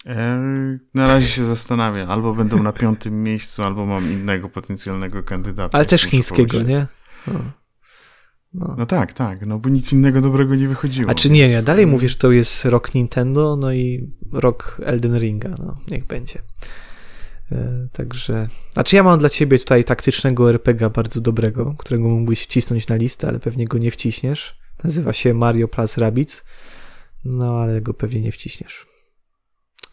E, 0.05 0.41
na 0.93 1.07
razie 1.07 1.27
się 1.27 1.43
zastanawiam. 1.43 2.11
Albo 2.11 2.33
będą 2.33 2.63
na 2.63 2.71
piątym 2.71 3.23
miejscu, 3.23 3.63
albo 3.63 3.85
mam 3.85 4.11
innego 4.11 4.49
potencjalnego 4.49 5.23
kandydata. 5.23 5.77
Ale 5.77 5.85
też 5.85 6.01
chińskiego, 6.01 6.61
nie? 6.61 6.87
No. 8.53 8.75
no. 8.77 8.85
tak, 8.85 9.13
tak, 9.13 9.45
no 9.45 9.59
bo 9.59 9.69
nic 9.69 9.93
innego 9.93 10.21
dobrego 10.21 10.55
nie 10.55 10.67
wychodziło. 10.67 11.11
A 11.11 11.15
czy 11.15 11.29
nie, 11.29 11.47
ja 11.47 11.61
dalej 11.61 11.87
mówię, 11.87 12.09
że 12.09 12.15
to 12.15 12.31
jest 12.31 12.65
rok 12.65 12.93
Nintendo, 12.93 13.55
no 13.55 13.73
i 13.73 14.11
rok 14.31 14.81
Elden 14.85 15.19
Ringa, 15.19 15.55
no 15.59 15.77
niech 15.87 16.07
będzie. 16.07 16.41
E, 17.51 17.87
także, 17.91 18.47
znaczy 18.73 18.95
ja 18.95 19.03
mam 19.03 19.19
dla 19.19 19.29
ciebie 19.29 19.59
tutaj 19.59 19.83
taktycznego 19.83 20.49
RPGa 20.49 20.89
bardzo 20.89 21.21
dobrego, 21.21 21.75
którego 21.77 22.09
mógłbyś 22.09 22.43
wcisnąć 22.43 22.87
na 22.87 22.95
listę, 22.95 23.27
ale 23.27 23.39
pewnie 23.39 23.65
go 23.65 23.77
nie 23.77 23.91
wciśniesz. 23.91 24.60
Nazywa 24.83 25.13
się 25.13 25.33
Mario 25.33 25.67
Plus 25.67 25.97
Rabbids, 25.97 26.45
no 27.25 27.59
ale 27.59 27.81
go 27.81 27.93
pewnie 27.93 28.21
nie 28.21 28.31
wciśniesz. 28.31 28.87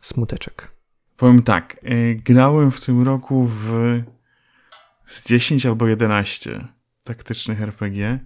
Smuteczek. 0.03 0.71
Powiem 1.17 1.43
tak, 1.43 1.81
e, 1.83 2.15
grałem 2.15 2.71
w 2.71 2.81
tym 2.81 3.03
roku 3.03 3.45
w 3.45 3.73
z 5.09 5.29
10 5.29 5.67
albo 5.67 5.87
11 5.87 6.69
taktycznych 7.05 7.63
RPG. 7.63 8.19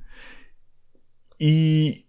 I 1.38 2.06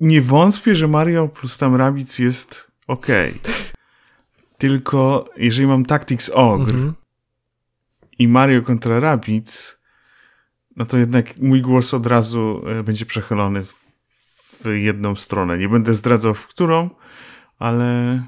nie 0.00 0.22
wątpię, 0.22 0.76
że 0.76 0.88
Mario 0.88 1.28
plus 1.28 1.56
tam 1.56 1.74
Rabbids 1.74 2.18
jest 2.18 2.70
ok. 2.86 3.06
Tylko 4.58 5.30
jeżeli 5.36 5.68
mam 5.68 5.84
Tactics 5.84 6.30
Ogre 6.34 6.74
mhm. 6.74 6.94
i 8.18 8.28
Mario 8.28 8.62
kontra 8.62 9.00
Rabbids, 9.00 9.77
no 10.78 10.84
to 10.84 10.98
jednak 10.98 11.38
mój 11.38 11.62
głos 11.62 11.94
od 11.94 12.06
razu 12.06 12.62
e, 12.66 12.82
będzie 12.82 13.06
przechylony 13.06 13.64
w, 13.64 13.74
w 14.64 14.66
jedną 14.66 15.16
stronę. 15.16 15.58
Nie 15.58 15.68
będę 15.68 15.94
zdradzał 15.94 16.34
w 16.34 16.46
którą, 16.46 16.90
ale 17.58 18.22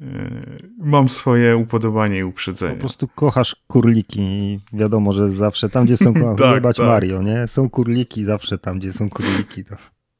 Yy, 0.00 0.70
mam 0.78 1.08
swoje 1.08 1.56
upodobanie 1.56 2.18
i 2.18 2.24
uprzedzenie. 2.24 2.74
Po 2.74 2.80
prostu 2.80 3.08
kochasz 3.08 3.56
kurliki 3.66 4.20
i 4.20 4.60
wiadomo, 4.72 5.12
że 5.12 5.28
zawsze 5.28 5.68
tam, 5.68 5.84
gdzie 5.84 5.96
są 5.96 6.14
tak, 6.38 6.62
tak. 6.62 6.78
Mario, 6.78 7.22
nie? 7.22 7.46
Są 7.46 7.70
kurliki 7.70 8.24
zawsze 8.24 8.58
tam, 8.58 8.78
gdzie 8.78 8.92
są 8.92 9.10
kurliki. 9.10 9.64
To... 9.64 9.76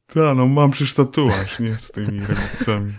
Tak, 0.07 0.37
no 0.37 0.47
mam 0.47 0.71
przecież 0.71 0.95
tatuaż, 0.95 1.61
nie? 1.61 1.75
Z 1.75 1.93
tymi 1.93 2.21
rodzicami. 2.29 2.93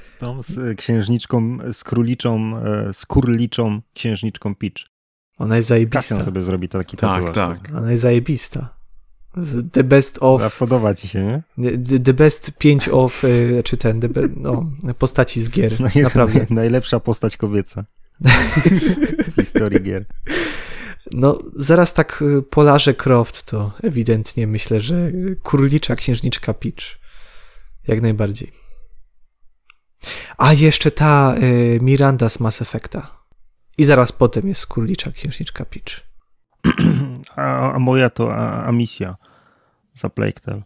Z 0.00 0.16
tą 0.16 0.42
z 0.42 0.78
księżniczką, 0.78 1.58
z 1.72 1.84
króliczą, 1.84 2.56
e, 2.58 2.92
z 2.92 3.06
kurliczą 3.06 3.80
księżniczką 3.94 4.54
Peach. 4.54 4.95
Ona 5.38 5.56
jest 5.56 5.68
zajebista. 5.68 5.98
Kasian 5.98 6.22
sobie 6.22 6.42
zrobi 6.42 6.68
taki 6.68 6.96
tak, 6.96 7.24
tatuaż. 7.24 7.34
Tak, 7.34 7.68
tak. 7.68 7.76
Ona 7.76 7.90
jest 7.90 8.02
zajebista. 8.02 8.76
The 9.72 9.84
best 9.84 10.18
of. 10.20 10.42
A 10.42 10.50
podoba 10.50 10.94
ci 10.94 11.08
się, 11.08 11.42
nie? 11.58 12.00
The, 12.04 12.14
best 12.14 12.50
5 12.58 12.88
of, 12.88 13.24
y, 13.24 13.62
czy 13.64 13.76
ten, 13.76 14.00
the 14.00 14.08
be, 14.08 14.28
no, 14.36 14.70
postaci 14.98 15.40
z 15.40 15.50
gier. 15.50 15.80
Naj, 15.80 16.02
naprawdę. 16.02 16.46
najlepsza 16.54 17.00
postać 17.00 17.36
kobieca 17.36 17.84
w 19.30 19.34
historii 19.34 19.82
gier. 19.82 20.06
No, 21.12 21.38
zaraz 21.56 21.94
tak 21.94 22.22
y, 22.22 22.42
Polarze 22.42 22.94
Croft 22.94 23.42
to 23.42 23.72
ewidentnie 23.82 24.46
myślę, 24.46 24.80
że 24.80 25.12
kurlicza 25.42 25.96
księżniczka 25.96 26.54
Peach. 26.54 26.98
Jak 27.88 28.02
najbardziej. 28.02 28.52
A 30.38 30.52
jeszcze 30.52 30.90
ta 30.90 31.34
y, 31.42 31.78
Miranda 31.82 32.28
z 32.28 32.40
Mass 32.40 32.62
Effecta. 32.62 33.25
I 33.78 33.84
zaraz 33.84 34.12
potem 34.12 34.48
jest 34.48 34.66
kurlicza 34.66 35.12
księżniczka 35.12 35.64
Peach. 35.64 36.06
A, 37.36 37.72
a 37.72 37.78
moja 37.78 38.10
to 38.10 38.34
a, 38.34 38.64
a 38.64 38.72
misja 38.72 39.16
za 39.94 40.10
Plague. 40.10 40.40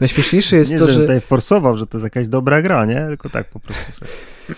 Najśmieszniejsze 0.00 0.56
jest 0.56 0.72
nie, 0.72 0.78
to, 0.78 0.86
że... 0.86 0.92
że 0.92 1.00
tutaj 1.00 1.20
forsował, 1.20 1.76
że 1.76 1.86
to 1.86 1.98
jest 1.98 2.04
jakaś 2.04 2.28
dobra 2.28 2.62
gra, 2.62 2.84
nie? 2.84 3.06
Tylko 3.08 3.30
tak 3.30 3.50
po 3.50 3.60
prostu 3.60 3.92
sobie. 3.92 4.10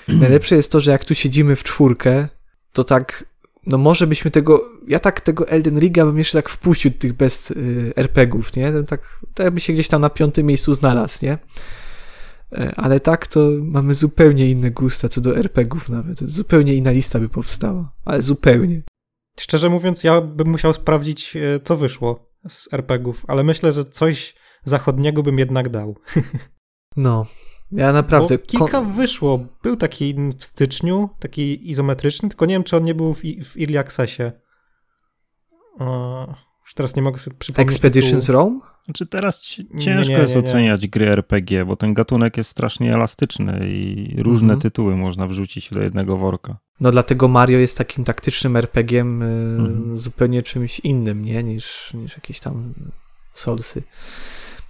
Najlepsze 0.20 0.56
jest 0.56 0.72
to, 0.72 0.80
że 0.80 0.90
jak 0.90 1.04
tu 1.04 1.14
siedzimy 1.14 1.56
w 1.56 1.62
czwórkę, 1.62 2.28
to 2.72 2.84
tak, 2.84 3.24
no 3.66 3.78
może 3.78 4.06
byśmy 4.06 4.30
tego, 4.30 4.64
ja 4.88 4.98
tak 4.98 5.20
tego 5.20 5.48
Elden 5.48 5.78
Ringa 5.78 6.04
bym 6.04 6.18
jeszcze 6.18 6.38
tak 6.38 6.48
wpuścił 6.48 6.90
tych 6.90 7.12
bez 7.12 7.50
y, 7.50 7.92
RPGów, 7.96 8.56
nie? 8.56 8.72
Tak, 8.88 9.20
tak 9.34 9.50
by 9.54 9.60
się 9.60 9.72
gdzieś 9.72 9.88
tam 9.88 10.00
na 10.00 10.10
piątym 10.10 10.46
miejscu 10.46 10.74
znalazł, 10.74 11.24
nie? 11.24 11.38
E, 12.52 12.74
ale 12.77 13.01
tak 13.01 13.27
to 13.27 13.51
mamy 13.62 13.94
zupełnie 13.94 14.51
inne 14.51 14.70
gusta 14.70 15.09
co 15.09 15.20
do 15.20 15.36
RPGów 15.36 15.89
nawet. 15.89 16.18
Zupełnie 16.18 16.74
inna 16.74 16.90
lista 16.90 17.18
by 17.18 17.28
powstała, 17.28 17.93
ale 18.05 18.23
zupełnie. 18.23 18.82
Szczerze 19.40 19.68
mówiąc, 19.68 20.05
ja 20.05 20.20
bym 20.20 20.48
musiał 20.48 20.74
sprawdzić, 20.74 21.36
e, 21.36 21.60
co 21.60 21.77
wyszło 21.77 22.32
z 22.48 22.73
RPGów, 22.73 23.24
ale 23.28 23.44
myślę, 23.44 23.73
że 23.73 23.85
coś 23.85 24.35
zachodniego 24.64 25.23
bym 25.23 25.39
jednak 25.39 25.68
dał. 25.68 25.97
No, 26.98 27.27
ja 27.73 27.93
naprawdę. 27.93 28.39
Bo 28.39 28.44
kilka 28.44 28.81
wyszło. 28.81 29.47
Był 29.62 29.77
taki 29.77 30.14
w 30.39 30.44
styczniu, 30.44 31.10
taki 31.18 31.70
izometryczny, 31.70 32.28
tylko 32.28 32.47
nie 32.47 32.55
wiem, 32.55 32.64
czy 32.64 32.77
on 32.77 32.85
nie 32.85 32.94
był 32.94 33.14
w, 33.14 33.20
w 33.20 33.56
Early 33.60 33.78
Accessie. 33.78 34.23
Już 36.66 36.74
teraz 36.74 36.97
nie 36.97 37.02
mogę 37.02 37.18
sobie 37.18 37.36
przypomnieć. 37.38 37.72
Expeditions 37.72 38.28
Rome? 38.28 38.60
Znaczy 38.84 39.06
teraz 39.06 39.40
ciężko 39.78 40.12
nie, 40.12 40.16
nie, 40.16 40.22
jest 40.22 40.36
oceniać 40.36 40.88
gry 40.88 41.09
RPG, 41.09 41.64
bo 41.64 41.76
ten 41.76 41.94
gatunek 41.94 42.36
jest 42.36 42.51
strasznie 42.51 42.94
elastyczny 42.94 43.60
i 43.68 44.14
różne 44.18 44.52
mhm. 44.52 44.60
tytuły 44.60 44.97
można 44.97 45.26
wrzucić 45.26 45.70
do 45.70 45.82
jednego 45.82 46.16
worka. 46.16 46.56
No 46.80 46.90
dlatego 46.90 47.28
Mario 47.28 47.59
jest 47.59 47.78
takim 47.78 48.05
taktycznym 48.05 48.56
RPG-iem 48.56 49.22
y, 49.22 49.26
mhm. 49.59 49.98
zupełnie 49.98 50.43
czymś 50.43 50.80
innym, 50.80 51.24
nie? 51.24 51.43
Niż, 51.43 51.94
niż 51.94 52.14
jakieś 52.14 52.40
tam 52.40 52.74
Soulsy. 53.34 53.82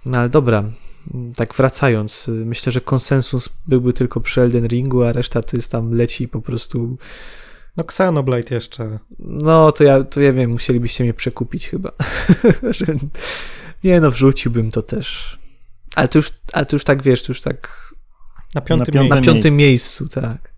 No 0.05 0.19
ale 0.19 0.29
dobra, 0.29 0.63
tak 1.35 1.55
wracając, 1.55 2.27
y, 2.27 2.31
myślę, 2.31 2.71
że 2.71 2.81
konsensus 2.81 3.49
byłby 3.67 3.93
tylko 3.93 4.21
przy 4.21 4.41
Elden 4.41 4.67
Ringu, 4.67 5.03
a 5.03 5.13
reszta 5.13 5.41
to 5.41 5.57
jest 5.57 5.71
tam 5.71 5.93
leci 5.93 6.27
po 6.27 6.41
prostu 6.41 6.97
no 7.77 7.83
Xenoblade 7.83 8.55
jeszcze. 8.55 8.99
No, 9.19 9.71
to 9.71 9.83
ja, 9.83 10.03
to 10.03 10.21
ja 10.21 10.33
wiem, 10.33 10.51
musielibyście 10.51 11.03
mnie 11.03 11.13
przekupić 11.13 11.69
chyba. 11.69 11.91
nie 13.83 14.01
no, 14.01 14.11
wrzuciłbym 14.11 14.71
to 14.71 14.81
też. 14.81 15.37
Ale 15.95 16.07
to 16.07 16.17
już, 16.17 16.33
ale 16.53 16.65
to 16.65 16.75
już 16.75 16.83
tak, 16.83 17.01
wiesz, 17.01 17.23
to 17.23 17.31
już 17.31 17.41
tak... 17.41 17.87
Na 18.55 18.61
piątym, 18.61 18.95
na, 18.95 19.15
na 19.15 19.21
piątym 19.21 19.55
miejscu. 19.55 20.03
miejscu 20.03 20.21
tak. 20.21 20.53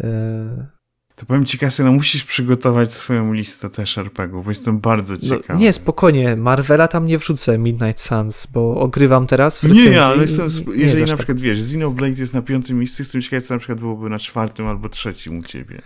E... 0.00 0.73
To 1.16 1.26
powiem 1.26 1.44
ci, 1.44 1.58
Kasy, 1.58 1.84
no 1.84 1.92
musisz 1.92 2.24
przygotować 2.24 2.92
swoją 2.92 3.32
listę 3.32 3.70
też 3.70 3.98
RPGów, 3.98 4.44
bo 4.44 4.50
jestem 4.50 4.80
bardzo 4.80 5.18
ciekawy. 5.18 5.44
No, 5.48 5.54
nie, 5.54 5.72
spokojnie, 5.72 6.36
Marvela 6.36 6.88
tam 6.88 7.06
nie 7.06 7.18
wrzucę 7.18 7.58
Midnight 7.58 8.00
Suns, 8.00 8.46
bo 8.46 8.80
ogrywam 8.80 9.26
teraz 9.26 9.58
w 9.58 9.62
recenzji. 9.62 9.90
Nie, 9.90 10.04
ale 10.04 10.22
jestem, 10.22 10.48
jeżeli 10.74 11.00
na 11.00 11.06
tak. 11.06 11.16
przykład, 11.16 11.38
tak. 11.38 11.44
wiesz, 11.44 11.58
Xenoblade 11.58 12.20
jest 12.20 12.34
na 12.34 12.42
piątym 12.42 12.78
miejscu, 12.78 13.02
jestem 13.02 13.22
ciekawy, 13.22 13.42
co 13.42 13.54
na 13.54 13.58
przykład 13.58 13.80
byłoby 13.80 14.10
na 14.10 14.18
czwartym 14.18 14.66
albo 14.66 14.88
trzecim 14.88 15.38
u 15.38 15.42
ciebie. 15.42 15.82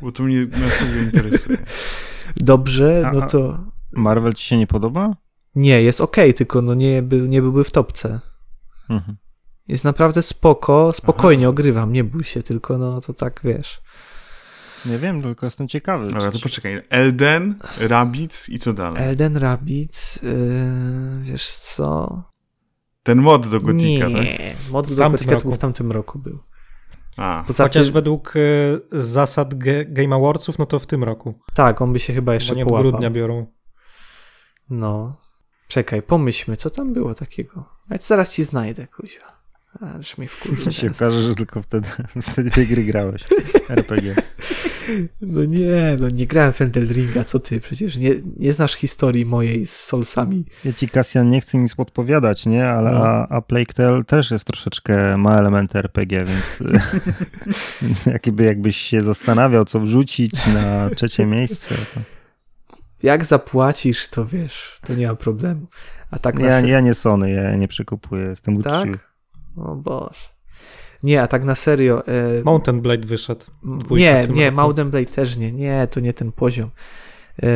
Bo 0.00 0.12
to 0.12 0.22
mnie 0.22 0.46
na 0.46 0.70
sobie 0.70 1.02
interesuje. 1.02 1.58
Dobrze, 2.36 3.10
no 3.14 3.26
to... 3.26 3.64
Marvel 3.92 4.34
ci 4.34 4.46
się 4.46 4.56
nie 4.56 4.66
podoba? 4.66 5.16
Nie, 5.54 5.82
jest 5.82 6.00
ok, 6.00 6.16
tylko 6.36 6.62
no 6.62 6.74
nie, 6.74 7.02
by, 7.02 7.28
nie 7.28 7.42
byłby 7.42 7.64
w 7.64 7.70
topce. 7.70 8.20
Mhm. 8.90 9.16
Jest 9.68 9.84
naprawdę 9.84 10.22
spoko, 10.22 10.92
spokojnie 10.92 11.44
Aha. 11.44 11.50
ogrywam, 11.50 11.92
nie 11.92 12.04
bój 12.04 12.24
się, 12.24 12.42
tylko 12.42 12.78
no 12.78 13.00
to 13.00 13.14
tak, 13.14 13.40
wiesz... 13.44 13.82
Nie 14.86 14.98
wiem, 14.98 15.22
tylko 15.22 15.46
jestem 15.46 15.68
ciekawy. 15.68 16.06
Dobra, 16.06 16.30
to 16.32 16.38
poczekaj. 16.38 16.80
Elden, 16.90 17.54
Rabbids 17.78 18.48
i 18.48 18.58
co 18.58 18.72
dalej? 18.72 19.02
Elden, 19.02 19.36
Rabbids, 19.36 20.22
yy, 20.22 20.30
wiesz 21.22 21.50
co? 21.50 22.22
Ten 23.02 23.18
mod 23.18 23.48
do 23.48 23.60
Gotika, 23.60 24.08
nie, 24.08 24.14
tak? 24.14 24.24
Nie, 24.24 24.54
mod 24.70 24.94
do 24.94 25.10
Gotika 25.10 25.38
w 25.38 25.58
tamtym 25.58 25.92
roku 25.92 26.18
był. 26.18 26.38
A. 27.16 27.44
Poza 27.46 27.64
Chociaż 27.64 27.86
tym... 27.86 27.94
według 27.94 28.36
y, 28.36 28.80
zasad 28.92 29.54
Game 29.88 30.14
Awardsów, 30.16 30.58
no 30.58 30.66
to 30.66 30.78
w 30.78 30.86
tym 30.86 31.04
roku. 31.04 31.40
Tak, 31.54 31.82
on 31.82 31.92
by 31.92 31.98
się 31.98 32.14
chyba 32.14 32.34
jeszcze 32.34 32.52
Bo 32.52 32.58
nie 32.58 32.66
połapał. 32.66 32.90
grudnia 32.90 33.10
biorą. 33.10 33.46
No. 34.70 35.16
Czekaj, 35.68 36.02
pomyślmy, 36.02 36.56
co 36.56 36.70
tam 36.70 36.92
było 36.92 37.14
takiego. 37.14 37.64
A 37.90 37.94
zaraz 38.00 38.32
ci 38.32 38.44
znajdę, 38.44 38.86
kuźwa. 38.86 39.31
Aż 39.80 40.18
mi 40.18 40.28
wkurza. 40.28 40.70
się 40.80 40.90
okaże, 40.90 41.22
że 41.22 41.34
tylko 41.34 41.62
wtedy, 41.62 41.88
wtedy 42.32 42.50
dwie 42.50 42.66
gry 42.66 42.84
grałeś. 42.84 43.24
RPG. 43.68 44.14
No 45.20 45.44
nie, 45.44 45.96
no 46.00 46.08
nie 46.08 46.26
grałem 46.26 46.52
w 46.52 46.90
Ringa, 46.92 47.24
co 47.24 47.38
ty? 47.38 47.60
Przecież 47.60 47.96
nie, 47.96 48.14
nie 48.36 48.52
znasz 48.52 48.74
historii 48.74 49.26
mojej 49.26 49.66
z 49.66 49.76
Soulsami. 49.76 50.44
Ja 50.64 50.72
ci, 50.72 50.88
Kasjan, 50.88 51.28
nie 51.28 51.40
chcę 51.40 51.58
nic 51.58 51.74
podpowiadać, 51.74 52.46
nie? 52.46 52.68
Ale 52.68 52.90
no. 52.90 53.04
a, 53.04 53.28
a 53.28 53.40
Plague 53.40 53.72
Tale 53.74 54.04
też 54.04 54.30
jest 54.30 54.44
troszeczkę, 54.44 55.16
ma 55.16 55.38
elementy 55.38 55.78
RPG, 55.78 56.24
więc, 56.24 56.62
więc 57.82 58.06
jakby, 58.06 58.44
jakbyś 58.44 58.76
się 58.76 59.02
zastanawiał, 59.02 59.64
co 59.64 59.80
wrzucić 59.80 60.46
na 60.46 60.90
trzecie 60.90 61.26
miejsce. 61.26 61.74
To... 61.74 62.00
Jak 63.02 63.24
zapłacisz, 63.24 64.08
to 64.08 64.26
wiesz, 64.26 64.78
to 64.86 64.94
nie 64.94 65.06
ma 65.06 65.14
problemu. 65.14 65.66
A 66.10 66.18
tak 66.18 66.38
ja, 66.38 66.60
ja 66.60 66.80
nie 66.80 66.94
Sony, 66.94 67.30
ja 67.30 67.56
nie 67.56 67.68
przekupuję, 67.68 68.24
jestem 68.24 68.56
uczciwy. 68.56 68.92
Tak? 68.92 69.11
O 69.56 69.74
Boże. 69.74 70.32
Nie, 71.02 71.22
a 71.22 71.26
tak 71.26 71.44
na 71.44 71.54
serio. 71.54 72.06
E... 72.06 72.42
Mountain 72.44 72.80
Blade 72.80 73.06
wyszedł. 73.06 73.46
Nie, 73.90 74.24
nie, 74.30 74.46
roku. 74.46 74.60
Mountain 74.60 74.90
Blade 74.90 75.06
też 75.06 75.36
nie. 75.36 75.52
Nie, 75.52 75.88
to 75.90 76.00
nie 76.00 76.12
ten 76.12 76.32
poziom. 76.32 76.70
E... 77.42 77.48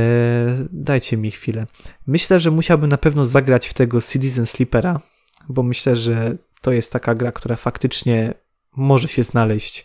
Dajcie 0.73 1.17
mi 1.17 1.31
chwilę. 1.31 1.67
Myślę, 2.07 2.41
że 2.41 2.51
musiałbym 2.51 2.91
na 2.91 2.99
pewno 2.99 3.25
zagrać 3.25 3.69
w 3.69 3.75
tego 3.75 4.01
Citizen 4.03 4.47
Sleepera, 4.47 5.01
bo 5.49 5.63
myślę, 5.63 5.97
że 5.97 6.37
to 6.61 6.73
jest 6.73 6.93
taka 6.93 7.15
gra, 7.15 7.33
która 7.33 7.57
faktycznie 7.57 8.35
może 8.77 9.09
się 9.09 9.23
znaleźć 9.23 9.81
e, 9.81 9.85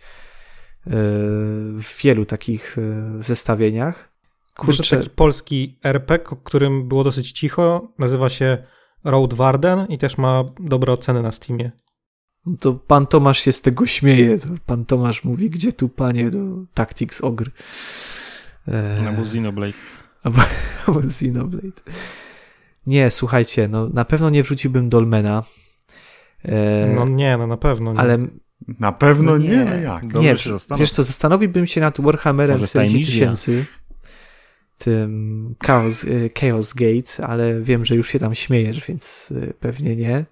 w 1.74 1.98
wielu 2.04 2.26
takich 2.26 2.78
e, 2.78 3.24
zestawieniach. 3.24 4.12
Kurczę. 4.56 4.78
Wyszedł 4.78 5.04
taki 5.04 5.16
polski 5.16 5.80
RPG, 5.84 6.30
o 6.30 6.36
którym 6.36 6.88
było 6.88 7.04
dosyć 7.04 7.32
cicho. 7.32 7.94
Nazywa 8.00 8.30
się 8.30 8.58
Road 9.04 9.34
Warden 9.34 9.86
i 9.90 9.98
też 9.98 10.18
ma 10.18 10.44
dobre 10.60 10.94
oceny 10.94 11.22
na 11.22 11.32
Steamie. 11.32 11.72
To 12.60 12.74
pan 12.74 13.08
Tomasz 13.08 13.40
się 13.40 13.52
z 13.52 13.62
tego 13.62 13.86
śmieje. 13.86 14.38
To 14.40 14.48
pan 14.66 14.86
Tomasz 14.86 15.24
mówi, 15.24 15.50
gdzie 15.50 15.74
tu 15.74 15.90
panie 15.90 16.30
do 16.30 16.40
Tactics 16.74 17.22
Ogr. 17.22 17.52
Eee... 18.68 19.08
Albo 19.08 19.22
Xenoblade. 19.22 19.74
Albo, 20.24 20.42
albo 20.88 21.00
Xenoblade. 21.04 21.82
Nie, 22.88 23.12
słuchajcie, 23.12 23.68
no 23.68 23.90
na 23.90 24.06
pewno 24.06 24.30
nie 24.30 24.44
wrzuciłbym 24.44 24.90
Dolmena. 24.90 25.44
Eee... 26.46 26.96
No 26.96 27.08
nie, 27.08 27.38
no 27.38 27.48
na 27.48 27.58
pewno 27.58 27.94
nie. 27.94 28.00
Ale 28.00 28.18
Na 28.80 28.92
pewno 28.92 29.32
No 29.32 29.38
nie, 29.38 29.50
nie. 29.50 29.66
no 29.66 29.76
jak? 29.76 30.08
Dobrze 30.08 30.22
nie, 30.30 30.38
się 30.38 30.58
wiesz 30.78 30.92
co, 30.92 31.04
zastanowiłbym 31.04 31.68
się 31.68 31.82
nad 31.82 32.02
Warhammerem 32.02 32.54
Może 32.54 32.68
40 32.68 32.98
Time 32.98 33.06
tysięcy, 33.06 33.66
tym 34.78 35.56
Chaos, 35.64 36.04
y, 36.04 36.32
Chaos 36.40 36.74
Gate, 36.74 37.28
ale 37.28 37.62
wiem, 37.62 37.86
że 37.86 37.96
już 37.96 38.10
się 38.10 38.20
tam 38.20 38.36
śmiejesz, 38.36 38.86
więc 38.88 39.32
y, 39.32 39.54
pewnie 39.60 39.96
nie. 39.96 40.26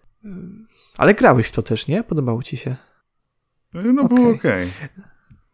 Ale 1.00 1.14
grałeś 1.14 1.48
w 1.48 1.52
to 1.52 1.62
też, 1.64 1.88
nie? 1.88 2.04
Podobało 2.04 2.44
ci 2.44 2.58
się? 2.58 2.76
No 3.74 4.04
było 4.04 4.30
Okej. 4.30 4.72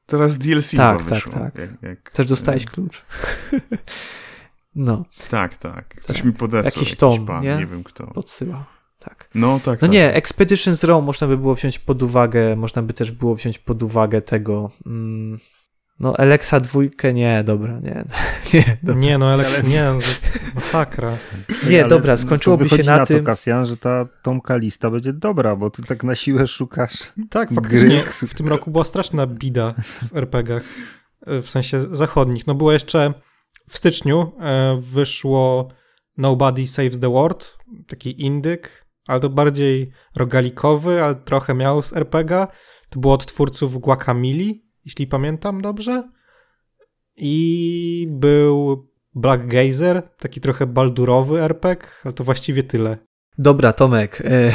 Teraz 0.06 0.38
DLC 0.38 0.72
Tak, 0.76 0.98
tak, 1.04 1.08
wyszło. 1.10 1.32
tak. 1.32 1.58
Jak, 1.58 1.82
jak, 1.82 2.12
Też 2.12 2.28
dostałeś 2.28 2.64
e, 2.64 2.66
klucz. 2.66 3.06
no, 4.76 5.06
Tak, 5.30 5.58
tak. 5.58 5.88
Ktoś 5.88 6.16
Tak. 6.18 6.26
mi 6.26 6.34
podesłał. 6.34 6.72
Jakiś 6.84 6.96
tom, 6.96 7.26
pan, 7.26 7.44
nie? 7.44 7.56
nie 7.58 7.66
wiem 7.66 7.84
kto. 7.84 8.08
podsyłał. 8.08 8.64
Tak. 9.00 9.30
No 9.36 9.60
tak, 9.60 9.82
No 9.82 9.88
tak. 9.88 9.92
nie, 9.92 10.14
Expeditions 10.14 10.84
Row 10.84 11.04
można 11.04 11.28
by 11.28 11.38
było 11.38 11.56
wziąć 11.56 11.80
pod 11.80 12.04
uwagę, 12.04 12.56
można 12.56 12.82
by 12.82 12.94
też 12.94 13.12
było 13.12 13.36
wziąć 13.36 13.60
pod 13.60 13.84
uwagę 13.84 14.22
tego. 14.22 14.72
Mm, 14.86 15.40
no, 16.00 16.14
Alexa 16.18 16.60
dwójkę, 16.60 17.14
nie, 17.14 17.44
dobra, 17.44 17.80
nie, 17.80 18.06
nie, 18.54 18.78
dobra. 18.84 19.02
Nie, 19.02 19.18
no 19.18 19.30
Alex, 19.30 19.64
nie, 19.64 19.84
no, 19.84 20.00
masakra. 20.56 21.18
Nie, 21.70 21.80
Ale 21.80 21.90
dobra, 21.90 22.18
skończyłoby 22.18 22.70
się 22.70 22.84
na 22.84 22.98
na 22.98 23.06
tym- 23.06 23.20
to, 23.20 23.24
Kasjan, 23.26 23.66
że 23.66 23.78
ta 23.78 24.06
Tomka 24.24 24.56
lista 24.58 24.90
będzie 24.92 25.14
dobra, 25.14 25.56
bo 25.56 25.70
ty 25.70 25.84
tak 25.84 26.04
na 26.04 26.16
siłę 26.16 26.48
szukasz. 26.48 27.14
Tak, 27.30 27.52
faktycznie 27.54 28.04
Gry. 28.04 28.28
w 28.28 28.34
tym 28.34 28.48
roku 28.48 28.72
była 28.72 28.86
straszna 28.86 29.28
bida 29.28 29.74
w 30.12 30.18
RPGach, 30.18 30.64
e, 31.28 31.42
w 31.42 31.50
sensie 31.50 31.96
zachodnich. 31.96 32.48
No 32.48 32.56
było 32.56 32.72
jeszcze 32.72 33.14
w 33.70 33.78
styczniu 33.78 34.32
e, 34.40 34.78
wyszło 34.82 35.70
Nobody 36.18 36.68
Saves 36.68 37.00
the 37.00 37.10
World, 37.12 37.58
taki 37.88 38.22
indyk, 38.26 38.86
ale 39.08 39.20
to 39.20 39.30
bardziej 39.30 39.92
rogalikowy, 40.16 41.04
ale 41.04 41.16
trochę 41.16 41.54
miał 41.54 41.82
z 41.84 41.94
RPG. 41.94 42.48
To 42.90 43.00
było 43.00 43.14
od 43.14 43.26
twórców 43.26 43.80
Guacamili, 43.80 44.65
jeśli 44.86 45.08
pamiętam 45.08 45.62
dobrze. 45.62 46.04
I 47.18 48.08
był 48.12 48.88
Black 49.16 49.46
Geyser, 49.48 50.04
taki 50.18 50.42
trochę 50.42 50.68
baldurowy 50.68 51.42
RPG, 51.42 51.88
ale 52.04 52.14
to 52.14 52.24
właściwie 52.24 52.64
tyle. 52.64 52.98
Dobra, 53.38 53.74
Tomek, 53.74 54.22
e, 54.26 54.52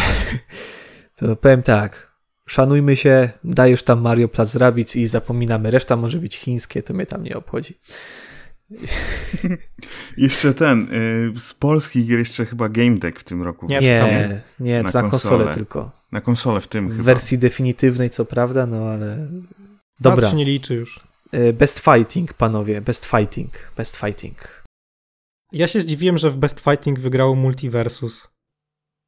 to 1.17 1.37
powiem 1.37 1.63
tak. 1.63 2.11
Szanujmy 2.47 2.97
się, 2.97 3.31
dajesz 3.45 3.83
tam 3.83 4.01
Mario 4.01 4.29
Plac 4.29 4.55
Rabbids 4.55 4.97
i 4.97 5.07
zapominamy. 5.07 5.71
Reszta 5.71 5.97
może 5.97 6.19
być 6.19 6.37
chińskie, 6.37 6.83
to 6.83 6.95
mnie 6.95 7.07
tam 7.07 7.23
nie 7.23 7.37
obchodzi. 7.37 7.79
Jeszcze 10.17 10.55
ten, 10.55 10.89
y, 11.37 11.41
z 11.41 11.55
polskich 11.55 12.07
gier 12.07 12.19
jeszcze 12.19 12.47
chyba 12.47 12.69
Game 12.69 12.97
Deck 12.97 13.21
w 13.21 13.25
tym 13.25 13.43
roku. 13.43 13.67
Nie, 13.67 13.81
to 13.81 13.99
tam 14.05 14.09
Nie, 14.11 14.41
nie, 14.61 14.77
na 14.83 14.83
na 14.83 14.93
konsolę 14.93 15.11
konsolę. 15.11 15.55
tylko. 15.55 15.91
Na 16.13 16.21
konsolę 16.21 16.61
w 16.61 16.69
tym 16.69 16.89
W 16.89 16.93
chyba. 16.93 17.03
wersji 17.03 17.39
definitywnej, 17.39 18.11
co 18.11 18.25
prawda, 18.25 18.67
no 18.67 18.77
ale. 18.89 19.29
Dobra. 20.01 20.31
Się 20.31 20.37
nie 20.37 20.45
liczy 20.45 20.75
już. 20.75 21.01
E, 21.33 21.53
Best 21.53 21.79
Fighting, 21.81 22.35
panowie, 22.35 22.81
Best 22.81 23.07
Fighting, 23.07 23.73
Best 23.77 23.97
Fighting. 23.97 24.65
Ja 25.53 25.69
się 25.69 25.81
zdziwiłem, 25.81 26.19
że 26.19 26.31
w 26.31 26.37
Best 26.37 26.61
Fighting 26.61 27.01
wygrało 27.01 27.35
Multiversus. 27.35 28.29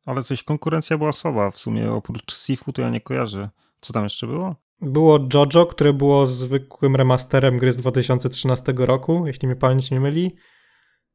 Ale 0.06 0.22
coś 0.22 0.42
konkurencja 0.42 0.98
była 0.98 1.12
słaba. 1.12 1.50
W 1.50 1.58
sumie 1.58 1.92
oprócz 1.92 2.36
Sifu 2.36 2.72
to 2.72 2.82
ja 2.82 2.90
nie 2.90 3.00
kojarzę. 3.00 3.50
Co 3.80 3.92
tam 3.92 4.04
jeszcze 4.04 4.26
było? 4.26 4.56
Było 4.80 5.28
JoJo, 5.34 5.66
które 5.66 5.92
było 5.92 6.26
zwykłym 6.26 6.96
remasterem 6.96 7.58
gry 7.58 7.72
z 7.72 7.76
2013 7.76 8.74
roku, 8.76 9.26
jeśli 9.26 9.48
mnie 9.48 9.56
pamięć 9.56 9.90
nie 9.90 10.00
myli. 10.00 10.36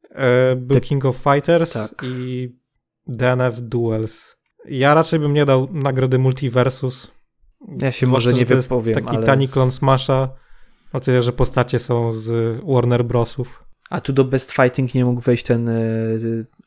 E, 0.09 0.55
Był 0.55 0.75
The- 0.75 0.81
King 0.81 1.05
of 1.05 1.17
Fighters 1.17 1.73
tak. 1.73 2.01
i 2.03 2.49
DNF 3.07 3.61
Duels. 3.61 4.37
Ja 4.65 4.93
raczej 4.93 5.19
bym 5.19 5.33
nie 5.33 5.45
dał 5.45 5.67
nagrody 5.71 6.19
Multiversus. 6.19 7.11
Ja 7.81 7.91
się 7.91 8.07
może 8.07 8.34
nie 8.34 8.39
że 8.39 8.45
to 8.45 8.53
jest 8.53 8.69
wypowiem, 8.69 8.95
Taki 8.95 9.17
ale... 9.17 9.25
tani 9.25 9.47
klon 9.47 9.71
Smasha, 9.71 10.29
o 10.93 10.99
tyle, 10.99 11.21
że 11.21 11.34
postacie 11.34 11.79
są 11.79 12.13
z 12.13 12.59
Warner 12.65 13.05
Brosów. 13.05 13.63
A 13.89 14.01
tu 14.01 14.13
do 14.13 14.25
Best 14.25 14.51
Fighting 14.51 14.93
nie 14.93 15.05
mógł 15.05 15.21
wejść 15.21 15.43
ten 15.45 15.69
e, 15.69 15.73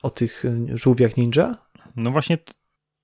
o 0.02 0.10
tych 0.10 0.44
e, 0.44 0.78
żółwiach 0.78 1.16
ninja? 1.16 1.54
No 1.96 2.10
właśnie 2.10 2.38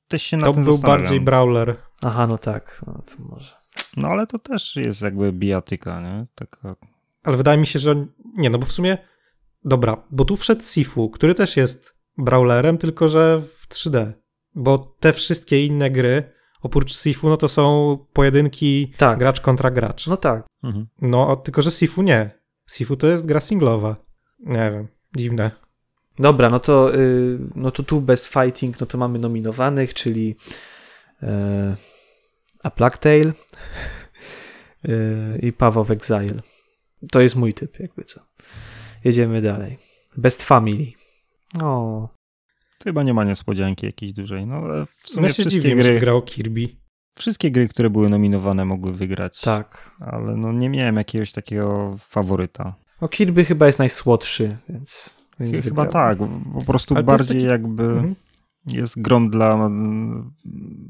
też 0.08 0.22
się 0.22 0.36
na 0.36 0.46
To 0.46 0.52
tym 0.52 0.64
był 0.64 0.78
bardziej 0.78 1.20
brawler. 1.20 1.76
Aha, 2.02 2.26
no 2.26 2.38
tak, 2.38 2.82
no 2.86 3.02
to 3.06 3.14
może. 3.18 3.54
No 3.96 4.08
ale 4.08 4.26
to 4.26 4.38
też 4.38 4.76
jest 4.76 5.02
jakby 5.02 5.32
bijatyka, 5.32 6.00
nie? 6.00 6.26
Taka... 6.34 6.76
Ale 7.24 7.36
wydaje 7.36 7.58
mi 7.58 7.66
się, 7.66 7.78
że. 7.78 8.06
Nie, 8.36 8.50
no 8.50 8.58
bo 8.58 8.66
w 8.66 8.72
sumie. 8.72 8.98
Dobra, 9.64 9.96
bo 10.10 10.24
tu 10.24 10.36
wszedł 10.36 10.62
Sifu, 10.62 11.10
który 11.10 11.34
też 11.34 11.56
jest 11.56 11.96
brawlerem, 12.18 12.78
tylko 12.78 13.08
że 13.08 13.40
w 13.40 13.68
3D. 13.68 14.12
Bo 14.54 14.78
te 15.00 15.12
wszystkie 15.12 15.66
inne 15.66 15.90
gry, 15.90 16.32
oprócz 16.62 16.94
Sifu, 16.94 17.28
no 17.28 17.36
to 17.36 17.48
są 17.48 17.98
pojedynki 18.12 18.92
Tak. 18.96 19.18
gracz 19.18 19.40
kontra 19.40 19.70
gracz. 19.70 20.06
No 20.06 20.16
tak. 20.16 20.46
Mhm. 20.62 20.86
No, 21.02 21.36
tylko 21.36 21.62
że 21.62 21.70
Sifu 21.70 22.02
nie. 22.02 22.30
Sifu 22.70 22.96
to 22.96 23.06
jest 23.06 23.26
gra 23.26 23.40
singlowa. 23.40 23.96
Nie 24.40 24.70
wiem, 24.70 24.88
dziwne. 25.16 25.50
Dobra, 26.18 26.50
no 26.50 26.58
to, 26.58 26.94
y, 26.94 27.38
no 27.54 27.70
to 27.70 27.82
tu 27.82 28.00
Best 28.00 28.26
Fighting, 28.26 28.80
no 28.80 28.86
to 28.86 28.98
mamy 28.98 29.18
nominowanych, 29.18 29.94
czyli 29.94 30.36
e, 31.22 31.76
A 32.62 32.70
Plague 32.70 32.98
Tale 32.98 33.32
e, 34.84 35.38
i 35.46 35.52
Path 35.52 35.76
of 35.76 35.90
Exile. 35.90 36.42
To 37.12 37.20
jest 37.20 37.36
mój 37.36 37.54
typ, 37.54 37.80
jakby 37.80 38.04
co. 38.04 38.20
Jedziemy 39.04 39.42
dalej. 39.42 39.78
Best 40.16 40.42
Family. 40.42 40.92
O, 41.62 42.08
chyba 42.90 43.02
nie 43.02 43.14
ma 43.14 43.24
niespodzianki 43.24 43.86
jakiejś 43.86 44.12
dużej. 44.12 44.46
No 44.46 44.54
ale 44.56 44.86
w 44.86 44.96
No 45.04 45.08
sumie 45.08 45.26
ja 45.26 45.32
się 45.32 45.42
wszystkie 45.42 45.60
dziwię, 45.62 45.82
że 45.82 45.88
gry, 45.88 45.94
wygrało 45.94 46.22
Kirby. 46.22 46.68
wszystkie 47.16 47.50
gry, 47.50 47.68
które 47.68 47.90
były 47.90 48.10
nominowane 48.10 48.64
mogły 48.64 48.92
wygrać. 48.92 49.40
tak. 49.40 49.90
Ale 50.00 50.36
no 50.36 50.52
nie 50.52 50.68
miałem 50.70 50.96
jakiegoś 50.96 51.32
takiego 51.32 51.96
faworyta. 51.98 52.74
O 53.00 53.08
Kirby 53.08 53.44
chyba 53.44 53.66
jest 53.66 53.78
najsłodszy, 53.78 54.56
więc, 54.68 55.10
więc 55.40 55.54
Chyba 55.64 55.82
wygrał. 55.84 55.92
tak, 55.92 56.18
po 56.54 56.64
prostu 56.66 56.94
Ale 56.94 57.04
bardziej 57.04 57.36
taki- 57.36 57.46
jakby 57.48 57.82
Mhm. 57.84 58.14
jest 58.66 59.02
grom 59.02 59.30
dla 59.30 59.52
mm, 59.54 60.30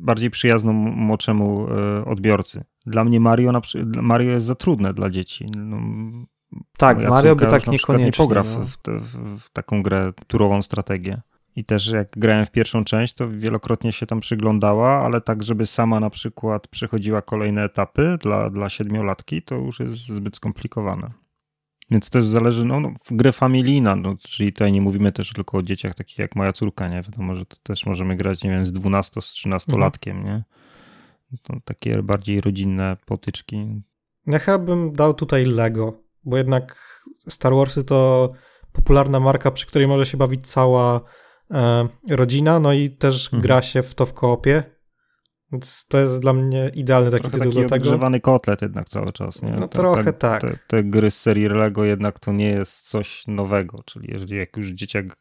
bardziej 0.00 0.30
przyjazną 0.30 0.72
młodszemu 0.72 1.66
e, 1.70 2.04
odbiorcy. 2.04 2.64
Dla 2.86 3.04
mnie 3.04 3.20
Mario, 3.20 3.52
na, 3.52 3.60
Mario 4.02 4.30
jest 4.30 4.46
za 4.46 4.54
trudne 4.54 4.94
dla 4.94 5.10
dzieci. 5.10 5.46
No, 5.56 5.76
Tak, 6.78 7.08
Mario 7.08 7.36
by 7.36 7.46
tak 7.46 7.66
niekoniecznie. 7.66 8.04
nie 8.04 8.12
pogra 8.12 8.42
no. 8.42 8.66
w, 8.66 8.76
te- 8.76 8.98
w, 9.00 9.38
w 9.40 9.50
taką 9.50 9.82
grę 9.82 10.12
turową 10.26 10.62
strategię. 10.62 11.20
I 11.56 11.64
też 11.64 11.86
jak 11.86 12.08
grałem 12.10 12.46
w 12.46 12.50
pierwszą 12.50 12.84
część, 12.84 13.14
to 13.14 13.30
wielokrotnie 13.30 13.92
się 13.92 14.06
tam 14.06 14.20
przyglądała, 14.20 15.04
ale 15.04 15.20
tak, 15.20 15.42
żeby 15.42 15.66
sama 15.66 16.00
na 16.00 16.10
przykład 16.10 16.68
przechodziła 16.68 17.22
kolejne 17.22 17.64
etapy 17.64 18.18
dla, 18.20 18.50
dla 18.50 18.70
siedmiolatki, 18.70 19.42
to 19.42 19.54
już 19.54 19.80
jest 19.80 19.94
zbyt 19.94 20.36
skomplikowane. 20.36 21.10
Więc 21.90 22.10
też 22.10 22.24
zależy, 22.24 22.64
no, 22.64 22.80
no 22.80 22.92
w 23.04 23.16
grę 23.16 23.32
familijna, 23.32 23.96
no, 23.96 24.16
czyli 24.20 24.52
tutaj 24.52 24.72
nie 24.72 24.80
mówimy 24.80 25.12
też 25.12 25.32
tylko 25.32 25.58
o 25.58 25.62
dzieciach 25.62 25.94
takich 25.94 26.18
jak 26.18 26.36
moja 26.36 26.52
córka, 26.52 26.88
nie? 26.88 27.02
Wiadomo, 27.02 27.36
że 27.36 27.46
to 27.46 27.56
też 27.62 27.86
możemy 27.86 28.16
grać, 28.16 28.44
nie 28.44 28.50
wiem, 28.50 28.66
z 28.66 28.72
12 28.72 29.20
z 29.20 29.24
13 29.24 29.78
latkiem, 29.78 30.24
nie? 30.24 30.44
To 31.42 31.54
takie 31.64 32.02
bardziej 32.02 32.40
rodzinne 32.40 32.96
potyczki. 33.06 33.82
Ja 34.26 34.38
chyba 34.38 34.58
bym 34.58 34.92
dał 34.92 35.14
tutaj 35.14 35.44
Lego, 35.44 36.02
bo 36.24 36.36
jednak 36.36 36.76
Star 37.28 37.54
Warsy 37.54 37.84
to 37.84 38.32
popularna 38.72 39.20
marka, 39.20 39.50
przy 39.50 39.66
której 39.66 39.88
może 39.88 40.06
się 40.06 40.16
bawić 40.16 40.48
cała 40.48 41.00
rodzina, 42.08 42.60
no 42.60 42.72
i 42.72 42.90
też 42.90 43.24
Mhm. 43.26 43.42
gra 43.42 43.62
się 43.62 43.82
w 43.82 43.94
to 43.94 44.06
w 44.06 44.12
koopie. 44.12 44.62
Więc 45.52 45.86
to 45.88 45.98
jest 45.98 46.20
dla 46.20 46.32
mnie 46.32 46.70
idealny 46.74 47.10
taki 47.10 47.22
Trochę 47.22 47.38
tytuł 47.38 47.52
taki 47.52 47.62
do 47.62 47.68
tego. 47.70 47.76
odgrzewany 47.84 48.20
kotlet 48.20 48.62
jednak 48.62 48.88
cały 48.88 49.12
czas, 49.12 49.42
nie? 49.42 49.50
No 49.50 49.68
Te- 49.68 49.78
trochę 49.78 50.04
te, 50.04 50.12
tak. 50.12 50.40
Te, 50.40 50.58
te 50.66 50.84
gry 50.84 51.10
z 51.10 51.20
serii 51.20 51.48
Lego 51.48 51.84
jednak 51.84 52.18
to 52.20 52.32
nie 52.32 52.48
jest 52.48 52.88
coś 52.88 53.26
nowego, 53.26 53.78
czyli 53.84 54.08
jeżeli 54.12 54.36
jak 54.36 54.56
już 54.56 54.68
dzieciak 54.70 55.16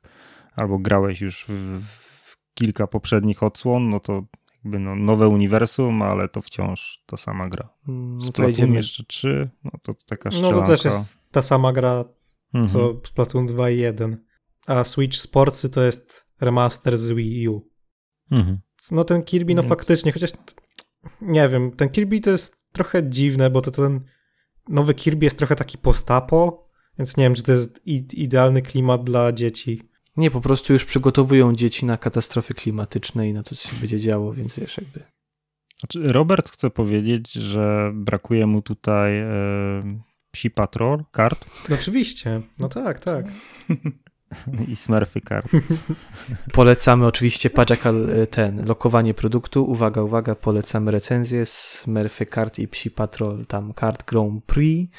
albo 0.55 0.77
grałeś 0.79 1.21
już 1.21 1.45
w, 1.49 1.81
w 2.25 2.37
kilka 2.53 2.87
poprzednich 2.87 3.43
odsłon, 3.43 3.89
no 3.89 3.99
to 3.99 4.23
jakby 4.63 4.79
no, 4.79 4.95
nowe 4.95 5.27
uniwersum, 5.27 6.01
ale 6.01 6.29
to 6.29 6.41
wciąż 6.41 7.03
ta 7.05 7.17
sama 7.17 7.49
gra. 7.49 7.69
Mm, 7.87 8.17
No 8.17 8.21
to 8.21 8.27
Splatoon 8.27 8.73
jeszcze 8.73 9.03
3, 9.03 9.49
no 9.63 9.71
to 9.83 9.93
taka 10.05 10.29
No 10.29 10.37
strzelanka. 10.37 10.65
to 10.65 10.71
też 10.71 10.85
jest 10.85 11.19
ta 11.31 11.41
sama 11.41 11.73
gra, 11.73 12.03
Mhm. 12.53 12.73
co 12.73 12.93
Splatoon 13.07 13.45
2 13.45 13.69
i 13.69 13.77
1. 13.79 14.17
A 14.65 14.83
Switch 14.83 15.17
Sportsy 15.17 15.69
to 15.69 15.83
jest 15.83 16.25
remaster 16.41 16.97
z 16.97 17.09
Wii 17.09 17.47
U. 17.49 17.69
Mhm. 18.31 18.59
No 18.91 19.03
ten 19.03 19.23
Kirby, 19.23 19.55
no 19.55 19.61
Więc- 19.61 19.69
faktycznie, 19.69 20.11
chociaż 20.11 20.31
nie 21.21 21.49
wiem, 21.49 21.71
ten 21.71 21.89
Kirby 21.89 22.19
to 22.19 22.29
jest 22.29 22.57
trochę 22.71 23.09
dziwne, 23.09 23.49
bo 23.49 23.61
to 23.61 23.71
ten 23.71 24.01
nowy 24.69 24.93
Kirby 24.93 25.25
jest 25.25 25.37
trochę 25.37 25.55
taki 25.55 25.77
postapo, 25.77 26.69
więc 26.97 27.17
nie 27.17 27.23
wiem, 27.23 27.35
czy 27.35 27.43
to 27.43 27.51
jest 27.51 27.87
idealny 28.13 28.61
klimat 28.61 29.03
dla 29.03 29.31
dzieci. 29.31 29.81
Nie, 30.17 30.31
po 30.31 30.41
prostu 30.41 30.73
już 30.73 30.85
przygotowują 30.85 31.53
dzieci 31.53 31.85
na 31.85 31.97
katastrofy 31.97 32.53
klimatyczne 32.53 33.29
i 33.29 33.33
na 33.33 33.43
to, 33.43 33.55
co 33.55 33.69
się 33.69 33.75
będzie 33.75 33.99
działo, 33.99 34.33
więc 34.33 34.55
wiesz, 34.55 34.77
jakby. 34.77 35.03
Znaczy, 35.79 36.13
Robert 36.13 36.51
chce 36.51 36.69
powiedzieć, 36.69 37.31
że 37.31 37.91
brakuje 37.93 38.47
mu 38.47 38.61
tutaj 38.61 39.19
e, 39.19 39.27
psi 40.31 40.51
patrol, 40.51 41.05
kart. 41.11 41.45
No 41.69 41.75
oczywiście, 41.75 42.41
no 42.59 42.69
tak, 42.69 42.99
tak. 42.99 43.25
I 44.71 44.75
Smurfy 44.75 45.21
kart. 45.21 45.47
Polecamy 46.53 47.05
oczywiście 47.05 47.49
paczek 47.49 47.83
ten, 48.31 48.65
lokowanie 48.65 49.13
produktu. 49.13 49.71
Uwaga, 49.71 50.01
uwaga, 50.01 50.35
polecamy 50.35 50.91
recenzję 50.91 51.45
Smurfy 51.45 52.25
kart 52.25 52.59
i 52.59 52.67
Psi 52.67 52.91
Patrol, 52.91 53.45
tam 53.45 53.73
kart 53.73 54.03
Grand 54.05 54.45
Prix. 54.45 54.91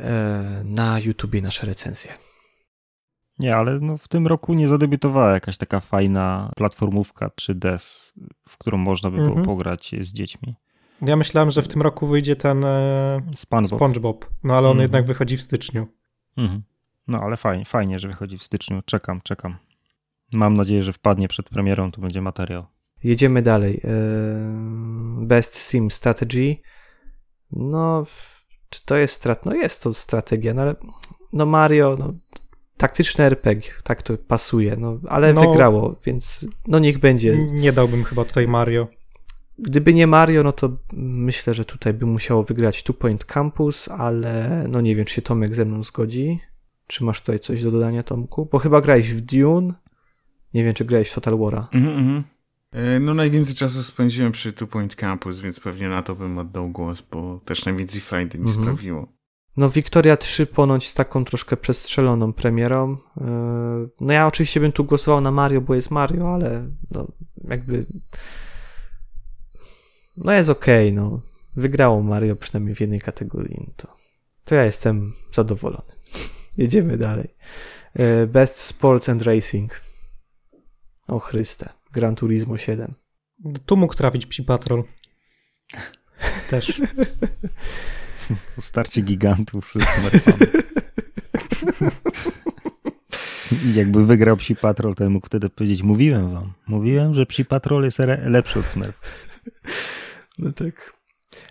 E, 0.00 0.62
na 0.64 0.98
YouTubie 0.98 1.42
nasze 1.42 1.66
recenzje. 1.66 2.12
Nie, 3.38 3.56
ale 3.56 3.78
no 3.80 3.98
w 3.98 4.08
tym 4.08 4.26
roku 4.26 4.54
nie 4.54 4.68
zadebiutowała 4.68 5.32
jakaś 5.32 5.56
taka 5.56 5.80
fajna 5.80 6.52
platformówka 6.56 7.30
3DS, 7.40 8.12
w 8.48 8.58
którą 8.58 8.78
można 8.78 9.10
by 9.10 9.16
było 9.16 9.28
mhm. 9.28 9.46
pograć 9.46 9.94
z 10.00 10.12
dziećmi. 10.12 10.54
Ja 11.02 11.16
myślałem, 11.16 11.50
że 11.50 11.62
w 11.62 11.68
tym 11.68 11.82
roku 11.82 12.06
wyjdzie 12.06 12.36
ten 12.36 12.64
e, 12.64 13.20
SpongeBob, 13.36 13.78
SpongeBob 13.78 14.30
no 14.44 14.56
ale 14.56 14.68
on 14.68 14.72
mhm. 14.72 14.82
jednak 14.82 15.06
wychodzi 15.06 15.36
w 15.36 15.42
styczniu. 15.42 15.86
Mhm. 16.36 16.62
No 17.08 17.20
ale 17.20 17.36
fajnie, 17.36 17.64
fajnie, 17.64 17.98
że 17.98 18.08
wychodzi 18.08 18.38
w 18.38 18.42
styczniu. 18.42 18.82
Czekam, 18.84 19.20
czekam. 19.20 19.56
Mam 20.32 20.56
nadzieję, 20.56 20.82
że 20.82 20.92
wpadnie 20.92 21.28
przed 21.28 21.48
premierą, 21.48 21.92
to 21.92 22.00
będzie 22.00 22.22
materiał. 22.22 22.66
Jedziemy 23.04 23.42
dalej. 23.42 23.80
E, 23.84 23.88
Best 25.26 25.70
Sim 25.70 25.90
Strategy. 25.90 26.56
No, 27.52 28.04
czy 28.68 28.86
to 28.86 28.96
jest 28.96 29.14
strat? 29.14 29.46
No 29.46 29.54
jest 29.54 29.82
to 29.82 29.94
strategia, 29.94 30.54
no 30.54 30.62
ale 30.62 30.74
no 31.32 31.46
Mario, 31.46 31.96
no, 31.98 32.14
taktyczny 32.76 33.24
RPG, 33.24 33.70
tak 33.84 34.02
to 34.02 34.18
pasuje, 34.18 34.76
no 34.76 34.98
ale 35.08 35.32
no, 35.32 35.40
wygrało, 35.40 35.96
więc 36.04 36.46
no 36.66 36.78
niech 36.78 36.98
będzie. 36.98 37.36
Nie 37.36 37.72
dałbym 37.72 38.04
chyba 38.04 38.24
tutaj 38.24 38.48
Mario. 38.48 38.88
Gdyby 39.58 39.94
nie 39.94 40.06
Mario, 40.06 40.42
no 40.42 40.52
to 40.52 40.76
myślę, 40.92 41.54
że 41.54 41.64
tutaj 41.64 41.94
by 41.94 42.06
musiało 42.06 42.42
wygrać 42.42 42.82
Two 42.82 42.94
Point 42.94 43.24
Campus, 43.24 43.88
ale 43.88 44.64
no 44.68 44.80
nie 44.80 44.96
wiem, 44.96 45.04
czy 45.04 45.14
się 45.14 45.22
Tomek 45.22 45.54
ze 45.54 45.64
mną 45.64 45.82
zgodzi. 45.82 46.40
Czy 46.86 47.04
masz 47.04 47.20
tutaj 47.20 47.40
coś 47.40 47.62
do 47.62 47.70
dodania, 47.70 48.02
Tomku? 48.02 48.48
Bo 48.52 48.58
chyba 48.58 48.80
grałeś 48.80 49.12
w 49.12 49.20
Dune. 49.20 49.74
Nie 50.54 50.64
wiem, 50.64 50.74
czy 50.74 50.84
grałeś 50.84 51.10
w 51.10 51.14
Total 51.14 51.34
War'a. 51.34 51.64
Mm 51.72 51.94
-hmm. 51.94 52.22
No 53.00 53.14
najwięcej 53.14 53.54
czasu 53.54 53.82
spędziłem 53.82 54.32
przy 54.32 54.52
Two 54.52 54.66
Point 54.66 54.94
Campus, 54.94 55.40
więc 55.40 55.60
pewnie 55.60 55.88
na 55.88 56.02
to 56.02 56.14
bym 56.14 56.38
oddał 56.38 56.70
głos, 56.70 57.02
bo 57.10 57.40
też 57.44 57.64
najwięcej 57.64 58.00
frajdy 58.00 58.38
mi 58.38 58.44
mhm. 58.44 58.64
sprawiło. 58.64 59.08
No 59.56 59.68
Victoria 59.68 60.16
3 60.16 60.46
ponoć 60.46 60.88
z 60.88 60.94
taką 60.94 61.24
troszkę 61.24 61.56
przestrzeloną 61.56 62.32
premierą. 62.32 62.96
E, 63.20 63.26
no 64.00 64.12
ja 64.12 64.26
oczywiście 64.26 64.60
bym 64.60 64.72
tu 64.72 64.84
głosował 64.84 65.20
na 65.20 65.30
Mario, 65.30 65.60
bo 65.60 65.74
jest 65.74 65.90
Mario, 65.90 66.34
ale 66.34 66.70
no 66.90 67.06
jakby 67.48 67.86
no 70.16 70.32
jest 70.32 70.50
okej, 70.50 70.88
okay, 70.88 71.02
no. 71.02 71.20
Wygrało 71.56 72.02
Mario 72.02 72.36
przynajmniej 72.36 72.74
w 72.74 72.80
jednej 72.80 73.00
kategorii, 73.00 73.56
no 73.60 73.72
to, 73.76 73.88
to 74.44 74.54
ja 74.54 74.64
jestem 74.64 75.12
zadowolony. 75.32 75.92
Jedziemy 76.56 76.96
dalej. 76.96 77.34
E, 77.94 78.26
Best 78.26 78.58
Sports 78.58 79.08
and 79.08 79.22
Racing. 79.22 79.80
O 81.08 81.18
Chryste. 81.18 81.68
Gran 81.92 82.14
Turismo 82.14 82.58
7. 82.58 82.94
Tu 83.66 83.76
mógł 83.76 83.94
trafić 83.94 84.26
Psi 84.26 84.42
Patrol. 84.42 84.84
Też. 86.50 86.82
Starcie 88.60 89.02
gigantów 89.02 89.66
z 89.66 89.76
I 93.64 93.74
jakby 93.74 94.06
wygrał 94.06 94.36
Psi 94.36 94.56
Patrol, 94.56 94.94
to 94.94 95.10
mógł 95.10 95.26
wtedy 95.26 95.50
powiedzieć, 95.50 95.82
mówiłem 95.82 96.34
wam, 96.34 96.52
mówiłem, 96.66 97.14
że 97.14 97.26
Psi 97.26 97.44
Patrol 97.44 97.84
jest 97.84 97.98
lepszy 98.24 98.58
od 98.58 98.66
Smurf. 98.66 99.00
No 100.38 100.52
tak. 100.52 101.01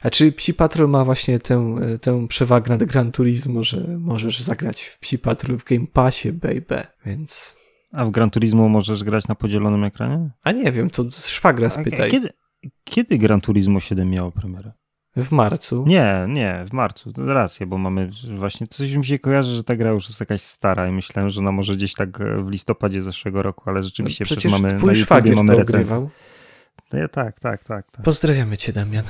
A 0.01 0.09
czy 0.09 0.31
Psi 0.31 0.53
Patrol 0.53 0.89
ma 0.89 1.05
właśnie 1.05 1.39
tę, 1.39 1.75
tę 2.01 2.27
przewagę 2.27 2.69
nad 2.69 2.83
Gran 2.83 3.11
Turismo, 3.11 3.63
że 3.63 3.77
możesz 3.99 4.39
zagrać 4.39 4.83
w 4.83 4.99
Psi 4.99 5.19
Patrol 5.19 5.57
w 5.57 5.63
Game 5.63 5.87
Passie, 5.93 6.33
baby, 6.33 6.83
więc... 7.05 7.55
A 7.91 8.05
w 8.05 8.11
Gran 8.11 8.29
Turismo 8.29 8.69
możesz 8.69 9.03
grać 9.03 9.27
na 9.27 9.35
podzielonym 9.35 9.83
ekranie? 9.83 10.29
A 10.43 10.51
nie 10.51 10.71
wiem, 10.71 10.89
to 10.89 11.05
szwagra 11.11 11.69
spytaj. 11.69 12.11
Kiedy, 12.11 12.29
kiedy 12.83 13.17
Gran 13.17 13.41
Turismo 13.41 13.79
7 13.79 14.09
miało 14.09 14.31
premierę? 14.31 14.71
W 15.15 15.31
marcu? 15.31 15.83
Nie, 15.87 16.25
nie, 16.27 16.65
w 16.69 16.73
marcu. 16.73 17.13
To 17.13 17.33
rację, 17.33 17.65
bo 17.65 17.77
mamy 17.77 18.09
właśnie 18.35 18.67
coś 18.67 18.93
mi 18.93 19.05
się 19.05 19.19
kojarzy, 19.19 19.55
że 19.55 19.63
ta 19.63 19.75
gra 19.75 19.89
już 19.89 20.07
jest 20.07 20.19
jakaś 20.19 20.41
stara 20.41 20.87
i 20.87 20.91
myślałem, 20.91 21.29
że 21.29 21.41
ona 21.41 21.51
może 21.51 21.75
gdzieś 21.75 21.93
tak 21.93 22.19
w 22.45 22.49
listopadzie 22.51 23.01
zeszłego 23.01 23.41
roku, 23.41 23.69
ale 23.69 23.83
rzeczywiście 23.83 24.23
no 24.23 24.25
przecież 24.25 24.51
mamy 24.51 24.77
twój 24.77 24.91
na 24.91 24.99
YouTubie 24.99 25.35
mamy 25.35 25.55
recenzję. 25.55 26.09
No 26.93 26.99
ja, 26.99 27.07
tak, 27.07 27.39
tak, 27.39 27.63
tak, 27.63 27.91
tak. 27.91 28.03
Pozdrawiamy 28.03 28.57
cię, 28.57 28.73
Damian. 28.73 29.05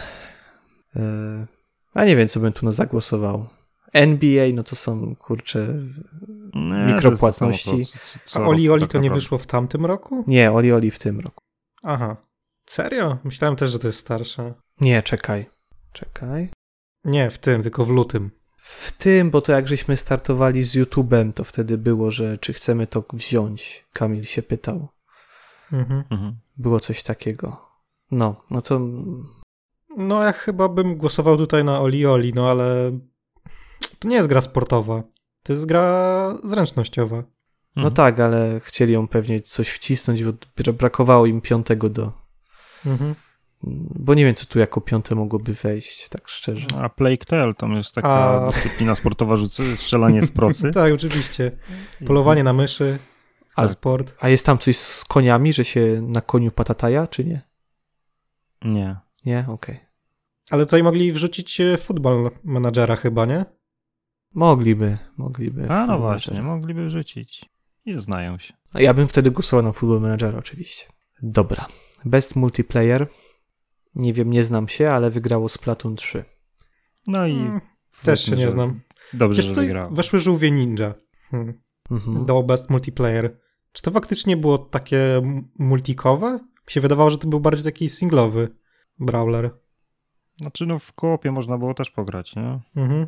Yy, 0.95 1.47
a 1.93 2.05
nie 2.05 2.15
wiem, 2.15 2.27
co 2.27 2.39
bym 2.39 2.53
tu 2.53 2.71
zagłosował. 2.71 3.47
NBA, 3.93 4.47
no 4.53 4.63
to 4.63 4.75
są, 4.75 5.15
kurcze, 5.15 5.67
nie, 6.53 6.93
mikropłatności. 6.93 7.83
A 8.35 8.39
Oli 8.39 8.69
Oli 8.69 8.87
to 8.87 8.99
nie 8.99 9.11
wyszło 9.11 9.37
w 9.37 9.47
tamtym 9.47 9.85
roku? 9.85 10.23
Nie, 10.27 10.51
Oli 10.51 10.71
Oli 10.73 10.91
w 10.91 10.99
tym 10.99 11.19
roku. 11.19 11.43
Aha. 11.83 12.17
Serio? 12.65 13.17
Myślałem 13.23 13.55
też, 13.55 13.71
że 13.71 13.79
to 13.79 13.87
jest 13.87 13.99
starsze. 13.99 14.53
Nie, 14.81 15.03
czekaj. 15.03 15.45
Czekaj. 15.91 16.49
Nie, 17.05 17.31
w 17.31 17.37
tym, 17.37 17.63
tylko 17.63 17.85
w 17.85 17.89
lutym. 17.89 18.31
W 18.57 18.91
tym, 18.91 19.31
bo 19.31 19.41
to 19.41 19.51
jak 19.51 19.67
żeśmy 19.67 19.97
startowali 19.97 20.63
z 20.63 20.75
YouTube'em, 20.75 21.33
to 21.33 21.43
wtedy 21.43 21.77
było, 21.77 22.11
że 22.11 22.37
czy 22.37 22.53
chcemy 22.53 22.87
to 22.87 23.03
wziąć. 23.13 23.85
Kamil 23.93 24.23
się 24.23 24.41
pytał. 24.41 24.87
Mhm. 25.71 26.03
mhm. 26.09 26.35
Było 26.57 26.79
coś 26.79 27.03
takiego. 27.03 27.65
No, 28.11 28.35
no 28.51 28.61
to... 28.61 28.79
No 29.97 30.23
ja 30.23 30.31
chyba 30.31 30.69
bym 30.69 30.95
głosował 30.95 31.37
tutaj 31.37 31.63
na 31.63 31.81
Oli 31.81 32.05
Oli, 32.05 32.33
no 32.33 32.49
ale 32.49 32.99
to 33.99 34.07
nie 34.07 34.15
jest 34.15 34.29
gra 34.29 34.41
sportowa. 34.41 35.03
To 35.43 35.53
jest 35.53 35.65
gra 35.65 36.35
zręcznościowa. 36.43 37.23
No 37.75 37.83
mhm. 37.83 37.93
tak, 37.93 38.19
ale 38.19 38.61
chcieli 38.63 38.93
ją 38.93 39.07
pewnie 39.07 39.41
coś 39.41 39.69
wcisnąć, 39.69 40.23
bo 40.23 40.33
brakowało 40.73 41.25
im 41.25 41.41
piątego 41.41 41.89
do... 41.89 42.11
Mhm. 42.85 43.15
Bo 43.95 44.13
nie 44.13 44.25
wiem, 44.25 44.35
co 44.35 44.45
tu 44.45 44.59
jako 44.59 44.81
piąte 44.81 45.15
mogłoby 45.15 45.53
wejść, 45.53 46.09
tak 46.09 46.27
szczerze. 46.27 46.67
A 46.79 46.89
Plague 46.89 47.25
Tale, 47.27 47.53
tam 47.53 47.75
jest 47.75 47.95
taka 47.95 48.09
A... 48.09 48.47
dyscyplina 48.47 48.95
sportowa, 48.95 49.35
rzucy, 49.35 49.77
strzelanie 49.77 50.21
z 50.21 50.31
procy. 50.31 50.71
tak, 50.73 50.93
oczywiście. 50.93 51.51
Polowanie 52.05 52.43
na 52.43 52.53
myszy, 52.53 52.99
a, 53.55 53.67
sport. 53.67 54.15
A 54.19 54.29
jest 54.29 54.45
tam 54.45 54.57
coś 54.57 54.77
z 54.77 55.05
koniami, 55.05 55.53
że 55.53 55.65
się 55.65 56.01
na 56.01 56.21
koniu 56.21 56.51
patataja, 56.51 57.07
czy 57.07 57.25
nie? 57.25 57.41
Nie. 58.61 58.95
Nie? 59.25 59.39
Okej. 59.39 59.75
Okay. 59.75 59.91
Ale 60.51 60.65
tutaj 60.65 60.83
mogli 60.83 61.11
wrzucić 61.11 61.61
e, 61.61 61.77
futbol 61.77 62.31
menadżera 62.43 62.95
chyba, 62.95 63.25
nie? 63.25 63.45
Mogliby, 64.33 64.97
mogliby. 65.17 65.69
A 65.69 65.87
no 65.87 65.99
właśnie, 65.99 66.41
mogliby 66.41 66.85
wrzucić. 66.85 67.45
Nie 67.85 67.99
znają 67.99 68.37
się. 68.37 68.53
A 68.73 68.81
ja 68.81 68.93
bym 68.93 69.07
wtedy 69.07 69.31
głosował 69.31 69.65
na 69.65 69.71
futbol 69.71 70.01
menadżera 70.01 70.39
oczywiście. 70.39 70.85
Dobra. 71.21 71.67
Best 72.05 72.35
multiplayer. 72.35 73.07
Nie 73.95 74.13
wiem, 74.13 74.31
nie 74.31 74.43
znam 74.43 74.67
się, 74.67 74.89
ale 74.89 75.09
wygrało 75.09 75.49
Splatoon 75.49 75.95
3. 75.95 76.25
No 77.07 77.27
i... 77.27 77.35
Hmm, 77.35 77.61
też 78.03 78.25
się 78.25 78.35
nie 78.35 78.51
znam. 78.51 78.81
Dobrze, 79.13 79.41
Przecież 79.41 79.55
że 79.55 79.61
wygrało. 79.61 79.95
weszły 79.95 80.19
żółwie 80.19 80.51
ninja. 80.51 80.93
Hmm. 81.29 81.61
Mhm. 81.91 82.25
Do 82.25 82.43
best 82.43 82.69
multiplayer. 82.69 83.37
Czy 83.71 83.81
to 83.81 83.91
faktycznie 83.91 84.37
było 84.37 84.57
takie 84.57 85.21
multikowe? 85.59 86.39
Mi 86.67 86.71
się 86.71 86.81
wydawało, 86.81 87.11
że 87.11 87.17
to 87.17 87.27
był 87.27 87.39
bardziej 87.39 87.63
taki 87.63 87.89
singlowy 87.89 88.60
brawler. 89.01 89.49
Znaczy, 90.41 90.65
no 90.65 90.79
w 90.79 90.93
koopie 90.93 91.31
można 91.31 91.57
było 91.57 91.73
też 91.73 91.91
pograć, 91.91 92.35
nie? 92.35 92.59
Mhm. 92.75 93.07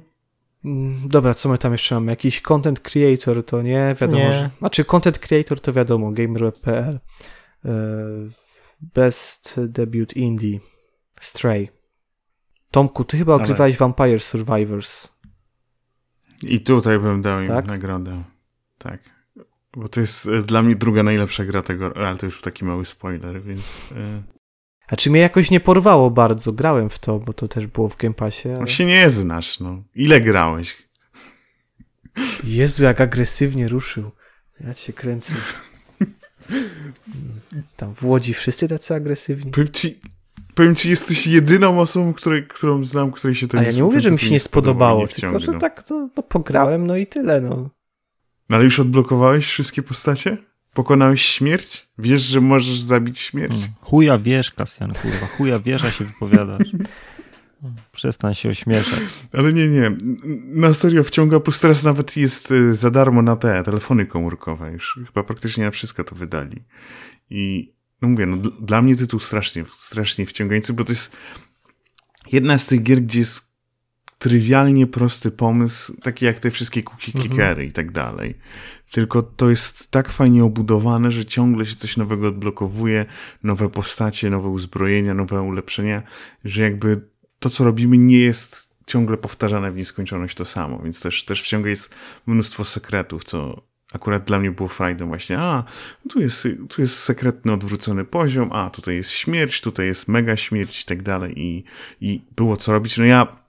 Mm, 0.65 1.09
dobra, 1.09 1.33
co 1.33 1.49
my 1.49 1.57
tam 1.57 1.71
jeszcze 1.71 1.95
mamy? 1.95 2.11
Jakiś 2.11 2.41
content 2.41 2.79
creator 2.79 3.45
to 3.45 3.61
nie, 3.61 3.95
wiadomo. 4.01 4.21
Nie. 4.21 4.33
Że... 4.33 4.49
Znaczy, 4.59 4.85
content 4.85 5.19
creator 5.19 5.59
to 5.59 5.73
wiadomo, 5.73 6.11
gamer.pl. 6.11 6.99
E, 7.65 7.71
best 8.81 9.59
debut 9.67 10.17
indie. 10.17 10.59
Stray. 11.19 11.69
Tomku, 12.71 13.03
ty 13.03 13.17
chyba 13.17 13.35
ogrywałeś 13.35 13.77
Vampire 13.77 14.19
Survivors. 14.19 15.09
I 16.43 16.59
tutaj 16.59 16.99
bym 16.99 17.21
dał 17.21 17.41
im 17.41 17.47
tak? 17.47 17.65
nagrodę. 17.65 18.23
Tak. 18.77 18.99
Bo 19.77 19.87
to 19.87 20.01
jest 20.01 20.25
e, 20.25 20.41
dla 20.41 20.61
mnie 20.61 20.75
druga 20.75 21.03
najlepsza 21.03 21.45
gra 21.45 21.61
tego, 21.61 21.97
ale 22.07 22.17
to 22.17 22.25
już 22.25 22.41
taki 22.41 22.65
mały 22.65 22.85
spoiler, 22.85 23.41
więc... 23.41 23.81
A 24.87 24.95
czy 24.95 25.09
mnie 25.09 25.19
jakoś 25.19 25.51
nie 25.51 25.59
porwało 25.59 26.11
bardzo? 26.11 26.53
Grałem 26.53 26.89
w 26.89 26.99
to, 26.99 27.19
bo 27.19 27.33
to 27.33 27.47
też 27.47 27.67
było 27.67 27.89
w 27.89 27.97
Game 27.97 28.13
Passie. 28.13 28.49
Ale... 28.49 28.59
No 28.59 28.67
się 28.67 28.85
nie 28.85 29.09
znasz, 29.09 29.59
no. 29.59 29.83
Ile 29.95 30.21
grałeś? 30.21 30.83
Jezu, 32.43 32.83
jak 32.83 33.01
agresywnie 33.01 33.67
ruszył. 33.67 34.11
Ja 34.59 34.73
cię 34.73 34.93
kręcę. 34.93 35.33
Tam 37.77 37.95
w 37.95 38.05
Łodzi 38.05 38.33
wszyscy 38.33 38.67
tacy 38.67 38.95
agresywni. 38.95 39.51
Powiem 39.51 39.71
ci, 39.71 39.99
powiem 40.55 40.75
ci 40.75 40.89
jesteś 40.89 41.27
jedyną 41.27 41.79
osobą, 41.79 42.13
której, 42.13 42.47
którą 42.47 42.83
znam, 42.83 43.11
której 43.11 43.35
się 43.35 43.47
to 43.47 43.57
A 43.57 43.61
nie 43.61 43.67
ja 43.67 43.73
nie 43.73 43.83
mówię, 43.83 43.99
że 43.99 44.11
mi 44.11 44.19
się 44.19 44.31
nie 44.31 44.39
spodobało, 44.39 45.07
tylko 45.07 45.39
że 45.39 45.53
tak 45.53 45.83
to 45.83 46.09
no, 46.17 46.23
pograłem, 46.23 46.87
no 46.87 46.97
i 46.97 47.07
tyle, 47.07 47.41
no. 47.41 47.69
No 48.49 48.55
ale 48.55 48.63
już 48.63 48.79
odblokowałeś 48.79 49.45
wszystkie 49.45 49.83
postacie? 49.83 50.37
Pokonałeś 50.73 51.21
śmierć? 51.21 51.87
Wiesz, 51.97 52.21
że 52.21 52.41
możesz 52.41 52.79
zabić 52.79 53.19
śmierć? 53.19 53.53
Hmm. 53.53 53.73
Chuja 53.81 54.17
wiesz, 54.17 54.51
Kasjan, 54.51 54.93
kurwa. 54.93 55.27
Chuja 55.27 55.59
wiesz, 55.59 55.83
a 55.83 55.91
się 55.91 56.05
wypowiadasz. 56.05 56.71
Przestań 57.91 58.33
się 58.33 58.49
ośmieszać. 58.49 58.99
Ale 59.33 59.53
nie, 59.53 59.67
nie. 59.67 59.91
Na 60.45 60.73
serio 60.73 61.03
wciąga, 61.03 61.39
plus 61.39 61.59
teraz 61.59 61.83
nawet 61.83 62.17
jest 62.17 62.51
y, 62.51 62.75
za 62.75 62.91
darmo 62.91 63.21
na 63.21 63.35
te 63.35 63.63
telefony 63.63 64.05
komórkowe. 64.05 64.71
Już 64.71 64.99
chyba 65.07 65.23
praktycznie 65.23 65.63
na 65.63 65.71
wszystko 65.71 66.03
to 66.03 66.15
wydali. 66.15 66.63
I 67.29 67.73
no 68.01 68.07
mówię, 68.07 68.25
no 68.25 68.37
dla 68.37 68.81
mnie 68.81 68.95
tytuł 68.95 69.19
strasznie, 69.19 69.65
strasznie 69.73 70.25
wciągający, 70.25 70.73
bo 70.73 70.83
to 70.83 70.91
jest 70.91 71.17
jedna 72.31 72.57
z 72.57 72.65
tych 72.65 72.83
gier, 72.83 73.01
gdzie 73.01 73.19
jest 73.19 73.52
trywialnie 74.23 74.87
prosty 74.87 75.31
pomysł, 75.31 75.93
taki 76.01 76.25
jak 76.25 76.39
te 76.39 76.51
wszystkie 76.51 76.83
cookie 76.83 77.11
clickery 77.11 77.49
mhm. 77.49 77.67
i 77.67 77.71
tak 77.71 77.91
dalej. 77.91 78.35
Tylko 78.91 79.23
to 79.23 79.49
jest 79.49 79.91
tak 79.91 80.11
fajnie 80.11 80.43
obudowane, 80.43 81.11
że 81.11 81.25
ciągle 81.25 81.65
się 81.65 81.75
coś 81.75 81.97
nowego 81.97 82.27
odblokowuje, 82.27 83.05
nowe 83.43 83.69
postacie, 83.69 84.29
nowe 84.29 84.49
uzbrojenia, 84.49 85.13
nowe 85.13 85.41
ulepszenia, 85.41 86.03
że 86.45 86.61
jakby 86.61 87.01
to, 87.39 87.49
co 87.49 87.63
robimy, 87.63 87.97
nie 87.97 88.19
jest 88.19 88.69
ciągle 88.87 89.17
powtarzane 89.17 89.71
w 89.71 89.75
nieskończoność 89.75 90.35
to 90.35 90.45
samo, 90.45 90.79
więc 90.83 91.01
też, 91.01 91.25
też 91.25 91.43
w 91.43 91.47
ciągu 91.47 91.67
jest 91.67 91.95
mnóstwo 92.27 92.63
sekretów, 92.63 93.23
co 93.23 93.61
akurat 93.93 94.23
dla 94.23 94.39
mnie 94.39 94.51
było 94.51 94.69
frajdą 94.69 95.07
właśnie, 95.07 95.39
a, 95.39 95.63
tu 96.09 96.21
jest, 96.21 96.47
tu 96.69 96.81
jest 96.81 96.99
sekretny 96.99 97.51
odwrócony 97.51 98.05
poziom, 98.05 98.49
a, 98.53 98.69
tutaj 98.69 98.95
jest 98.95 99.11
śmierć, 99.11 99.61
tutaj 99.61 99.85
jest 99.85 100.07
mega 100.07 100.37
śmierć 100.37 100.81
i 100.81 100.85
tak 100.85 101.01
dalej 101.01 101.33
i, 101.39 101.63
i 102.01 102.21
było 102.35 102.57
co 102.57 102.71
robić. 102.71 102.97
No 102.97 103.05
ja 103.05 103.42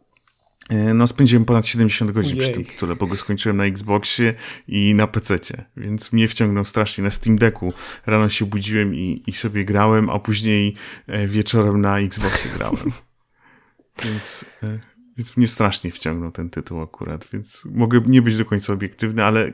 no, 0.95 1.07
spędziłem 1.07 1.45
ponad 1.45 1.67
70 1.67 2.11
godzin 2.11 2.39
Ujej. 2.39 2.51
przy 2.51 2.55
tym 2.55 2.65
tytule, 2.65 2.97
bo 2.97 3.07
go 3.07 3.17
skończyłem 3.17 3.57
na 3.57 3.65
Xboxie 3.65 4.35
i 4.69 4.95
na 4.95 5.07
PC, 5.07 5.39
więc 5.77 6.13
mnie 6.13 6.29
wciągnął 6.29 6.65
strasznie. 6.65 7.05
Na 7.05 7.11
Steam 7.11 7.39
Decku 7.39 7.73
rano 8.07 8.29
się 8.29 8.47
budziłem 8.47 8.95
i, 8.95 9.23
i 9.27 9.33
sobie 9.33 9.65
grałem, 9.65 10.11
a 10.11 10.19
później 10.19 10.75
e, 11.07 11.27
wieczorem 11.27 11.81
na 11.81 11.99
Xboxie 11.99 12.51
grałem. 12.57 12.91
Więc, 14.05 14.45
e, 14.63 14.79
więc 15.17 15.37
mnie 15.37 15.49
strasznie 15.49 15.91
wciągnął 15.91 16.33
ten 16.33 16.51
tytuł 16.51 16.83
akurat, 16.83 17.27
więc 17.33 17.65
mogę 17.65 18.01
nie 18.07 18.23
być 18.23 18.37
do 18.37 18.45
końca 18.45 18.73
obiektywny, 18.73 19.25
ale 19.25 19.53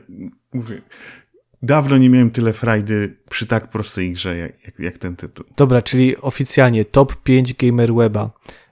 mówię, 0.53 0.81
dawno 1.61 1.97
nie 1.97 2.09
miałem 2.09 2.31
tyle 2.31 2.53
frajdy 2.53 3.17
przy 3.29 3.47
tak 3.47 3.69
prostej 3.69 4.13
grze 4.13 4.37
jak, 4.37 4.65
jak, 4.65 4.79
jak 4.79 4.97
ten 4.97 5.15
tytuł. 5.15 5.45
Dobra, 5.57 5.81
czyli 5.81 6.17
oficjalnie 6.17 6.85
top 6.85 7.23
5 7.23 7.53
Gamer 7.53 7.93
Weba. 7.93 8.31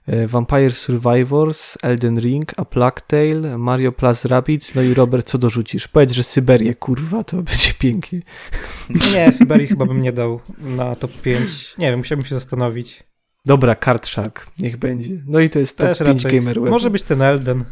E, 0.10 0.28
Vampire 0.28 0.72
Survivors, 0.72 1.78
Elden 1.82 2.20
Ring, 2.20 2.52
A 2.58 2.66
Plague 2.66 3.02
Tale, 3.08 3.58
Mario 3.58 3.92
Plus 3.92 4.26
Rabbids, 4.26 4.76
no 4.76 4.82
i 4.82 4.94
Robert, 4.94 5.28
co 5.28 5.38
dorzucisz? 5.38 5.88
Powiedz, 5.88 6.12
że 6.12 6.24
Syberię, 6.24 6.76
kurwa, 6.76 7.24
to 7.24 7.44
będzie 7.44 7.74
pięknie. 7.80 8.22
Nie, 9.14 9.32
Syberii 9.32 9.68
chyba 9.68 9.86
bym 9.86 10.02
nie 10.02 10.12
dał 10.12 10.40
na 10.58 10.96
top 10.96 11.22
5. 11.22 11.78
Nie 11.78 11.90
wiem, 11.90 12.00
musiałbym 12.00 12.26
się 12.26 12.36
zastanowić. 12.36 13.04
Dobra, 13.46 13.76
Kartrzak, 13.76 14.48
niech 14.60 14.78
będzie. 14.78 15.24
No 15.28 15.40
i 15.40 15.50
to 15.50 15.60
jest 15.60 15.78
top 15.78 15.88
Też 15.88 16.00
5 16.00 16.24
raczej. 16.24 16.40
Gamer 16.40 16.62
Web. 16.62 16.70
Może 16.70 16.90
być 16.90 17.04
ten 17.04 17.22
Elden. 17.22 17.66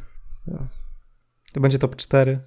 To 1.54 1.60
będzie 1.60 1.80
top 1.80 1.96
4. 1.96 2.40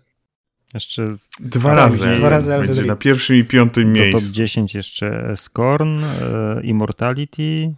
Jeszcze 0.74 1.16
dwa 1.40 1.74
razy. 1.74 2.06
Dwa 2.16 2.28
razy 2.28 2.54
Elden 2.54 2.66
Będzie 2.66 2.84
na 2.84 2.96
pierwszym 2.96 3.36
i 3.36 3.44
piątym 3.44 3.92
miejscu. 3.92 4.20
top 4.20 4.28
10 4.28 4.74
jeszcze 4.74 5.36
Scorn, 5.36 6.04
e, 6.04 6.60
Immortality. 6.62 7.74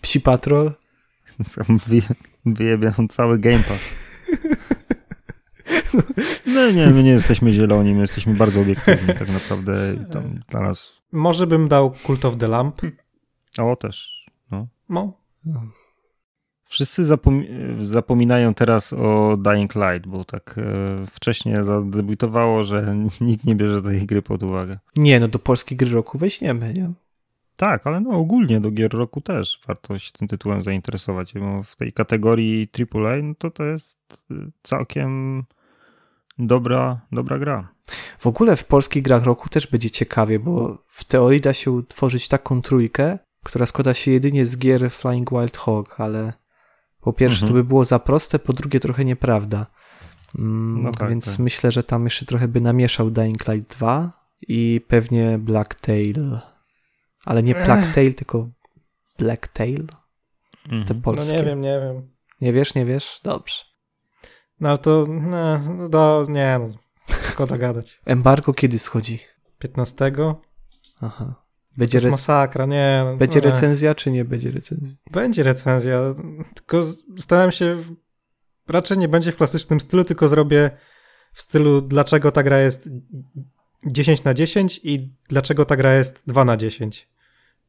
Psi 0.00 0.20
Patrol. 0.20 0.72
Wyjebiam 2.46 3.08
cały 3.08 3.38
Game 3.38 3.58
Pass. 3.58 4.04
No 6.46 6.70
nie, 6.70 6.86
my 6.86 7.02
nie 7.02 7.10
jesteśmy 7.10 7.52
zieloni, 7.52 7.94
my 7.94 8.00
jesteśmy 8.00 8.34
bardzo 8.34 8.60
obiektywni 8.60 9.14
tak 9.14 9.28
naprawdę. 9.28 9.94
Tam 10.12 10.22
dla 10.48 10.60
nas... 10.60 10.92
Może 11.12 11.46
bym 11.46 11.68
dał 11.68 11.90
Cult 11.90 12.24
of 12.24 12.36
the 12.36 12.48
Lamp. 12.48 12.80
O, 13.58 13.76
też. 13.76 14.26
No. 14.50 14.66
no. 15.44 15.66
Wszyscy 16.64 17.06
zapom 17.06 17.44
zapominają 17.80 18.54
teraz 18.54 18.92
o 18.92 19.36
Dying 19.36 19.74
Light, 19.74 20.06
bo 20.06 20.24
tak 20.24 20.54
e, 20.58 21.06
wcześniej 21.06 21.64
zadebiutowało, 21.64 22.64
że 22.64 22.96
nikt 23.20 23.44
nie 23.44 23.54
bierze 23.54 23.82
tej 23.82 24.06
gry 24.06 24.22
pod 24.22 24.42
uwagę. 24.42 24.78
Nie, 24.96 25.20
no 25.20 25.28
do 25.28 25.38
polskiej 25.38 25.78
gry 25.78 25.90
roku 25.90 26.18
weźmiemy, 26.18 26.72
nie? 26.72 26.92
Tak, 27.56 27.86
ale 27.86 28.00
no 28.00 28.10
ogólnie 28.10 28.60
do 28.60 28.70
gier 28.70 28.92
roku 28.92 29.20
też 29.20 29.60
warto 29.66 29.98
się 29.98 30.12
tym 30.12 30.28
tytułem 30.28 30.62
zainteresować, 30.62 31.34
bo 31.34 31.62
w 31.62 31.76
tej 31.76 31.92
kategorii 31.92 32.68
AAA 32.94 33.16
no 33.22 33.34
to 33.38 33.50
to 33.50 33.64
jest 33.64 33.98
e, 34.30 34.34
całkiem 34.62 35.42
dobra, 36.38 37.00
dobra 37.12 37.38
gra. 37.38 37.68
W 38.18 38.26
ogóle 38.26 38.56
w 38.56 38.64
polskich 38.64 39.02
grach 39.02 39.24
roku 39.24 39.48
też 39.48 39.66
będzie 39.66 39.90
ciekawie, 39.90 40.38
bo 40.38 40.84
w 40.86 41.04
teorii 41.04 41.40
da 41.40 41.52
się 41.52 41.70
utworzyć 41.70 42.28
taką 42.28 42.62
trójkę, 42.62 43.18
która 43.44 43.66
składa 43.66 43.94
się 43.94 44.10
jedynie 44.10 44.44
z 44.44 44.58
gier 44.58 44.90
Flying 44.90 45.30
Wild 45.30 45.56
Hog, 45.56 46.00
ale 46.00 46.32
po 47.00 47.12
pierwsze 47.12 47.36
mhm. 47.36 47.48
to 47.48 47.54
by 47.54 47.64
było 47.64 47.84
za 47.84 47.98
proste, 47.98 48.38
po 48.38 48.52
drugie 48.52 48.80
trochę 48.80 49.04
nieprawda. 49.04 49.66
Mm, 50.38 50.82
no 50.82 50.92
tak, 50.92 51.08
więc 51.08 51.32
tak. 51.32 51.38
myślę, 51.38 51.72
że 51.72 51.82
tam 51.82 52.04
jeszcze 52.04 52.26
trochę 52.26 52.48
by 52.48 52.60
namieszał 52.60 53.10
Dying 53.10 53.48
Light 53.48 53.76
2 53.76 54.12
i 54.48 54.80
pewnie 54.88 55.38
Blacktail. 55.38 56.38
Ale 57.24 57.42
nie 57.42 57.54
Blacktail, 57.54 58.14
tylko 58.14 58.48
Blacktail. 59.18 59.86
Mhm. 60.64 60.84
Te 60.84 60.94
polskie. 60.94 61.32
No 61.32 61.38
nie 61.38 61.44
wiem, 61.44 61.60
nie 61.60 61.80
wiem. 61.80 62.08
Nie 62.40 62.52
wiesz, 62.52 62.74
nie 62.74 62.84
wiesz? 62.84 63.20
Dobrze. 63.22 63.54
No 64.60 64.68
ale 64.68 64.78
to, 64.78 65.06
no, 65.08 65.58
no 65.90 66.26
nie, 66.28 66.58
no, 66.58 66.68
szkoda 67.32 67.58
gadać. 67.58 68.00
Embargo 68.04 68.52
kiedy 68.52 68.78
schodzi? 68.78 69.18
15. 69.58 70.12
Aha. 71.00 71.44
Będzie 71.76 72.00
to 72.00 72.06
jest 72.06 72.10
masakra, 72.10 72.66
nie. 72.66 73.02
No, 73.04 73.16
będzie 73.16 73.40
nie. 73.40 73.46
recenzja, 73.46 73.94
czy 73.94 74.10
nie 74.10 74.24
będzie 74.24 74.50
recenzji? 74.50 74.96
Będzie 75.10 75.42
recenzja, 75.42 76.00
tylko 76.54 76.86
starałem 77.18 77.52
się, 77.52 77.76
raczej 78.68 78.98
nie 78.98 79.08
będzie 79.08 79.32
w 79.32 79.36
klasycznym 79.36 79.80
stylu, 79.80 80.04
tylko 80.04 80.28
zrobię 80.28 80.70
w 81.32 81.42
stylu 81.42 81.82
dlaczego 81.82 82.32
ta 82.32 82.42
gra 82.42 82.58
jest 82.58 82.88
10 83.86 84.24
na 84.24 84.34
10 84.34 84.80
i 84.82 85.14
dlaczego 85.28 85.64
ta 85.64 85.76
gra 85.76 85.94
jest 85.94 86.22
2 86.26 86.44
na 86.44 86.56
10. 86.56 87.08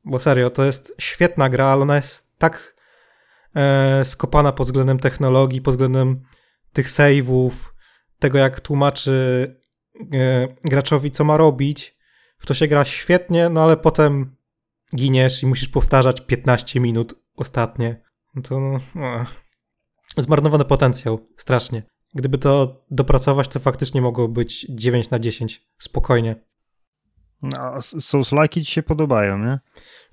Bo 0.05 0.19
serio, 0.19 0.49
to 0.49 0.65
jest 0.65 0.95
świetna 0.99 1.49
gra, 1.49 1.65
ale 1.65 1.81
ona 1.81 1.95
jest 1.95 2.37
tak 2.37 2.75
e, 3.55 4.05
skopana 4.05 4.51
pod 4.51 4.67
względem 4.67 4.99
technologii, 4.99 5.61
pod 5.61 5.73
względem 5.73 6.21
tych 6.73 6.87
save'ów, 6.87 7.51
tego 8.19 8.37
jak 8.37 8.59
tłumaczy 8.59 9.47
e, 10.13 10.47
graczowi 10.63 11.11
co 11.11 11.23
ma 11.23 11.37
robić, 11.37 11.97
w 12.37 12.45
to 12.45 12.53
się 12.53 12.67
gra 12.67 12.85
świetnie, 12.85 13.49
no 13.49 13.63
ale 13.63 13.77
potem 13.77 14.35
giniesz 14.95 15.43
i 15.43 15.47
musisz 15.47 15.69
powtarzać 15.69 16.21
15 16.21 16.79
minut 16.79 17.15
ostatnie. 17.35 18.01
No 18.35 18.41
to 18.41 18.59
no, 18.59 18.79
zmarnowany 20.17 20.65
potencjał, 20.65 21.27
strasznie. 21.37 21.83
Gdyby 22.13 22.37
to 22.37 22.83
dopracować, 22.91 23.47
to 23.47 23.59
faktycznie 23.59 24.01
mogło 24.01 24.27
być 24.27 24.65
9 24.69 25.09
na 25.09 25.19
10, 25.19 25.67
spokojnie. 25.77 26.35
No, 27.41 27.81
Souls-like 27.81 28.61
ci 28.63 28.71
się 28.71 28.83
podobają, 28.83 29.39
nie? 29.39 29.59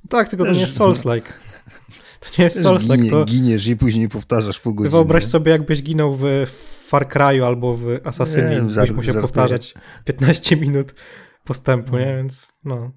Tak, 0.08 0.28
tylko 0.28 0.44
Też, 0.44 0.52
to 0.52 0.56
nie 0.56 0.60
jest 0.60 0.78
Souls-like. 0.78 1.32
To 2.20 2.28
nie 2.38 2.44
jest 2.44 2.62
Souls-like. 2.62 2.96
Ginie, 2.96 3.10
to... 3.10 3.24
Giniesz 3.24 3.66
i 3.66 3.76
później 3.76 4.08
powtarzasz 4.08 4.60
pół 4.60 4.74
godziny. 4.74 4.90
Wyobraź 4.90 5.24
sobie, 5.24 5.52
jakbyś 5.52 5.82
ginął 5.82 6.16
w 6.16 6.46
Far 6.86 7.08
Cry'u 7.08 7.46
albo 7.46 7.74
w 7.74 7.86
Assassinie, 8.04 8.62
byś 8.62 8.74
musiał 8.74 8.94
żartuję. 8.94 9.20
powtarzać 9.20 9.74
15 10.04 10.56
minut 10.56 10.94
postępu, 11.44 11.98
nie? 11.98 12.16
Więc 12.16 12.52
no. 12.64 12.92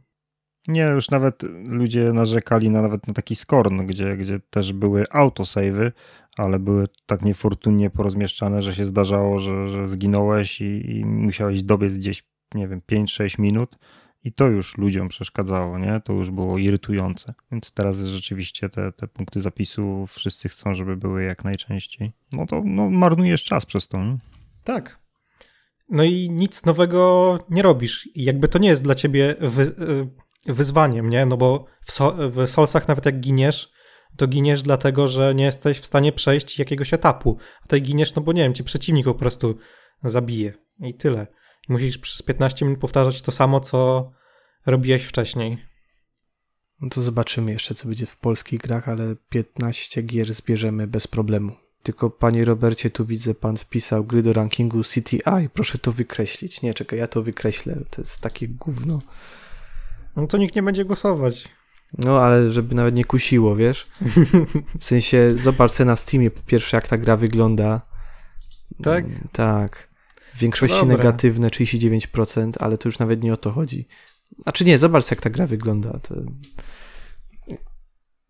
Nie, 0.67 0.81
już 0.81 1.09
nawet 1.09 1.43
ludzie 1.67 2.13
narzekali 2.13 2.69
na 2.69 2.81
nawet 2.81 3.07
na 3.07 3.13
taki 3.13 3.35
skorn, 3.35 3.85
gdzie, 3.85 4.17
gdzie 4.17 4.39
też 4.49 4.73
były 4.73 5.03
autosavey, 5.09 5.91
ale 6.37 6.59
były 6.59 6.87
tak 7.05 7.21
niefortunnie 7.21 7.89
porozmieszczane, 7.89 8.61
że 8.61 8.73
się 8.75 8.85
zdarzało, 8.85 9.39
że, 9.39 9.69
że 9.69 9.87
zginąłeś 9.87 10.61
i, 10.61 10.97
i 10.97 11.05
musiałeś 11.05 11.63
dobiec 11.63 11.93
gdzieś, 11.93 12.23
nie 12.53 12.67
wiem, 12.67 12.81
5-6 12.91 13.39
minut 13.39 13.77
i 14.25 14.31
to 14.31 14.47
już 14.47 14.77
ludziom 14.77 15.07
przeszkadzało, 15.07 15.79
nie? 15.79 16.01
To 16.03 16.13
już 16.13 16.31
było 16.31 16.57
irytujące. 16.57 17.33
Więc 17.51 17.71
teraz 17.71 17.97
rzeczywiście 17.97 18.69
te, 18.69 18.91
te 18.91 19.07
punkty 19.07 19.41
zapisu 19.41 20.07
wszyscy 20.07 20.49
chcą, 20.49 20.73
żeby 20.73 20.97
były 20.97 21.23
jak 21.23 21.43
najczęściej. 21.43 22.11
No 22.31 22.45
to 22.45 22.61
no, 22.65 22.89
marnujesz 22.89 23.43
czas 23.43 23.65
przez 23.65 23.87
to. 23.87 24.03
Nie? 24.03 24.17
Tak. 24.63 24.99
No 25.89 26.03
i 26.03 26.29
nic 26.29 26.65
nowego 26.65 27.39
nie 27.49 27.61
robisz. 27.61 28.09
I 28.15 28.23
jakby 28.23 28.47
to 28.47 28.59
nie 28.59 28.69
jest 28.69 28.83
dla 28.83 28.95
ciebie 28.95 29.35
wy, 29.39 29.63
y, 29.63 30.53
wyzwaniem, 30.53 31.09
nie? 31.09 31.25
No 31.25 31.37
bo 31.37 31.65
w, 31.81 31.91
so, 31.91 32.15
w 32.29 32.47
Solsach 32.47 32.87
nawet 32.87 33.05
jak 33.05 33.19
giniesz, 33.19 33.71
to 34.17 34.27
giniesz 34.27 34.61
dlatego, 34.61 35.07
że 35.07 35.35
nie 35.35 35.45
jesteś 35.45 35.79
w 35.79 35.85
stanie 35.85 36.11
przejść 36.11 36.59
jakiegoś 36.59 36.93
etapu. 36.93 37.37
A 37.59 37.61
tutaj 37.61 37.81
giniesz, 37.81 38.15
no 38.15 38.21
bo 38.21 38.33
nie 38.33 38.41
wiem, 38.41 38.53
ci 38.53 38.63
przeciwnik 38.63 39.05
po 39.05 39.15
prostu 39.15 39.57
zabije. 40.03 40.53
I 40.79 40.93
tyle. 40.93 41.27
Musisz 41.69 41.97
przez 41.97 42.21
15 42.21 42.65
minut 42.65 42.79
powtarzać 42.79 43.21
to 43.21 43.31
samo, 43.31 43.59
co 43.59 44.11
robiłeś 44.65 45.03
wcześniej. 45.03 45.57
No 46.81 46.89
to 46.89 47.01
zobaczymy 47.01 47.51
jeszcze, 47.51 47.75
co 47.75 47.87
będzie 47.87 48.05
w 48.05 48.17
polskich 48.17 48.59
grach, 48.59 48.89
ale 48.89 49.15
15 49.29 50.01
gier 50.01 50.33
zbierzemy 50.33 50.87
bez 50.87 51.07
problemu. 51.07 51.55
Tylko 51.83 52.09
panie 52.09 52.45
Robercie, 52.45 52.89
tu 52.89 53.05
widzę, 53.05 53.33
pan 53.33 53.57
wpisał 53.57 54.03
gry 54.03 54.23
do 54.23 54.33
rankingu 54.33 54.81
CTI. 54.83 55.49
Proszę 55.53 55.77
to 55.77 55.91
wykreślić. 55.91 56.61
Nie, 56.61 56.73
czekaj, 56.73 56.99
ja 56.99 57.07
to 57.07 57.23
wykreślę. 57.23 57.75
To 57.89 58.01
jest 58.01 58.21
takie 58.21 58.47
gówno. 58.47 59.01
No 60.15 60.27
to 60.27 60.37
nikt 60.37 60.55
nie 60.55 60.63
będzie 60.63 60.85
głosować. 60.85 61.49
No, 61.97 62.19
ale 62.19 62.51
żeby 62.51 62.75
nawet 62.75 62.95
nie 62.95 63.05
kusiło, 63.05 63.55
wiesz? 63.55 63.87
W 64.79 64.85
sensie, 64.85 65.31
zobacz 65.35 65.79
na 65.79 65.95
Steamie 65.95 66.31
po 66.31 66.41
pierwsze, 66.41 66.77
jak 66.77 66.87
ta 66.87 66.97
gra 66.97 67.17
wygląda. 67.17 67.81
Tak? 68.83 69.05
Tak. 69.31 69.94
W 70.35 70.39
większości 70.39 70.79
Dobra. 70.79 70.97
negatywne 70.97 71.47
39%, 71.47 72.51
ale 72.59 72.77
to 72.77 72.87
już 72.87 72.99
nawet 72.99 73.23
nie 73.23 73.33
o 73.33 73.37
to 73.37 73.51
chodzi. 73.51 73.87
A 74.45 74.51
czy 74.51 74.65
nie, 74.65 74.77
zobacz 74.77 75.11
jak 75.11 75.21
ta 75.21 75.29
gra 75.29 75.47
wygląda. 75.47 75.99
To... 75.99 76.15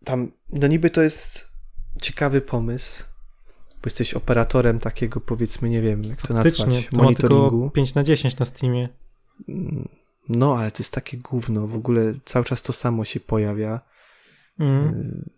Tam, 0.04 0.32
no 0.52 0.66
niby 0.66 0.90
to 0.90 1.02
jest 1.02 1.52
ciekawy 2.02 2.40
pomysł, 2.40 3.04
bo 3.74 3.80
jesteś 3.84 4.14
operatorem 4.14 4.80
takiego, 4.80 5.20
powiedzmy, 5.20 5.68
nie 5.68 5.82
wiem, 5.82 6.04
jak 6.04 6.22
to 6.22 6.34
Faktycznie, 6.34 6.66
nazwać, 6.66 6.86
to 6.86 6.96
ma 6.96 7.14
tylko 7.14 7.34
monitoringu. 7.34 7.70
5 7.70 7.94
na 7.94 8.02
10 8.02 8.38
na 8.38 8.46
Steamie. 8.46 8.88
Mm, 9.48 9.88
No, 10.28 10.56
ale 10.58 10.70
to 10.70 10.78
jest 10.82 10.94
takie 10.94 11.16
gówno, 11.16 11.66
w 11.66 11.74
ogóle 11.74 12.14
cały 12.24 12.44
czas 12.44 12.62
to 12.62 12.72
samo 12.72 13.04
się 13.04 13.20
pojawia. 13.20 13.80
Mhm. 14.58 15.30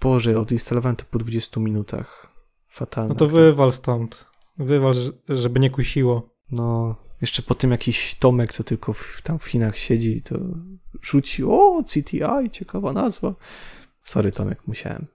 Boże, 0.00 0.40
odinstalowałem 0.40 0.96
to 0.96 1.04
po 1.10 1.18
20 1.18 1.60
minutach. 1.60 2.26
Fatalne. 2.68 3.08
No 3.08 3.14
to 3.14 3.26
wywal 3.26 3.72
stąd. 3.72 4.26
Wywal, 4.58 4.94
żeby 5.28 5.60
nie 5.60 5.70
kusiło. 5.70 6.30
No, 6.50 6.96
jeszcze 7.20 7.42
po 7.42 7.54
tym 7.54 7.70
jakiś 7.70 8.14
Tomek, 8.14 8.52
co 8.52 8.64
tylko 8.64 8.92
w, 8.92 9.20
tam 9.22 9.38
w 9.38 9.44
Chinach 9.44 9.78
siedzi, 9.78 10.22
to 10.22 10.38
rzuci, 11.02 11.44
o, 11.44 11.84
CTI, 11.86 12.50
ciekawa 12.52 12.92
nazwa. 12.92 13.34
Sorry, 14.02 14.32
Tomek, 14.32 14.58
musiałem. 14.66 15.06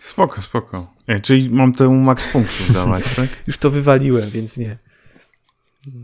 Spoko, 0.00 0.42
spoko. 0.42 0.94
E, 1.06 1.20
czyli 1.20 1.50
mam 1.50 1.72
temu 1.72 1.94
max 1.94 2.26
punktów 2.26 2.72
dawać, 2.74 3.14
tak? 3.16 3.28
Już 3.46 3.58
to 3.58 3.70
wywaliłem, 3.70 4.30
więc 4.30 4.56
nie. 4.56 4.78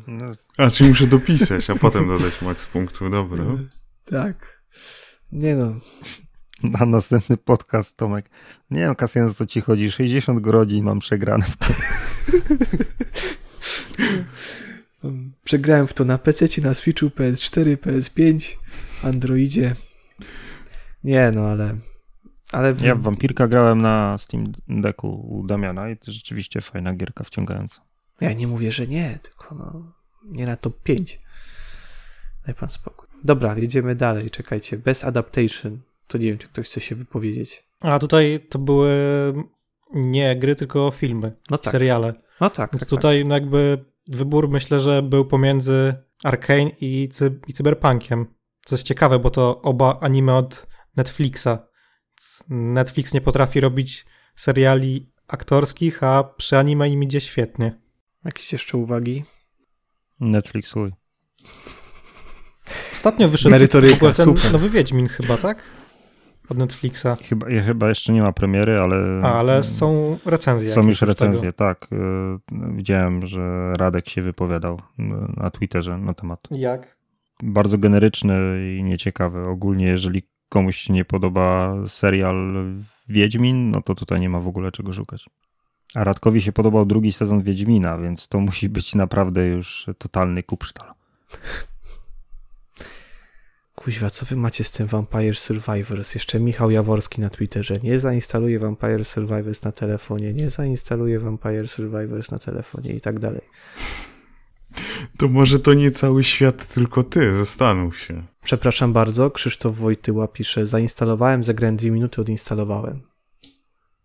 No, 0.09 0.27
A, 0.57 0.71
czyli 0.71 0.91
muszę 0.91 1.07
dopisać, 1.07 1.71
a 1.71 1.75
potem 1.75 2.09
dodać 2.09 2.43
max 2.43 2.67
punktów, 2.67 3.11
dobra. 3.11 3.45
Tak. 4.05 4.63
Nie 5.33 5.57
no, 5.57 5.81
na 6.79 6.87
następny 6.87 7.37
podcast, 7.37 7.97
Tomek. 7.97 8.31
Nie 8.71 8.81
wiem, 8.81 8.95
Kasjan, 8.95 9.31
co 9.31 9.47
ci 9.47 9.61
chodzi. 9.61 9.91
60 9.91 10.41
godzin 10.41 10.85
mam 10.85 10.99
przegrane 10.99 11.45
w 11.45 11.57
to. 11.57 11.67
przegrałem 15.45 15.87
w 15.87 15.95
to 15.95 16.05
na 16.05 16.19
PC, 16.19 16.47
na 16.63 16.75
Switchu, 16.75 17.07
PS4, 17.07 17.77
PS5, 17.77 18.57
Androidzie. 19.03 19.77
Nie 21.05 21.31
no, 21.35 21.47
ale... 21.47 21.77
ale 22.53 22.75
w... 22.75 22.81
Ja 22.81 22.95
w 22.95 23.03
Wampirka 23.03 23.49
grałem 23.49 23.83
na 23.83 24.19
Steam 24.19 24.53
Decku 24.69 25.29
u 25.29 25.47
Damiana 25.47 25.91
i 25.91 25.97
to 25.97 26.13
rzeczywiście 26.13 26.61
fajna 26.61 26.95
gierka 26.95 27.25
wciągająca. 27.25 27.81
Ja 28.21 28.33
nie 28.33 28.47
mówię, 28.47 28.73
że 28.73 28.87
nie, 28.87 29.19
tylko 29.23 29.55
no, 29.55 29.93
nie 30.25 30.47
na 30.47 30.57
top 30.57 30.83
5. 30.83 31.21
Daj 32.47 32.55
pan 32.55 32.71
spokój. 32.71 33.09
Dobra, 33.25 33.59
jedziemy 33.59 33.95
dalej, 33.95 34.31
czekajcie. 34.31 34.79
Best 34.79 35.05
Adaptation. 35.05 35.81
To 36.11 36.19
nie 36.19 36.27
wiem, 36.27 36.39
czy 36.39 36.49
ktoś 36.49 36.67
chce 36.67 36.81
się 36.81 36.95
wypowiedzieć. 36.95 37.65
A 37.81 37.99
tutaj 37.99 38.41
to 38.49 38.59
były 38.59 38.93
nie 39.95 40.37
gry, 40.37 40.57
tylko 40.57 40.91
filmy, 40.91 41.37
No 41.51 41.59
tak. 41.59 41.73
seriale. 41.73 42.15
No 42.41 42.51
tak, 42.51 42.73
Więc 42.73 42.81
tak, 42.81 42.89
tutaj 42.91 43.25
no 43.25 43.35
jakby 43.35 43.85
wybór 44.09 44.49
myślę, 44.49 44.81
że 44.81 45.03
był 45.03 45.25
pomiędzy 45.25 45.95
Arkane 46.25 46.71
i, 46.81 47.09
cy 47.09 47.41
i 47.49 47.53
Cyberpunkiem. 47.53 48.27
Co 48.61 48.75
jest 48.75 48.87
ciekawe, 48.87 49.19
bo 49.19 49.31
to 49.31 49.63
oba 49.63 49.99
anime 50.01 50.35
od 50.37 50.67
Netflixa. 50.97 51.49
Netflix 52.49 53.15
nie 53.15 53.21
potrafi 53.21 53.61
robić 53.61 54.07
seriali 54.37 55.13
aktorskich, 55.29 56.03
a 56.03 56.25
przy 56.25 56.59
anime 56.59 56.89
im 56.89 57.03
idzie 57.03 57.21
świetnie. 57.21 57.71
tak. 57.71 57.81
Jakieś 58.25 58.53
jeszcze 58.53 58.77
uwagi? 58.79 59.25
Netflix, 60.21 60.77
uj. 60.77 60.93
Ostatnio 62.93 63.29
wyszedł 63.29 63.51
Merytoryka, 63.51 64.13
ten 64.13 64.25
super. 64.27 64.53
nowy 64.53 64.71
Wiedźmin 64.71 65.09
chyba, 65.09 65.37
tak? 65.37 65.63
Od 66.51 66.59
Netflixa. 66.59 67.07
Chyba, 67.29 67.47
chyba 67.67 67.89
jeszcze 67.89 68.13
nie 68.13 68.23
ma 68.23 68.33
premiery, 68.33 68.79
ale... 68.79 69.21
A, 69.23 69.35
ale 69.35 69.65
są 69.65 70.19
recenzje. 70.27 70.71
Są 70.71 70.89
już 70.89 71.03
recenzje, 71.03 71.53
tak. 71.53 71.89
Y, 71.93 72.77
Widziałem, 72.77 73.27
że 73.27 73.73
Radek 73.73 74.09
się 74.09 74.23
wypowiadał 74.23 74.81
na 75.37 75.51
Twitterze 75.51 75.99
na 75.99 76.15
temat. 76.15 76.41
Jak? 76.51 76.97
Bardzo 77.43 77.79
generyczny 77.79 78.35
i 78.79 78.83
nieciekawy. 78.83 79.47
Ogólnie, 79.47 79.87
jeżeli 79.87 80.23
komuś 80.49 80.77
się 80.77 80.93
nie 80.93 81.05
podoba 81.05 81.75
serial 81.87 82.65
Wiedźmin, 83.09 83.71
no 83.71 83.83
to 83.83 83.95
tutaj 83.95 84.21
nie 84.21 84.29
ma 84.29 84.41
w 84.41 84.49
ogóle 84.49 84.73
czego 84.73 84.93
szukać. 84.93 85.27
A 85.95 86.05
Radkowi 86.05 86.43
się 86.43 86.53
podobał 86.53 86.87
drugi 86.87 87.13
sezon 87.13 87.43
Wiedźmina, 87.43 87.99
więc 87.99 88.29
to 88.29 88.41
musi 88.41 88.69
być 88.69 88.95
naprawdę 88.95 89.47
już 89.47 89.87
totalny 89.99 90.43
kupsztal. 90.43 90.87
Kuźwa, 93.85 94.11
co 94.11 94.27
wy 94.27 94.37
macie 94.37 94.65
z 94.65 94.71
tym 94.71 94.87
Vampire 94.87 95.37
Survivors? 95.39 96.15
Jeszcze 96.15 96.41
Michał 96.41 96.71
Jaworski 96.71 97.21
na 97.21 97.31
Twitterze. 97.31 97.79
Nie 97.83 97.99
zainstaluję 97.99 98.59
Vampire 98.59 99.05
Survivors 99.05 99.63
na 99.63 99.73
telefonie, 99.73 100.33
nie 100.35 100.51
zainstaluję 100.51 101.21
Vampire 101.21 101.69
Survivors 101.69 102.31
na 102.31 102.39
telefonie 102.39 102.93
i 102.95 103.01
tak 103.01 103.19
dalej. 103.19 103.41
To 105.19 105.29
może 105.29 105.59
to 105.59 105.75
nie 105.75 105.91
cały 105.91 106.25
świat, 106.25 106.75
tylko 106.75 107.03
ty, 107.03 107.37
zastanów 107.37 107.99
się. 108.01 108.23
Przepraszam 108.43 108.93
bardzo, 108.93 109.31
Krzysztof 109.31 109.77
Wojtyła 109.77 110.29
pisze, 110.29 110.67
zainstalowałem, 110.67 111.45
zagrałem 111.45 111.77
dwie 111.77 111.91
minuty, 111.91 112.21
odinstalowałem. 112.21 113.03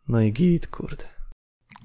No 0.08 0.22
i 0.22 0.34
git, 0.34 0.68
kurde. 0.68 1.04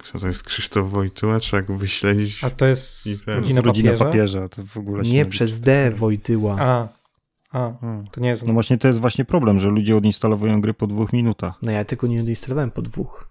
Co 0.03 0.19
to 0.19 0.27
jest 0.29 0.43
Krzysztof 0.43 0.91
Wojtyła? 0.91 1.39
Trzeba 1.39 1.63
go 1.63 1.77
wyśledzić. 1.77 2.45
A 2.45 2.51
to 2.51 2.67
jest 2.67 3.07
rodzina 3.27 3.61
Rodzina 3.61 3.91
papieża? 3.93 4.05
papieża, 4.05 4.49
to 4.49 4.63
w 4.67 4.77
ogóle 4.77 5.05
się 5.05 5.11
Nie 5.13 5.19
liczy. 5.19 5.31
przez 5.31 5.61
D 5.61 5.91
Wojtyła. 5.91 6.57
A, 6.61 6.89
a, 7.51 7.73
Hmm. 7.81 8.05
to 8.07 8.21
nie 8.21 8.37
znam. 8.37 8.49
No 8.49 8.55
właśnie 8.55 8.79
to 8.79 8.89
jest 8.89 9.01
właśnie 9.01 9.25
problem, 9.25 9.59
że 9.59 9.69
ludzie 9.69 9.97
odinstalowują 9.97 10.61
gry 10.61 10.75
po 10.75 10.87
dwóch 10.87 11.13
minutach. 11.13 11.59
No 11.63 11.73
ja 11.73 11.85
tylko 11.85 12.07
nie 12.07 12.21
odinstalowałem 12.21 12.71
po 12.71 12.83
dwóch. 12.83 13.31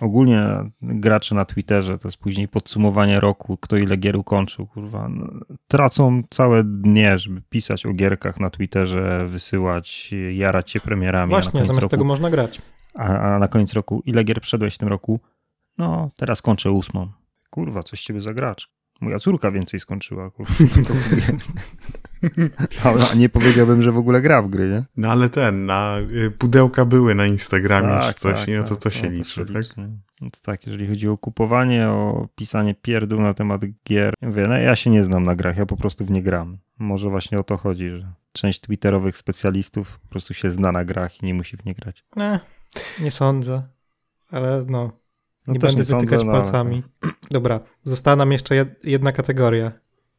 Ogólnie 0.00 0.46
gracze 0.82 1.34
na 1.34 1.44
Twitterze, 1.44 1.98
to 1.98 2.08
jest 2.08 2.18
później 2.18 2.48
podsumowanie 2.48 3.20
roku, 3.20 3.56
kto 3.56 3.76
ile 3.76 3.96
gier 3.96 4.16
ukończył, 4.16 4.66
kurwa. 4.66 5.08
No, 5.08 5.26
tracą 5.68 6.22
całe 6.30 6.64
dnie, 6.64 7.18
żeby 7.18 7.42
pisać 7.48 7.86
o 7.86 7.92
gierkach 7.92 8.40
na 8.40 8.50
Twitterze, 8.50 9.26
wysyłać, 9.28 10.14
jarać 10.32 10.70
się 10.70 10.80
premierami. 10.80 11.30
Właśnie, 11.30 11.64
zamiast 11.64 11.82
roku, 11.82 11.90
tego 11.90 12.04
można 12.04 12.30
grać. 12.30 12.62
a, 12.94 13.04
a 13.18 13.38
na 13.38 13.48
koniec 13.48 13.72
roku, 13.72 14.02
ile 14.06 14.24
gier 14.24 14.40
przedłeś 14.40 14.74
w 14.74 14.78
tym 14.78 14.88
roku? 14.88 15.20
No, 15.78 16.10
teraz 16.16 16.42
kończę 16.42 16.70
ósmą. 16.70 17.08
Kurwa, 17.50 17.82
coś 17.82 18.02
ciebie 18.02 18.20
za 18.20 18.34
gracz. 18.34 18.70
Moja 19.02 19.18
córka 19.18 19.50
więcej 19.50 19.80
skończyła, 19.80 20.30
to 20.82 20.94
a, 22.84 23.14
nie 23.14 23.28
powiedziałbym, 23.28 23.82
że 23.82 23.92
w 23.92 23.96
ogóle 23.96 24.20
gra 24.20 24.42
w 24.42 24.48
gry, 24.48 24.68
nie? 24.68 24.84
No 24.96 25.10
ale 25.10 25.28
ten, 25.28 25.66
na 25.66 25.98
y, 26.10 26.30
pudełka 26.30 26.84
były 26.84 27.14
na 27.14 27.26
Instagramie 27.26 28.08
czy 28.08 28.14
coś, 28.14 28.38
tak, 28.38 28.48
nie? 28.48 28.56
No 28.56 28.62
to 28.62 28.68
tak. 28.68 28.78
to 28.78 28.90
się 28.90 29.10
No, 29.10 29.10
liczy, 29.10 29.44
tak? 29.46 29.56
liczy? 29.56 29.74
Więc 30.20 30.42
tak, 30.42 30.66
jeżeli 30.66 30.86
chodzi 30.86 31.08
o 31.08 31.18
kupowanie, 31.18 31.88
o 31.88 32.28
pisanie 32.34 32.74
pierdół 32.74 33.20
na 33.20 33.34
temat 33.34 33.62
gier, 33.88 34.14
mówię, 34.22 34.46
no 34.48 34.56
ja 34.56 34.76
się 34.76 34.90
nie 34.90 35.04
znam 35.04 35.22
na 35.22 35.36
grach, 35.36 35.56
ja 35.56 35.66
po 35.66 35.76
prostu 35.76 36.04
w 36.04 36.10
nie 36.10 36.22
gram. 36.22 36.58
Może 36.78 37.10
właśnie 37.10 37.38
o 37.38 37.42
to 37.42 37.56
chodzi, 37.56 37.90
że 37.90 38.12
część 38.32 38.60
twitterowych 38.60 39.16
specjalistów 39.16 39.98
po 39.98 40.08
prostu 40.08 40.34
się 40.34 40.50
zna 40.50 40.72
na 40.72 40.84
grach 40.84 41.22
i 41.22 41.26
nie 41.26 41.34
musi 41.34 41.56
w 41.56 41.64
nie 41.64 41.74
grać. 41.74 42.04
Nie, 42.16 42.40
nie 43.00 43.10
sądzę. 43.10 43.62
Ale 44.30 44.64
no, 44.68 45.01
No 45.46 45.54
nie 45.54 45.60
też 45.60 45.70
będę 45.70 45.84
sądzę, 45.84 46.04
wytykać 46.06 46.24
no, 46.24 46.32
ale- 46.32 46.42
palcami. 46.42 46.82
Dobra, 47.30 47.60
została 47.82 48.16
nam 48.16 48.32
jeszcze 48.32 48.54
jed- 48.54 48.74
jedna 48.84 49.12
kategoria. 49.12 49.72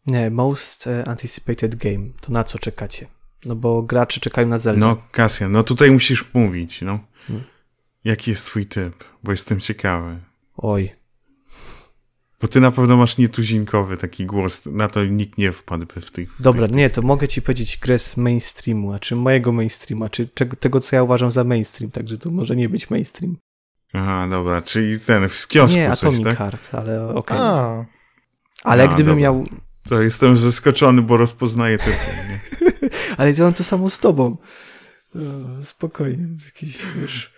Nie, 0.08 0.32
Most 0.32 0.88
e, 0.88 1.08
Anticipated 1.08 1.76
Game. 1.76 2.10
To 2.22 2.32
na 2.32 2.44
co 2.44 2.60
czekacie? 2.60 3.08
No 3.46 3.56
bo 3.56 3.82
gracze 3.82 4.20
czekają 4.20 4.48
na 4.48 4.58
Zelda. 4.58 4.88
No, 4.88 4.98
Kasjan, 5.12 5.52
no 5.52 5.64
tutaj 5.64 5.92
musisz 5.92 6.34
mówić, 6.34 6.82
no. 6.82 7.00
Hmm. 7.28 7.46
Jaki 8.04 8.32
jest 8.32 8.46
twój 8.46 8.66
typ? 8.66 9.04
Bo 9.24 9.32
jestem 9.32 9.60
ciekawy. 9.60 10.20
Oj. 10.58 10.92
Bo 12.42 12.48
ty 12.48 12.62
na 12.62 12.72
pewno 12.72 12.98
masz 12.98 13.18
nietuzinkowy 13.18 13.98
taki 13.98 14.26
głos, 14.26 14.66
na 14.66 14.88
to 14.88 15.06
nikt 15.06 15.38
nie 15.38 15.52
wpadłby 15.52 16.02
w 16.02 16.12
tych... 16.12 16.34
w 16.36 16.42
Dobra, 16.42 16.68
tych, 16.68 16.76
nie, 16.76 16.90
to 16.90 17.02
mogę 17.02 17.28
ci 17.28 17.42
powiedzieć 17.42 17.78
grę 17.78 18.00
z 18.00 18.18
mainstreamu, 18.18 18.94
a 18.94 19.00
czy 19.00 19.16
mojego 19.16 19.52
mainstreama, 19.52 20.10
czy 20.10 20.28
tego, 20.60 20.80
co 20.80 20.96
ja 20.96 21.04
uważam 21.04 21.32
za 21.32 21.44
mainstream, 21.44 21.92
także 21.92 22.18
to 22.18 22.32
może 22.32 22.56
nie 22.56 22.70
być 22.70 22.90
mainstream. 22.90 23.38
Aha, 23.94 24.28
dobra, 24.30 24.62
czyli 24.62 25.00
ten, 25.00 25.30
z 25.30 25.48
kiosku 25.48 25.78
nie, 25.78 25.90
coś, 25.90 26.00
Atomic 26.00 26.24
tak? 26.24 26.38
Heart, 26.38 26.70
ale 26.72 27.08
okej. 27.08 27.38
A, 27.40 27.86
Ale 28.64 28.84
A, 28.84 28.88
gdybym 28.88 29.06
dobra. 29.06 29.22
miał... 29.22 29.46
To 29.90 30.02
jestem 30.02 30.38
zaskoczony, 30.38 31.02
bo 31.02 31.18
rozpoznaję 31.18 31.78
nie? 31.88 32.40
Ale 33.18 33.32
ja 33.32 33.44
mam 33.44 33.54
to 33.54 33.64
samo 33.64 33.90
z 33.90 34.00
tobą. 34.00 34.38
O, 35.16 35.20
spokojnie, 35.64 36.28
jakiś, 36.46 36.78
wiesz... 37.02 37.34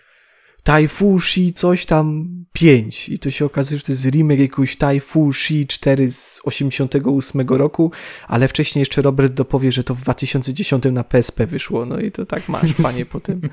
Taifushi 0.62 1.54
coś 1.54 1.86
tam 1.86 2.28
5 2.52 3.08
i 3.08 3.18
to 3.18 3.30
się 3.30 3.44
okazuje, 3.44 3.78
że 3.78 3.84
to 3.84 3.92
jest 3.92 4.04
remake 4.06 4.38
jakiegoś 4.38 4.76
Taifushi 4.76 5.66
4 5.66 6.10
z 6.10 6.40
88 6.44 7.48
roku, 7.48 7.92
ale 8.28 8.48
wcześniej 8.48 8.80
jeszcze 8.80 9.02
Robert 9.02 9.32
dopowie, 9.32 9.72
że 9.72 9.84
to 9.84 9.94
w 9.94 10.00
2010 10.00 10.84
na 10.92 11.04
PSP 11.04 11.46
wyszło, 11.46 11.86
no 11.86 12.00
i 12.00 12.12
to 12.12 12.26
tak 12.26 12.48
masz, 12.48 12.74
panie, 12.82 13.06
potem. 13.06 13.40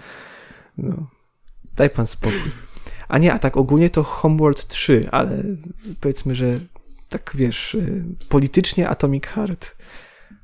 No. 0.78 1.08
Daj 1.76 1.90
pan 1.90 2.08
spokój. 2.08 2.52
A 3.08 3.18
nie, 3.18 3.34
a 3.34 3.40
tak 3.40 3.58
ogólnie 3.58 3.90
to 3.90 4.04
Homeworld 4.04 4.68
3, 4.68 5.08
ale 5.12 5.44
powiedzmy, 6.02 6.36
że 6.36 6.60
tak 7.10 7.32
wiesz, 7.36 7.76
y, 7.76 8.04
politycznie 8.30 8.90
Atomic 8.90 9.26
Heart 9.26 9.76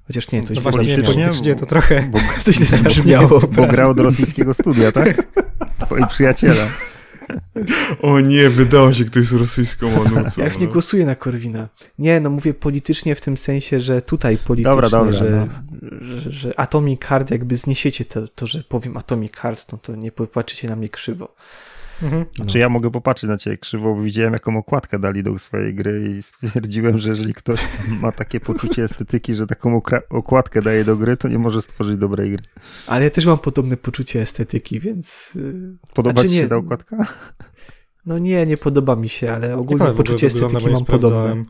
Chociaż 0.10 0.32
nie, 0.32 0.42
to 0.42 0.54
No 0.54 0.62
źle 0.62 0.72
właśnie, 0.72 0.98
politycznie 0.98 1.56
to 1.56 1.66
trochę... 1.66 2.10
Bo, 2.12 2.20
To 2.46 2.54
źle 2.54 2.66
zabrzmiało. 2.66 3.40
bo 3.40 3.68
grał 3.68 3.94
do 3.94 4.04
rosyjskiego 4.04 4.54
studia, 4.54 4.92
tak? 4.92 5.24
Twoi 5.86 6.08
przyjaciele. 6.08 6.68
O 8.02 8.20
nie, 8.20 8.50
wydało 8.50 8.94
się, 8.94 9.06
kto 9.06 9.20
jest 9.20 9.32
rosyjską 9.32 10.02
onucą. 10.02 10.42
Ja 10.42 10.46
już 10.46 10.58
nie 10.58 10.68
no. 10.68 10.74
głosuję 10.74 11.06
na 11.06 11.16
Korwina. 11.16 11.68
Nie, 12.00 12.20
no 12.20 12.30
mówię 12.30 12.54
politycznie 12.54 13.16
w 13.16 13.22
tym 13.22 13.38
sensie, 13.38 13.80
że 13.80 14.02
tutaj 14.02 14.38
politycznie, 14.38 14.72
Dobra, 14.72 14.90
dobra, 14.90 15.12
że, 15.14 15.30
no. 15.30 15.48
że, 16.02 16.32
że 16.32 16.60
Atomic 16.60 17.06
Heart, 17.06 17.32
jakby 17.32 17.58
zniesiecie 17.58 18.06
to, 18.06 18.28
to, 18.28 18.48
że 18.48 18.64
powiem 18.64 18.98
Atomic 18.98 19.36
Heart, 19.36 19.72
no 19.72 19.78
to 19.78 19.96
nie 19.96 20.12
popatrzycie 20.12 20.68
na 20.68 20.76
mnie 20.76 20.90
krzywo. 20.90 21.36
Mhm. 22.04 22.26
Znaczy 22.36 22.60
ja 22.60 22.70
mogę 22.70 22.92
popatrzeć 22.92 23.30
na 23.30 23.38
ciebie 23.38 23.58
krzywo, 23.58 23.96
bo 23.96 24.02
widziałem 24.02 24.34
jaką 24.34 24.58
okładkę 24.58 25.00
dali 25.00 25.24
do 25.24 25.40
swojej 25.40 25.76
gry 25.76 26.16
i 26.18 26.24
stwierdziłem, 26.24 26.98
że 26.98 27.10
jeżeli 27.10 27.34
ktoś 27.34 27.62
ma 28.02 28.12
takie 28.12 28.40
poczucie 28.40 28.84
estetyki, 28.84 29.36
że 29.36 29.48
taką 29.48 29.82
okładkę 30.10 30.62
daje 30.62 30.86
do 30.86 30.96
gry, 30.98 31.18
to 31.18 31.28
nie 31.28 31.40
może 31.40 31.62
stworzyć 31.62 31.98
dobrej 31.98 32.32
gry. 32.32 32.42
Ale 32.88 33.04
ja 33.04 33.10
też 33.10 33.26
mam 33.26 33.38
podobne 33.40 33.78
poczucie 33.78 34.22
estetyki, 34.22 34.80
więc... 34.80 35.32
yy, 35.36 35.78
Podoba 35.94 36.14
Znaczy 36.14 36.30
ci 36.30 36.36
się 36.36 36.42
nie- 36.42 36.48
ta 36.48 36.56
okładka? 36.56 37.06
No 38.06 38.20
nie, 38.20 38.46
nie 38.46 38.58
podoba 38.58 38.96
mi 38.96 39.10
się, 39.10 39.32
ale 39.34 39.58
ogólnie 39.58 39.86
poczucie 39.94 40.28
estetyki 40.28 40.70
mam 40.70 40.86
podobne. 40.86 41.44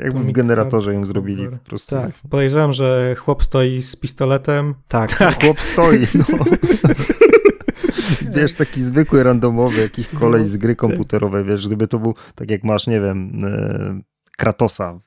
Jakby 0.00 0.20
w 0.20 0.32
generatorze 0.32 0.94
ją 0.94 1.04
zrobili 1.04 1.48
po 1.48 1.56
prostu. 1.56 1.96
Tak. 1.96 2.10
Podejrzewam, 2.30 2.72
że 2.72 3.14
chłop 3.18 3.44
stoi 3.44 3.82
z 3.82 3.96
pistoletem. 3.96 4.74
Tak, 4.88 5.40
Chłop 5.42 5.60
stoi, 5.60 6.06
no. 6.14 6.24
Wiesz, 8.40 8.54
taki 8.54 8.82
zwykły, 8.82 9.22
randomowy, 9.22 9.80
jakiś 9.80 10.08
koleś 10.08 10.46
z 10.46 10.56
gry 10.56 10.76
komputerowej, 10.76 11.44
wiesz, 11.44 11.66
gdyby 11.66 11.88
to 11.88 11.98
był, 11.98 12.14
tak 12.34 12.50
jak 12.50 12.64
masz, 12.64 12.86
nie 12.86 13.00
wiem, 13.00 13.44
e, 13.44 14.00
Kratosa 14.36 14.98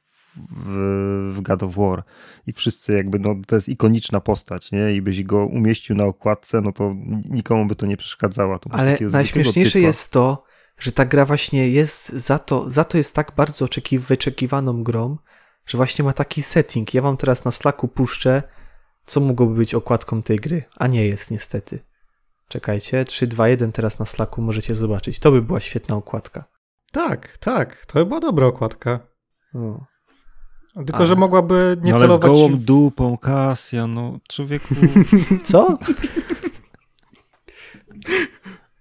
w, 0.50 1.32
w 1.36 1.42
God 1.42 1.64
of 1.64 1.76
War 1.76 2.04
i 2.48 2.54
wszyscy 2.54 2.94
jakby, 2.94 3.20
no 3.20 3.36
to 3.48 3.56
jest 3.56 3.70
ikoniczna 3.70 4.20
postać, 4.20 4.72
nie, 4.72 4.94
i 4.94 5.02
byś 5.02 5.24
go 5.24 5.46
umieścił 5.46 5.96
na 5.96 6.04
okładce, 6.04 6.62
no 6.62 6.72
to 6.72 6.96
nikomu 7.30 7.66
by 7.66 7.76
to 7.76 7.86
nie 7.86 7.98
przeszkadzało. 7.98 8.60
To 8.60 8.70
ale 8.74 8.98
najśmieszniejsze 9.12 9.80
jest 9.80 10.12
to, 10.12 10.44
że 10.80 10.92
ta 10.92 11.06
gra 11.06 11.26
właśnie 11.26 11.70
jest 11.70 12.10
za 12.10 12.40
to, 12.40 12.70
za 12.70 12.84
to 12.84 12.98
jest 12.98 13.16
tak 13.16 13.32
bardzo 13.36 13.66
oczeki- 13.66 14.00
wyczekiwaną 14.00 14.84
grą, 14.84 15.18
że 15.66 15.78
właśnie 15.78 16.06
ma 16.06 16.14
taki 16.14 16.42
setting. 16.42 16.94
Ja 16.94 17.02
wam 17.02 17.18
teraz 17.18 17.46
na 17.46 17.52
Slacku 17.52 17.88
puszczę, 17.88 18.44
co 19.06 19.20
mogłoby 19.20 19.56
być 19.56 19.76
okładką 19.76 20.22
tej 20.22 20.38
gry, 20.38 20.64
a 20.76 20.88
nie 20.88 21.08
jest 21.08 21.32
niestety. 21.32 21.80
Czekajcie, 22.48 23.06
3, 23.06 23.28
2, 23.28 23.48
1 23.48 23.72
teraz 23.72 24.00
na 24.00 24.06
Slacku 24.06 24.42
możecie 24.42 24.76
zobaczyć. 24.76 25.20
To 25.20 25.32
by 25.32 25.42
była 25.42 25.60
świetna 25.60 25.96
okładka. 25.96 26.44
Tak, 26.92 27.38
tak, 27.38 27.86
to 27.86 28.06
była 28.06 28.20
dobra 28.20 28.46
okładka. 28.46 29.00
O. 29.54 29.86
Tylko, 30.86 31.04
A. 31.04 31.06
że 31.06 31.16
mogłaby 31.16 31.78
nie 31.82 31.92
no, 31.92 31.98
ale 31.98 32.06
z 32.06 32.10
celować... 32.10 32.32
gołą 32.32 32.50
w- 32.50 32.64
dupą, 32.64 33.18
Kasja, 33.18 33.88
no 33.88 34.20
człowieku... 34.30 34.76
Co? 35.44 35.78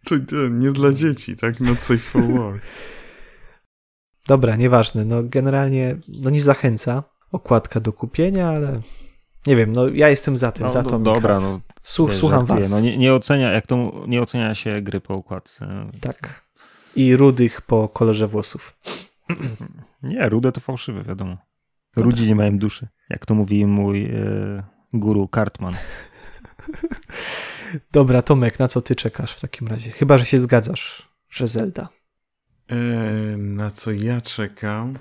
To 0.04 0.14
nie, 0.16 0.50
nie 0.50 0.72
dla 0.72 0.92
dzieci, 0.92 1.36
tak? 1.36 1.60
Not 1.60 1.78
safe 1.80 1.98
for 1.98 2.22
work. 2.22 2.62
Dobra, 4.26 4.56
nieważne. 4.56 5.04
No 5.04 5.22
generalnie 5.22 5.96
no 6.08 6.30
nie 6.30 6.42
zachęca 6.42 7.02
okładka 7.32 7.80
do 7.80 7.92
kupienia, 7.92 8.48
ale 8.48 8.80
nie 9.46 9.56
wiem, 9.56 9.72
no 9.72 9.88
ja 9.88 10.08
jestem 10.08 10.38
za 10.38 10.52
tym, 10.52 10.62
No, 10.66 10.70
za 10.70 10.82
no, 10.82 10.90
to. 10.90 10.98
dobra, 10.98 11.40
no 11.40 11.60
Słuch, 11.82 12.10
wiesz, 12.10 12.18
słucham 12.18 12.40
żartuję, 12.40 12.60
was. 12.60 12.70
No, 12.70 12.80
nie, 12.80 12.98
nie 12.98 13.14
ocenia, 13.14 13.52
jak 13.52 13.66
to 13.66 14.04
nie 14.08 14.22
ocenia 14.22 14.54
się 14.54 14.82
gry 14.82 15.00
po 15.00 15.14
okładce. 15.14 15.86
Tak. 16.00 16.46
I 16.96 17.16
rudych 17.16 17.60
po 17.60 17.88
kolorze 17.88 18.26
włosów. 18.26 18.76
Nie, 20.02 20.28
rude 20.28 20.52
to 20.52 20.60
fałszywe, 20.60 21.02
wiadomo. 21.02 21.36
Rudzi 21.96 22.26
nie 22.26 22.34
mają 22.34 22.58
duszy, 22.58 22.88
jak 23.10 23.26
to 23.26 23.34
mówi 23.34 23.66
mój 23.66 24.04
e, 24.04 24.62
guru 24.92 25.28
Cartman. 25.34 25.74
Dobra, 27.92 28.22
Tomek, 28.22 28.58
na 28.58 28.68
co 28.68 28.82
ty 28.82 28.96
czekasz 28.96 29.32
w 29.32 29.40
takim 29.40 29.68
razie? 29.68 29.90
Chyba, 29.90 30.18
że 30.18 30.24
się 30.24 30.38
zgadzasz, 30.38 31.08
że 31.30 31.48
Zelda. 31.48 31.88
E, 32.68 32.76
na 33.36 33.70
co 33.70 33.92
ja 33.92 34.20
czekam? 34.20 34.98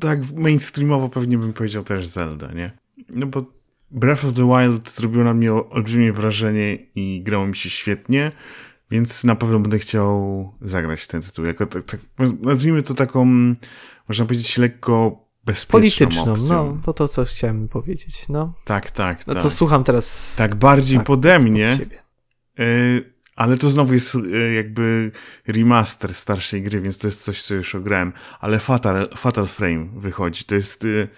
Tak, 0.00 0.18
mainstreamowo 0.36 1.08
pewnie 1.08 1.38
bym 1.38 1.52
powiedział 1.52 1.82
też 1.82 2.06
Zelda, 2.06 2.52
nie? 2.52 2.70
No 3.14 3.26
bo 3.26 3.44
Breath 3.90 4.24
of 4.24 4.32
the 4.32 4.48
Wild 4.48 4.90
zrobiło 4.90 5.24
na 5.24 5.34
mnie 5.34 5.52
olbrzymie 5.52 6.12
wrażenie 6.12 6.78
i 6.94 7.22
grało 7.22 7.46
mi 7.46 7.56
się 7.56 7.70
świetnie, 7.70 8.32
więc 8.90 9.24
na 9.24 9.34
pewno 9.36 9.60
będę 9.60 9.78
chciał 9.78 10.52
zagrać 10.62 11.06
ten 11.06 11.22
tytuł. 11.22 11.44
Jako 11.44 11.66
tak, 11.66 11.82
tak, 11.82 12.00
nazwijmy 12.40 12.82
to 12.82 12.94
taką, 12.94 13.24
można 14.08 14.24
powiedzieć, 14.24 14.58
lekko 14.58 15.24
bezpieczną 15.44 15.72
Polityczną, 15.80 16.32
opcją. 16.32 16.46
no, 16.48 16.78
to 16.84 16.92
to, 16.92 17.08
co 17.08 17.24
chciałem 17.24 17.68
powiedzieć, 17.68 18.28
no. 18.28 18.54
Tak, 18.64 18.90
tak, 18.90 19.26
No 19.26 19.34
tak. 19.34 19.42
to 19.42 19.50
słucham 19.50 19.84
teraz 19.84 20.34
Tak 20.36 20.54
bardziej 20.54 20.98
Tak, 20.98 21.06
pode 21.06 21.36
od 21.36 21.42
mnie, 21.42 21.76
siebie. 21.78 22.02
Ale 23.40 23.56
to 23.56 23.70
znowu 23.70 23.94
jest 23.94 24.14
y, 24.14 24.52
jakby 24.54 25.10
remaster 25.46 26.14
starszej 26.14 26.62
gry, 26.62 26.80
więc 26.80 26.98
to 26.98 27.08
jest 27.08 27.22
coś, 27.22 27.42
co 27.42 27.54
już 27.54 27.74
ograłem. 27.74 28.12
Ale 28.40 28.58
Fatal, 28.58 29.08
Fatal 29.16 29.46
Frame 29.46 29.88
wychodzi. 29.96 30.44
To 30.44 30.54
jest 30.54 30.84
y, 30.84 31.08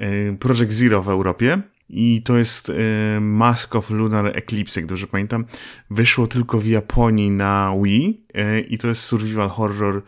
y, 0.00 0.36
Project 0.40 0.72
Zero 0.72 1.02
w 1.02 1.08
Europie 1.08 1.60
i 1.88 2.22
to 2.22 2.38
jest 2.38 2.72
Mask 3.20 3.74
of 3.74 3.90
Lunar 3.90 4.26
Eclipse, 4.26 4.80
jak 4.80 4.88
dobrze 4.88 5.06
pamiętam. 5.06 5.44
Wyszło 5.90 6.26
tylko 6.26 6.58
w 6.58 6.66
Japonii 6.66 7.30
na 7.30 7.74
Wii 7.82 8.26
i 8.68 8.78
to 8.78 8.88
jest 8.88 9.02
survival 9.02 9.48
horror 9.48 10.02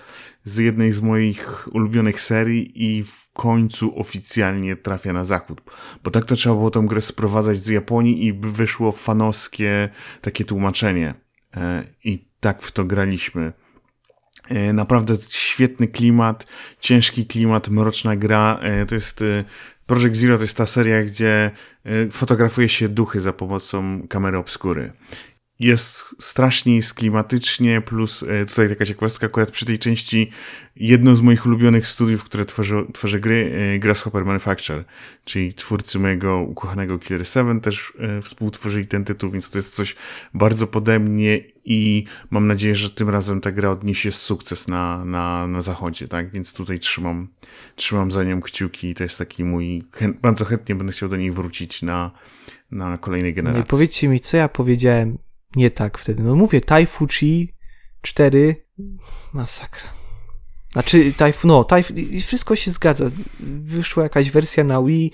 z 0.44 0.56
jednej 0.56 0.92
z 0.92 1.00
moich 1.00 1.68
ulubionych 1.72 2.20
serii 2.20 2.72
i 2.74 3.04
w 3.04 3.32
końcu 3.32 4.00
oficjalnie 4.00 4.76
trafia 4.76 5.12
na 5.12 5.24
zachód. 5.24 5.60
Bo 6.04 6.10
tak 6.10 6.24
to 6.24 6.36
trzeba 6.36 6.54
było 6.54 6.70
tą 6.70 6.86
grę 6.86 7.00
sprowadzać 7.00 7.58
z 7.58 7.68
Japonii 7.68 8.26
i 8.26 8.32
wyszło 8.32 8.92
fanowskie 8.92 9.88
takie 10.20 10.44
tłumaczenie. 10.44 11.27
E, 11.56 11.84
I 12.04 12.28
tak 12.40 12.62
w 12.62 12.72
to 12.72 12.84
graliśmy. 12.84 13.52
E, 14.48 14.72
Naprawdę 14.72 15.14
świetny 15.30 15.88
klimat, 15.88 16.46
ciężki 16.80 17.26
klimat, 17.26 17.68
mroczna 17.68 18.16
gra. 18.16 18.58
E, 18.62 18.86
To 18.86 18.94
jest 18.94 19.24
Project 19.86 20.16
Zero 20.16 20.36
to 20.36 20.42
jest 20.42 20.56
ta 20.56 20.66
seria, 20.66 21.02
gdzie 21.02 21.50
fotografuje 22.10 22.68
się 22.68 22.88
duchy 22.88 23.20
za 23.20 23.32
pomocą 23.32 24.06
kamery 24.08 24.38
obskury. 24.38 24.92
Jest 25.60 26.16
strasznie 26.18 26.76
jest 26.76 26.94
klimatycznie, 26.94 27.80
plus 27.80 28.22
e, 28.22 28.46
tutaj 28.46 28.68
taka 28.68 28.86
ciekawostka, 28.86 29.26
akurat 29.26 29.50
przy 29.50 29.66
tej 29.66 29.78
części 29.78 30.30
jedno 30.76 31.16
z 31.16 31.20
moich 31.20 31.46
ulubionych 31.46 31.88
studiów, 31.88 32.24
które 32.24 32.44
tworzy, 32.44 32.86
tworzy 32.94 33.20
gry, 33.20 33.52
e, 33.74 33.78
Grasshopper 33.78 34.24
Manufacture, 34.24 34.84
czyli 35.24 35.54
twórcy 35.54 35.98
mojego 35.98 36.38
ukochanego 36.38 36.98
Killer 36.98 37.28
7 37.28 37.60
też 37.60 37.92
e, 37.98 38.22
współtworzyli 38.22 38.86
ten 38.86 39.04
tytuł, 39.04 39.30
więc 39.30 39.50
to 39.50 39.58
jest 39.58 39.74
coś 39.74 39.96
bardzo 40.34 40.66
pode 40.66 40.98
mnie 40.98 41.40
i 41.64 42.04
mam 42.30 42.46
nadzieję, 42.46 42.74
że 42.74 42.90
tym 42.90 43.08
razem 43.08 43.40
ta 43.40 43.52
gra 43.52 43.70
odniesie 43.70 44.12
sukces 44.12 44.68
na, 44.68 45.04
na, 45.04 45.46
na 45.46 45.60
zachodzie, 45.60 46.08
tak? 46.08 46.30
Więc 46.30 46.52
tutaj 46.52 46.78
trzymam, 46.78 47.28
trzymam 47.76 48.10
za 48.12 48.24
nią 48.24 48.40
kciuki 48.40 48.88
i 48.88 48.94
to 48.94 49.02
jest 49.02 49.18
taki 49.18 49.44
mój, 49.44 49.84
bardzo 50.22 50.44
chętnie 50.44 50.74
będę 50.74 50.92
chciał 50.92 51.08
do 51.08 51.16
niej 51.16 51.30
wrócić 51.30 51.82
na, 51.82 52.10
na 52.70 52.98
kolejnej 52.98 53.32
No 53.32 53.36
generacji. 53.36 53.62
i 53.62 53.66
powiedzcie 53.66 54.08
mi, 54.08 54.20
co 54.20 54.36
ja 54.36 54.48
powiedziałem 54.48 55.18
nie 55.56 55.70
tak 55.70 55.98
wtedy. 55.98 56.22
No 56.22 56.36
mówię, 56.36 56.60
Taifuchi 56.60 57.54
4, 58.02 58.66
masakra. 59.32 59.98
Znaczy, 60.72 61.12
Taif, 61.12 61.44
no, 61.44 61.64
Taif, 61.64 61.98
i 61.98 62.20
wszystko 62.20 62.56
się 62.56 62.70
zgadza. 62.70 63.10
Wyszła 63.40 64.02
jakaś 64.02 64.30
wersja 64.30 64.64
na 64.64 64.82
Wii, 64.82 65.12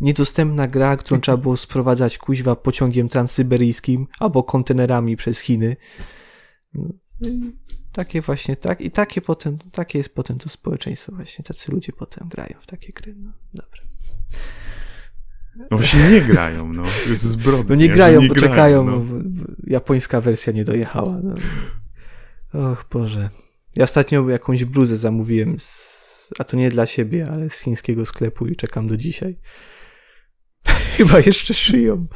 niedostępna 0.00 0.66
gra, 0.66 0.96
którą 0.96 1.20
trzeba 1.20 1.36
było 1.36 1.56
sprowadzać 1.56 2.18
kuźwa 2.18 2.56
pociągiem 2.56 3.08
transsyberyjskim 3.08 4.06
albo 4.18 4.42
kontenerami 4.42 5.16
przez 5.16 5.40
Chiny. 5.40 5.76
No, 6.74 6.88
Takie 7.92 8.20
właśnie, 8.20 8.56
tak, 8.56 8.80
i 8.80 8.90
takie 8.90 9.20
potem, 9.20 9.58
takie 9.72 9.98
jest 9.98 10.14
potem 10.14 10.38
to 10.38 10.48
społeczeństwo 10.48 11.12
właśnie, 11.12 11.44
tacy 11.44 11.72
ludzie 11.72 11.92
potem 11.92 12.28
grają 12.28 12.58
w 12.60 12.66
takie 12.66 12.92
gry, 12.92 13.14
no, 13.14 13.32
dobra. 13.54 13.80
No 15.70 15.76
właśnie 15.78 16.10
nie 16.10 16.20
grają, 16.20 16.72
no. 16.72 16.82
To 17.04 17.10
jest 17.10 17.22
zbrodnia. 17.22 17.64
No 17.68 17.74
nie 17.74 17.88
grają, 17.88 18.22
nie 18.22 18.28
poczekają, 18.28 18.84
no. 18.84 18.92
bo 18.92 18.98
w- 19.00 19.22
w- 19.22 19.70
japońska 19.70 20.20
wersja 20.20 20.52
nie 20.52 20.64
dojechała. 20.64 21.18
No. 21.22 21.34
Och 22.72 22.86
Boże. 22.92 23.30
Ja 23.76 23.84
ostatnio 23.84 24.28
jakąś 24.28 24.64
bluzę 24.64 24.96
zamówiłem, 24.96 25.58
z, 25.58 26.30
a 26.38 26.44
to 26.44 26.56
nie 26.56 26.68
dla 26.68 26.86
siebie, 26.86 27.28
ale 27.34 27.50
z 27.50 27.60
chińskiego 27.60 28.06
sklepu 28.06 28.46
i 28.46 28.56
czekam 28.56 28.88
do 28.88 28.96
dzisiaj. 28.96 29.38
Chyba 30.96 31.18
jeszcze 31.20 31.54
szyją. 31.54 32.06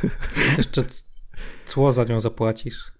Jeszcze 0.58 0.84
cło 1.66 1.92
za 1.92 2.04
nią 2.04 2.20
zapłacisz. 2.20 2.92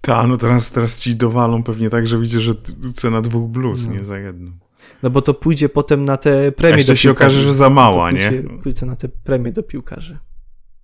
Ta, 0.00 0.26
no 0.26 0.36
teraz, 0.36 0.70
teraz 0.70 1.00
ci 1.00 1.16
dowalą 1.16 1.62
pewnie 1.62 1.90
tak, 1.90 2.06
że 2.06 2.18
widzisz, 2.20 2.42
że 2.42 2.54
cena 2.96 3.22
dwóch 3.22 3.50
bluz, 3.50 3.86
No. 3.86 3.92
nie 3.92 4.04
za 4.04 4.18
jedną. 4.18 4.58
No 5.04 5.10
bo 5.10 5.22
to 5.22 5.34
pójdzie 5.34 5.68
potem 5.68 6.04
na 6.04 6.16
te 6.16 6.48
A 6.48 6.52
premie 6.52 6.76
jeszcze 6.76 6.92
do 6.92 6.96
się 6.96 7.08
piłkarzy. 7.08 7.36
okaże, 7.36 7.42
że 7.48 7.54
za 7.54 7.70
mała, 7.70 8.10
to 8.10 8.16
nie? 8.16 8.30
pójdzie, 8.30 8.58
Pójdzie 8.62 8.86
na 8.86 8.96
te 8.96 9.08
premie 9.08 9.52
do 9.52 9.62
piłkarzy. 9.62 10.18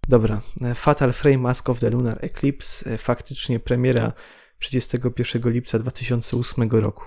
Dobra. 0.09 0.41
Fatal 0.75 1.13
Frame 1.13 1.39
Mask 1.39 1.69
of 1.69 1.81
the 1.81 1.91
Lunar 1.91 2.19
Eclipse. 2.21 2.91
E, 2.91 2.99
Faktycznie 2.99 3.61
premiera 3.61 4.13
31 4.59 5.53
lipca 5.53 5.79
2008 5.79 6.71
roku. 6.71 7.05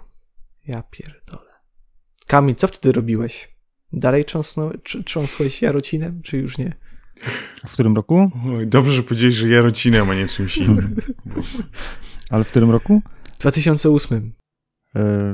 Ja 0.67 0.83
pierdolę. 0.91 1.51
Kamil, 2.27 2.55
co 2.55 2.67
wtedy 2.67 2.91
robiłeś? 2.91 3.55
Dalej 3.93 4.25
trząsnął, 4.25 4.71
trząsłeś 5.05 5.61
jarocinem, 5.61 6.21
czy 6.21 6.37
już 6.37 6.57
nie? 6.57 6.73
W 7.67 7.73
którym 7.73 7.95
roku? 7.95 8.31
Oj, 8.57 8.67
dobrze, 8.67 8.93
że 8.93 9.03
powiedziałeś, 9.03 9.35
że 9.35 9.47
jarocinem, 9.49 10.09
a 10.09 10.15
nie 10.15 10.27
czymś 10.27 10.57
innym. 10.57 10.95
Ale 12.29 12.43
w 12.43 12.47
którym 12.47 12.71
roku? 12.71 13.01
2008. 13.39 14.33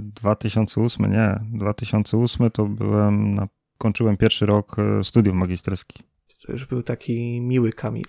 2008, 0.01 1.05
e, 1.05 1.09
nie. 1.09 1.57
2008 1.57 2.51
to 2.51 2.65
byłem, 2.65 3.35
na, 3.35 3.47
kończyłem 3.77 4.17
pierwszy 4.17 4.45
rok 4.45 4.75
e, 4.79 5.03
studiów 5.03 5.35
magisterskich. 5.35 6.01
To 6.45 6.51
już 6.51 6.65
był 6.65 6.83
taki 6.83 7.41
miły 7.41 7.73
Kamil. 7.73 8.05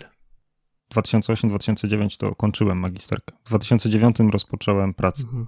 2008-2009 0.95 2.17
to 2.17 2.35
kończyłem 2.35 2.79
magisterkę. 2.79 3.37
W 3.45 3.49
2009 3.49 4.17
rozpocząłem 4.31 4.95
pracę. 4.95 5.23
Mhm. 5.23 5.47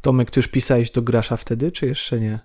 Tomek, 0.00 0.30
ty 0.30 0.40
już 0.40 0.48
pisałeś 0.48 0.90
do 0.90 1.02
Grasza 1.02 1.36
wtedy, 1.36 1.72
czy 1.72 1.86
jeszcze 1.86 2.20
nie? 2.20 2.38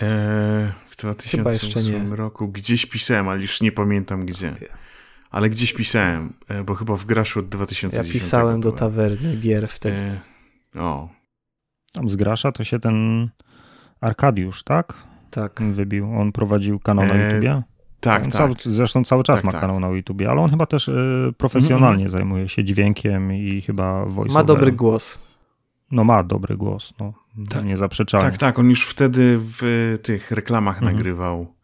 Eee, 0.00 0.72
w 0.90 0.96
2008 0.96 2.12
roku 2.12 2.48
gdzieś 2.48 2.86
pisałem, 2.86 3.28
ale 3.28 3.40
już 3.40 3.60
nie 3.60 3.72
pamiętam 3.72 4.26
gdzie. 4.26 4.54
Ale 5.30 5.50
gdzieś 5.50 5.72
pisałem, 5.72 6.32
e, 6.48 6.64
bo 6.64 6.74
chyba 6.74 6.96
w 6.96 7.04
Graszu 7.04 7.40
od 7.40 7.48
2010. 7.48 8.06
Ja 8.08 8.12
pisałem 8.12 8.60
do 8.60 8.72
tawerny 8.72 9.36
gier 9.36 9.68
wtedy. 9.68 9.96
Eee, 10.74 10.80
o. 10.80 11.08
Tam 11.94 12.08
z 12.08 12.16
Grasza 12.16 12.52
to 12.52 12.64
się 12.64 12.80
ten 12.80 13.28
Arkadiusz, 14.00 14.62
tak? 14.62 15.04
Tak. 15.30 15.62
Wybił. 15.72 16.20
On 16.20 16.32
prowadził 16.32 16.78
kanał 16.78 17.06
na 17.06 17.14
eee, 17.14 17.24
YouTubie. 17.24 17.62
Tak, 18.00 18.22
tak. 18.22 18.32
Cały, 18.32 18.54
zresztą 18.64 19.04
cały 19.04 19.22
czas 19.22 19.36
tak, 19.36 19.44
ma 19.44 19.52
tak. 19.52 19.60
kanał 19.60 19.80
na 19.80 19.88
YouTubie, 19.88 20.30
ale 20.30 20.40
on 20.40 20.50
chyba 20.50 20.66
też 20.66 20.88
y, 20.88 21.34
profesjonalnie 21.38 21.96
mm 22.02 22.08
-hmm. 22.08 22.12
zajmuje 22.12 22.48
się 22.48 22.64
dźwiękiem 22.64 23.32
i 23.32 23.60
chyba 23.60 24.04
voice 24.04 24.34
Ma 24.34 24.44
dobry 24.44 24.72
głos. 24.72 25.18
No 25.90 26.04
ma 26.04 26.22
dobry 26.22 26.56
głos, 26.56 26.94
no. 27.00 27.12
Tak, 27.50 27.64
niezaprzeczalnie. 27.64 28.30
Tak, 28.30 28.38
tak. 28.38 28.58
On 28.58 28.70
już 28.70 28.86
wtedy 28.86 29.38
w 29.40 29.98
tych 30.02 30.30
reklamach 30.30 30.82
mm 30.82 30.92
-hmm. 30.92 30.96
nagrywał. 30.96 31.54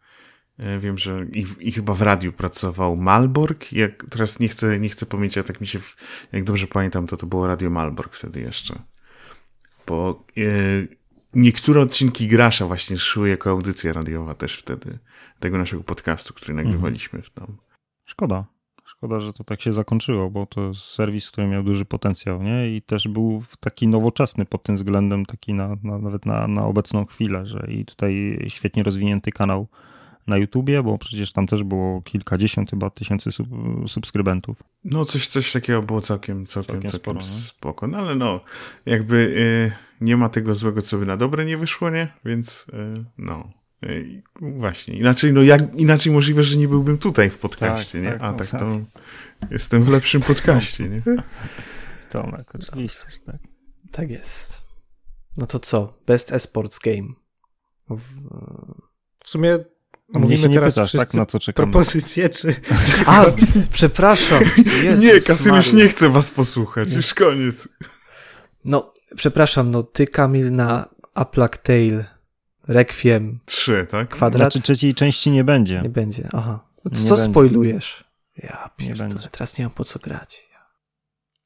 E, 0.57 0.79
wiem, 0.79 0.97
że 0.97 1.25
i, 1.25 1.45
i, 1.59 1.71
chyba 1.71 1.93
w 1.93 2.01
radiu 2.01 2.33
pracował 2.33 2.97
Malborg. 2.97 3.73
Jak, 3.73 4.05
teraz 4.09 4.39
nie 4.39 4.47
chcę, 4.47 4.79
nie 4.79 4.89
chcę 4.89 5.05
pamiętać, 5.05 5.37
ale 5.37 5.43
tak 5.43 5.61
mi 5.61 5.67
się, 5.67 5.79
jak 6.31 6.43
dobrze 6.43 6.67
pamiętam, 6.67 7.07
to 7.07 7.17
to 7.17 7.27
było 7.27 7.47
Radio 7.47 7.69
Malborg 7.69 8.15
wtedy 8.15 8.41
jeszcze. 8.41 8.90
Bo 9.87 10.23
e, 10.37 10.41
niektóre 11.33 11.81
odcinki 11.81 12.27
Grasza 12.27 12.67
właśnie 12.67 12.97
szły 12.97 13.29
jako 13.29 13.49
audycja 13.49 13.93
radiowa 13.93 14.35
też 14.35 14.57
wtedy 14.57 14.99
tego 15.39 15.57
naszego 15.57 15.83
podcastu, 15.83 16.33
który 16.33 16.51
mhm. 16.51 16.67
nagrywaliśmy 16.67 17.21
w 17.21 17.29
tam. 17.29 17.57
Szkoda. 18.05 18.45
Szkoda, 18.85 19.19
że 19.19 19.33
to 19.33 19.43
tak 19.43 19.61
się 19.61 19.73
zakończyło, 19.73 20.29
bo 20.29 20.45
to 20.45 20.67
jest 20.67 20.81
serwis, 20.81 21.31
który 21.31 21.47
miał 21.47 21.63
duży 21.63 21.85
potencjał, 21.85 22.43
nie? 22.43 22.75
I 22.75 22.81
też 22.81 23.07
był 23.07 23.43
taki 23.59 23.87
nowoczesny 23.87 24.45
pod 24.45 24.63
tym 24.63 24.75
względem, 24.75 25.25
taki 25.25 25.53
na, 25.53 25.67
na, 25.83 25.97
nawet 25.97 26.25
na, 26.25 26.47
na 26.47 26.65
obecną 26.65 27.05
chwilę, 27.05 27.45
że 27.45 27.67
i 27.69 27.85
tutaj 27.85 28.39
świetnie 28.47 28.83
rozwinięty 28.83 29.31
kanał 29.31 29.67
na 30.31 30.37
YouTubie, 30.37 30.83
bo 30.83 30.97
przecież 30.97 31.31
tam 31.31 31.47
też 31.47 31.63
było 31.63 32.01
kilkadziesiąt 32.01 32.69
chyba 32.69 32.89
tysięcy 32.89 33.31
sub, 33.31 33.47
subskrybentów. 33.87 34.63
No 34.83 35.05
coś, 35.05 35.27
coś 35.27 35.51
takiego 35.51 35.81
było 35.81 36.01
całkiem, 36.01 36.45
całkiem, 36.45 36.73
całkiem, 36.73 36.91
całkiem 36.91 37.01
sporo, 37.01 37.21
spoko. 37.23 37.87
No 37.87 37.97
ale 37.97 38.15
no, 38.15 38.41
jakby 38.85 39.15
y, 39.15 39.71
nie 40.01 40.17
ma 40.17 40.29
tego 40.29 40.55
złego, 40.55 40.81
co 40.81 40.97
by 40.97 41.05
na 41.05 41.17
dobre 41.17 41.45
nie 41.45 41.57
wyszło, 41.57 41.89
nie? 41.89 42.13
Więc 42.25 42.65
y, 42.73 43.05
no, 43.17 43.61
Właśnie, 44.41 44.97
inaczej, 44.97 45.33
no 45.33 45.41
jak, 45.41 45.75
inaczej 45.75 46.13
możliwe, 46.13 46.43
że 46.43 46.57
nie 46.57 46.67
byłbym 46.67 46.97
tutaj 46.97 47.29
w 47.29 47.39
podcaście, 47.39 48.03
tak, 48.03 48.13
nie? 48.13 48.19
Tak, 48.19 48.29
A 48.29 48.33
tak, 48.33 48.49
tak 48.49 48.59
to 48.59 48.79
jestem 49.51 49.83
w 49.83 49.89
lepszym 49.89 50.21
podcaście, 50.21 50.89
nie? 50.89 51.01
Tomek, 52.11 52.55
oczywiście, 52.55 53.05
tak. 53.25 53.35
Tak 53.91 54.11
jest. 54.11 54.61
No 55.37 55.45
to 55.45 55.59
co? 55.59 55.93
Best 56.07 56.31
Esports 56.31 56.79
Game. 56.79 57.07
W, 57.89 58.01
w 59.19 59.29
sumie 59.29 59.59
no 60.13 60.19
mnie 60.19 60.37
się 60.37 60.49
nie 60.49 60.55
teraz 60.55 60.73
pytasz, 60.73 60.91
tak, 60.91 61.13
na 61.13 61.25
co 61.25 61.39
czekamy. 61.39 61.71
Propozycje, 61.71 62.29
czy... 62.29 62.55
A, 63.05 63.25
przepraszam. 63.73 64.43
Jezus 64.83 65.05
nie, 65.05 65.21
Kasym 65.21 65.55
już 65.55 65.73
nie 65.73 65.87
chce 65.87 66.09
was 66.09 66.29
posłuchać, 66.29 66.89
nie. 66.89 66.95
już 66.95 67.13
koniec. 67.13 67.67
No, 68.65 68.93
przepraszam, 69.15 69.71
no 69.71 69.83
ty, 69.83 70.07
Kamil, 70.07 70.51
na 70.51 70.89
A 71.13 71.25
Plague 71.25 71.57
Tale 71.63 72.05
Requiem. 72.67 73.39
Trzy, 73.45 73.87
tak? 73.91 74.09
Kwadrat. 74.09 74.41
Znaczy 74.41 74.61
trzeciej 74.61 74.95
części 74.95 75.31
nie 75.31 75.43
będzie. 75.43 75.81
Nie 75.81 75.89
będzie, 75.89 76.29
aha. 76.33 76.59
No 76.85 76.91
co 76.91 77.15
nie 77.15 77.21
spoilujesz? 77.21 78.03
Będzie. 78.37 78.53
Ja 78.53 78.69
pierdolę, 78.77 79.27
teraz 79.31 79.57
nie 79.57 79.65
mam 79.65 79.73
po 79.73 79.85
co 79.85 79.99
grać. 79.99 80.50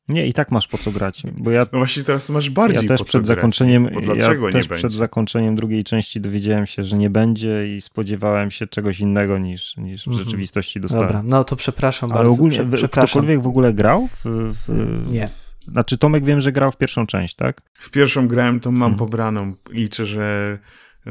Nie, 0.09 0.27
i 0.27 0.33
tak 0.33 0.51
masz 0.51 0.67
po 0.67 0.77
co 0.77 0.91
grać, 0.91 1.23
bo 1.37 1.51
ja... 1.51 1.65
No 1.71 1.77
właśnie 1.79 2.03
teraz 2.03 2.29
masz 2.29 2.49
bardziej 2.49 2.83
ja 2.83 2.87
też 2.87 2.99
po 2.99 3.05
przed 3.05 3.27
zakończeniem, 3.27 3.85
grać, 3.85 4.05
dlaczego 4.05 4.45
ja 4.45 4.53
też 4.53 4.67
przed 4.67 4.81
będzie? 4.81 4.97
zakończeniem 4.97 5.55
drugiej 5.55 5.83
części 5.83 6.21
dowiedziałem 6.21 6.65
się, 6.65 6.83
że 6.83 6.97
nie 6.97 7.09
będzie 7.09 7.75
i 7.75 7.81
spodziewałem 7.81 8.51
się 8.51 8.67
czegoś 8.67 8.99
innego 8.99 9.37
niż, 9.37 9.77
niż 9.77 10.03
w 10.03 10.07
mhm. 10.07 10.25
rzeczywistości 10.25 10.79
dostałem. 10.79 11.07
Dobra, 11.07 11.23
no 11.23 11.43
to 11.43 11.55
przepraszam 11.55 12.11
Ale 12.11 12.19
bardzo. 12.19 12.33
ogólnie, 12.33 12.65
prze, 12.71 12.89
ktokolwiek 12.89 13.41
w 13.41 13.47
ogóle 13.47 13.73
grał? 13.73 14.07
W, 14.11 14.53
w... 14.67 15.11
Nie. 15.11 15.29
Znaczy 15.67 15.97
Tomek 15.97 16.25
wiem, 16.25 16.41
że 16.41 16.51
grał 16.51 16.71
w 16.71 16.77
pierwszą 16.77 17.07
część, 17.07 17.35
tak? 17.35 17.61
W 17.73 17.89
pierwszą 17.89 18.27
grałem, 18.27 18.59
to 18.59 18.71
mam 18.71 18.81
hmm. 18.81 18.99
pobraną. 18.99 19.53
Liczę, 19.69 20.05
że 20.05 20.59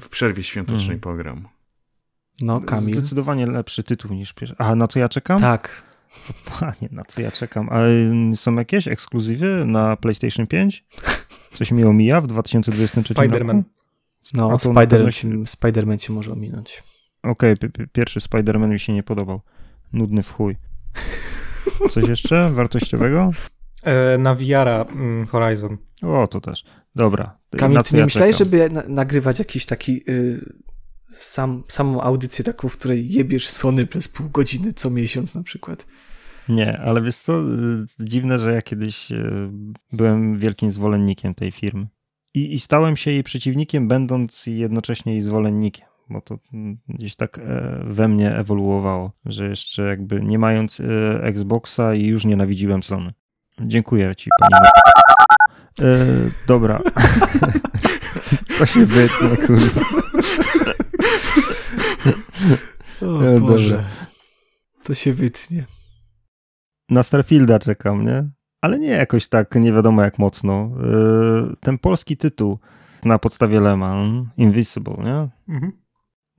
w 0.01 0.09
przerwie 0.09 0.43
świątecznej 0.43 0.87
hmm. 0.87 1.01
program. 1.01 1.49
No, 2.41 2.61
Kamil. 2.61 2.95
Zdecydowanie 2.95 3.47
lepszy 3.47 3.83
tytuł 3.83 4.15
niż 4.15 4.33
pierwszy. 4.33 4.55
A 4.59 4.75
na 4.75 4.87
co 4.87 4.99
ja 4.99 5.09
czekam? 5.09 5.41
Tak. 5.41 5.94
Panie, 6.61 6.89
na 6.91 7.05
co 7.05 7.21
ja 7.21 7.31
czekam? 7.31 7.69
A 7.71 7.79
są 8.37 8.55
jakieś 8.55 8.89
ekskluzywy 8.89 9.65
na 9.65 9.97
PlayStation 9.97 10.47
5? 10.47 10.85
Coś 11.53 11.71
mi 11.71 11.85
omija 11.85 12.21
w 12.21 12.27
2023 12.27 13.15
Spider-Man. 13.15 13.57
roku? 13.57 13.65
No, 14.35 14.57
Spider-Man 14.57 15.11
się... 15.11 15.47
Spider 15.47 15.99
cię 15.99 16.13
może 16.13 16.33
ominąć. 16.33 16.83
Okej, 17.23 17.53
okay, 17.53 17.71
pierwszy 17.93 18.21
Spider-Man 18.21 18.69
mi 18.69 18.81
się 18.81 18.93
nie 18.93 19.03
podobał. 19.03 19.41
Nudny 19.93 20.23
w 20.23 20.33
chuj. 20.33 20.57
Coś 21.91 22.09
jeszcze 22.09 22.51
wartościowego? 22.51 23.31
E, 23.83 24.19
na 24.19 24.35
VR 24.35 24.69
mm, 24.69 25.27
Horizon. 25.27 25.79
O, 26.03 26.27
to 26.27 26.41
też. 26.41 26.65
Dobra. 26.95 27.39
Kamil, 27.57 27.83
ty 27.83 27.95
nie 27.95 27.99
ja 27.99 28.05
myślałeś, 28.05 28.37
żeby 28.37 28.71
na 28.71 28.83
nagrywać 28.89 29.39
jakiś 29.39 29.67
taki 29.67 30.11
y, 30.11 30.41
sam, 31.19 31.65
samą 31.69 32.03
audycję 32.03 32.45
taką, 32.45 32.69
w 32.69 32.77
której 32.77 33.13
jebiesz 33.13 33.49
Sony 33.49 33.87
przez 33.87 34.09
pół 34.09 34.29
godziny 34.29 34.73
co 34.73 34.91
miesiąc 34.91 35.35
na 35.35 35.43
przykład? 35.43 35.87
Nie, 36.49 36.79
ale 36.79 37.03
wiesz 37.03 37.17
co, 37.17 37.41
y, 37.41 37.85
dziwne, 38.01 38.41
że 38.41 38.53
ja 38.53 38.63
kiedyś 38.63 39.13
y, 39.13 39.51
byłem 39.93 40.39
wielkim 40.39 40.73
zwolennikiem 40.73 41.35
tej 41.35 41.53
firmy. 41.53 41.87
I, 42.35 42.55
I 42.55 42.61
stałem 42.61 42.97
się 42.97 43.11
jej 43.11 43.23
przeciwnikiem, 43.23 43.89
będąc 43.89 44.47
jednocześnie 44.47 45.13
jej 45.13 45.23
zwolennikiem 45.23 45.87
bo 46.11 46.21
to 46.21 46.39
mm, 46.53 46.79
gdzieś 46.89 47.17
tak 47.17 47.39
e, 47.39 47.81
we 47.85 48.09
mnie 48.09 48.37
ewoluowało, 48.37 49.13
że 49.25 49.49
jeszcze 49.49 49.83
jakby 49.83 50.21
nie 50.21 50.39
mając 50.39 50.81
e, 50.81 50.85
Xboxa 51.23 51.95
i 51.95 52.07
już 52.07 52.25
nienawidziłem 52.25 52.83
Sony. 52.83 53.13
Dziękuję 53.61 54.17
ci, 54.17 54.31
pani. 54.41 54.67
E, 55.81 56.07
dobra. 56.47 56.79
to 58.59 58.67
się 58.67 58.87
wytnie, 58.87 59.37
kurwa. 59.47 59.81
O 63.03 63.23
e, 63.25 63.41
Boże. 63.41 63.85
To 64.83 64.95
się 64.95 65.13
wytnie. 65.13 65.65
Na 66.95 67.03
Starfielda 67.03 67.59
czekam, 67.59 68.07
nie? 68.07 68.31
Ale 68.61 68.79
nie 68.79 68.89
jakoś 68.89 69.29
tak, 69.29 69.55
nie 69.55 69.73
wiadomo 69.73 70.03
jak 70.03 70.19
mocno. 70.19 70.53
E, 70.53 71.57
ten 71.61 71.79
polski 71.79 72.17
tytuł 72.17 72.59
na 73.05 73.19
podstawie 73.19 73.61
Leman, 73.61 74.31
Invisible, 74.37 74.97
nie? 75.05 75.29
Mhm. 75.55 75.73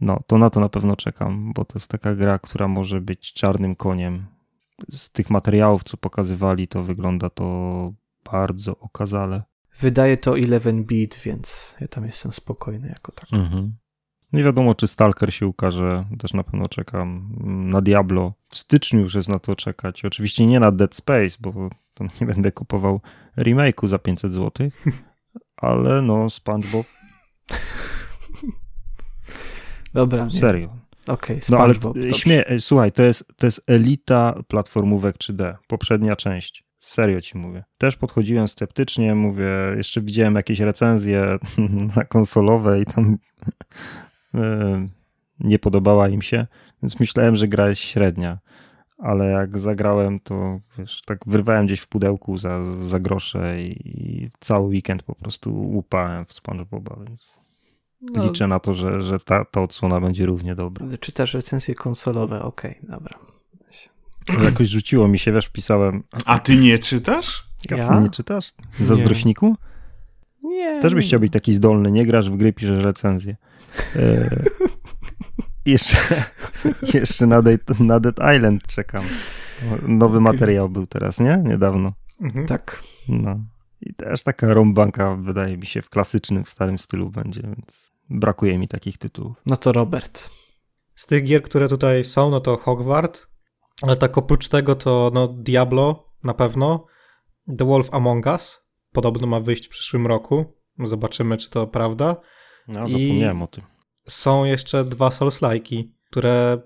No, 0.01 0.19
to 0.27 0.37
na 0.37 0.49
to 0.49 0.59
na 0.59 0.69
pewno 0.69 0.95
czekam, 0.95 1.53
bo 1.53 1.65
to 1.65 1.79
jest 1.79 1.91
taka 1.91 2.15
gra, 2.15 2.39
która 2.39 2.67
może 2.67 3.01
być 3.01 3.33
czarnym 3.33 3.75
koniem 3.75 4.25
z 4.91 5.11
tych 5.11 5.29
materiałów, 5.29 5.83
co 5.83 5.97
pokazywali, 5.97 6.67
to 6.67 6.83
wygląda 6.83 7.29
to 7.29 7.93
bardzo 8.31 8.79
okazale. 8.79 9.43
Wydaje 9.79 10.17
to 10.17 10.31
11-bit, 10.31 11.19
więc 11.23 11.75
ja 11.81 11.87
tam 11.87 12.05
jestem 12.05 12.33
spokojny 12.33 12.87
jako 12.87 13.11
tak. 13.11 13.33
Mhm. 13.33 13.75
Nie 14.35 14.43
wiadomo, 14.43 14.75
czy 14.75 14.87
Stalker 14.87 15.33
się 15.33 15.47
ukaże, 15.47 16.05
też 16.19 16.33
na 16.33 16.43
pewno 16.43 16.67
czekam. 16.67 17.35
Na 17.69 17.81
Diablo 17.81 18.33
w 18.49 18.57
styczniu 18.57 19.01
już 19.01 19.15
jest 19.15 19.29
na 19.29 19.39
to 19.39 19.55
czekać. 19.55 20.05
Oczywiście 20.05 20.45
nie 20.45 20.59
na 20.59 20.71
Dead 20.71 20.95
Space, 20.95 21.37
bo 21.39 21.69
to 21.93 22.03
nie 22.21 22.27
będę 22.27 22.51
kupował 22.51 23.01
remake'u 23.37 23.87
za 23.87 23.99
500 23.99 24.31
zł, 24.31 24.69
ale 25.57 26.01
no 26.01 26.29
SpongeBob. 26.29 26.85
Dobra. 29.93 30.29
Serio. 30.29 30.69
Okej, 31.07 31.37
okay, 31.37 31.49
no 31.49 31.57
ale 31.57 31.73
śmie 32.13 32.43
słuchaj, 32.59 32.91
to 32.91 33.01
jest, 33.01 33.27
to 33.37 33.47
jest 33.47 33.63
elita 33.67 34.43
platformówek 34.47 35.17
3D, 35.17 35.55
poprzednia 35.67 36.15
część. 36.15 36.65
Serio 36.79 37.21
ci 37.21 37.37
mówię. 37.37 37.63
Też 37.77 37.95
podchodziłem 37.95 38.47
sceptycznie, 38.47 39.15
mówię, 39.15 39.49
jeszcze 39.77 40.01
widziałem 40.01 40.35
jakieś 40.35 40.59
recenzje 40.59 41.37
na 41.95 42.03
konsolowe 42.03 42.81
i 42.81 42.85
tam 42.85 43.17
e, 43.47 43.51
nie 45.39 45.59
podobała 45.59 46.09
im 46.09 46.21
się, 46.21 46.47
więc 46.83 46.99
myślałem, 46.99 47.35
że 47.35 47.47
gra 47.47 47.69
jest 47.69 47.81
średnia. 47.81 48.39
Ale 48.97 49.25
jak 49.25 49.59
zagrałem, 49.59 50.19
to 50.19 50.59
wiesz, 50.77 51.01
tak 51.05 51.19
wyrwałem 51.27 51.65
gdzieś 51.65 51.79
w 51.79 51.87
pudełku 51.87 52.37
za, 52.37 52.73
za 52.73 52.99
grosze 52.99 53.61
i, 53.61 53.81
i 53.85 54.29
cały 54.39 54.67
weekend 54.67 55.03
po 55.03 55.15
prostu 55.15 55.53
łupałem 55.53 56.25
w 56.25 56.33
SpongeBoba, 56.33 56.95
więc 57.07 57.39
no, 58.01 58.23
liczę 58.23 58.47
na 58.47 58.59
to, 58.59 58.73
że, 58.73 59.01
że 59.01 59.19
ta, 59.19 59.45
ta 59.45 59.61
odsłona 59.61 60.01
będzie 60.01 60.25
równie 60.25 60.55
dobra. 60.55 60.97
Czytasz 60.99 61.33
recenzje 61.33 61.75
konsolowe, 61.75 62.41
okej, 62.41 62.71
okay, 62.71 62.89
dobra. 62.89 63.19
Jakoś 64.43 64.67
rzuciło 64.67 65.07
mi 65.07 65.19
się, 65.19 65.31
wiesz, 65.31 65.45
wpisałem. 65.45 66.03
A 66.25 66.39
ty 66.39 66.57
nie 66.57 66.79
czytasz? 66.79 67.43
Kasy 67.69 67.93
ja? 67.93 67.99
nie 67.99 68.09
czytasz? 68.09 68.45
Zazdrośniku? 68.79 69.47
Nie. 69.47 69.74
Też 70.81 70.95
byś 70.95 71.07
chciał 71.07 71.19
być 71.19 71.33
taki 71.33 71.53
zdolny, 71.53 71.91
nie 71.91 72.05
grasz 72.05 72.29
w 72.29 72.35
gry, 72.35 72.53
piszesz 72.53 72.83
recenzję. 72.83 73.35
E, 73.95 74.29
jeszcze, 75.65 75.97
jeszcze 76.93 77.27
na, 77.27 77.41
Dead, 77.41 77.79
na 77.79 77.99
Dead 77.99 78.19
Island 78.35 78.67
czekam. 78.67 79.03
Nowy 79.87 80.21
materiał 80.21 80.69
był 80.69 80.87
teraz, 80.87 81.19
nie? 81.19 81.43
Niedawno. 81.45 81.93
Mhm. 82.21 82.45
Tak. 82.45 82.83
No. 83.07 83.39
I 83.81 83.93
też 83.93 84.23
taka 84.23 84.53
rąbanka, 84.53 85.15
wydaje 85.15 85.57
mi 85.57 85.65
się, 85.65 85.81
w 85.81 85.89
klasycznym, 85.89 86.43
w 86.43 86.49
starym 86.49 86.77
stylu 86.77 87.09
będzie, 87.09 87.41
więc 87.41 87.91
brakuje 88.09 88.57
mi 88.57 88.67
takich 88.67 88.97
tytułów. 88.97 89.37
No 89.45 89.57
to 89.57 89.71
Robert. 89.71 90.29
Z 90.95 91.07
tych 91.07 91.23
gier, 91.23 91.41
które 91.41 91.69
tutaj 91.69 92.03
są, 92.03 92.29
no 92.29 92.39
to 92.39 92.57
Hogwart, 92.57 93.27
ale 93.81 93.97
tak 93.97 94.17
oprócz 94.17 94.49
tego 94.49 94.75
to 94.75 95.11
no 95.13 95.27
Diablo 95.27 96.13
na 96.23 96.33
pewno, 96.33 96.85
The 97.57 97.65
Wolf 97.65 97.93
Among 97.93 98.25
Us 98.25 98.64
podobno 98.95 99.27
ma 99.27 99.39
wyjść 99.39 99.65
w 99.65 99.69
przyszłym 99.69 100.07
roku. 100.07 100.53
Zobaczymy, 100.79 101.37
czy 101.37 101.49
to 101.49 101.67
prawda. 101.67 102.15
No, 102.67 102.87
zapomniałem 102.87 103.39
I 103.39 103.43
o 103.43 103.47
tym. 103.47 103.63
Są 104.07 104.45
jeszcze 104.45 104.85
dwa 104.85 105.09
Souls-like'i, 105.09 105.83
które 106.09 106.61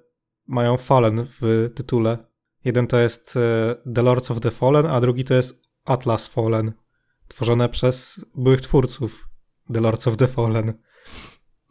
mają 0.48 0.78
Fallen 0.78 1.28
w 1.42 1.70
tytule. 1.76 2.18
Jeden 2.66 2.88
to 2.88 3.00
jest 3.00 3.38
e, 3.38 3.76
The 3.94 4.02
Lords 4.02 4.32
of 4.32 4.40
the 4.40 4.52
Fallen, 4.52 4.86
a 4.86 5.02
drugi 5.02 5.26
to 5.26 5.34
jest 5.34 5.70
Atlas 5.86 6.28
Fallen, 6.28 6.74
tworzone 7.28 7.70
przez 7.70 8.26
byłych 8.36 8.62
twórców 8.62 9.30
The 9.74 9.82
Lords 9.82 10.08
of 10.08 10.18
the 10.18 10.28
Fallen. 10.28 10.74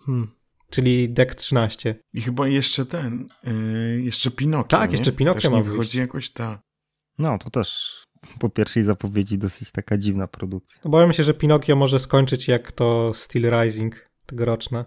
Hmm. 0.06 0.38
Czyli 0.70 1.10
Deck 1.10 1.34
13. 1.34 1.94
I 2.12 2.20
chyba 2.20 2.48
jeszcze 2.48 2.86
ten, 2.86 3.28
yy, 3.44 4.02
jeszcze 4.02 4.30
Pinokio. 4.30 4.68
Tak, 4.68 4.90
nie? 4.90 4.96
jeszcze 4.96 5.12
Pinokio 5.12 5.50
ma 5.50 5.62
wychodzi 5.62 5.98
jakoś 5.98 6.30
ta. 6.30 6.62
No, 7.18 7.38
to 7.38 7.50
też 7.50 8.02
po 8.38 8.48
pierwszej 8.48 8.82
zapowiedzi 8.82 9.38
dosyć 9.38 9.70
taka 9.70 9.98
dziwna 9.98 10.26
produkcja. 10.26 10.82
Obawiam 10.84 11.12
się, 11.12 11.24
że 11.24 11.34
Pinokio 11.34 11.76
może 11.76 11.98
skończyć 11.98 12.48
jak 12.48 12.72
to 12.72 13.14
Steel 13.14 13.50
Rising 13.50 14.08
tegoroczne. 14.26 14.84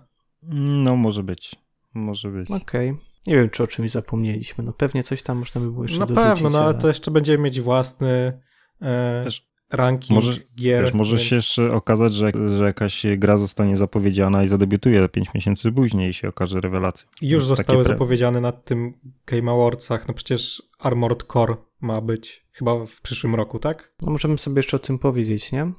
No, 0.83 0.95
może 0.95 1.23
być. 1.23 1.55
Może 1.93 2.29
być. 2.29 2.51
Okej. 2.51 2.89
Okay. 2.89 3.11
Nie 3.27 3.35
wiem, 3.35 3.49
czy 3.49 3.63
o 3.63 3.67
czymś 3.67 3.91
zapomnieliśmy. 3.91 4.63
No 4.63 4.73
pewnie 4.73 5.03
coś 5.03 5.23
tam 5.23 5.37
można 5.37 5.61
by 5.61 5.71
było 5.71 5.83
jeszcze 5.83 5.99
Na 5.99 6.05
dorzucić, 6.05 6.33
pewno, 6.33 6.49
no 6.49 6.59
ale 6.59 6.73
to 6.73 6.87
jeszcze 6.87 7.11
będziemy 7.11 7.43
mieć 7.43 7.61
własny 7.61 8.39
e, 8.81 9.21
Też 9.23 9.51
ranking 9.71 10.15
może, 10.15 10.39
gier. 10.55 10.83
Wiesz, 10.83 10.93
może 10.93 11.15
więc... 11.15 11.27
się 11.27 11.35
jeszcze 11.35 11.69
okazać, 11.71 12.13
że, 12.13 12.31
że 12.57 12.65
jakaś 12.65 13.05
gra 13.17 13.37
zostanie 13.37 13.77
zapowiedziana 13.77 14.43
i 14.43 14.47
zadebiutuje 14.47 15.09
5 15.09 15.33
miesięcy 15.33 15.71
później 15.71 16.09
i 16.09 16.13
się 16.13 16.27
okaże 16.29 16.61
rewelacją. 16.61 17.09
Już 17.21 17.45
zostały 17.45 17.83
pre... 17.83 17.93
zapowiedziane 17.93 18.41
na 18.41 18.51
tym 18.51 18.93
Game 19.27 19.51
Awardsach. 19.51 20.07
No 20.07 20.13
przecież 20.13 20.63
Armored 20.79 21.23
Core 21.23 21.55
ma 21.81 22.01
być 22.01 22.47
chyba 22.51 22.85
w 22.85 23.01
przyszłym 23.01 23.35
roku, 23.35 23.59
tak? 23.59 23.93
No 24.01 24.11
możemy 24.11 24.37
sobie 24.37 24.59
jeszcze 24.59 24.77
o 24.77 24.79
tym 24.79 24.99
powiedzieć, 24.99 25.51
nie? 25.51 25.71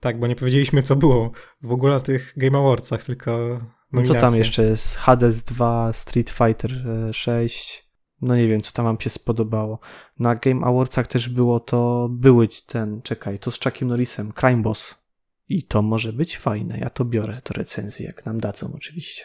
Tak, 0.00 0.20
bo 0.20 0.26
nie 0.26 0.36
powiedzieliśmy, 0.36 0.82
co 0.82 0.96
było 0.96 1.30
w 1.62 1.72
ogóle 1.72 1.94
na 1.94 2.00
tych 2.00 2.34
Game 2.36 2.58
Awardsach, 2.58 3.04
tylko 3.04 3.58
no 3.92 4.02
co 4.02 4.14
tam 4.14 4.36
jeszcze 4.36 4.64
jest? 4.64 4.96
Hades 4.96 5.44
2, 5.44 5.92
Street 5.92 6.30
Fighter 6.30 6.72
6, 7.12 7.90
no 8.20 8.36
nie 8.36 8.48
wiem, 8.48 8.60
co 8.60 8.72
tam 8.72 8.84
wam 8.84 9.00
się 9.00 9.10
spodobało. 9.10 9.78
Na 10.18 10.34
Game 10.34 10.66
Awardsach 10.66 11.06
też 11.06 11.28
było 11.28 11.60
to, 11.60 12.08
były 12.10 12.48
ten, 12.66 13.02
czekaj, 13.02 13.38
to 13.38 13.50
z 13.50 13.60
Chuckiem 13.60 13.88
Norrisem, 13.88 14.32
Crime 14.32 14.62
Boss. 14.62 15.06
I 15.48 15.62
to 15.62 15.82
może 15.82 16.12
być 16.12 16.38
fajne, 16.38 16.78
ja 16.78 16.90
to 16.90 17.04
biorę, 17.04 17.40
to 17.44 17.54
recenzję, 17.54 18.06
jak 18.06 18.26
nam 18.26 18.40
dadzą 18.40 18.72
oczywiście. 18.74 19.24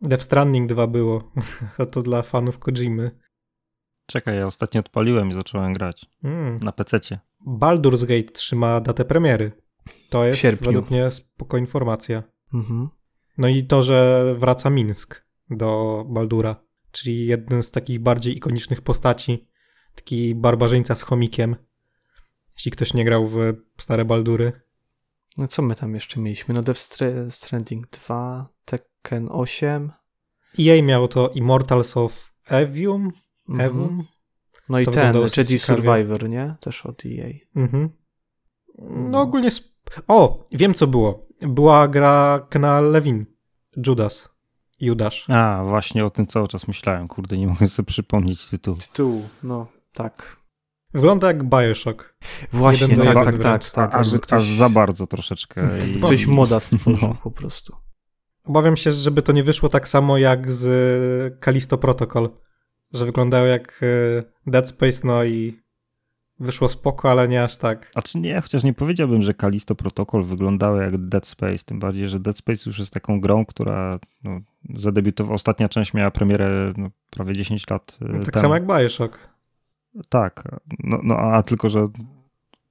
Death 0.00 0.22
Stranding 0.22 0.68
2 0.68 0.86
było, 0.86 1.32
to 1.92 2.02
dla 2.02 2.22
fanów 2.22 2.58
Kojimy. 2.58 3.23
Czekaj, 4.06 4.36
ja 4.36 4.46
ostatnio 4.46 4.80
odpaliłem 4.80 5.30
i 5.30 5.34
zacząłem 5.34 5.72
grać 5.72 6.06
mm. 6.24 6.58
na 6.58 6.72
PC-cie. 6.72 7.18
Baldur's 7.46 8.06
Gate 8.06 8.32
trzyma 8.32 8.80
datę 8.80 9.04
premiery. 9.04 9.52
To 10.10 10.24
jest 10.24 10.42
według 10.42 10.90
mnie 10.90 11.10
spoko 11.10 11.56
informacja. 11.56 12.22
Mhm. 12.54 12.88
No 13.38 13.48
i 13.48 13.64
to, 13.64 13.82
że 13.82 14.24
wraca 14.38 14.70
Minsk 14.70 15.24
do 15.50 16.04
Baldura 16.08 16.64
czyli 16.94 17.26
jeden 17.26 17.62
z 17.62 17.70
takich 17.70 18.00
bardziej 18.00 18.36
ikonicznych 18.36 18.80
postaci, 18.80 19.48
taki 19.94 20.34
barbarzyńca 20.34 20.94
z 20.94 21.02
chomikiem. 21.02 21.56
Jeśli 22.54 22.70
ktoś 22.70 22.94
nie 22.94 23.04
grał 23.04 23.26
w 23.26 23.54
stare 23.78 24.04
Baldury. 24.04 24.52
No 25.38 25.48
co 25.48 25.62
my 25.62 25.74
tam 25.74 25.94
jeszcze 25.94 26.20
mieliśmy? 26.20 26.54
No 26.54 26.62
Death 26.62 26.80
Stranding 27.28 27.90
2, 27.90 28.48
Tekken 28.64 29.28
8. 29.30 29.92
EA 30.58 30.82
miał 30.82 31.08
to 31.08 31.28
Immortals 31.28 31.96
of 31.96 32.32
Evium. 32.48 33.12
Mhm. 33.48 33.70
Evium. 33.70 34.04
No 34.68 34.80
i 34.80 34.84
to 34.84 34.90
ten, 34.90 35.16
Jedi 35.36 35.58
Survivor, 35.58 36.28
nie? 36.28 36.56
Też 36.60 36.86
od 36.86 37.02
EA. 37.06 37.28
Mhm. 37.56 37.90
No 39.10 39.20
ogólnie... 39.20 39.48
O, 40.08 40.44
wiem 40.52 40.74
co 40.74 40.86
było. 40.86 41.26
Była 41.40 41.88
gra 41.88 42.46
Kena 42.50 42.80
Levin. 42.80 43.26
Judas. 43.86 44.28
Judasz. 44.80 45.30
A, 45.30 45.64
właśnie 45.64 46.04
o 46.04 46.10
tym 46.10 46.26
cały 46.26 46.48
czas 46.48 46.68
myślałem. 46.68 47.08
Kurde, 47.08 47.38
nie 47.38 47.46
mogę 47.46 47.68
sobie 47.68 47.86
przypomnieć 47.86 48.46
tytułu. 48.46 48.76
Tytułu, 48.76 49.28
no, 49.42 49.66
tak. 49.92 50.36
Wygląda 50.94 51.26
jak 51.26 51.44
Bioshock. 51.44 52.16
Właśnie, 52.52 52.86
jeden 52.86 53.14
tak, 53.14 53.24
tak, 53.24 53.38
tak, 53.38 53.70
tak. 53.70 53.94
Aż, 53.94 54.18
ktoś... 54.20 54.32
aż 54.32 54.56
za 54.56 54.68
bardzo 54.68 55.06
troszeczkę. 55.06 55.68
I... 55.96 56.00
Ktoś 56.00 56.26
moda 56.26 56.60
stworzył 56.60 57.08
no. 57.08 57.16
po 57.22 57.30
prostu. 57.30 57.76
Obawiam 58.46 58.76
się, 58.76 58.92
żeby 58.92 59.22
to 59.22 59.32
nie 59.32 59.44
wyszło 59.44 59.68
tak 59.68 59.88
samo 59.88 60.18
jak 60.18 60.52
z 60.52 61.40
Kalisto 61.40 61.78
Protocol, 61.78 62.30
że 62.94 63.04
wyglądają 63.04 63.46
jak 63.46 63.80
e, 63.82 64.22
Dead 64.50 64.68
Space, 64.68 65.00
no 65.04 65.24
i 65.24 65.64
wyszło 66.40 66.68
spoko, 66.68 67.10
ale 67.10 67.28
nie 67.28 67.44
aż 67.44 67.56
tak. 67.56 67.90
A 67.94 68.02
czy 68.02 68.18
nie, 68.18 68.40
chociaż 68.40 68.64
nie 68.64 68.74
powiedziałbym, 68.74 69.22
że 69.22 69.34
Kalisto 69.34 69.74
Protocol 69.74 70.24
wyglądało 70.24 70.80
jak 70.80 71.08
Dead 71.08 71.26
Space, 71.26 71.64
tym 71.64 71.78
bardziej, 71.78 72.08
że 72.08 72.20
Dead 72.20 72.36
Space 72.36 72.62
już 72.66 72.78
jest 72.78 72.94
taką 72.94 73.20
grą, 73.20 73.46
która 73.46 73.98
no, 74.24 74.40
zadebiutowała, 74.74 75.34
ostatnia 75.34 75.68
część 75.68 75.94
miała 75.94 76.10
premierę 76.10 76.72
no, 76.76 76.90
prawie 77.10 77.34
10 77.34 77.70
lat 77.70 77.98
no, 78.00 78.22
Tak 78.24 78.32
temu. 78.34 78.42
samo 78.42 78.54
jak 78.54 78.66
Bioshock. 78.66 79.18
Tak, 80.08 80.48
no, 80.78 81.00
no 81.02 81.16
a 81.16 81.42
tylko, 81.42 81.68
że 81.68 81.88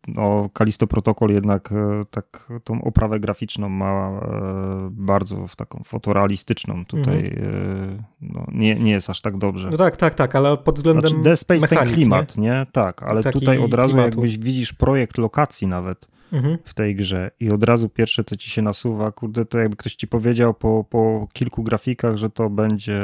no, 0.07 0.49
Kalisto 0.53 0.87
Protocol 0.87 1.29
jednak 1.29 1.71
e, 1.71 2.05
tak 2.11 2.49
tą 2.63 2.83
oprawę 2.83 3.19
graficzną 3.19 3.69
ma 3.69 4.09
e, 4.09 4.89
bardzo 4.91 5.47
w 5.47 5.55
taką 5.55 5.81
fotorealistyczną. 5.85 6.85
Tutaj 6.85 7.27
mhm. 7.27 7.99
e, 7.99 8.03
no, 8.21 8.45
nie, 8.51 8.75
nie 8.75 8.91
jest 8.91 9.09
aż 9.09 9.21
tak 9.21 9.37
dobrze. 9.37 9.69
No 9.71 9.77
tak, 9.77 9.97
tak, 9.97 10.15
tak, 10.15 10.35
ale 10.35 10.57
pod 10.57 10.75
względem 10.75 11.09
znaczy, 11.09 11.23
Dead 11.23 11.39
Space 11.39 11.61
mechanik, 11.61 11.85
ten 11.85 11.93
klimat, 11.93 12.37
nie? 12.37 12.43
nie? 12.43 12.65
Tak, 12.71 13.03
ale 13.03 13.23
Taki 13.23 13.39
tutaj 13.39 13.57
od 13.57 13.73
razu 13.73 13.93
klimatu. 13.93 14.09
jakbyś 14.09 14.37
widzisz 14.37 14.73
projekt 14.73 15.17
lokacji 15.17 15.67
nawet 15.67 16.07
mhm. 16.31 16.57
w 16.63 16.73
tej 16.73 16.95
grze 16.95 17.31
i 17.39 17.51
od 17.51 17.63
razu 17.63 17.89
pierwsze, 17.89 18.23
co 18.23 18.35
ci 18.35 18.49
się 18.49 18.61
nasuwa, 18.61 19.11
kurde, 19.11 19.45
to 19.45 19.57
jakby 19.57 19.75
ktoś 19.75 19.95
ci 19.95 20.07
powiedział 20.07 20.53
po, 20.53 20.85
po 20.89 21.27
kilku 21.33 21.63
grafikach, 21.63 22.15
że 22.15 22.29
to 22.29 22.49
będzie 22.49 23.01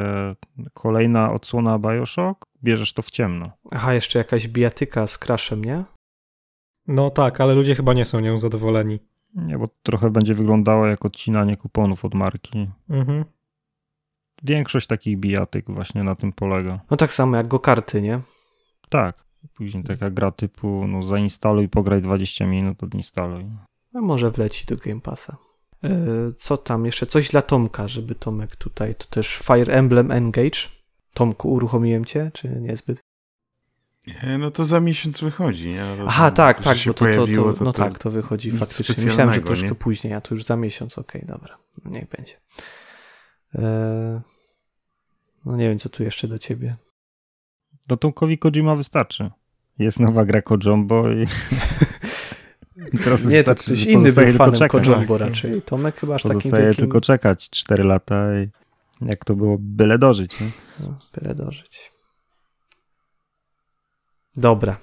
kolejna 0.74 1.32
odsłona 1.32 1.80
Bioshock, 1.80 2.44
bierzesz 2.64 2.94
to 2.94 3.02
w 3.02 3.12
ciemno. 3.12 3.52
Aha, 3.72 3.94
jeszcze 3.94 4.20
jakaś 4.20 4.48
bijatyka 4.48 5.08
z 5.08 5.18
Crashem, 5.18 5.66
nie? 5.66 5.84
No 6.88 7.10
tak, 7.10 7.42
ale 7.42 7.54
ludzie 7.54 7.76
chyba 7.76 7.94
nie 7.94 8.06
są 8.06 8.20
nią 8.20 8.38
zadowoleni. 8.38 9.00
Nie, 9.36 9.58
bo 9.58 9.70
trochę 9.84 10.10
będzie 10.10 10.34
wyglądało 10.34 10.88
jak 10.88 11.06
odcinanie 11.06 11.58
kuponów 11.58 12.06
od 12.06 12.14
marki. 12.14 12.70
Mhm. 12.90 13.26
Większość 14.44 14.88
takich 14.88 15.18
bijatyk 15.18 15.72
właśnie 15.72 16.04
na 16.04 16.16
tym 16.16 16.34
polega. 16.34 16.80
No 16.92 16.98
tak 16.98 17.14
samo 17.14 17.38
jak 17.38 17.48
go 17.48 17.60
karty, 17.60 18.02
nie? 18.02 18.22
Tak. 18.90 19.30
Później 19.54 19.84
taka 19.84 20.10
gra 20.10 20.32
typu 20.32 20.88
no 20.88 21.04
zainstaluj, 21.04 21.70
pograj 21.70 22.02
20 22.02 22.46
minut, 22.46 22.84
odinstaluj. 22.84 23.46
A 23.94 24.02
może 24.02 24.32
wleci 24.32 24.66
do 24.66 24.76
Game 24.76 25.02
Passa. 25.02 25.38
E, 25.84 25.90
co 26.38 26.58
tam 26.58 26.86
jeszcze? 26.86 27.06
Coś 27.06 27.30
dla 27.30 27.42
Tomka, 27.42 27.88
żeby 27.88 28.16
Tomek 28.16 28.56
tutaj, 28.56 28.96
to 28.96 29.06
też 29.06 29.38
Fire 29.38 29.74
Emblem 29.74 30.12
Engage. 30.12 30.60
Tomku, 31.14 31.52
uruchomiłem 31.52 32.06
cię, 32.06 32.32
czy 32.34 32.48
niezbyt? 32.48 33.00
No 34.40 34.52
to 34.52 34.66
za 34.66 34.80
miesiąc 34.80 35.20
wychodzi, 35.20 35.70
nie? 35.70 35.78
To, 35.98 36.06
Aha, 36.08 36.32
tak, 36.32 36.64
tak, 36.64 36.78
bo 36.88 36.94
to, 36.94 37.00
pojawiło, 37.00 37.54
to, 37.54 37.60
to, 37.60 37.66
no 37.66 37.74
to 37.74 37.84
tak, 37.84 38.00
to 38.00 38.12
wychodzi 38.12 38.52
faktycznie. 38.52 39.06
Myślałem, 39.06 39.34
że 39.34 39.42
troszkę 39.42 39.68
nie? 39.68 39.76
później, 39.76 40.14
a 40.14 40.22
to 40.22 40.36
już 40.36 40.44
za 40.44 40.56
miesiąc, 40.56 40.98
okej, 40.98 41.22
okay, 41.22 41.38
dobra, 41.38 41.58
no 41.86 41.92
niech 41.92 42.10
będzie. 42.10 42.34
Eee, 43.56 44.20
no 45.46 45.56
nie 45.56 45.70
wiem, 45.70 45.80
co 45.80 45.90
tu 45.90 46.04
jeszcze 46.04 46.28
do 46.28 46.40
ciebie. 46.40 46.76
Do 47.88 47.98
Tomkowi 47.98 48.38
Kojima 48.38 48.76
wystarczy. 48.76 49.32
Jest 49.80 50.00
nowa 50.00 50.26
gra 50.26 50.42
Kojombo 50.42 51.12
i... 51.12 51.28
I 52.94 52.98
teraz 52.98 53.26
nie, 53.26 53.44
to 53.44 53.56
ktoś 53.56 53.86
inny 53.86 54.14
był 54.14 54.34
fanem 54.34 54.70
Kojombo 54.70 55.18
raczej. 55.18 55.62
Tomek 55.62 56.00
chyba 56.00 56.16
aż 56.16 56.24
Pozostaje 56.24 56.66
wielkim... 56.66 56.86
tylko 56.86 57.02
czekać 57.02 57.50
4 57.50 57.84
lata 57.84 58.40
i 58.40 58.50
jak 59.02 59.26
to 59.26 59.36
było, 59.36 59.58
byle 59.60 59.98
dożyć. 59.98 60.40
Nie? 60.40 60.48
No, 60.80 61.00
byle 61.14 61.36
dożyć. 61.36 61.92
Dobra. 64.40 64.78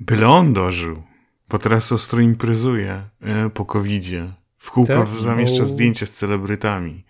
Byle 0.00 0.28
on 0.28 0.52
dożył, 0.52 1.02
bo 1.48 1.58
teraz 1.58 1.92
ostro 1.92 2.20
imprezuje 2.20 3.08
e, 3.20 3.50
po 3.50 3.64
covidzie. 3.64 4.32
W 4.58 4.70
kółko 4.70 4.92
Tak? 4.98 5.08
zamieszcza 5.20 5.62
O. 5.62 5.66
zdjęcia 5.66 6.06
z 6.06 6.10
celebrytami, 6.12 7.04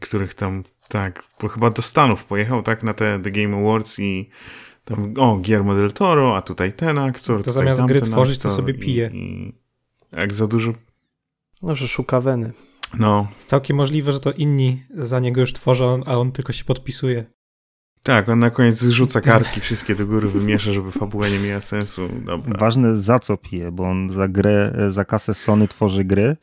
których 0.00 0.34
tam, 0.34 0.62
tak, 0.88 1.22
bo 1.42 1.48
chyba 1.48 1.70
do 1.70 1.82
Stanów 1.82 2.24
pojechał, 2.24 2.62
tak, 2.62 2.82
na 2.82 2.94
te 2.94 3.20
The 3.22 3.30
Game 3.30 3.56
Awards 3.56 3.98
i 3.98 4.28
tam, 4.84 5.14
o, 5.18 5.36
Guillermo 5.36 5.74
del 5.74 5.92
Toro, 5.92 6.36
a 6.36 6.42
tutaj 6.42 6.72
ten 6.72 6.98
aktor, 6.98 7.42
To 7.44 7.52
zamiast 7.52 7.82
gry 7.84 8.02
tworzyć, 8.02 8.38
to 8.38 8.50
sobie 8.50 8.74
pije. 8.74 9.10
I, 9.12 9.54
jak 10.12 10.34
za 10.34 10.46
dużo, 10.46 10.72
No, 11.62 11.76
że 11.76 11.88
szuka 11.88 12.20
weny. 12.20 12.52
no, 12.98 13.28
Jest 13.36 13.48
całkiem 13.48 13.76
możliwe, 13.76 14.12
że 14.12 14.20
to 14.20 14.32
inni 14.32 14.82
za 14.90 15.20
niego 15.20 15.40
już 15.40 15.52
tworzą, 15.52 16.00
a 16.06 16.16
on 16.18 16.32
tylko 16.32 16.52
się 16.52 16.64
podpisuje. 16.64 17.24
Tak, 18.08 18.28
on 18.28 18.38
na 18.38 18.50
koniec 18.50 18.82
rzuca 18.82 19.20
kartki 19.20 19.60
wszystkie 19.60 19.94
do 19.94 20.06
góry, 20.06 20.28
wymiesza, 20.28 20.72
żeby 20.72 20.92
fabuła 20.92 21.28
nie 21.28 21.38
miała 21.38 21.60
sensu, 21.60 22.08
dobra. 22.24 22.58
Ważne 22.58 22.96
za 22.96 23.18
co 23.18 23.36
pije, 23.36 23.72
bo 23.72 23.84
on 23.84 24.10
za 24.10 24.28
grę, 24.28 24.72
za 24.88 25.04
kasę 25.04 25.34
Sony 25.34 25.68
tworzy 25.68 26.04
gry, 26.04 26.36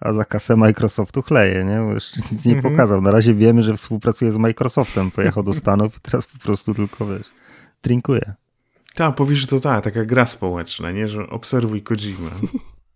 a 0.00 0.12
za 0.12 0.24
kasę 0.24 0.56
Microsoftu 0.56 1.22
chleje, 1.22 1.64
nie? 1.64 1.78
Bo 1.86 1.92
jeszcze 1.94 2.20
nic 2.32 2.44
nie 2.44 2.54
Mhm. 2.54 2.72
pokazał. 2.74 3.02
Na 3.02 3.10
razie 3.10 3.34
wiemy, 3.34 3.62
że 3.62 3.74
współpracuje 3.74 4.32
z 4.32 4.38
Microsoftem. 4.38 5.10
Pojechał 5.10 5.42
do 5.42 5.52
Stanów 5.54 5.96
i 5.96 6.00
teraz 6.00 6.26
po 6.26 6.38
prostu 6.38 6.74
tylko, 6.74 7.06
wiesz, 7.06 7.26
drinkuje. 7.82 8.34
Tak, 8.94 9.14
powiesz, 9.14 9.38
że 9.38 9.46
to 9.46 9.60
ta, 9.60 9.80
taka 9.80 10.04
gra 10.04 10.26
społeczna, 10.26 10.90
nie, 10.90 11.08
że 11.08 11.26
obserwuj 11.30 11.82
Kojima. 11.82 12.30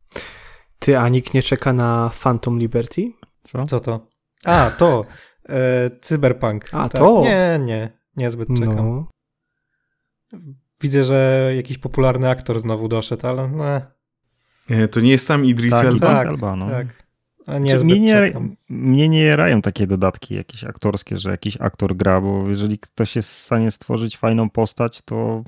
Ty, 0.78 0.98
a 0.98 1.08
nikt 1.08 1.34
nie 1.34 1.42
czeka 1.42 1.72
na 1.72 2.10
Phantom 2.22 2.58
Liberty? 2.58 3.12
Co? 3.42 3.66
Co 3.66 3.80
to? 3.80 4.06
A, 4.44 4.70
to. 4.78 5.04
E, 5.48 5.90
cyberpunk. 6.00 6.64
A, 6.72 6.88
tak. 6.88 7.00
to? 7.00 7.20
Nie, 7.24 7.60
nie. 7.64 7.95
Niezbyt 8.16 8.48
czekam. 8.58 8.76
No. 8.76 9.08
Widzę, 10.80 11.04
że 11.04 11.52
jakiś 11.56 11.78
popularny 11.78 12.28
aktor 12.30 12.60
znowu 12.60 12.88
doszedł, 12.88 13.26
ale 13.26 13.48
no, 13.48 13.64
E, 14.68 14.88
To 14.88 15.00
nie 15.00 15.10
jest 15.10 15.28
tam 15.28 15.44
Idris 15.44 15.72
Tak, 15.72 15.84
Elba? 15.84 16.06
tak. 16.14 16.26
Elba, 16.26 16.56
no. 16.56 16.70
tak. 16.70 17.06
A 17.46 17.58
niezbyt 17.58 17.84
mnie, 17.84 18.00
nie, 18.00 18.32
mnie 18.68 19.08
nie 19.08 19.22
jarają 19.22 19.62
takie 19.62 19.86
dodatki 19.86 20.34
jakieś 20.34 20.64
aktorskie, 20.64 21.16
że 21.16 21.30
jakiś 21.30 21.56
aktor 21.60 21.96
gra, 21.96 22.20
bo 22.20 22.48
jeżeli 22.48 22.78
ktoś 22.78 23.16
jest 23.16 23.30
w 23.30 23.36
stanie 23.36 23.70
stworzyć 23.70 24.16
fajną 24.16 24.50
postać, 24.50 25.02
to 25.02 25.44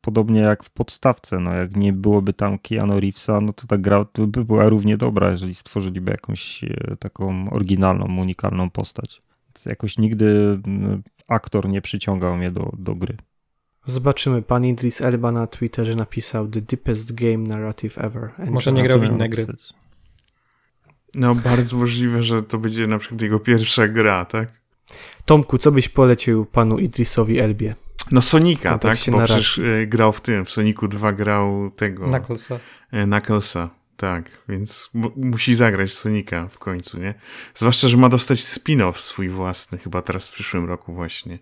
podobnie 0.00 0.40
jak 0.40 0.64
w 0.64 0.70
podstawce, 0.70 1.38
no 1.40 1.54
jak 1.54 1.76
nie 1.76 1.92
byłoby 1.92 2.32
tam 2.32 2.58
Keanu 2.58 3.00
Reevesa, 3.00 3.40
no 3.40 3.52
to 3.52 3.66
ta 3.66 3.78
gra 3.78 4.04
to 4.04 4.26
by 4.26 4.44
była 4.44 4.68
równie 4.68 4.96
dobra, 4.96 5.30
jeżeli 5.30 5.54
stworzyliby 5.54 6.10
jakąś 6.10 6.64
e, 6.64 6.96
taką 6.98 7.50
oryginalną, 7.50 8.20
unikalną 8.20 8.70
postać. 8.70 9.22
Więc 9.48 9.64
jakoś 9.66 9.98
nigdy 9.98 10.58
aktor 11.28 11.68
nie 11.68 11.80
przyciągał 11.80 12.36
mnie 12.36 12.50
do, 12.50 12.72
do 12.78 12.94
gry. 12.94 13.16
Zobaczymy. 13.86 14.42
Pan 14.42 14.64
Idris 14.66 15.00
Elba 15.00 15.32
na 15.32 15.46
Twitterze 15.46 15.94
napisał 15.94 16.48
The 16.48 16.60
deepest 16.60 17.12
game 17.14 17.36
narrative 17.38 17.98
ever. 17.98 18.30
And 18.38 18.50
Może 18.50 18.72
nie 18.72 18.82
grał 18.82 19.00
w 19.00 19.04
inne 19.04 19.28
gry. 19.28 19.46
No, 21.14 21.34
bardzo 21.34 21.76
możliwe, 21.76 22.22
że 22.22 22.42
to 22.42 22.58
będzie 22.58 22.86
na 22.86 22.98
przykład 22.98 23.20
jego 23.22 23.40
pierwsza 23.40 23.88
gra, 23.88 24.24
tak? 24.24 24.48
Tomku, 25.24 25.58
co 25.58 25.72
byś 25.72 25.88
polecił 25.88 26.44
panu 26.46 26.78
Idrisowi 26.78 27.38
Elbie? 27.40 27.74
No 28.10 28.22
Sonika, 28.22 28.62
tak? 28.62 28.80
kontekście 28.80 29.12
Bo 29.12 29.18
narracji. 29.18 29.42
przecież 29.44 29.58
e, 29.82 29.86
grał 29.86 30.12
w 30.12 30.20
tym, 30.20 30.44
w 30.44 30.50
Soniku 30.50 30.88
2 30.88 31.12
grał 31.12 31.70
tego, 31.70 32.04
Knucklesa. 32.08 32.58
e, 32.92 33.04
Knucklesa, 33.04 33.70
tak, 33.96 34.30
więc 34.48 34.90
mu- 34.94 35.12
musi 35.16 35.54
zagrać 35.54 35.92
Sonika 35.94 36.48
w 36.48 36.58
końcu, 36.58 36.98
nie? 36.98 37.14
Zwłaszcza, 37.54 37.88
że 37.88 37.96
ma 37.96 38.08
dostać 38.08 38.38
spin-off 38.38 38.98
swój 38.98 39.28
własny, 39.28 39.78
chyba 39.78 40.02
teraz 40.02 40.28
w 40.28 40.32
przyszłym 40.32 40.64
roku 40.64 40.92
właśnie. 40.92 41.38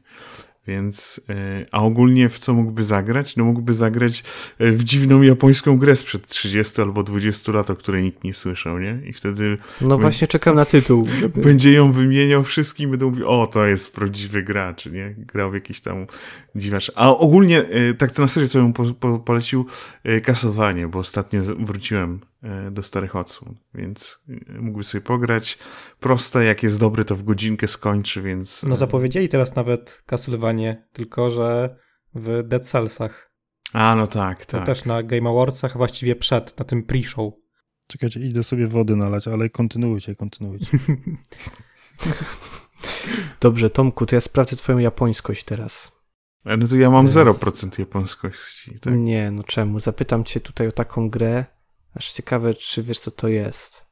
Więc, 0.67 1.21
e, 1.29 1.67
a 1.73 1.83
ogólnie 1.83 2.29
w 2.29 2.39
co 2.39 2.55
mógłby 2.55 2.85
zagrać? 2.85 3.37
No 3.37 3.45
mógłby 3.45 3.75
zagrać 3.75 4.25
e, 4.59 4.73
w 4.73 4.85
dziwną 4.85 5.23
japońską 5.23 5.79
grę 5.79 5.97
sprzed 5.97 6.27
30 6.27 6.83
albo 6.83 7.03
20 7.03 7.53
lat, 7.53 7.71
o 7.71 7.77
której 7.77 8.03
nikt 8.03 8.25
nie 8.25 8.35
słyszał, 8.35 8.79
nie? 8.79 8.99
I 9.07 9.13
wtedy 9.13 9.59
No 9.81 9.99
właśnie 9.99 10.27
czekam 10.27 10.57
na 10.57 10.65
tytuł. 10.65 11.07
Żeby... 11.21 11.41
będzie 11.41 11.73
ją 11.73 11.93
wymieniał 11.93 12.45
wszystkim 12.45 12.89
i 12.89 12.91
będą 12.91 13.07
mówić, 13.07 13.25
o, 13.27 13.47
to 13.53 13.67
jest 13.67 13.95
prawdziwy 13.95 14.43
gracz, 14.43 14.87
nie? 14.87 15.15
Grał 15.19 15.51
w 15.51 15.55
jakiś 15.55 15.81
tam 15.81 16.07
dziwacz. 16.57 16.93
A 16.95 17.17
ogólnie, 17.17 17.65
e, 17.65 17.95
tak 17.95 18.13
to 18.13 18.23
na 18.23 18.29
serio, 18.29 18.49
co 18.49 18.59
bym 18.59 18.73
po, 18.73 18.85
po, 18.85 19.19
polecił, 19.19 19.67
kasowanie, 20.23 20.89
bo 20.89 20.99
ostatnio 20.99 21.43
wróciłem 21.59 22.21
do 22.71 22.83
starych 22.83 23.17
odsłon, 23.17 23.55
więc 23.75 24.21
e, 24.29 24.59
mógłby 24.61 24.85
sobie 24.85 25.03
pograć. 25.03 25.59
Proste, 26.01 26.45
jak 26.45 26.63
jest 26.63 26.79
dobry, 26.79 27.05
to 27.05 27.17
w 27.17 27.23
godzinkę 27.23 27.69
skończy, 27.69 28.23
więc... 28.23 28.63
No 28.63 28.75
e, 28.75 28.77
zapowiedzieli 28.77 29.29
teraz 29.29 29.55
nawet 29.55 30.03
Castlevania, 30.07 30.77
tylko 30.93 31.31
że 31.31 31.77
w 32.15 32.43
Dead 32.43 32.67
Cellsach. 32.67 33.31
A, 33.73 33.95
no 33.95 34.07
tak, 34.07 34.47
To 34.47 34.57
tak. 34.57 34.67
też 34.67 34.85
na 34.85 35.03
Game 35.03 35.31
Awardsach, 35.31 35.77
właściwie 35.77 36.17
przed, 36.17 36.59
na 36.59 36.65
tym 36.65 36.83
pre-show. 36.83 37.33
Czekajcie, 37.87 38.21
idę 38.21 38.43
sobie 38.43 38.67
wody 38.67 38.97
nalać, 38.97 39.29
ale 39.29 39.51
kontynuujcie, 39.51 40.17
kontynuujcie. 40.17 40.79
Dobrze, 43.41 43.71
Tomku, 43.71 44.07
to 44.07 44.15
ja 44.15 44.21
sprawdzę 44.21 44.57
twoją 44.57 44.79
japońskość 44.79 45.45
teraz. 45.45 45.93
E, 46.47 46.57
No 46.57 46.67
to 46.67 46.77
ja 46.77 46.91
mam 46.91 47.05
Jest. 47.05 47.17
0% 47.17 47.79
japońskości, 47.79 48.79
tak? 48.81 48.95
Nie, 48.95 49.31
no 49.31 49.43
czemu? 49.43 49.81
Zapytam 49.81 50.25
cię 50.25 50.41
tutaj 50.41 50.69
o 50.69 50.73
taką 50.73 51.11
grę. 51.11 51.45
Aż 51.95 52.13
ciekawe, 52.13 52.55
czy 52.55 52.83
wiesz, 52.83 52.99
co 52.99 53.11
to 53.11 53.29
jest. 53.29 53.87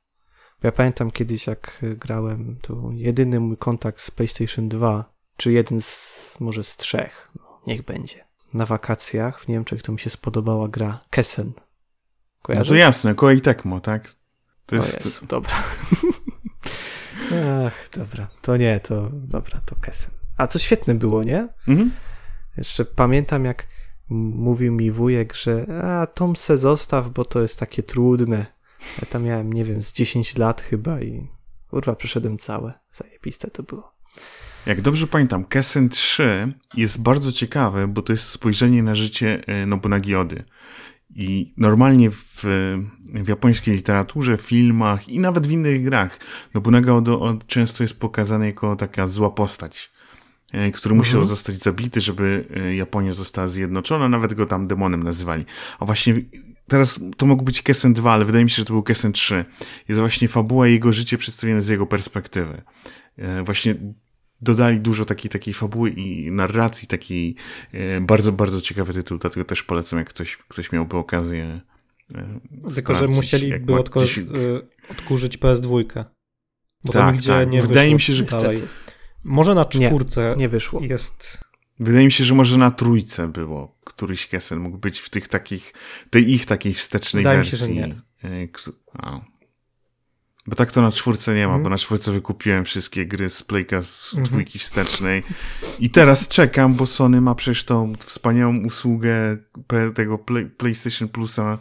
Bo 0.63 0.69
ja 0.69 0.73
pamiętam 0.73 1.11
kiedyś, 1.11 1.47
jak 1.47 1.83
grałem, 1.83 2.59
to 2.63 2.91
jedyny 2.93 3.41
mój 3.41 3.57
kontakt 3.57 4.01
z 4.01 4.11
PlayStation 4.11 4.69
2, 4.69 5.13
czy 5.37 5.53
jeden 5.53 5.81
z, 5.81 6.37
może 6.41 6.65
z 6.65 6.77
trzech, 6.77 7.29
no, 7.37 7.61
niech 7.67 7.83
będzie. 7.83 8.25
Na 8.55 8.67
wakacjach 8.67 9.41
w 9.41 9.49
Niemczech 9.49 9.83
to 9.83 9.93
mi 9.93 9.99
się 9.99 10.11
spodobała 10.11 10.69
gra 10.69 11.01
Kessen. 11.11 11.53
No 12.49 12.65
to 12.65 12.75
jasne, 12.75 13.15
Koei 13.15 13.41
Tecmo, 13.41 13.81
tak? 13.81 14.09
To 14.67 14.77
jest... 14.77 15.05
Jezu, 15.05 15.27
dobra. 15.27 15.53
Ach, 17.67 17.89
dobra. 17.93 18.29
To 18.43 18.57
nie, 18.57 18.81
to 18.81 19.11
dobra, 19.13 19.61
to 19.67 19.77
Kessen. 19.77 20.11
A 20.37 20.47
co 20.47 20.59
świetne 20.59 20.95
było, 20.95 21.23
nie? 21.23 21.49
Mhm. 21.69 21.93
Jeszcze 22.57 22.85
pamiętam, 22.85 23.45
jak 23.45 23.67
mówił 24.13 24.73
mi 24.73 24.91
wujek, 24.91 25.35
że 25.35 25.67
a 25.85 26.07
Tom 26.07 26.37
se 26.37 26.59
zostaw, 26.59 27.11
bo 27.11 27.25
to 27.25 27.43
jest 27.43 27.59
takie 27.59 27.83
trudne. 27.83 28.47
Ja 29.01 29.07
tam 29.11 29.23
miałem, 29.25 29.53
nie 29.53 29.65
wiem, 29.65 29.83
z 29.83 29.93
10 29.93 30.37
lat 30.39 30.61
chyba 30.63 31.01
i 31.01 31.29
kurwa, 31.71 31.95
przeszedłem 31.97 32.39
całe. 32.39 32.73
Zajebiste 32.93 33.51
to 33.51 33.63
było. 33.63 33.93
Jak 34.67 34.81
dobrze 34.81 35.07
pamiętam, 35.07 35.45
Kessen 35.45 35.89
3 35.89 36.53
jest 36.77 37.03
bardzo 37.03 37.33
ciekawe, 37.33 37.89
bo 37.89 38.03
to 38.03 38.13
jest 38.13 38.29
spojrzenie 38.29 38.83
na 38.83 38.95
życie 38.95 39.43
e, 39.47 39.67
Nobunagi 39.67 40.15
Ody. 40.15 40.45
I 41.15 41.55
normalnie 41.57 42.11
w, 42.11 42.43
w 43.05 43.29
japońskiej 43.29 43.75
literaturze, 43.75 44.37
filmach 44.37 45.09
i 45.09 45.19
nawet 45.21 45.47
w 45.47 45.51
innych 45.51 45.83
grach 45.85 46.19
Nobunaga 46.55 46.93
Odo 46.93 47.21
od- 47.21 47.47
często 47.47 47.85
jest 47.85 48.01
pokazany 48.01 48.47
jako 48.47 48.77
taka 48.77 49.07
zła 49.07 49.31
postać, 49.31 49.92
który 50.75 50.95
musiał 50.95 51.21
Mhm. 51.21 51.29
zostać 51.29 51.57
zabity, 51.57 52.01
żeby 52.01 52.45
e, 52.57 52.75
Japonia 52.77 53.13
została 53.13 53.49
zjednoczona, 53.49 54.09
nawet 54.09 54.35
go 54.35 54.47
tam 54.47 54.67
demonem 54.67 55.03
nazywali. 55.03 55.45
A 55.79 55.85
właśnie 55.85 56.15
teraz 56.69 57.01
to 57.17 57.27
mógł 57.27 57.43
być 57.43 57.63
Kessen 57.63 57.93
2, 57.93 58.13
ale 58.13 58.25
wydaje 58.25 58.45
mi 58.45 58.51
się, 58.51 58.57
że 58.57 58.65
to 58.65 58.73
był 58.73 58.83
Kessen 58.83 59.13
3. 59.13 59.45
Jest 59.89 60.01
właśnie 60.01 60.29
fabuła 60.29 60.69
i 60.69 60.73
jego 60.73 60.93
życie 60.93 61.19
przedstawione 61.19 61.63
z 61.63 61.69
jego 61.69 61.87
perspektywy. 61.87 62.63
E, 63.19 63.43
Właśnie 63.43 63.75
dodali 64.41 64.81
dużo 64.81 65.05
takiej, 65.05 65.31
takiej 65.31 65.55
fabuły 65.55 65.91
i 65.91 66.31
narracji, 66.31 66.89
takiej 66.89 67.37
e, 67.73 68.01
bardzo, 68.01 68.33
bardzo 68.33 68.61
ciekawy 68.61 68.93
tytuł, 68.93 69.19
dlatego 69.19 69.45
też 69.45 69.63
polecam, 69.63 69.99
jak 69.99 70.09
ktoś, 70.09 70.37
ktoś 70.37 70.73
miałby 70.73 70.97
okazję 70.97 71.61
e, 72.15 72.41
Tylko, 72.75 72.95
że 72.95 73.09
musieliby 73.09 73.73
odko- 73.73 74.23
odkurzyć 74.91 75.39
PS2. 75.39 76.05
Bo 76.85 76.93
Tak, 76.93 77.15
nigdzie 77.15 77.29
tak. 77.33 77.51
nie 77.51 77.63
Wydaje 77.63 77.95
mi 77.95 78.01
się, 78.01 78.13
że 78.15 78.25
dalej. 78.25 78.49
Niestety, 78.51 78.73
Może 79.25 79.55
na 79.55 79.67
Nie, 79.75 79.89
czwórce 79.89 80.35
nie 80.39 80.49
wyszło. 80.49 80.81
jest... 80.81 81.39
Wydaje 81.81 82.05
mi 82.07 82.13
się, 82.13 82.25
że 82.25 82.35
może 82.35 82.59
na 82.59 82.71
trójce 82.71 83.29
było 83.29 83.77
któryś 83.85 84.27
Kessen 84.27 84.59
mógł 84.59 84.79
być 84.79 84.99
w 84.99 85.11
tych 85.11 85.29
takich, 85.29 85.75
tej 86.11 86.31
ich 86.33 86.47
takiej 86.47 86.75
wstecznej 86.75 87.23
Wydaje 87.23 87.39
mi 87.39 87.45
się, 87.45 87.57
wersji. 87.57 87.67
że 87.67 87.89
nie. 87.89 87.95
e, 88.45 88.49
a. 88.99 89.21
Bo 90.47 90.57
tak 90.57 90.73
to 90.73 90.83
na 90.83 90.93
czwórce 90.93 91.35
nie 91.35 91.41
ma, 91.47 91.53
Mhm. 91.53 91.63
bo 91.63 91.69
na 91.71 91.79
czwórce 91.79 92.13
wykupiłem 92.13 92.65
wszystkie 92.65 93.07
gry 93.07 93.31
z 93.31 93.43
Playka 93.43 93.83
z 93.83 94.07
Mhm. 94.15 94.25
dwójki 94.25 94.59
wstecznej 94.59 95.23
i 95.79 95.91
teraz 95.91 96.29
czekam, 96.29 96.75
bo 96.75 96.87
Sony 96.87 97.21
ma 97.21 97.35
przecież 97.35 97.65
tą 97.65 97.93
wspaniałą 97.99 98.57
usługę 98.65 99.37
tego 99.95 100.19
Play, 100.19 100.47
PlayStation 100.47 101.09
Plusa, 101.09 101.59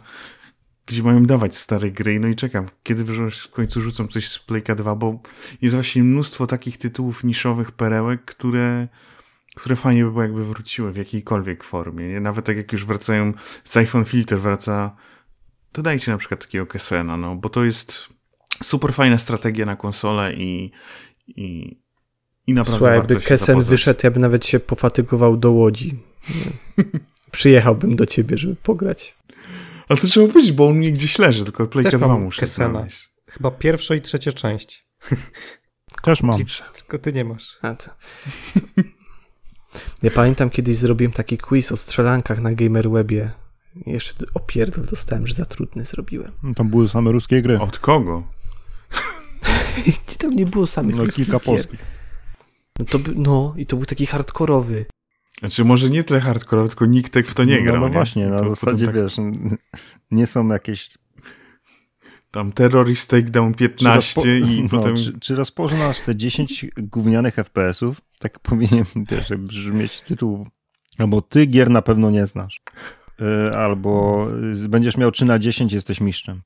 gdzie 0.86 1.02
mają 1.02 1.26
dawać 1.26 1.56
stare 1.56 1.90
gry, 1.90 2.20
no 2.20 2.28
i 2.28 2.36
czekam, 2.36 2.66
kiedy 2.82 3.04
w 3.04 3.50
końcu 3.50 3.80
rzucą 3.80 4.08
coś 4.08 4.28
z 4.28 4.38
Playka 4.38 4.74
2, 4.74 4.94
bo 4.94 5.20
jest 5.62 5.74
właśnie 5.74 6.02
mnóstwo 6.02 6.46
takich 6.46 6.78
tytułów 6.78 7.24
niszowych, 7.24 7.72
perełek, 7.72 8.24
które 8.24 8.88
które 9.54 9.76
fajnie 9.76 10.04
by 10.04 10.10
było 10.10 10.22
jakby 10.22 10.44
wróciły 10.44 10.92
w 10.92 10.96
jakiejkolwiek 10.96 11.64
formie, 11.64 12.08
nie? 12.08 12.20
Nawet 12.20 12.44
tak 12.44 12.56
jak 12.56 12.72
już 12.72 12.86
wracają, 12.86 13.32
z 13.64 13.76
iPhone 13.76 14.04
Filter 14.04 14.40
wraca, 14.40 14.96
to 15.72 15.82
dajcie 15.82 16.12
na 16.12 16.18
przykład 16.18 16.40
takiego 16.40 16.66
Kessena, 16.66 17.16
no, 17.16 17.36
bo 17.36 17.48
to 17.48 17.64
jest 17.64 18.08
super 18.62 18.92
fajna 18.92 19.18
strategia 19.18 19.66
na 19.66 19.76
konsolę 19.76 20.34
i, 20.34 20.70
i, 21.26 21.76
i 22.46 22.54
naprawdę 22.54 22.78
Słuchaj, 22.78 22.98
warto 22.98 23.12
jakby 23.12 23.22
się 23.22 23.28
Kessen 23.28 23.46
zapoznać. 23.46 23.70
wyszedł, 23.70 24.00
ja 24.04 24.10
bym 24.10 24.22
nawet 24.22 24.46
się 24.46 24.60
pofatygował 24.60 25.36
do 25.36 25.52
Łodzi. 25.52 25.94
Przyjechałbym 27.30 27.96
do 27.96 28.06
ciebie, 28.06 28.38
żeby 28.38 28.56
pograć. 28.56 29.14
A 29.92 29.96
to 29.96 30.06
trzeba 30.06 30.26
powiedzieć, 30.28 30.52
bo 30.52 30.66
on 30.68 30.76
mnie 30.76 30.92
gdzieś 30.92 31.18
leży, 31.18 31.44
tylko 31.44 31.66
Playka 31.66 31.90
Też 31.90 31.98
2 32.00 32.08
mam 32.08 32.22
muszę 32.22 32.46
znaleźć. 32.46 33.12
chyba 33.30 33.50
pierwsza 33.50 33.94
i 33.94 34.00
trzecia 34.02 34.32
część. 34.32 34.86
Też 36.02 36.22
mam. 36.22 36.38
Dobrze. 36.38 36.64
Tylko 36.74 36.98
ty 36.98 37.12
nie 37.12 37.24
masz. 37.24 37.58
A 37.62 37.74
to. 37.74 37.90
Ja 40.02 40.10
pamiętam 40.10 40.50
kiedyś 40.50 40.76
zrobiłem 40.76 41.12
taki 41.12 41.38
quiz 41.38 41.72
o 41.72 41.76
strzelankach 41.76 42.40
na 42.40 42.52
Gamerwebie. 42.52 43.32
Jeszcze 43.86 44.14
opierdol 44.34 44.84
dostałem, 44.86 45.26
że 45.26 45.34
za 45.34 45.44
trudny 45.44 45.84
zrobiłem. 45.84 46.32
No, 46.42 46.54
Tam 46.54 46.68
były 46.68 46.88
same 46.88 47.12
ruskie 47.12 47.42
gry. 47.42 47.60
Od 47.60 47.78
kogo? 47.78 48.22
Tam 50.18 50.30
nie 50.30 50.46
było 50.46 50.66
samych 50.66 50.96
No, 50.96 51.06
kilka 51.06 51.32
gier. 51.32 51.40
polskich. 51.40 51.80
No, 52.78 52.84
to, 52.84 52.98
by- 52.98 53.14
no 53.16 53.54
i 53.56 53.66
to 53.66 53.76
był 53.76 53.86
taki 53.86 54.06
hardkorowy. 54.06 54.86
Znaczy 55.42 55.64
może 55.64 55.90
nie 55.90 56.04
tyle 56.04 56.20
hardcore, 56.20 56.68
tylko 56.68 56.86
nikt 56.86 57.12
tak 57.12 57.26
w 57.26 57.34
to 57.34 57.44
nie 57.44 57.56
no, 57.56 57.62
grał. 57.62 57.80
no 57.80 57.88
nie? 57.88 57.92
właśnie, 57.94 58.26
na 58.26 58.40
To 58.40 58.48
zasadzie 58.48 58.86
tak, 58.86 58.94
wiesz, 58.94 59.16
nie 60.10 60.26
są 60.26 60.48
jakieś... 60.48 60.98
Tam 62.30 62.52
Terrorist 62.52 63.10
Takedown 63.10 63.54
15 63.54 64.22
czy 64.22 64.40
rozpo- 64.40 64.50
i 64.50 64.62
no, 64.62 64.68
potem... 64.68 64.96
Czy, 64.96 65.18
czy 65.20 65.34
rozpoznasz 65.34 66.00
te 66.00 66.16
10 66.16 66.66
gównianych 66.76 67.34
FPS-ów? 67.34 68.00
Tak 68.20 68.38
powinien 68.48 68.84
wiesz, 69.10 69.28
brzmieć 69.38 70.00
tytuł. 70.00 70.46
Albo 70.98 71.22
ty 71.22 71.46
gier 71.46 71.70
na 71.70 71.82
pewno 71.82 72.10
nie 72.10 72.26
znasz. 72.26 72.60
Y, 73.50 73.56
Albo 73.56 74.26
y, 74.64 74.68
będziesz 74.68 74.96
miał 74.96 75.10
3 75.10 75.24
na 75.24 75.38
10, 75.38 75.72
jesteś 75.72 76.00
mistrzem. 76.00 76.42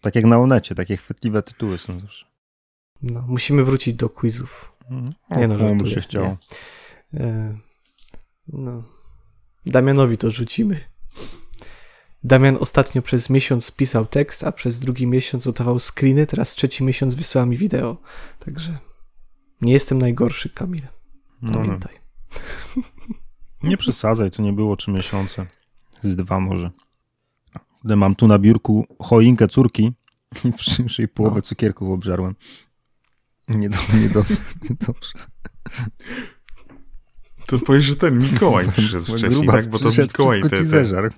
Tak 0.00 0.14
jak 0.14 0.24
na 0.24 0.38
Onecie, 0.38 0.74
takie 0.74 0.96
chwytliwe 0.96 1.42
tytuły 1.42 1.78
są 1.78 2.00
zawsze. 2.00 2.26
No, 3.02 3.24
musimy 3.28 3.64
wrócić 3.64 3.94
do 3.94 4.08
quizów. 4.08 4.72
Mhm. 4.90 5.08
Nie 5.36 5.48
no, 5.48 5.54
O, 5.54 5.58
komu 5.58 5.70
by 5.70 5.86
żartuję, 5.86 5.94
się 5.94 6.00
chciało. 6.00 6.38
nie. 7.12 7.67
No. 8.48 8.82
Damianowi 9.66 10.16
to 10.16 10.30
rzucimy. 10.30 10.80
Damian 12.24 12.56
ostatnio 12.60 13.02
przez 13.02 13.30
miesiąc 13.30 13.70
pisał 13.70 14.06
tekst, 14.06 14.44
a 14.44 14.52
przez 14.52 14.80
drugi 14.80 15.06
miesiąc 15.06 15.46
oddawał 15.46 15.80
screeny, 15.80 16.26
teraz 16.26 16.50
trzeci 16.50 16.84
miesiąc 16.84 17.14
wysyła 17.14 17.46
mi 17.46 17.56
wideo. 17.56 17.96
Także 18.38 18.78
nie 19.60 19.72
jestem 19.72 19.98
najgorszy, 19.98 20.50
Kamil. 20.50 20.82
No, 21.42 21.50
no. 21.52 21.58
Pamiętaj. 21.58 21.98
Nie 23.62 23.76
przesadzaj, 23.76 24.30
to 24.30 24.42
nie 24.42 24.52
było 24.52 24.76
3 24.76 24.90
miesiące. 24.90 25.46
Z 26.02 26.16
dwa 26.16 26.40
może. 26.40 26.70
Mam 27.84 28.14
tu 28.14 28.26
na 28.26 28.38
biurku 28.38 28.86
choinkę 29.02 29.48
córki 29.48 29.92
i 30.44 30.52
przy 30.86 31.02
jej 31.02 31.08
połowę 31.08 31.34
No. 31.36 31.42
cukierków 31.42 31.88
obżarłem. 31.90 32.34
Nie, 33.48 33.68
do, 33.70 33.76
nie, 34.00 34.08
do, 34.08 34.24
nie 34.70 34.76
dobrze. 34.86 35.12
To 37.48 37.58
powiesz, 37.58 37.84
że 37.84 37.96
ten 37.96 38.18
Mikołaj 38.18 38.66
przyszedł 38.72 39.04
wcześniej, 39.04 39.30
Grubas 39.30 39.54
tak? 39.54 39.66
Bo 39.66 39.78
to 39.78 39.88
Mikołaj 39.88 40.42
wszystko 40.42 40.66
te. 40.66 41.10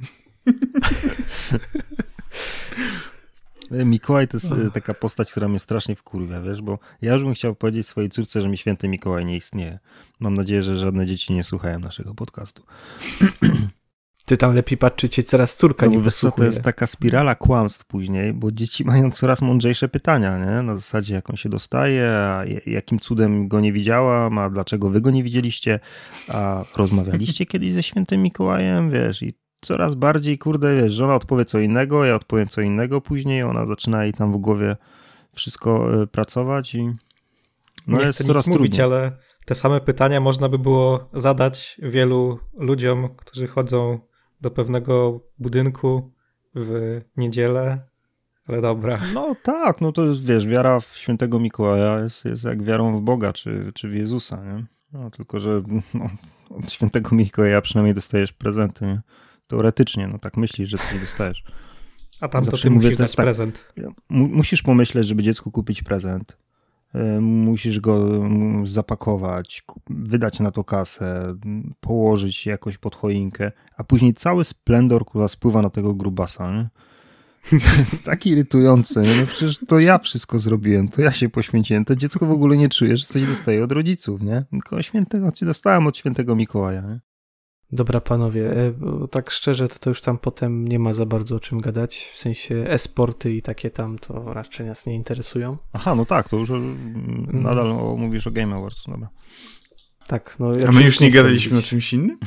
Mikołaj 3.84 4.28
to 4.28 4.36
jest 4.36 4.52
e, 4.52 4.70
taka 4.70 4.94
postać, 4.94 5.30
która 5.30 5.48
mnie 5.48 5.58
strasznie 5.58 5.96
wkurwia, 5.96 6.40
wiesz, 6.42 6.62
bo 6.62 6.78
ja 7.02 7.12
już 7.14 7.24
bym 7.24 7.34
chciał 7.34 7.54
powiedzieć 7.54 7.88
swojej 7.88 8.10
córce, 8.10 8.42
że 8.42 8.48
mi 8.48 8.56
święty 8.56 8.88
Mikołaj 8.88 9.24
nie 9.24 9.36
istnieje. 9.36 9.78
Mam 10.20 10.34
nadzieję, 10.34 10.62
że 10.62 10.78
żadne 10.78 11.06
dzieci 11.06 11.32
nie 11.32 11.44
słuchają 11.44 11.78
naszego 11.78 12.14
podcastu. 12.14 12.62
Ty 14.30 14.36
tam 14.36 14.54
lepiej 14.54 14.78
patrzycie, 14.78 15.22
coraz 15.22 15.56
córka 15.56 15.86
No 15.86 15.92
nie 15.92 15.96
co, 15.98 16.00
to 16.00 16.04
wysłuchuje. 16.04 16.46
jest 16.46 16.62
taka 16.62 16.86
spirala 16.86 17.34
kłamstw 17.34 17.86
później, 17.86 18.32
bo 18.32 18.52
dzieci 18.52 18.84
mają 18.84 19.10
coraz 19.10 19.42
mądrzejsze 19.42 19.88
pytania, 19.88 20.38
nie? 20.38 20.62
Na 20.62 20.74
zasadzie, 20.74 21.14
jak 21.14 21.30
on 21.30 21.36
się 21.36 21.48
dostaje, 21.48 22.08
a 22.08 22.44
jakim 22.66 23.00
cudem 23.00 23.48
go 23.48 23.60
nie 23.60 23.72
widziałam, 23.72 24.38
a 24.38 24.50
dlaczego 24.50 24.90
wy 24.90 25.00
go 25.00 25.10
nie 25.10 25.22
widzieliście, 25.22 25.80
a 26.28 26.64
rozmawialiście 26.76 27.46
kiedyś 27.52 27.72
ze 27.72 27.82
świętym 27.82 28.22
Mikołajem, 28.22 28.90
wiesz, 28.90 29.22
i 29.22 29.34
coraz 29.60 29.94
bardziej, 29.94 30.38
kurde, 30.38 30.82
wiesz, 30.82 30.92
żona 30.92 31.14
odpowie 31.14 31.44
co 31.44 31.58
innego, 31.58 32.04
ja 32.04 32.14
odpowiem 32.14 32.48
co 32.48 32.60
innego 32.60 33.00
później, 33.00 33.42
ona 33.42 33.66
zaczyna 33.66 34.04
jej 34.04 34.12
tam 34.12 34.32
w 34.32 34.36
głowie 34.36 34.76
wszystko 35.32 36.02
y, 36.02 36.06
pracować 36.06 36.74
i 36.74 36.90
no 37.86 37.98
nie 37.98 38.04
jest 38.04 38.18
chcę 38.18 38.24
coraz 38.24 38.46
nic 38.46 38.56
mówić, 38.56 38.76
trudniej. 38.76 38.98
ale 38.98 39.16
te 39.44 39.54
same 39.54 39.80
pytania 39.80 40.20
można 40.20 40.48
by 40.48 40.58
było 40.58 41.08
zadać 41.12 41.76
wielu 41.82 42.38
ludziom, 42.58 43.08
którzy 43.16 43.46
chodzą 43.46 44.09
do 44.40 44.50
pewnego 44.50 45.20
budynku 45.38 46.12
w 46.54 47.00
niedzielę, 47.16 47.78
ale 48.46 48.60
dobra. 48.60 49.00
No 49.14 49.36
tak, 49.42 49.80
no 49.80 49.92
to 49.92 50.06
jest, 50.06 50.24
wiesz, 50.24 50.46
wiara 50.46 50.80
w 50.80 50.96
świętego 50.96 51.38
Mikołaja 51.38 52.00
jest, 52.00 52.24
jest 52.24 52.44
jak 52.44 52.62
wiarą 52.62 52.98
w 52.98 53.02
Boga 53.02 53.32
czy, 53.32 53.72
czy 53.74 53.88
w 53.88 53.94
Jezusa, 53.94 54.44
nie? 54.44 54.64
No 54.92 55.10
tylko, 55.10 55.40
że 55.40 55.62
no, 55.94 56.10
od 56.50 56.72
świętego 56.72 57.16
Mikołaja 57.16 57.60
przynajmniej 57.60 57.94
dostajesz 57.94 58.32
prezenty, 58.32 58.84
nie? 58.84 59.00
Teoretycznie, 59.46 60.08
no 60.08 60.18
tak 60.18 60.36
myślisz, 60.36 60.68
że 60.68 60.78
coś 60.78 61.00
dostajesz. 61.00 61.44
A 62.20 62.28
tam 62.28 62.44
to 62.44 62.56
ty 62.56 62.70
mówię, 62.70 62.86
musisz 62.86 62.96
to 62.96 63.02
jest 63.02 63.12
dać 63.12 63.16
tak- 63.16 63.26
prezent. 63.26 63.72
Mu, 64.08 64.28
musisz 64.28 64.62
pomyśleć, 64.62 65.06
żeby 65.06 65.22
dziecku 65.22 65.50
kupić 65.50 65.82
prezent. 65.82 66.36
E, 66.94 67.20
Musisz 67.20 67.80
go 67.80 68.16
mm, 68.16 68.66
zapakować, 68.66 69.62
wydać 69.90 70.40
na 70.40 70.50
to 70.50 70.64
kasę, 70.64 71.34
położyć 71.80 72.46
jakoś 72.46 72.78
pod 72.78 72.94
choinkę, 72.94 73.52
a 73.76 73.84
później 73.84 74.14
cały 74.14 74.44
splendor 74.44 75.04
kurwa 75.04 75.28
spływa 75.28 75.62
na 75.62 75.70
tego 75.70 75.94
grubasa. 75.94 76.52
Nie? 76.52 76.68
To 77.50 77.78
jest 77.78 78.04
tak 78.04 78.26
irytujące. 78.26 79.00
No 79.00 79.26
przecież 79.26 79.58
to 79.68 79.78
ja 79.78 79.98
wszystko 79.98 80.38
zrobiłem, 80.38 80.88
to 80.88 81.02
ja 81.02 81.12
się 81.12 81.28
poświęciłem. 81.28 81.84
To 81.84 81.96
dziecko 81.96 82.26
w 82.26 82.30
ogóle 82.30 82.56
nie 82.56 82.68
czuje, 82.68 82.96
że 82.96 83.06
coś 83.06 83.26
dostaje 83.26 83.64
od 83.64 83.72
rodziców, 83.72 84.22
nie? 84.22 84.44
Tylko 84.50 84.82
świętego, 84.82 85.32
co 85.32 85.46
dostałem 85.46 85.86
od 85.86 85.96
świętego 85.96 86.36
Mikołaja. 86.36 86.80
Nie? 86.80 87.00
Dobra, 87.72 88.00
panowie, 88.00 88.52
e, 88.52 88.72
tak 89.10 89.30
szczerze, 89.30 89.68
to, 89.68 89.78
to 89.78 89.90
już 89.90 90.00
tam 90.00 90.18
potem 90.18 90.68
nie 90.68 90.78
ma 90.78 90.92
za 90.92 91.06
bardzo 91.06 91.36
o 91.36 91.40
czym 91.40 91.60
gadać. 91.60 92.10
W 92.14 92.18
sensie 92.18 92.64
e-sporty 92.68 93.32
i 93.34 93.42
takie 93.42 93.70
tam 93.70 93.98
to 93.98 94.34
raczej 94.34 94.66
nas 94.66 94.86
nie 94.86 94.94
interesują. 94.94 95.56
Aha, 95.72 95.94
no 95.94 96.04
tak, 96.06 96.28
to 96.28 96.36
już 96.36 96.50
mm, 96.50 97.42
nadal 97.42 97.70
o, 97.72 97.96
mówisz 97.96 98.26
o 98.26 98.30
Game 98.30 98.56
Awards. 98.56 98.84
Dobra. 98.86 99.08
Tak, 100.06 100.36
no. 100.38 100.50
A 100.50 100.58
ja 100.58 100.70
my 100.72 100.82
już 100.82 101.00
nie 101.00 101.10
gadaliśmy 101.10 101.52
o 101.52 101.54
mówić. 101.54 101.68
czymś 101.68 101.92
innym? 101.92 102.18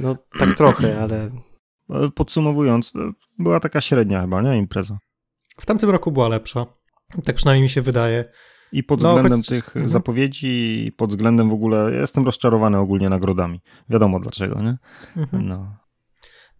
No 0.00 0.16
tak 0.38 0.56
trochę, 0.56 1.00
ale 1.02 1.30
E, 1.90 2.10
Podsumowując, 2.14 2.92
e, 2.96 3.12
była 3.38 3.60
taka 3.60 3.80
średnia 3.80 4.20
chyba, 4.20 4.42
nie? 4.42 4.56
Impreza. 4.58 4.98
W 5.60 5.66
tamtym 5.66 5.90
roku 5.90 6.12
była 6.12 6.28
lepsza. 6.28 6.66
Tak 7.24 7.36
przynajmniej 7.36 7.62
mi 7.62 7.68
się 7.68 7.82
wydaje. 7.82 8.24
I 8.72 8.84
pod 8.84 9.02
No, 9.02 9.08
względem 9.14 9.40
choć- 9.40 9.48
tych 9.48 9.66
mhm. 9.66 9.88
zapowiedzi, 9.88 10.86
i 10.86 10.92
pod 10.92 11.10
względem 11.10 11.50
w 11.50 11.52
ogóle, 11.52 11.90
jestem 11.92 12.24
rozczarowany 12.24 12.78
ogólnie 12.78 13.08
nagrodami. 13.08 13.60
Wiadomo 13.88 14.20
dlaczego, 14.20 14.62
nie? 14.62 14.76
Mhm. 15.16 15.48
No. 15.48 15.76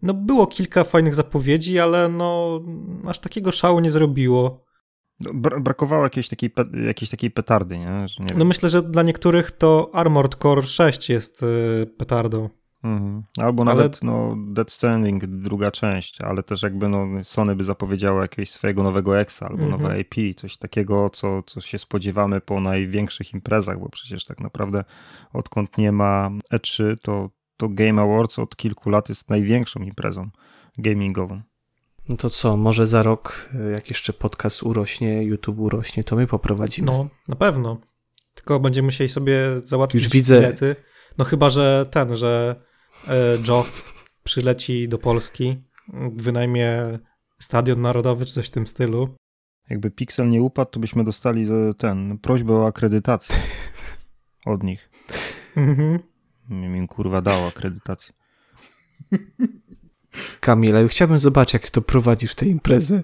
No 0.01 0.13
było 0.13 0.47
kilka 0.47 0.83
fajnych 0.83 1.15
zapowiedzi, 1.15 1.79
ale 1.79 2.09
no 2.09 2.59
aż 3.07 3.19
takiego 3.19 3.51
szału 3.51 3.79
nie 3.79 3.91
zrobiło. 3.91 4.65
Bra- 5.33 5.61
brakowało 5.61 6.03
jakiejś 6.03 6.27
takiej, 6.29 6.49
pe- 6.49 6.85
jakiejś 6.85 7.09
takiej 7.11 7.31
petardy, 7.31 7.77
nie? 7.77 7.85
Nie 7.85 8.05
No 8.19 8.37
wiem. 8.37 8.47
myślę, 8.47 8.69
że 8.69 8.81
dla 8.81 9.03
niektórych 9.03 9.51
to 9.51 9.89
Armored 9.93 10.35
Core 10.35 10.63
6 10.63 11.09
jest 11.09 11.43
y, 11.43 11.87
petardą. 11.97 12.49
Mhm. 12.83 13.23
Albo 13.37 13.63
Ale- 13.63 13.75
nawet 13.75 14.03
no, 14.03 14.35
Dead 14.47 14.71
Stranding, 14.71 15.25
druga 15.25 15.71
część, 15.71 16.21
ale 16.21 16.43
też 16.43 16.63
jakby 16.63 16.89
no, 16.89 17.07
Sony 17.23 17.55
by 17.55 17.63
zapowiedziało 17.63 18.21
jakiegoś 18.21 18.51
swojego 18.51 18.83
nowego 18.83 19.19
exa 19.19 19.45
albo 19.47 19.63
Mhm. 19.63 19.81
nowe 19.81 19.99
IP, 20.01 20.35
coś 20.35 20.57
takiego, 20.57 21.09
co, 21.09 21.43
co 21.43 21.61
się 21.61 21.79
spodziewamy 21.79 22.41
po 22.41 22.59
największych 22.61 23.33
imprezach, 23.33 23.79
bo 23.79 23.89
przecież 23.89 24.25
tak 24.25 24.39
naprawdę 24.39 24.83
odkąd 25.33 25.77
nie 25.77 25.91
ma 25.91 26.29
E3, 26.53 26.97
to, 27.01 27.29
to 27.57 27.69
Game 27.69 28.01
Awards 28.01 28.39
od 28.39 28.55
kilku 28.55 28.89
lat 28.89 29.09
jest 29.09 29.29
największą 29.29 29.79
imprezą 29.79 30.29
gamingową. 30.77 31.41
no 32.09 32.17
to 32.17 32.29
co, 32.29 32.57
może 32.57 32.87
za 32.87 33.03
rok, 33.03 33.49
e, 33.67 33.71
jak 33.71 33.89
jeszcze 33.89 34.13
podcast 34.13 34.63
urośnie, 34.63 35.23
YouTube 35.23 35.59
urośnie, 35.59 36.03
to 36.03 36.15
my 36.15 36.27
poprowadzimy. 36.27 36.85
No, 36.85 37.07
na 37.27 37.35
pewno. 37.35 37.77
Tylko 38.35 38.59
będziemy 38.59 38.85
musieli 38.85 39.09
sobie 39.09 39.45
załatwić 39.63 40.03
Już 40.03 40.11
widzę- 40.11 40.39
bilety. 40.39 40.75
No 41.17 41.25
chyba, 41.25 41.49
że 41.49 41.85
ten, 41.91 42.17
że 42.17 42.55
Joff 43.47 44.05
przyleci 44.23 44.87
do 44.87 44.97
Polski, 44.97 45.63
wynajmie 46.15 46.99
stadion 47.39 47.81
narodowy 47.81 48.25
czy 48.25 48.33
coś 48.33 48.47
w 48.47 48.51
tym 48.51 48.67
stylu. 48.67 49.15
Jakby 49.69 49.91
Pixel 49.91 50.29
nie 50.29 50.41
upadł, 50.41 50.71
to 50.71 50.79
byśmy 50.79 51.03
dostali 51.03 51.43
e, 51.51 51.73
ten, 51.73 52.17
prośbę 52.17 52.53
o 52.53 52.67
akredytację 52.67 53.35
od 54.45 54.63
nich. 54.63 54.89
Mhm. 55.57 55.99
Mi 56.49 56.77
im 56.77 56.87
kurwa 56.87 57.21
dało 57.21 57.47
akredytację. 57.47 58.13
Kamil, 60.39 60.77
ale 60.77 60.87
chciałbym 60.87 61.19
zobaczyć, 61.19 61.53
jak 61.53 61.69
to 61.69 61.81
prowadzisz 61.81 62.35
tę 62.35 62.45
imprezę. 62.45 63.03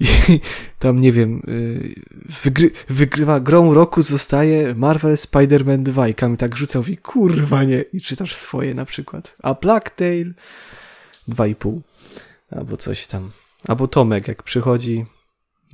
I 0.00 0.06
tam, 0.78 1.00
nie 1.00 1.12
wiem, 1.12 1.42
y, 1.48 1.94
wygry, 2.42 2.70
wygrywa, 2.88 3.40
grą 3.40 3.74
roku 3.74 4.02
zostaje 4.02 4.74
Marvel 4.74 5.14
Spider-Man 5.14 5.82
2 5.82 6.08
i 6.08 6.14
Kamil 6.14 6.36
tak 6.36 6.56
rzucał 6.56 6.84
i 6.84 6.96
kurwa 6.96 7.64
nie, 7.64 7.84
i 7.92 8.00
czytasz 8.00 8.34
swoje 8.34 8.74
na 8.74 8.84
przykład. 8.84 9.34
A 9.42 9.54
Black 9.54 9.90
Tail 9.90 10.34
2,5 11.28 11.80
albo 12.50 12.76
coś 12.76 13.06
tam. 13.06 13.30
Albo 13.68 13.88
Tomek, 13.88 14.28
jak 14.28 14.42
przychodzi, 14.42 15.06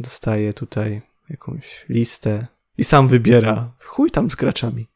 dostaje 0.01 0.55
tutaj 0.55 1.03
jakąś 1.31 1.85
listę 1.89 2.47
i 2.79 2.85
sam 2.85 3.09
wybiera. 3.09 3.71
Chuj 3.79 4.11
tam 4.11 4.31
z 4.31 4.35
graczami. 4.35 4.87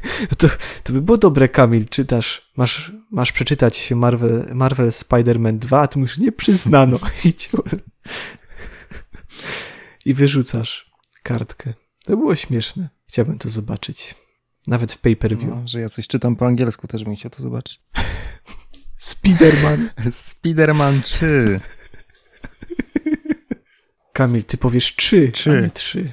To, 0.38 0.48
to 0.82 0.92
by 0.92 1.02
było 1.02 1.18
dobre, 1.18 1.48
Kamil. 1.48 1.88
Czytasz, 1.88 2.50
masz, 2.56 2.92
masz 3.10 3.32
przeczytać 3.32 3.90
Marvel, 3.90 4.50
Marvel 4.54 4.88
Spider-Man 4.88 5.58
2, 5.58 5.80
a 5.80 5.88
ty 5.88 5.98
mówisz, 5.98 6.18
nie 6.18 6.32
przyznano. 6.32 6.98
I 10.04 10.14
wyrzucasz 10.14 10.90
kartkę. 11.22 11.74
To 12.04 12.16
było 12.16 12.36
śmieszne. 12.36 12.88
Chciałbym 13.08 13.38
to 13.38 13.48
zobaczyć. 13.48 14.14
Nawet 14.66 14.92
w 14.92 14.98
pay-per-view. 14.98 15.50
No, 15.50 15.62
że 15.68 15.80
ja 15.80 15.88
coś 15.88 16.08
czytam 16.08 16.36
po 16.36 16.46
angielsku, 16.46 16.86
też 16.86 17.04
bym 17.04 17.16
chciał 17.16 17.30
to 17.30 17.42
zobaczyć. 17.42 17.80
Spiderman. 18.98 19.90
Spiderman 20.10 21.02
3. 21.02 21.60
Kamil, 24.12 24.44
ty 24.44 24.56
powiesz 24.58 24.96
trzy, 24.96 25.30
Trzy. 25.32 25.50
a 25.50 25.60
nie 25.60 25.70
trzy. 25.70 26.12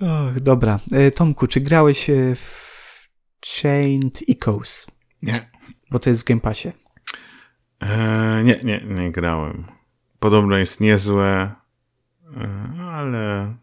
Och, 0.00 0.40
dobra. 0.40 0.78
E, 0.92 1.10
Tomku, 1.10 1.46
czy 1.46 1.60
grałeś 1.60 2.10
e, 2.10 2.34
w 2.34 3.08
Chained 3.46 4.20
Echoes? 4.30 4.86
Nie. 5.22 5.50
Bo 5.90 5.98
to 5.98 6.10
jest 6.10 6.22
w 6.22 6.24
Game 6.24 6.40
Passie. 6.40 6.68
E, 7.80 8.42
nie, 8.44 8.60
nie, 8.64 8.84
nie 8.84 9.12
grałem. 9.12 9.64
Podobno 10.18 10.56
jest 10.56 10.80
niezłe, 10.80 11.54
e, 12.36 12.82
ale 12.82 13.54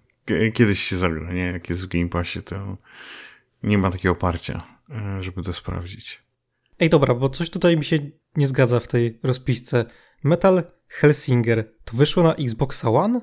kiedyś 0.53 0.83
się 0.83 0.97
zabiorę, 0.97 1.33
nie? 1.33 1.45
Jak 1.45 1.69
jest 1.69 1.83
w 1.83 1.87
Game 1.87 2.09
Passie, 2.09 2.43
to 2.43 2.77
nie 3.63 3.77
ma 3.77 3.91
takiego 3.91 4.11
oparcia, 4.11 4.61
żeby 5.21 5.43
to 5.43 5.53
sprawdzić. 5.53 6.23
Ej, 6.79 6.89
dobra, 6.89 7.15
bo 7.15 7.29
coś 7.29 7.49
tutaj 7.49 7.77
mi 7.77 7.85
się 7.85 7.99
nie 8.35 8.47
zgadza 8.47 8.79
w 8.79 8.87
tej 8.87 9.19
rozpisce. 9.23 9.85
Metal 10.23 10.63
Hellsinger 10.87 11.71
to 11.85 11.97
wyszło 11.97 12.23
na 12.23 12.35
Xbox 12.35 12.85
One? 12.85 13.21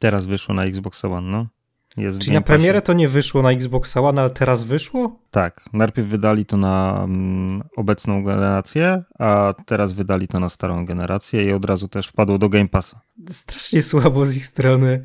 Teraz 0.00 0.26
wyszło 0.26 0.54
na 0.54 0.64
Xbox 0.64 1.04
One, 1.04 1.30
no. 1.30 1.48
Jest 1.96 2.16
w 2.18 2.20
Czyli 2.20 2.32
na 2.34 2.40
premierę 2.40 2.82
to 2.82 2.92
nie 2.92 3.08
wyszło 3.08 3.42
na 3.42 3.50
Xbox 3.52 3.96
One, 3.96 4.20
ale 4.20 4.30
teraz 4.30 4.62
wyszło? 4.62 5.18
Tak, 5.30 5.64
najpierw 5.72 6.08
wydali 6.08 6.46
to 6.46 6.56
na 6.56 7.00
mm, 7.04 7.62
obecną 7.76 8.24
generację, 8.24 9.02
a 9.18 9.54
teraz 9.66 9.92
wydali 9.92 10.28
to 10.28 10.40
na 10.40 10.48
starą 10.48 10.84
generację 10.84 11.44
i 11.44 11.52
od 11.52 11.64
razu 11.64 11.88
też 11.88 12.06
wpadło 12.06 12.38
do 12.38 12.48
Game 12.48 12.68
Passa. 12.68 13.00
Strasznie 13.30 13.82
słabo 13.82 14.26
z 14.26 14.36
ich 14.36 14.46
strony. 14.46 15.04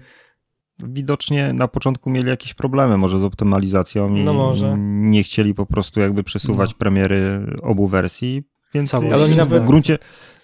Widocznie 0.83 1.53
na 1.53 1.67
początku 1.67 2.09
mieli 2.09 2.29
jakieś 2.29 2.53
problemy 2.53 2.97
może 2.97 3.19
z 3.19 3.23
optymalizacją 3.23 4.15
i 4.15 4.23
No 4.23 4.33
może. 4.33 4.75
nie 4.79 5.23
chcieli 5.23 5.53
po 5.53 5.65
prostu 5.65 5.99
jakby 5.99 6.23
przesuwać 6.23 6.69
No. 6.71 6.75
premiery 6.77 7.41
obu 7.61 7.87
wersji, 7.87 8.43
więc, 8.73 8.91
Całości. 8.91 9.13
Ale 9.13 9.23
oni 9.23 9.33
w 9.33 9.37
nawet- 9.37 9.65
gruncie, 9.65 9.97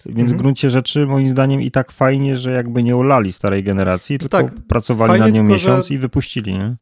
więc 0.06 0.16
w 0.30 0.32
Mhm. 0.32 0.38
gruncie 0.38 0.70
rzeczy 0.70 1.06
moim 1.06 1.28
zdaniem 1.28 1.62
i 1.62 1.70
tak 1.70 1.92
fajnie, 1.92 2.36
że 2.38 2.52
jakby 2.52 2.82
nie 2.82 2.96
ulali 2.96 3.32
starej 3.32 3.62
generacji, 3.62 4.18
tylko 4.18 4.36
tak, 4.36 4.54
pracowali 4.68 5.10
fajnie, 5.10 5.24
nad 5.26 5.34
nią 5.34 5.40
tylko 5.40 5.52
miesiąc 5.54 5.86
że- 5.88 5.94
i 5.94 5.98
wypuścili, 5.98 6.52
nie? 6.52 6.76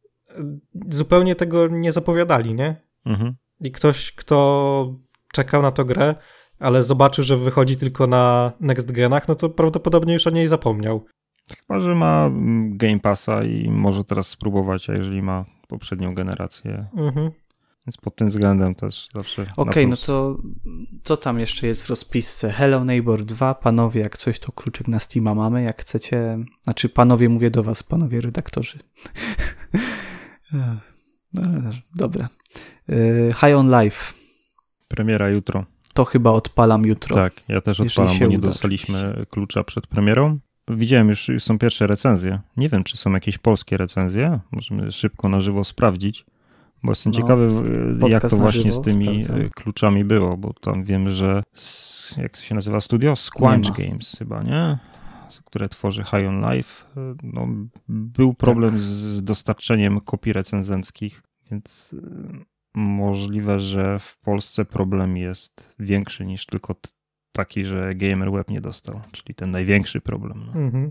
Zupełnie 0.90 1.34
tego 1.34 1.68
nie 1.68 1.92
zapowiadali, 1.92 2.54
nie? 2.54 2.76
Mhm. 3.06 3.34
I 3.60 3.70
ktoś, 3.70 4.12
kto 4.12 4.98
czekał 5.32 5.62
na 5.62 5.70
tę 5.70 5.84
grę, 5.84 6.14
ale 6.58 6.82
zobaczył, 6.82 7.24
że 7.24 7.36
wychodzi 7.36 7.76
tylko 7.76 8.06
na 8.06 8.52
next 8.60 8.92
genach, 8.92 9.28
no 9.28 9.34
to 9.34 9.50
prawdopodobnie 9.50 10.12
już 10.14 10.26
o 10.26 10.30
niej 10.30 10.48
zapomniał. 10.48 11.04
Chyba, 11.58 11.80
że 11.80 11.94
ma 11.94 12.26
mm, 12.26 12.76
Game 12.76 13.00
Passa 13.00 13.44
i 13.44 13.70
może 13.70 14.04
teraz 14.04 14.26
spróbować, 14.28 14.90
a 14.90 14.92
jeżeli 14.92 15.22
ma 15.22 15.44
poprzednią 15.68 16.14
generację. 16.14 16.86
Mhm. 16.96 17.30
Więc 17.86 17.96
pod 17.96 18.16
tym 18.16 18.28
względem 18.28 18.74
też 18.74 19.08
zawsze. 19.14 19.46
Okej, 19.56 19.86
no 19.86 19.96
plus. 19.96 20.06
to 20.06 20.38
co 21.04 21.16
tam 21.16 21.38
jeszcze 21.38 21.66
jest 21.66 21.84
w 21.84 21.90
rozpisce? 21.90 22.50
Hello 22.50 22.84
Neighbor 22.84 23.24
2, 23.24 23.54
panowie, 23.54 24.00
jak 24.00 24.18
coś, 24.18 24.38
to 24.38 24.52
kluczyk 24.52 24.88
na 24.88 25.00
Steama 25.00 25.34
mamy, 25.34 25.62
jak 25.62 25.80
chcecie, 25.80 26.38
znaczy 26.64 26.88
panowie, 26.88 27.28
mówię 27.28 27.50
do 27.50 27.62
was, 27.62 27.82
panowie 27.82 28.20
redaktorzy. 28.20 28.78
No, 31.32 31.42
Dobra. 31.94 32.28
Y, 32.90 33.34
High 33.40 33.56
on 33.56 33.82
Life, 33.82 34.14
Premiera 34.88 35.30
jutro. 35.30 35.64
to 35.94 36.04
chyba 36.04 36.30
odpalam 36.30 36.86
jutro. 36.86 37.16
Tak, 37.16 37.32
ja 37.48 37.60
też 37.60 37.80
odpalam, 37.80 38.18
bo 38.18 38.26
nie 38.26 38.38
uda, 38.38 38.48
dostaliśmy 38.48 38.98
oczywiście. 38.98 39.26
klucza 39.26 39.64
przed 39.64 39.86
premierą. 39.86 40.38
Widziałem 40.68 41.08
już, 41.08 41.28
już 41.28 41.42
są 41.42 41.58
pierwsze 41.58 41.86
recenzje. 41.86 42.40
Nie 42.56 42.68
wiem, 42.68 42.84
czy 42.84 42.96
są 42.96 43.12
jakieś 43.12 43.38
polskie 43.38 43.76
recenzje. 43.76 44.40
Możemy 44.50 44.92
szybko 44.92 45.28
na 45.28 45.40
żywo 45.40 45.64
sprawdzić. 45.64 46.24
Bo 46.84 46.90
jestem 46.92 47.12
No, 47.12 47.18
ciekawy, 47.18 47.48
jak 48.08 48.28
to 48.28 48.36
właśnie 48.36 48.62
żywo, 48.62 48.74
z 48.74 48.80
tymi 48.82 49.24
sprawdzam. 49.24 49.46
e, 49.46 49.50
kluczami 49.50 50.04
było, 50.04 50.36
bo 50.36 50.52
tam 50.52 50.84
wiem, 50.84 51.08
że 51.10 51.42
jak 52.16 52.32
to 52.36 52.42
się 52.42 52.54
nazywa 52.54 52.80
studio? 52.80 53.16
Squanch. 53.16 53.70
Games 53.78 54.16
chyba, 54.18 54.42
nie? 54.42 54.78
Które 55.44 55.68
tworzy 55.68 56.04
High 56.04 56.28
on 56.28 56.52
Life. 56.52 56.84
E, 56.96 57.14
No, 57.22 57.48
był 57.88 58.34
problem 58.34 58.70
Tak. 58.70 58.80
z, 58.80 59.22
dostarczeniem 59.22 60.00
kopii 60.00 60.32
recenzenckich, 60.32 61.22
więc 61.50 61.94
e, 61.98 62.44
możliwe, 62.74 63.60
że 63.60 63.98
w 63.98 64.18
Polsce 64.18 64.64
problem 64.64 65.16
jest 65.16 65.74
większy 65.78 66.26
niż 66.26 66.46
tylko 66.46 66.74
taki, 67.32 67.64
że 67.64 67.94
Gamer 67.94 68.32
Web 68.32 68.50
nie 68.50 68.60
dostał, 68.60 69.00
czyli 69.12 69.34
ten 69.34 69.50
największy 69.50 70.00
problem. 70.00 70.44
No. 70.46 70.60
Mhm. 70.60 70.90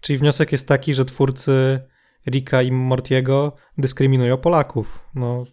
Czyli 0.00 0.18
wniosek 0.18 0.52
jest 0.52 0.68
taki, 0.68 0.94
że 0.94 1.04
twórcy 1.04 1.80
Rika 2.26 2.62
i 2.62 2.72
Mortiego 2.72 3.52
dyskryminują 3.78 4.38
Polaków. 4.38 5.08
No, 5.14 5.44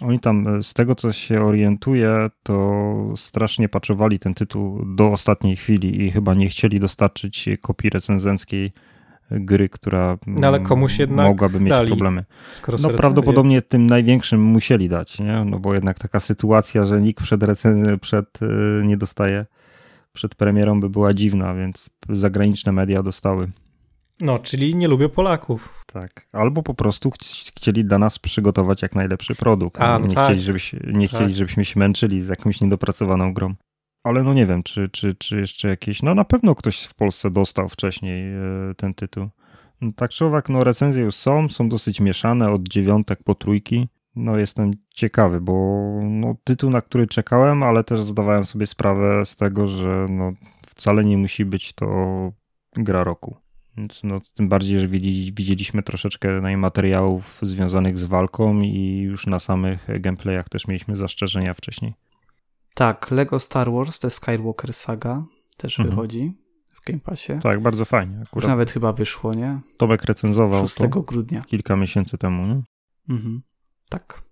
Oni 0.00 0.20
tam, 0.20 0.48
e, 0.48 0.62
z 0.62 0.74
tego 0.74 0.94
co 0.94 1.12
się 1.12 1.44
orientuję, 1.44 2.30
to 2.42 2.94
strasznie 3.16 3.68
paczowali 3.68 4.18
ten 4.18 4.34
tytuł 4.34 4.84
do 4.96 5.12
ostatniej 5.12 5.56
chwili 5.56 6.02
i 6.02 6.10
chyba 6.10 6.34
nie 6.34 6.48
chcieli 6.48 6.80
dostarczyć 6.80 7.48
kopii 7.62 7.90
recenzenckiej 7.90 8.72
gry, 9.30 9.68
która 9.68 10.18
No, 10.26 10.48
ale 10.48 10.60
komuś 10.60 10.92
mm, 10.92 11.00
jednak 11.00 11.26
mogłaby 11.26 11.60
mieć 11.60 11.70
dali, 11.70 11.88
problemy. 11.88 12.24
No 12.82 12.90
prawdopodobnie 12.90 13.62
tym 13.62 13.86
największym 13.86 14.42
musieli 14.42 14.88
dać, 14.88 15.18
nie? 15.18 15.44
No 15.44 15.58
bo 15.58 15.74
jednak 15.74 15.98
taka 15.98 16.20
sytuacja, 16.20 16.84
że 16.84 17.00
nikt 17.00 17.22
przed 17.22 17.42
recenzją, 17.42 17.98
przed, 17.98 18.42
y, 18.42 18.46
nie 18.84 18.96
dostaje 18.96 19.46
przed 20.12 20.34
premierą 20.34 20.80
by 20.80 20.90
była 20.90 21.14
dziwna, 21.14 21.54
więc 21.54 21.90
zagraniczne 22.08 22.72
media 22.72 23.02
dostały. 23.02 23.50
No, 24.20 24.38
czyli 24.38 24.74
nie 24.76 24.88
lubię 24.88 25.08
Polaków. 25.08 25.84
Tak. 25.86 26.28
Albo 26.32 26.62
po 26.62 26.74
prostu 26.74 27.10
ch- 27.10 27.16
chcieli 27.56 27.84
dla 27.84 27.98
nas 27.98 28.18
przygotować 28.18 28.82
jak 28.82 28.94
najlepszy 28.94 29.34
produkt. 29.34 29.80
A, 29.80 29.98
no 29.98 30.06
nie 30.06 30.14
tak. 30.14 30.24
chcieli, 30.24 30.40
żebyś, 30.40 30.72
nie 30.92 31.08
chcieli, 31.08 31.24
Tak. 31.24 31.34
żebyśmy 31.34 31.64
się 31.64 31.80
męczyli 31.80 32.20
z 32.20 32.28
jakąś 32.28 32.60
niedopracowaną 32.60 33.34
grą. 33.34 33.54
Ale 34.04 34.22
no 34.22 34.34
nie 34.34 34.46
wiem, 34.46 34.62
czy, 34.62 34.88
czy, 34.88 35.14
czy 35.14 35.36
jeszcze 35.40 35.68
jakieś. 35.68 36.02
No 36.02 36.14
na 36.14 36.24
pewno 36.24 36.54
ktoś 36.54 36.82
w 36.82 36.94
Polsce 36.94 37.30
dostał 37.30 37.68
wcześniej 37.68 38.34
e, 38.34 38.74
ten 38.76 38.94
tytuł. 38.94 39.28
No, 39.80 39.92
tak 39.96 40.10
czy 40.10 40.24
owak, 40.24 40.48
no 40.48 40.64
recenzje 40.64 41.02
już 41.02 41.14
są, 41.14 41.48
są 41.48 41.68
dosyć 41.68 42.00
mieszane 42.00 42.50
od 42.50 42.68
dziewiątek 42.68 43.22
po 43.24 43.34
trójki. 43.34 43.88
No 44.16 44.36
jestem 44.38 44.70
ciekawy, 44.90 45.40
bo 45.40 45.54
no, 46.02 46.34
tytuł, 46.44 46.70
na 46.70 46.80
który 46.80 47.06
czekałem, 47.06 47.62
ale 47.62 47.84
też 47.84 48.00
zdawałem 48.00 48.44
sobie 48.44 48.66
sprawę 48.66 49.26
z 49.26 49.36
tego, 49.36 49.66
że 49.66 50.06
no, 50.10 50.32
wcale 50.66 51.04
nie 51.04 51.16
musi 51.18 51.44
być 51.44 51.72
to 51.72 51.86
gra 52.76 53.04
roku. 53.04 53.36
No, 54.04 54.20
tym 54.34 54.48
bardziej, 54.48 54.80
że 54.80 54.86
widzieli, 54.88 55.32
widzieliśmy 55.32 55.82
troszeczkę 55.82 56.40
no, 56.40 56.58
materiałów 56.58 57.38
związanych 57.42 57.98
z 57.98 58.04
walką 58.04 58.60
i 58.60 58.98
już 58.98 59.26
na 59.26 59.38
samych 59.38 59.86
gameplayach 60.00 60.48
też 60.48 60.66
mieliśmy 60.66 60.96
zastrzeżenia 60.96 61.54
wcześniej. 61.54 61.94
Tak, 62.74 63.10
Lego 63.10 63.40
Star 63.40 63.72
Wars, 63.72 63.98
The 63.98 64.10
Skywalker 64.10 64.74
Saga 64.74 65.24
też 65.56 65.78
Mhm. 65.78 65.90
wychodzi 65.96 66.32
w 66.74 66.84
Game 66.86 66.98
Passie. 67.00 67.32
Tak, 67.42 67.62
bardzo 67.62 67.84
fajnie. 67.84 68.16
Już 68.16 68.28
Akurat 68.28 68.48
nawet 68.48 68.70
chyba 68.70 68.92
wyszło, 68.92 69.34
nie? 69.34 69.60
Tomek 69.76 70.04
recenzował 70.04 70.68
6 70.68 70.74
to 70.74 70.88
grudnia. 70.88 71.40
kilka 71.40 71.76
miesięcy 71.76 72.18
temu. 72.18 72.46
Nie? 72.46 72.62
Mhm. 73.14 73.42
Tak. 73.88 74.22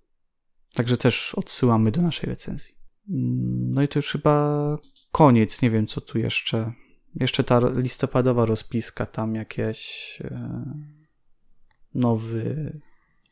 Także 0.74 0.96
też 0.96 1.34
odsyłamy 1.34 1.90
do 1.90 2.02
naszej 2.02 2.28
recenzji. 2.30 2.74
Mm, 3.10 3.74
No 3.74 3.82
i 3.82 3.88
to 3.88 3.98
już 3.98 4.10
chyba 4.10 4.58
koniec. 5.12 5.62
Nie 5.62 5.70
wiem, 5.70 5.86
co 5.86 6.00
tu 6.00 6.18
jeszcze. 6.18 6.72
Jeszcze 7.14 7.44
ta 7.44 7.60
listopadowa 7.74 8.44
rozpiska, 8.46 9.06
tam 9.06 9.34
jakieś 9.34 10.18
e, 10.24 10.64
nowy 11.94 12.72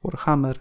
Warhammer, 0.04 0.60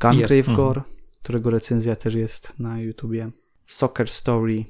Gungrave. 0.00 0.56
Gore, 0.56 0.82
którego 1.22 1.50
recenzja 1.50 1.96
też 1.96 2.14
jest 2.14 2.58
na 2.58 2.80
YouTubie, 2.80 3.30
Soccer 3.66 4.08
Story, 4.08 4.64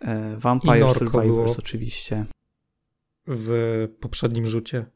e, 0.00 0.36
Vampire 0.36 0.92
Survivors 0.94 1.58
oczywiście. 1.58 2.26
W 3.26 3.88
poprzednim 4.00 4.46
rzucie. 4.46 4.86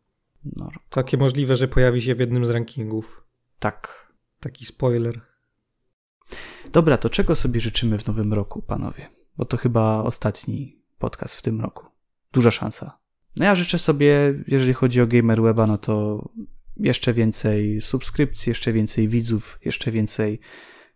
No, 0.45 0.71
Takie 0.91 1.16
możliwe, 1.16 1.57
że 1.57 1.69
pojawi 1.69 2.03
się 2.03 2.15
w 2.15 2.21
jednym 2.21 2.47
z 2.47 2.51
rankingów. 2.51 3.25
tak. 3.59 4.05
Taki 4.41 4.65
spoiler. 4.65 5.21
Dobra, 6.73 6.97
to 6.99 7.11
czego 7.11 7.37
sobie 7.37 7.61
życzymy 7.61 7.99
w 7.99 8.07
nowym 8.07 8.33
roku, 8.33 8.62
panowie? 8.62 9.11
Bo 9.37 9.45
to 9.45 9.57
chyba 9.57 10.03
ostatni 10.03 10.83
podcast 11.05 11.35
w 11.35 11.43
tym 11.43 11.60
roku. 11.60 11.86
Duża 12.32 12.51
szansa. 12.51 12.98
No 13.36 13.44
ja 13.44 13.55
życzę 13.55 13.78
sobie, 13.78 14.35
jeżeli 14.47 14.72
chodzi 14.72 15.01
o 15.01 15.06
GamerWeba, 15.06 15.66
no 15.66 15.78
to 15.78 16.28
jeszcze 16.76 17.12
więcej 17.12 17.81
subskrypcji, 17.81 18.51
jeszcze 18.51 18.72
więcej 18.72 19.09
widzów, 19.09 19.59
jeszcze 19.64 19.90
więcej 19.90 20.40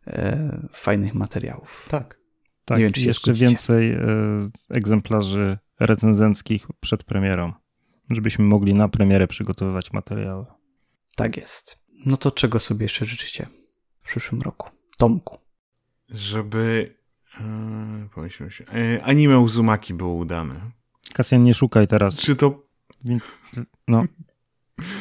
e, 0.07 0.69
fajnych 0.73 1.15
materiałów. 1.15 1.87
Tak. 1.91 2.21
Tak, 2.65 2.79
Nie 2.79 2.85
wiem, 2.85 2.93
czy 2.93 3.01
jeszcze 3.01 3.33
więcej 3.33 3.93
e, 3.93 3.99
egzemplarzy 4.71 5.59
recenzenckich 5.81 6.67
przed 6.81 7.05
premierą, 7.05 7.53
żebyśmy 8.11 8.45
mogli 8.45 8.75
na 8.75 8.89
premierę 8.89 9.27
przygotowywać 9.27 9.93
materiały. 9.93 10.47
Tak 11.17 11.37
jest. 11.37 11.79
No 12.07 12.17
to 12.17 12.31
czego 12.31 12.61
sobie 12.61 12.85
jeszcze 12.85 13.05
życzycie 13.05 13.47
w 14.01 14.07
przyszłym 14.07 14.43
roku? 14.43 14.71
Tomku. 14.97 15.39
Żeby. 16.09 16.98
Pomyślmy 18.15 18.51
się. 18.51 18.65
Yy, 18.73 19.05
anime 19.05 19.39
Uzumaki 19.39 19.95
było 19.95 20.15
udane. 20.15 20.61
Kasjan, 21.15 21.45
nie 21.45 21.55
szukaj 21.55 21.87
teraz. 21.87 22.19
Czy 22.19 22.37
to. 22.37 22.69
No, 23.89 24.05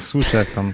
słyszę 0.04 0.38
jak 0.38 0.52
tam... 0.52 0.74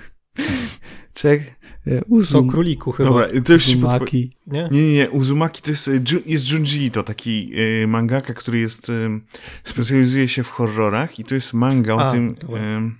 Czek, 1.13 1.41
e, 1.87 1.99
To 1.99 2.05
Uzum, 2.07 2.49
króliku 2.49 2.91
chyba. 2.91 3.09
Dobra, 3.09 3.27
to 3.45 3.53
już 3.53 3.67
Uzumaki. 3.67 4.31
Nie? 4.47 4.69
Nie, 4.71 4.81
nie, 4.81 4.93
nie. 4.93 5.09
Uzumaki 5.09 5.61
to 5.61 5.71
jest, 5.71 5.87
e, 5.87 5.91
jest 6.25 6.51
Junji 6.51 6.91
to 6.91 7.03
taki 7.03 7.51
e, 7.83 7.87
mangaka, 7.87 8.33
który 8.33 8.59
jest, 8.59 8.89
e, 8.89 9.19
specjalizuje 9.63 10.27
się 10.27 10.43
w 10.43 10.49
horrorach 10.49 11.19
i 11.19 11.23
to 11.23 11.35
jest 11.35 11.53
manga 11.53 11.95
o 11.95 12.07
A, 12.07 12.11
tym, 12.11 12.35
dobra. 12.35 12.61
e, 12.61 12.91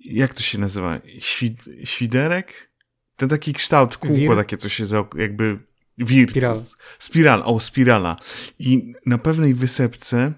jak 0.00 0.34
to 0.34 0.42
się 0.42 0.58
nazywa? 0.58 0.98
Świd, 1.18 1.64
świderek? 1.84 2.72
Ten 3.16 3.28
taki 3.28 3.52
kształt, 3.52 3.96
kółko 3.96 4.16
Wir? 4.16 4.36
takie, 4.36 4.56
co 4.56 4.68
się 4.68 4.86
za, 4.86 5.04
jakby, 5.16 5.58
wir. 5.98 6.30
Spiral. 6.30 6.62
Spiral, 6.98 7.42
o, 7.44 7.60
spirala. 7.60 8.16
I 8.58 8.92
na 9.06 9.18
pewnej 9.18 9.54
wysepce 9.54 10.32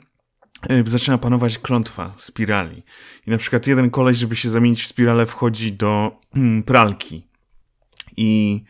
e, 0.69 0.83
zaczyna 0.87 1.19
panować 1.19 1.59
klątwa 1.59 2.15
spirali. 2.17 2.83
I 3.27 3.31
na 3.31 3.39
przykład 3.39 3.67
jeden 3.67 3.91
koleś, 3.91 4.19
żeby 4.19 4.37
się 4.37 4.51
zamienić 4.51 4.83
w 4.83 4.87
spiralę, 4.87 5.27
wchodzi 5.27 5.73
do 5.73 6.21
mm, 6.37 6.63
pralki. 6.63 7.23
I 8.17 8.65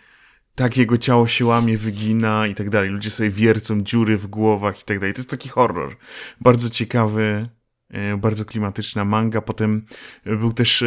tak 0.55 0.77
jego 0.77 0.99
ciało 0.99 1.27
się 1.27 1.45
łamie, 1.45 1.77
wygina 1.77 2.47
i 2.47 2.55
tak 2.55 2.71
dalej. 2.71 2.91
Ludzie 2.91 3.11
sobie 3.11 3.31
wiercą 3.31 3.81
dziury 3.81 4.19
w 4.19 4.27
głowach 4.27 4.81
i 4.81 4.85
tak 4.85 4.99
dalej. 4.99 5.15
To 5.15 5.19
jest 5.19 5.31
taki 5.31 5.49
horror. 5.49 5.97
Bardzo 6.41 6.71
ciekawy, 6.71 7.49
e, 7.89 8.17
bardzo 8.17 8.45
klimatyczna 8.45 9.05
manga. 9.05 9.41
Potem 9.41 9.87
był 10.25 10.53
też 10.53 10.83
e, 10.83 10.87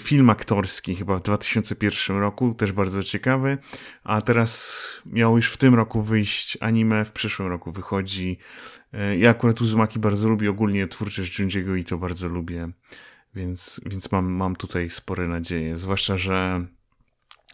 film 0.00 0.30
aktorski 0.30 0.96
chyba 0.96 1.16
w 1.16 1.22
2001 1.22 2.18
roku, 2.18 2.54
też 2.54 2.72
bardzo 2.72 3.02
ciekawy. 3.02 3.58
A 4.04 4.20
teraz 4.20 4.82
miał 5.06 5.36
już 5.36 5.52
w 5.52 5.56
tym 5.56 5.74
roku 5.74 6.02
wyjść 6.02 6.58
anime, 6.60 7.04
w 7.04 7.12
przyszłym 7.12 7.48
roku 7.48 7.72
wychodzi. 7.72 8.38
E, 8.92 9.16
Ja 9.16 9.30
akurat 9.30 9.60
Uzumaki 9.60 9.98
bardzo 9.98 10.28
lubię, 10.28 10.50
ogólnie 10.50 10.88
twórczość 10.88 11.38
Junjiego 11.38 11.76
i 11.76 11.84
to 11.84 11.98
bardzo 11.98 12.28
lubię. 12.28 12.68
Więc, 13.34 13.80
więc 13.86 14.12
mam, 14.12 14.32
mam 14.32 14.56
tutaj 14.56 14.90
spore 14.90 15.28
nadzieje. 15.28 15.78
Zwłaszcza, 15.78 16.18
że 16.18 16.66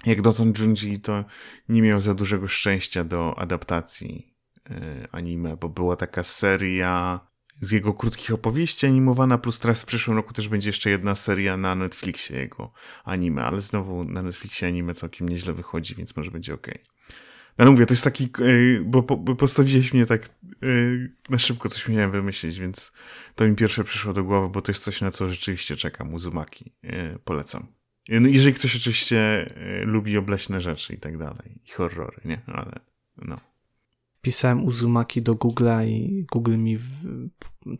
jak 0.07 0.23
dotąd 0.23 0.59
Junji 0.59 1.01
to 1.01 1.25
nie 1.69 1.83
miał 1.83 1.99
za 1.99 2.15
dużego 2.15 2.49
szczęścia 2.49 3.05
do 3.05 3.39
adaptacji 3.39 4.35
e, 4.71 5.09
anime, 5.13 5.57
bo 5.57 5.69
była 5.69 5.97
taka 5.97 6.23
seria 6.23 7.21
z 7.61 7.71
jego 7.71 7.95
krótkich 7.95 8.35
opowieści 8.35 8.87
animowana, 8.87 9.39
plus 9.39 9.59
teraz 9.59 9.83
w 9.83 9.87
przyszłym 9.87 10.17
roku 10.17 10.33
też 10.33 10.49
będzie 10.49 10.69
jeszcze 10.69 10.91
jedna 10.91 11.15
seria 11.15 11.57
na 11.57 11.75
Netflixie 11.75 12.37
jego 12.39 12.73
anime, 13.05 13.45
ale 13.45 13.61
znowu 13.61 14.05
na 14.05 14.23
Netflixie 14.23 14.69
anime 14.69 14.95
całkiem 14.95 15.29
nieźle 15.29 15.53
wychodzi, 15.53 15.95
więc 15.95 16.17
może 16.17 16.31
będzie 16.31 16.55
ok. 16.55 16.67
No 17.59 17.63
ale 17.65 17.71
mówię, 17.71 17.87
to 17.87 17.93
jest 17.95 18.05
taki, 18.05 18.25
e, 18.25 18.81
bo, 18.85 19.03
po- 19.03 19.17
bo 19.17 19.35
postawiłeś 19.35 19.93
mnie 19.95 20.07
tak 20.07 20.25
e, 20.27 20.29
na 21.31 21.39
szybko, 21.39 21.69
coś 21.69 21.89
miałem 21.89 22.11
wymyślić, 22.11 22.59
więc 22.59 22.93
to 23.35 23.45
mi 23.49 23.57
pierwsze 23.57 23.85
przyszło 23.85 24.13
do 24.13 24.25
głowy, 24.25 24.49
bo 24.49 24.63
to 24.63 24.73
jest 24.73 24.85
coś, 24.85 25.01
na 25.01 25.11
co 25.11 25.29
rzeczywiście 25.29 25.77
czekam, 25.77 26.15
Uzumaki. 26.15 26.73
E, 26.85 27.19
Polecam. 27.25 27.67
No, 28.09 28.29
jeżeli 28.29 28.55
ktoś 28.55 28.77
oczywiście 28.77 29.51
lubi 29.85 30.17
obleśne 30.17 30.61
rzeczy 30.61 30.95
i 30.95 30.99
tak 30.99 31.19
dalej, 31.19 31.61
i 31.67 31.71
horrory, 31.71 32.21
nie? 32.25 32.41
Ale 32.47 32.81
no. 33.17 33.41
Pisałem 34.23 34.65
Uzumaki 34.65 35.23
do 35.23 35.35
Google'a 35.35 35.87
i 35.87 36.27
Google 36.33 36.57
mi 36.59 36.79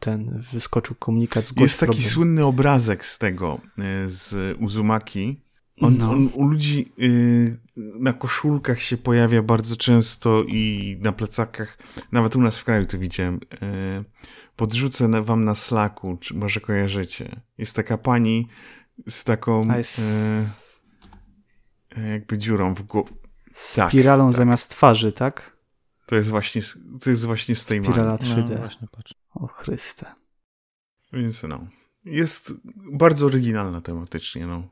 ten 0.01 0.43
wyskoczył 0.53 0.97
komunikat 0.99 1.47
z 1.47 1.53
Jest 1.61 1.81
taki 1.81 1.93
problem. 1.93 2.11
słynny 2.11 2.45
obrazek 2.45 3.05
z 3.07 3.19
tego, 3.19 3.61
e, 3.79 4.09
z 4.11 4.57
Uzumaki. 4.61 5.41
On, 5.81 5.99
No. 5.99 6.11
on 6.11 6.31
u 6.35 6.45
ludzi 6.45 6.93
y, 6.99 7.59
na 7.77 8.13
koszulkach 8.13 8.83
się 8.83 8.97
pojawia 8.97 9.43
bardzo 9.43 9.77
często 9.77 10.43
i 10.49 10.97
na 11.01 11.13
plecakach, 11.13 11.79
nawet 12.13 12.37
u 12.37 12.41
nas 12.41 12.59
w 12.59 12.65
kraju 12.65 12.87
to 12.87 12.99
widziałem. 12.99 13.35
Y, 13.37 13.39
podrzucę 14.57 15.09
na, 15.09 15.23
wam 15.23 15.45
na 15.45 15.55
Slacku, 15.55 16.17
czy 16.21 16.35
może 16.35 16.61
kojarzycie. 16.61 17.41
Jest 17.59 17.77
taka 17.77 17.99
pani 17.99 18.47
z 19.09 19.25
taką 19.25 19.63
y, 19.63 19.83
y, 21.99 22.09
jakby 22.09 22.39
dziurą 22.39 22.75
w 22.75 22.83
głowie. 22.83 23.11
tak, 23.77 23.91
spiralą 23.91 24.27
tak. 24.31 24.37
zamiast 24.37 24.71
twarzy, 24.71 25.13
tak? 25.13 25.57
To 26.11 26.17
jest 26.17 26.31
właśnie, 26.31 26.63
z- 26.63 26.79
to 27.03 27.11
jest 27.11 27.25
właśnie 27.25 27.57
z 27.57 27.65
tej 27.65 27.85
Spirala 27.85 28.19
mani. 28.21 28.35
3D. 28.35 28.51
No, 28.51 28.57
właśnie, 28.57 28.89
patrz. 28.93 29.15
O 29.35 29.47
Chryste. 29.47 30.07
Więc 31.13 31.43
no. 31.43 31.67
Jest 32.05 32.53
bardzo 32.93 33.27
oryginalna 33.27 33.81
tematycznie, 33.81 34.47
no. 34.47 34.69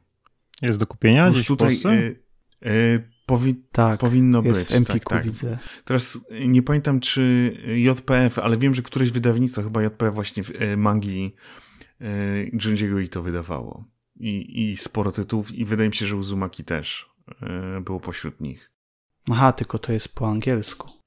Jest 0.63 0.79
do 0.79 0.87
kupienia 0.87 1.31
gdzieś 1.31 1.45
w 1.45 1.49
tutaj 1.49 1.69
Polsce? 1.69 1.93
y, 1.93 2.17
y, 2.67 3.09
powi, 3.27 3.55
Tak, 3.73 4.01
powinno 4.01 4.43
jest 4.43 4.61
być. 4.61 4.69
w 4.69 4.73
Empiku, 4.73 4.99
tak, 4.99 5.09
tak. 5.19 5.25
widzę. 5.25 5.59
Teraz 5.85 6.19
y, 6.33 6.49
nie 6.49 6.63
pamiętam, 6.63 7.01
czy 7.01 7.53
JPF, 7.77 8.39
ale 8.39 8.57
wiem, 8.57 8.75
że 8.75 8.83
któreś 8.83 9.11
wydawnictwo, 9.11 9.63
chyba 9.63 9.83
JPF 9.83 10.15
właśnie 10.15 10.43
y, 10.73 10.77
mangi 10.77 11.35
Junjiego 12.65 12.99
i 13.01 13.09
to 13.09 13.23
wydawało. 13.23 13.85
I, 14.17 14.71
I 14.71 14.77
sporo 14.77 15.13
tytułów 15.13 15.53
i 15.53 15.65
wydaje 15.65 15.89
mi 15.89 15.95
się, 15.95 16.07
że 16.07 16.17
Uzumaki 16.17 16.65
też 16.65 17.11
było 17.81 18.01
pośród 18.01 18.41
nich. 18.41 18.71
Aha, 19.31 19.53
tylko 19.53 19.79
to 19.79 19.93
jest 19.93 20.15
po 20.15 20.29
angielsku. 20.31 20.98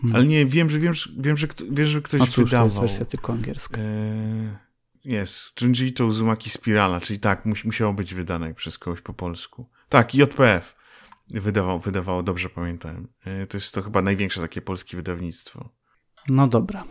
Hmm. 0.00 0.16
Ale 0.16 0.26
nie, 0.26 0.46
wiem, 0.46 0.70
że 0.70 0.78
wiem, 0.78 0.94
że, 0.94 1.10
wiem, 1.18 1.36
że, 1.36 1.46
wiem, 1.70 1.86
że 1.86 2.02
ktoś 2.02 2.20
No 2.20 2.26
cóż, 2.26 2.34
to 2.34 2.42
wydawał. 2.44 2.66
jest 2.66 2.80
wersja 2.80 3.04
tylko 3.04 3.32
angielska. 3.32 3.78
E, 3.80 4.58
Jest, 5.04 5.60
Junji 5.62 5.92
to 5.92 6.06
Uzumaki 6.06 6.50
Spirala, 6.50 7.00
czyli 7.00 7.18
tak, 7.20 7.44
mus, 7.46 7.64
musiało 7.64 7.92
być 7.92 8.14
wydane 8.14 8.54
przez 8.54 8.78
kogoś 8.78 9.00
po 9.00 9.12
polsku. 9.14 9.68
Tak, 9.88 10.14
JPF 10.14 10.76
wydawał, 11.30 11.80
wydawało, 11.80 12.22
dobrze 12.22 12.48
pamiętałem. 12.48 13.08
E, 13.24 13.46
To 13.46 13.56
jest 13.56 13.74
to 13.74 13.82
chyba 13.82 14.02
największe 14.02 14.40
takie 14.40 14.60
polskie 14.62 14.96
wydawnictwo. 14.96 15.70
No 16.28 16.48
dobra. 16.48 16.84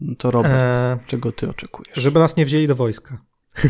No 0.00 0.14
to 0.14 0.30
Robert, 0.30 0.54
Eee, 0.54 0.98
czego 1.06 1.32
ty 1.32 1.50
oczekujesz? 1.50 1.96
żeby 1.96 2.18
nas 2.18 2.36
nie 2.36 2.44
wzięli 2.46 2.66
do 2.66 2.76
wojska. 2.76 3.18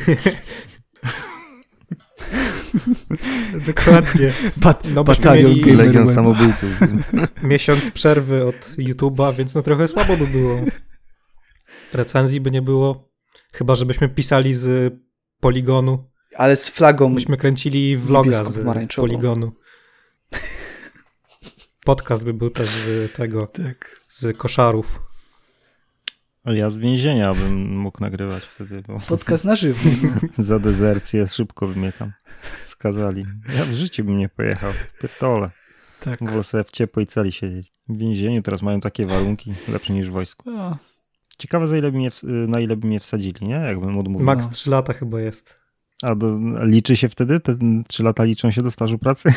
Dokładnie. 3.67 4.33
Bat- 4.57 4.91
No 4.95 5.05
byśmy 5.05 5.25
batalion 5.25 5.53
mieli- 5.53 5.77
Legion 5.77 6.07
samobójców. 6.07 6.71
Miesiąc 7.43 7.91
przerwy 7.91 8.47
od 8.47 8.75
YouTube'a, 8.79 9.35
więc 9.35 9.55
no 9.55 9.63
trochę 9.63 9.89
słabo 9.89 10.17
by 10.17 10.27
było. 10.27 10.61
Recenzji 11.93 12.41
by 12.41 12.51
nie 12.51 12.63
było. 12.63 13.09
Chyba, 13.53 13.75
żebyśmy 13.75 14.09
pisali 14.09 14.55
z 14.55 14.95
poligonu. 15.41 16.11
Ale 16.37 16.57
z 16.57 16.69
flagą. 16.69 17.09
Myśmy 17.09 17.37
kręcili 17.37 17.97
vloga 17.97 18.45
z 18.45 18.95
poligonu. 18.97 19.53
Podcast 21.85 22.25
by 22.25 22.35
był 22.35 22.51
też 22.51 22.69
z 22.71 23.13
tego, 23.13 23.47
Tak. 23.47 24.01
z 24.09 24.37
koszarów. 24.37 25.01
Ja 26.45 26.71
z 26.71 26.79
więzienia 26.79 27.35
bym 27.35 27.77
mógł 27.79 28.01
nagrywać 28.01 28.43
wtedy, 28.45 28.83
bo 28.89 29.01
Podcast 29.09 29.45
na 29.45 29.57
żywo. 29.57 29.91
za 30.39 30.59
dezercję 30.59 31.29
szybko 31.29 31.69
by 31.69 31.77
mnie 31.77 31.93
tam 31.93 32.13
skazali. 32.63 33.25
Ja 33.57 33.65
w 33.65 33.73
życiu 33.73 34.05
bym 34.05 34.19
nie 34.19 34.29
pojechał. 34.29 34.73
Pytole. 35.01 35.51
Tak. 36.01 36.25
Wolę 36.31 36.43
sobie 36.43 36.65
w 36.65 36.71
ciepłej 36.71 37.07
celi 37.07 37.33
siedzieć. 37.33 37.73
W 37.89 37.99
więzieniu 37.99 38.43
teraz 38.43 38.63
mają 38.63 38.81
takie 38.81 39.07
warunki, 39.07 39.55
lepsze 39.69 39.93
niż 39.93 40.09
w 40.09 40.13
wojsku. 40.13 40.51
No, 40.51 40.79
Ciekawe, 41.39 41.69
za 41.69 41.79
ile 41.79 41.93
by 41.93 41.99
mnie, 41.99 42.11
na 42.49 42.61
ile 42.61 42.77
by 42.77 42.87
mnie 42.87 43.01
wsadzili, 43.01 43.47
nie? 43.47 43.55
Jakbym 43.55 43.99
odmówił. 43.99 44.27
Max 44.27 44.47
No. 44.47 44.53
3 44.53 44.71
lata 44.71 44.93
chyba 44.93 45.21
jest. 45.21 45.57
A 46.03 46.15
do, 46.15 46.39
liczy 46.63 46.97
się 46.97 47.09
wtedy? 47.09 47.41
Te 47.41 47.57
trzy 47.89 48.03
lata 48.03 48.25
liczą 48.25 48.51
się 48.51 48.63
do 48.63 48.71
stażu 48.71 48.99
pracy? 48.99 49.33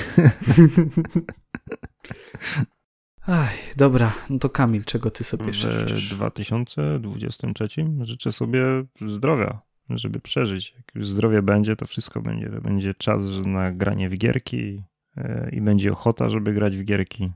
Aj, 3.28 3.56
dobra, 3.76 4.14
no 4.30 4.40
to 4.40 4.50
Kamil, 4.50 4.84
czego 4.86 5.12
ty 5.12 5.24
sobie 5.24 5.52
W 5.52 5.54
życzysz? 5.54 6.10
2023 6.10 7.68
życzę 8.02 8.32
sobie 8.32 8.64
zdrowia, 9.02 9.60
żeby 9.90 10.20
przeżyć. 10.20 10.74
Jak 10.78 10.96
już 10.96 11.08
zdrowie 11.08 11.42
będzie, 11.42 11.76
to 11.76 11.86
wszystko 11.86 12.22
będzie. 12.22 12.50
Będzie 12.50 12.94
czas 12.94 13.26
na 13.46 13.72
granie 13.72 14.10
w 14.10 14.18
gierki 14.18 14.84
e, 15.18 15.50
i 15.52 15.62
będzie 15.62 15.92
ochota, 15.92 16.30
żeby 16.30 16.54
grać 16.54 16.78
w 16.78 16.84
gierki. 16.84 17.32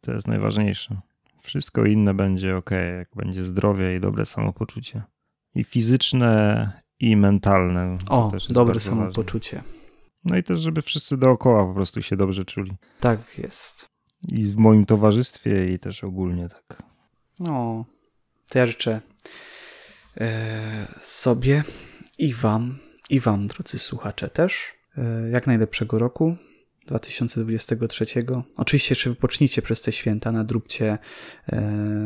To 0.00 0.12
jest 0.12 0.28
najważniejsze. 0.28 1.00
Wszystko 1.42 1.84
inne 1.84 2.14
będzie 2.14 2.56
ok, 2.56 2.70
jak 2.70 3.08
będzie 3.16 3.42
zdrowie 3.42 3.96
i 3.96 4.00
dobre 4.00 4.26
samopoczucie. 4.26 5.02
I 5.54 5.64
fizyczne, 5.64 6.72
i 7.00 7.16
mentalne. 7.16 7.98
To 8.06 8.12
O, 8.14 8.32
dobre 8.50 8.80
samopoczucie. 8.80 9.56
ważne. 9.56 9.72
No 10.24 10.36
i 10.36 10.42
też, 10.42 10.60
żeby 10.60 10.82
wszyscy 10.82 11.16
dookoła 11.18 11.66
po 11.66 11.74
prostu 11.74 12.02
się 12.02 12.16
dobrze 12.16 12.44
czuli. 12.44 12.72
Tak 13.00 13.38
jest. 13.38 13.93
I 14.32 14.44
w 14.44 14.56
moim 14.56 14.86
towarzystwie, 14.86 15.72
i 15.72 15.78
też 15.78 16.04
ogólnie 16.04 16.48
tak. 16.48 16.82
No, 17.40 17.84
to 18.48 18.58
ja 18.58 18.66
życzę 18.66 19.00
e, 20.20 20.86
sobie 21.00 21.64
i 22.18 22.32
wam, 22.34 22.78
i 23.10 23.20
wam, 23.20 23.46
drodzy 23.46 23.78
słuchacze, 23.78 24.28
też 24.28 24.72
e, 24.98 25.30
jak 25.30 25.46
najlepszego 25.46 25.98
roku 25.98 26.36
2023. 26.86 28.06
Oczywiście 28.56 28.92
jeszcze 28.92 29.10
wypocznijcie 29.10 29.62
przez 29.62 29.80
te 29.80 29.92
święta, 29.92 30.32
nadróbcie, 30.32 30.98
e, 31.46 31.60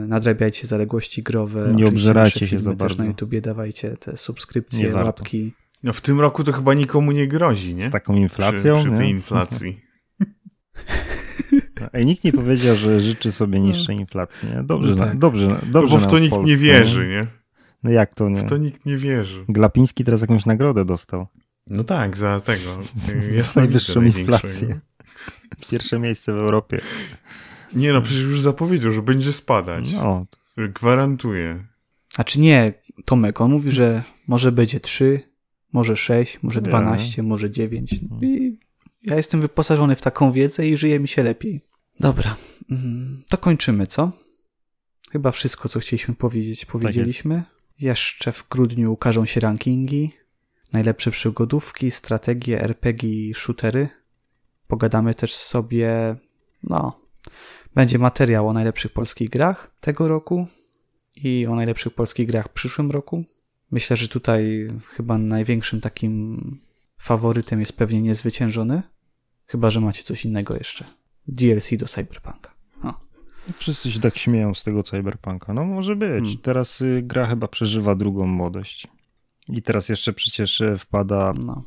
nadrabiajcie 0.08 0.66
zaległości 0.66 1.22
growe. 1.22 1.60
Nie 1.60 1.66
Oczywiście 1.66 1.88
obżerajcie 1.88 2.48
się 2.48 2.58
za 2.58 2.70
filmy 2.70 2.76
też 2.76 2.78
bardzo. 2.88 3.02
na 3.02 3.08
YouTubie 3.08 3.40
dawajcie 3.40 3.96
te 3.96 4.16
subskrypcje, 4.16 4.86
Nie 4.86 4.92
warto. 4.92 5.06
łapki. 5.06 5.52
No 5.82 5.92
w 5.92 6.00
tym 6.00 6.20
roku 6.20 6.44
to 6.44 6.52
chyba 6.52 6.74
nikomu 6.74 7.12
nie 7.12 7.28
grozi, 7.28 7.74
nie? 7.74 7.82
Z 7.82 7.90
taką 7.90 8.14
inflacją. 8.14 8.76
Przy, 8.76 8.88
przy 8.88 8.96
tej 8.98 9.10
inflacji. 9.10 9.80
Ej, 11.92 12.06
nikt 12.06 12.24
nie 12.24 12.32
powiedział, 12.32 12.76
że 12.76 13.00
życzy 13.00 13.32
sobie 13.32 13.60
niższej 13.60 13.96
inflacji. 13.96 14.48
Nie? 14.48 14.62
Dobrze, 14.62 14.90
No 14.90 14.96
na, 14.96 15.04
tak. 15.06 15.18
dobrze, 15.18 15.48
No 15.48 15.72
dobrze 15.72 15.98
bo 15.98 16.04
w 16.04 16.06
to 16.06 16.18
nikt 16.18 16.34
Polsce, 16.34 16.50
nie 16.50 16.56
wierzy, 16.56 17.08
nie? 17.08 17.26
No 17.82 17.90
jak 17.90 18.14
to 18.14 18.28
nie? 18.28 18.40
W 18.40 18.44
to 18.44 18.56
nikt 18.56 18.86
nie 18.86 18.96
wierzy. 18.96 19.44
Glapiński 19.48 20.04
teraz 20.04 20.20
jakąś 20.20 20.46
nagrodę 20.46 20.84
dostał. 20.84 21.26
No 21.66 21.84
tak, 21.84 22.16
za 22.16 22.40
tego. 22.40 22.82
Z 22.94 23.56
najwyższą 23.56 24.02
inflację. 24.02 24.80
Pierwsze 25.70 25.98
miejsce 25.98 26.32
w 26.32 26.36
Europie. 26.36 26.80
Nie 27.74 27.92
no, 27.92 28.02
przecież 28.02 28.22
już 28.22 28.40
zapowiedział, 28.40 28.92
że 28.92 29.02
będzie 29.02 29.32
spadać. 29.32 29.92
No, 29.92 30.26
Gwarantuję. 30.56 31.64
A 32.16 32.24
czy 32.24 32.40
nie, 32.40 32.72
Tomek, 33.04 33.40
on 33.40 33.50
mówi, 33.50 33.72
że 33.72 34.02
może 34.26 34.52
będzie 34.52 34.80
3, 34.80 35.20
może 35.72 35.96
6, 35.96 36.42
może 36.42 36.60
Nie. 36.60 36.68
12, 36.68 37.22
może 37.22 37.50
9. 37.50 38.00
No 38.10 38.18
I 38.22 38.58
ja 39.02 39.16
jestem 39.16 39.40
wyposażony 39.40 39.96
w 39.96 40.02
taką 40.02 40.32
wiedzę 40.32 40.68
i 40.68 40.76
żyje 40.76 41.00
mi 41.00 41.08
się 41.08 41.22
lepiej. 41.22 41.60
Dobra, 42.00 42.36
mm, 42.70 43.22
to 43.28 43.38
kończymy, 43.38 43.86
co? 43.86 44.12
Chyba 45.12 45.30
wszystko, 45.30 45.68
co 45.68 45.80
chcieliśmy 45.80 46.14
powiedzieć, 46.14 46.64
powiedzieliśmy. 46.64 47.42
Jeszcze 47.80 48.32
w 48.32 48.48
grudniu 48.48 48.92
ukażą 48.92 49.26
się 49.26 49.40
rankingi, 49.40 50.12
najlepsze 50.72 51.10
przygodówki, 51.10 51.90
strategie, 51.90 52.62
RPG 52.62 53.10
i 53.10 53.34
shootery. 53.34 53.88
Pogadamy 54.66 55.14
też 55.14 55.34
sobie, 55.34 56.16
no, 56.62 57.00
będzie 57.74 57.98
materiał 57.98 58.48
o 58.48 58.52
najlepszych 58.52 58.92
polskich 58.92 59.30
grach 59.30 59.70
tego 59.80 60.08
roku 60.08 60.46
i 61.16 61.46
o 61.46 61.54
najlepszych 61.54 61.94
polskich 61.94 62.26
grach 62.26 62.46
w 62.48 62.52
przyszłym 62.52 62.90
roku. 62.90 63.24
Myślę, 63.70 63.96
że 63.96 64.08
tutaj 64.08 64.68
chyba 64.96 65.18
największym 65.18 65.80
takim 65.80 66.60
faworytem 66.98 67.60
jest 67.60 67.72
pewnie 67.72 68.02
Niezwyciężony, 68.02 68.82
chyba, 69.46 69.70
że 69.70 69.80
macie 69.80 70.02
coś 70.02 70.24
innego 70.24 70.56
jeszcze. 70.56 70.84
DLC 71.28 71.70
do 71.76 71.86
Cyberpunka. 71.86 72.54
O. 72.82 72.94
wszyscy 73.56 73.92
się 73.92 74.00
tak 74.00 74.18
śmieją 74.18 74.54
z 74.54 74.62
tego 74.64 74.82
cyberpunka. 74.82 75.54
No 75.54 75.64
może 75.64 75.96
być. 75.96 76.24
Hmm. 76.24 76.38
Teraz 76.42 76.80
y, 76.80 77.02
gra 77.02 77.26
chyba 77.26 77.48
przeżywa 77.48 77.94
drugą 77.94 78.26
młodość. 78.26 78.86
I 79.48 79.62
teraz 79.62 79.88
jeszcze 79.88 80.12
przecież 80.12 80.60
y, 80.60 80.76
wpada 80.78 81.34
No. 81.46 81.62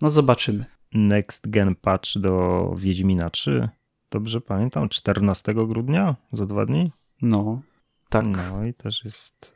no 0.00 0.10
zobaczymy. 0.10 0.64
Next 0.94 1.50
Gen 1.50 1.74
Patch 1.74 2.18
do 2.18 2.74
Wiedźmina 2.78 3.30
3. 3.30 3.68
Dobrze 4.10 4.40
pamiętam? 4.40 4.88
14 4.88 5.54
grudnia? 5.54 6.16
Za 6.32 6.46
dwa 6.46 6.66
dni? 6.66 6.92
No, 7.22 7.62
tak. 8.08 8.24
No 8.26 8.64
i 8.64 8.74
też 8.74 9.04
jest 9.04 9.52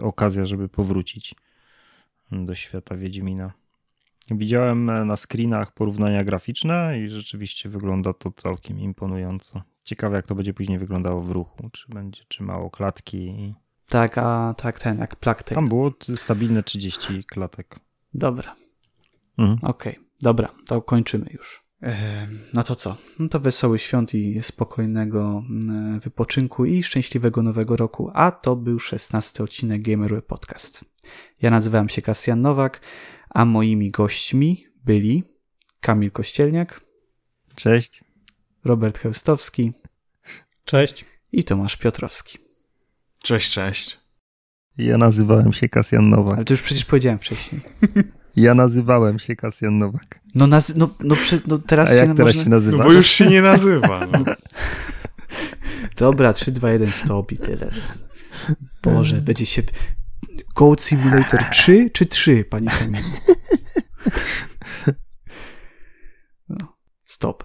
y, 0.00 0.04
okazja, 0.04 0.44
żeby 0.44 0.68
powrócić 0.68 1.34
do 2.32 2.54
świata 2.54 2.96
Wiedźmina. 2.96 3.52
Widziałem 4.30 4.90
e, 4.90 5.04
na 5.04 5.16
screenach 5.16 5.74
porównania 5.74 6.24
graficzne 6.24 6.98
i 6.98 7.08
rzeczywiście 7.08 7.68
wygląda 7.68 8.12
to 8.12 8.30
całkiem 8.30 8.78
imponująco. 8.80 9.62
Ciekawe, 9.84 10.16
jak 10.16 10.26
to 10.26 10.34
będzie 10.34 10.54
później 10.54 10.78
wyglądało 10.78 11.22
w 11.22 11.30
ruchu. 11.30 11.70
Czy 11.72 11.88
będzie 11.88 12.22
trzymało 12.28 12.70
klatki. 12.70 13.54
Tak, 13.88 14.18
a 14.18 14.54
tak 14.58 14.78
ten, 14.80 14.98
jak 14.98 15.16
plaktek. 15.16 15.54
Tam 15.54 15.68
było 15.68 15.92
stabilne 16.16 16.62
30 16.62 17.24
klatek. 17.24 17.76
Dobra, 18.14 18.54
Mhm. 19.38 19.58
okej. 19.62 19.98
Dobra, 20.20 20.48
to 20.66 20.82
kończymy 20.82 21.26
już. 21.32 21.62
Ehm, 21.80 22.38
No 22.54 22.62
to 22.62 22.74
co? 22.74 22.96
No 23.18 23.28
to 23.28 23.40
wesołych 23.40 23.82
świąt 23.82 24.14
i 24.14 24.42
spokojnego 24.42 25.42
wypoczynku 26.02 26.64
i 26.64 26.82
szczęśliwego 26.82 27.42
nowego 27.42 27.76
roku. 27.76 28.10
A 28.14 28.30
to 28.30 28.56
był 28.56 28.78
16 28.78 29.42
odcinek 29.44 29.82
Gamerweb 29.82 30.26
Podcast. 30.26 30.84
Ja 31.42 31.50
nazywam 31.50 31.88
się 31.88 32.02
Kasjan 32.02 32.40
Nowak, 32.40 32.80
a 33.34 33.44
moimi 33.44 33.90
gośćmi 33.90 34.66
byli 34.84 35.24
Kamil 35.80 36.10
Kościelniak, 36.10 36.80
Cześć. 37.54 38.04
Robert 38.64 38.98
Chełstowski 38.98 39.72
Cześć. 40.64 41.04
i 41.32 41.44
Tomasz 41.44 41.76
Piotrowski. 41.76 42.38
Cześć, 43.22 43.52
cześć. 43.52 43.98
Ja 44.78 44.98
nazywałem 44.98 45.52
się 45.52 45.68
Kasjan 45.68 46.08
Nowak. 46.08 46.34
Ale 46.36 46.44
to 46.44 46.54
już 46.54 46.62
przecież 46.62 46.84
powiedziałem 46.84 47.18
wcześniej. 47.18 47.60
Ja 48.36 48.54
nazywałem 48.54 49.18
się 49.18 49.36
Kasjan 49.36 49.78
Nowak. 49.78 50.20
No, 50.34 50.46
naz- 50.46 50.76
no, 50.76 50.94
no, 51.00 51.14
prze- 51.16 51.40
no 51.46 51.58
teraz 51.58 51.88
A 51.88 51.92
się 51.92 51.96
jak 51.98 52.16
teraz 52.16 52.36
można... 52.36 52.42
się 52.44 52.50
No 52.50 52.56
nazywa? 52.56 52.84
bo 52.84 52.92
już 52.92 53.06
się 53.06 53.26
nie 53.26 53.42
nazywa. 53.42 54.06
No. 54.06 54.24
Dobra, 55.96 56.32
3, 56.32 56.52
2, 56.52 56.70
1, 56.70 56.92
stop 56.92 57.32
i 57.32 57.36
tyle. 57.38 57.70
Boże, 58.82 59.16
będzie 59.16 59.46
się... 59.46 59.62
Goat 60.54 60.82
Simulator 60.82 61.40
3 61.50 61.90
czy 61.90 62.06
3, 62.06 62.44
panie 62.44 62.68
Kamil? 62.68 63.02
No. 66.48 66.76
Stop. 67.04 67.44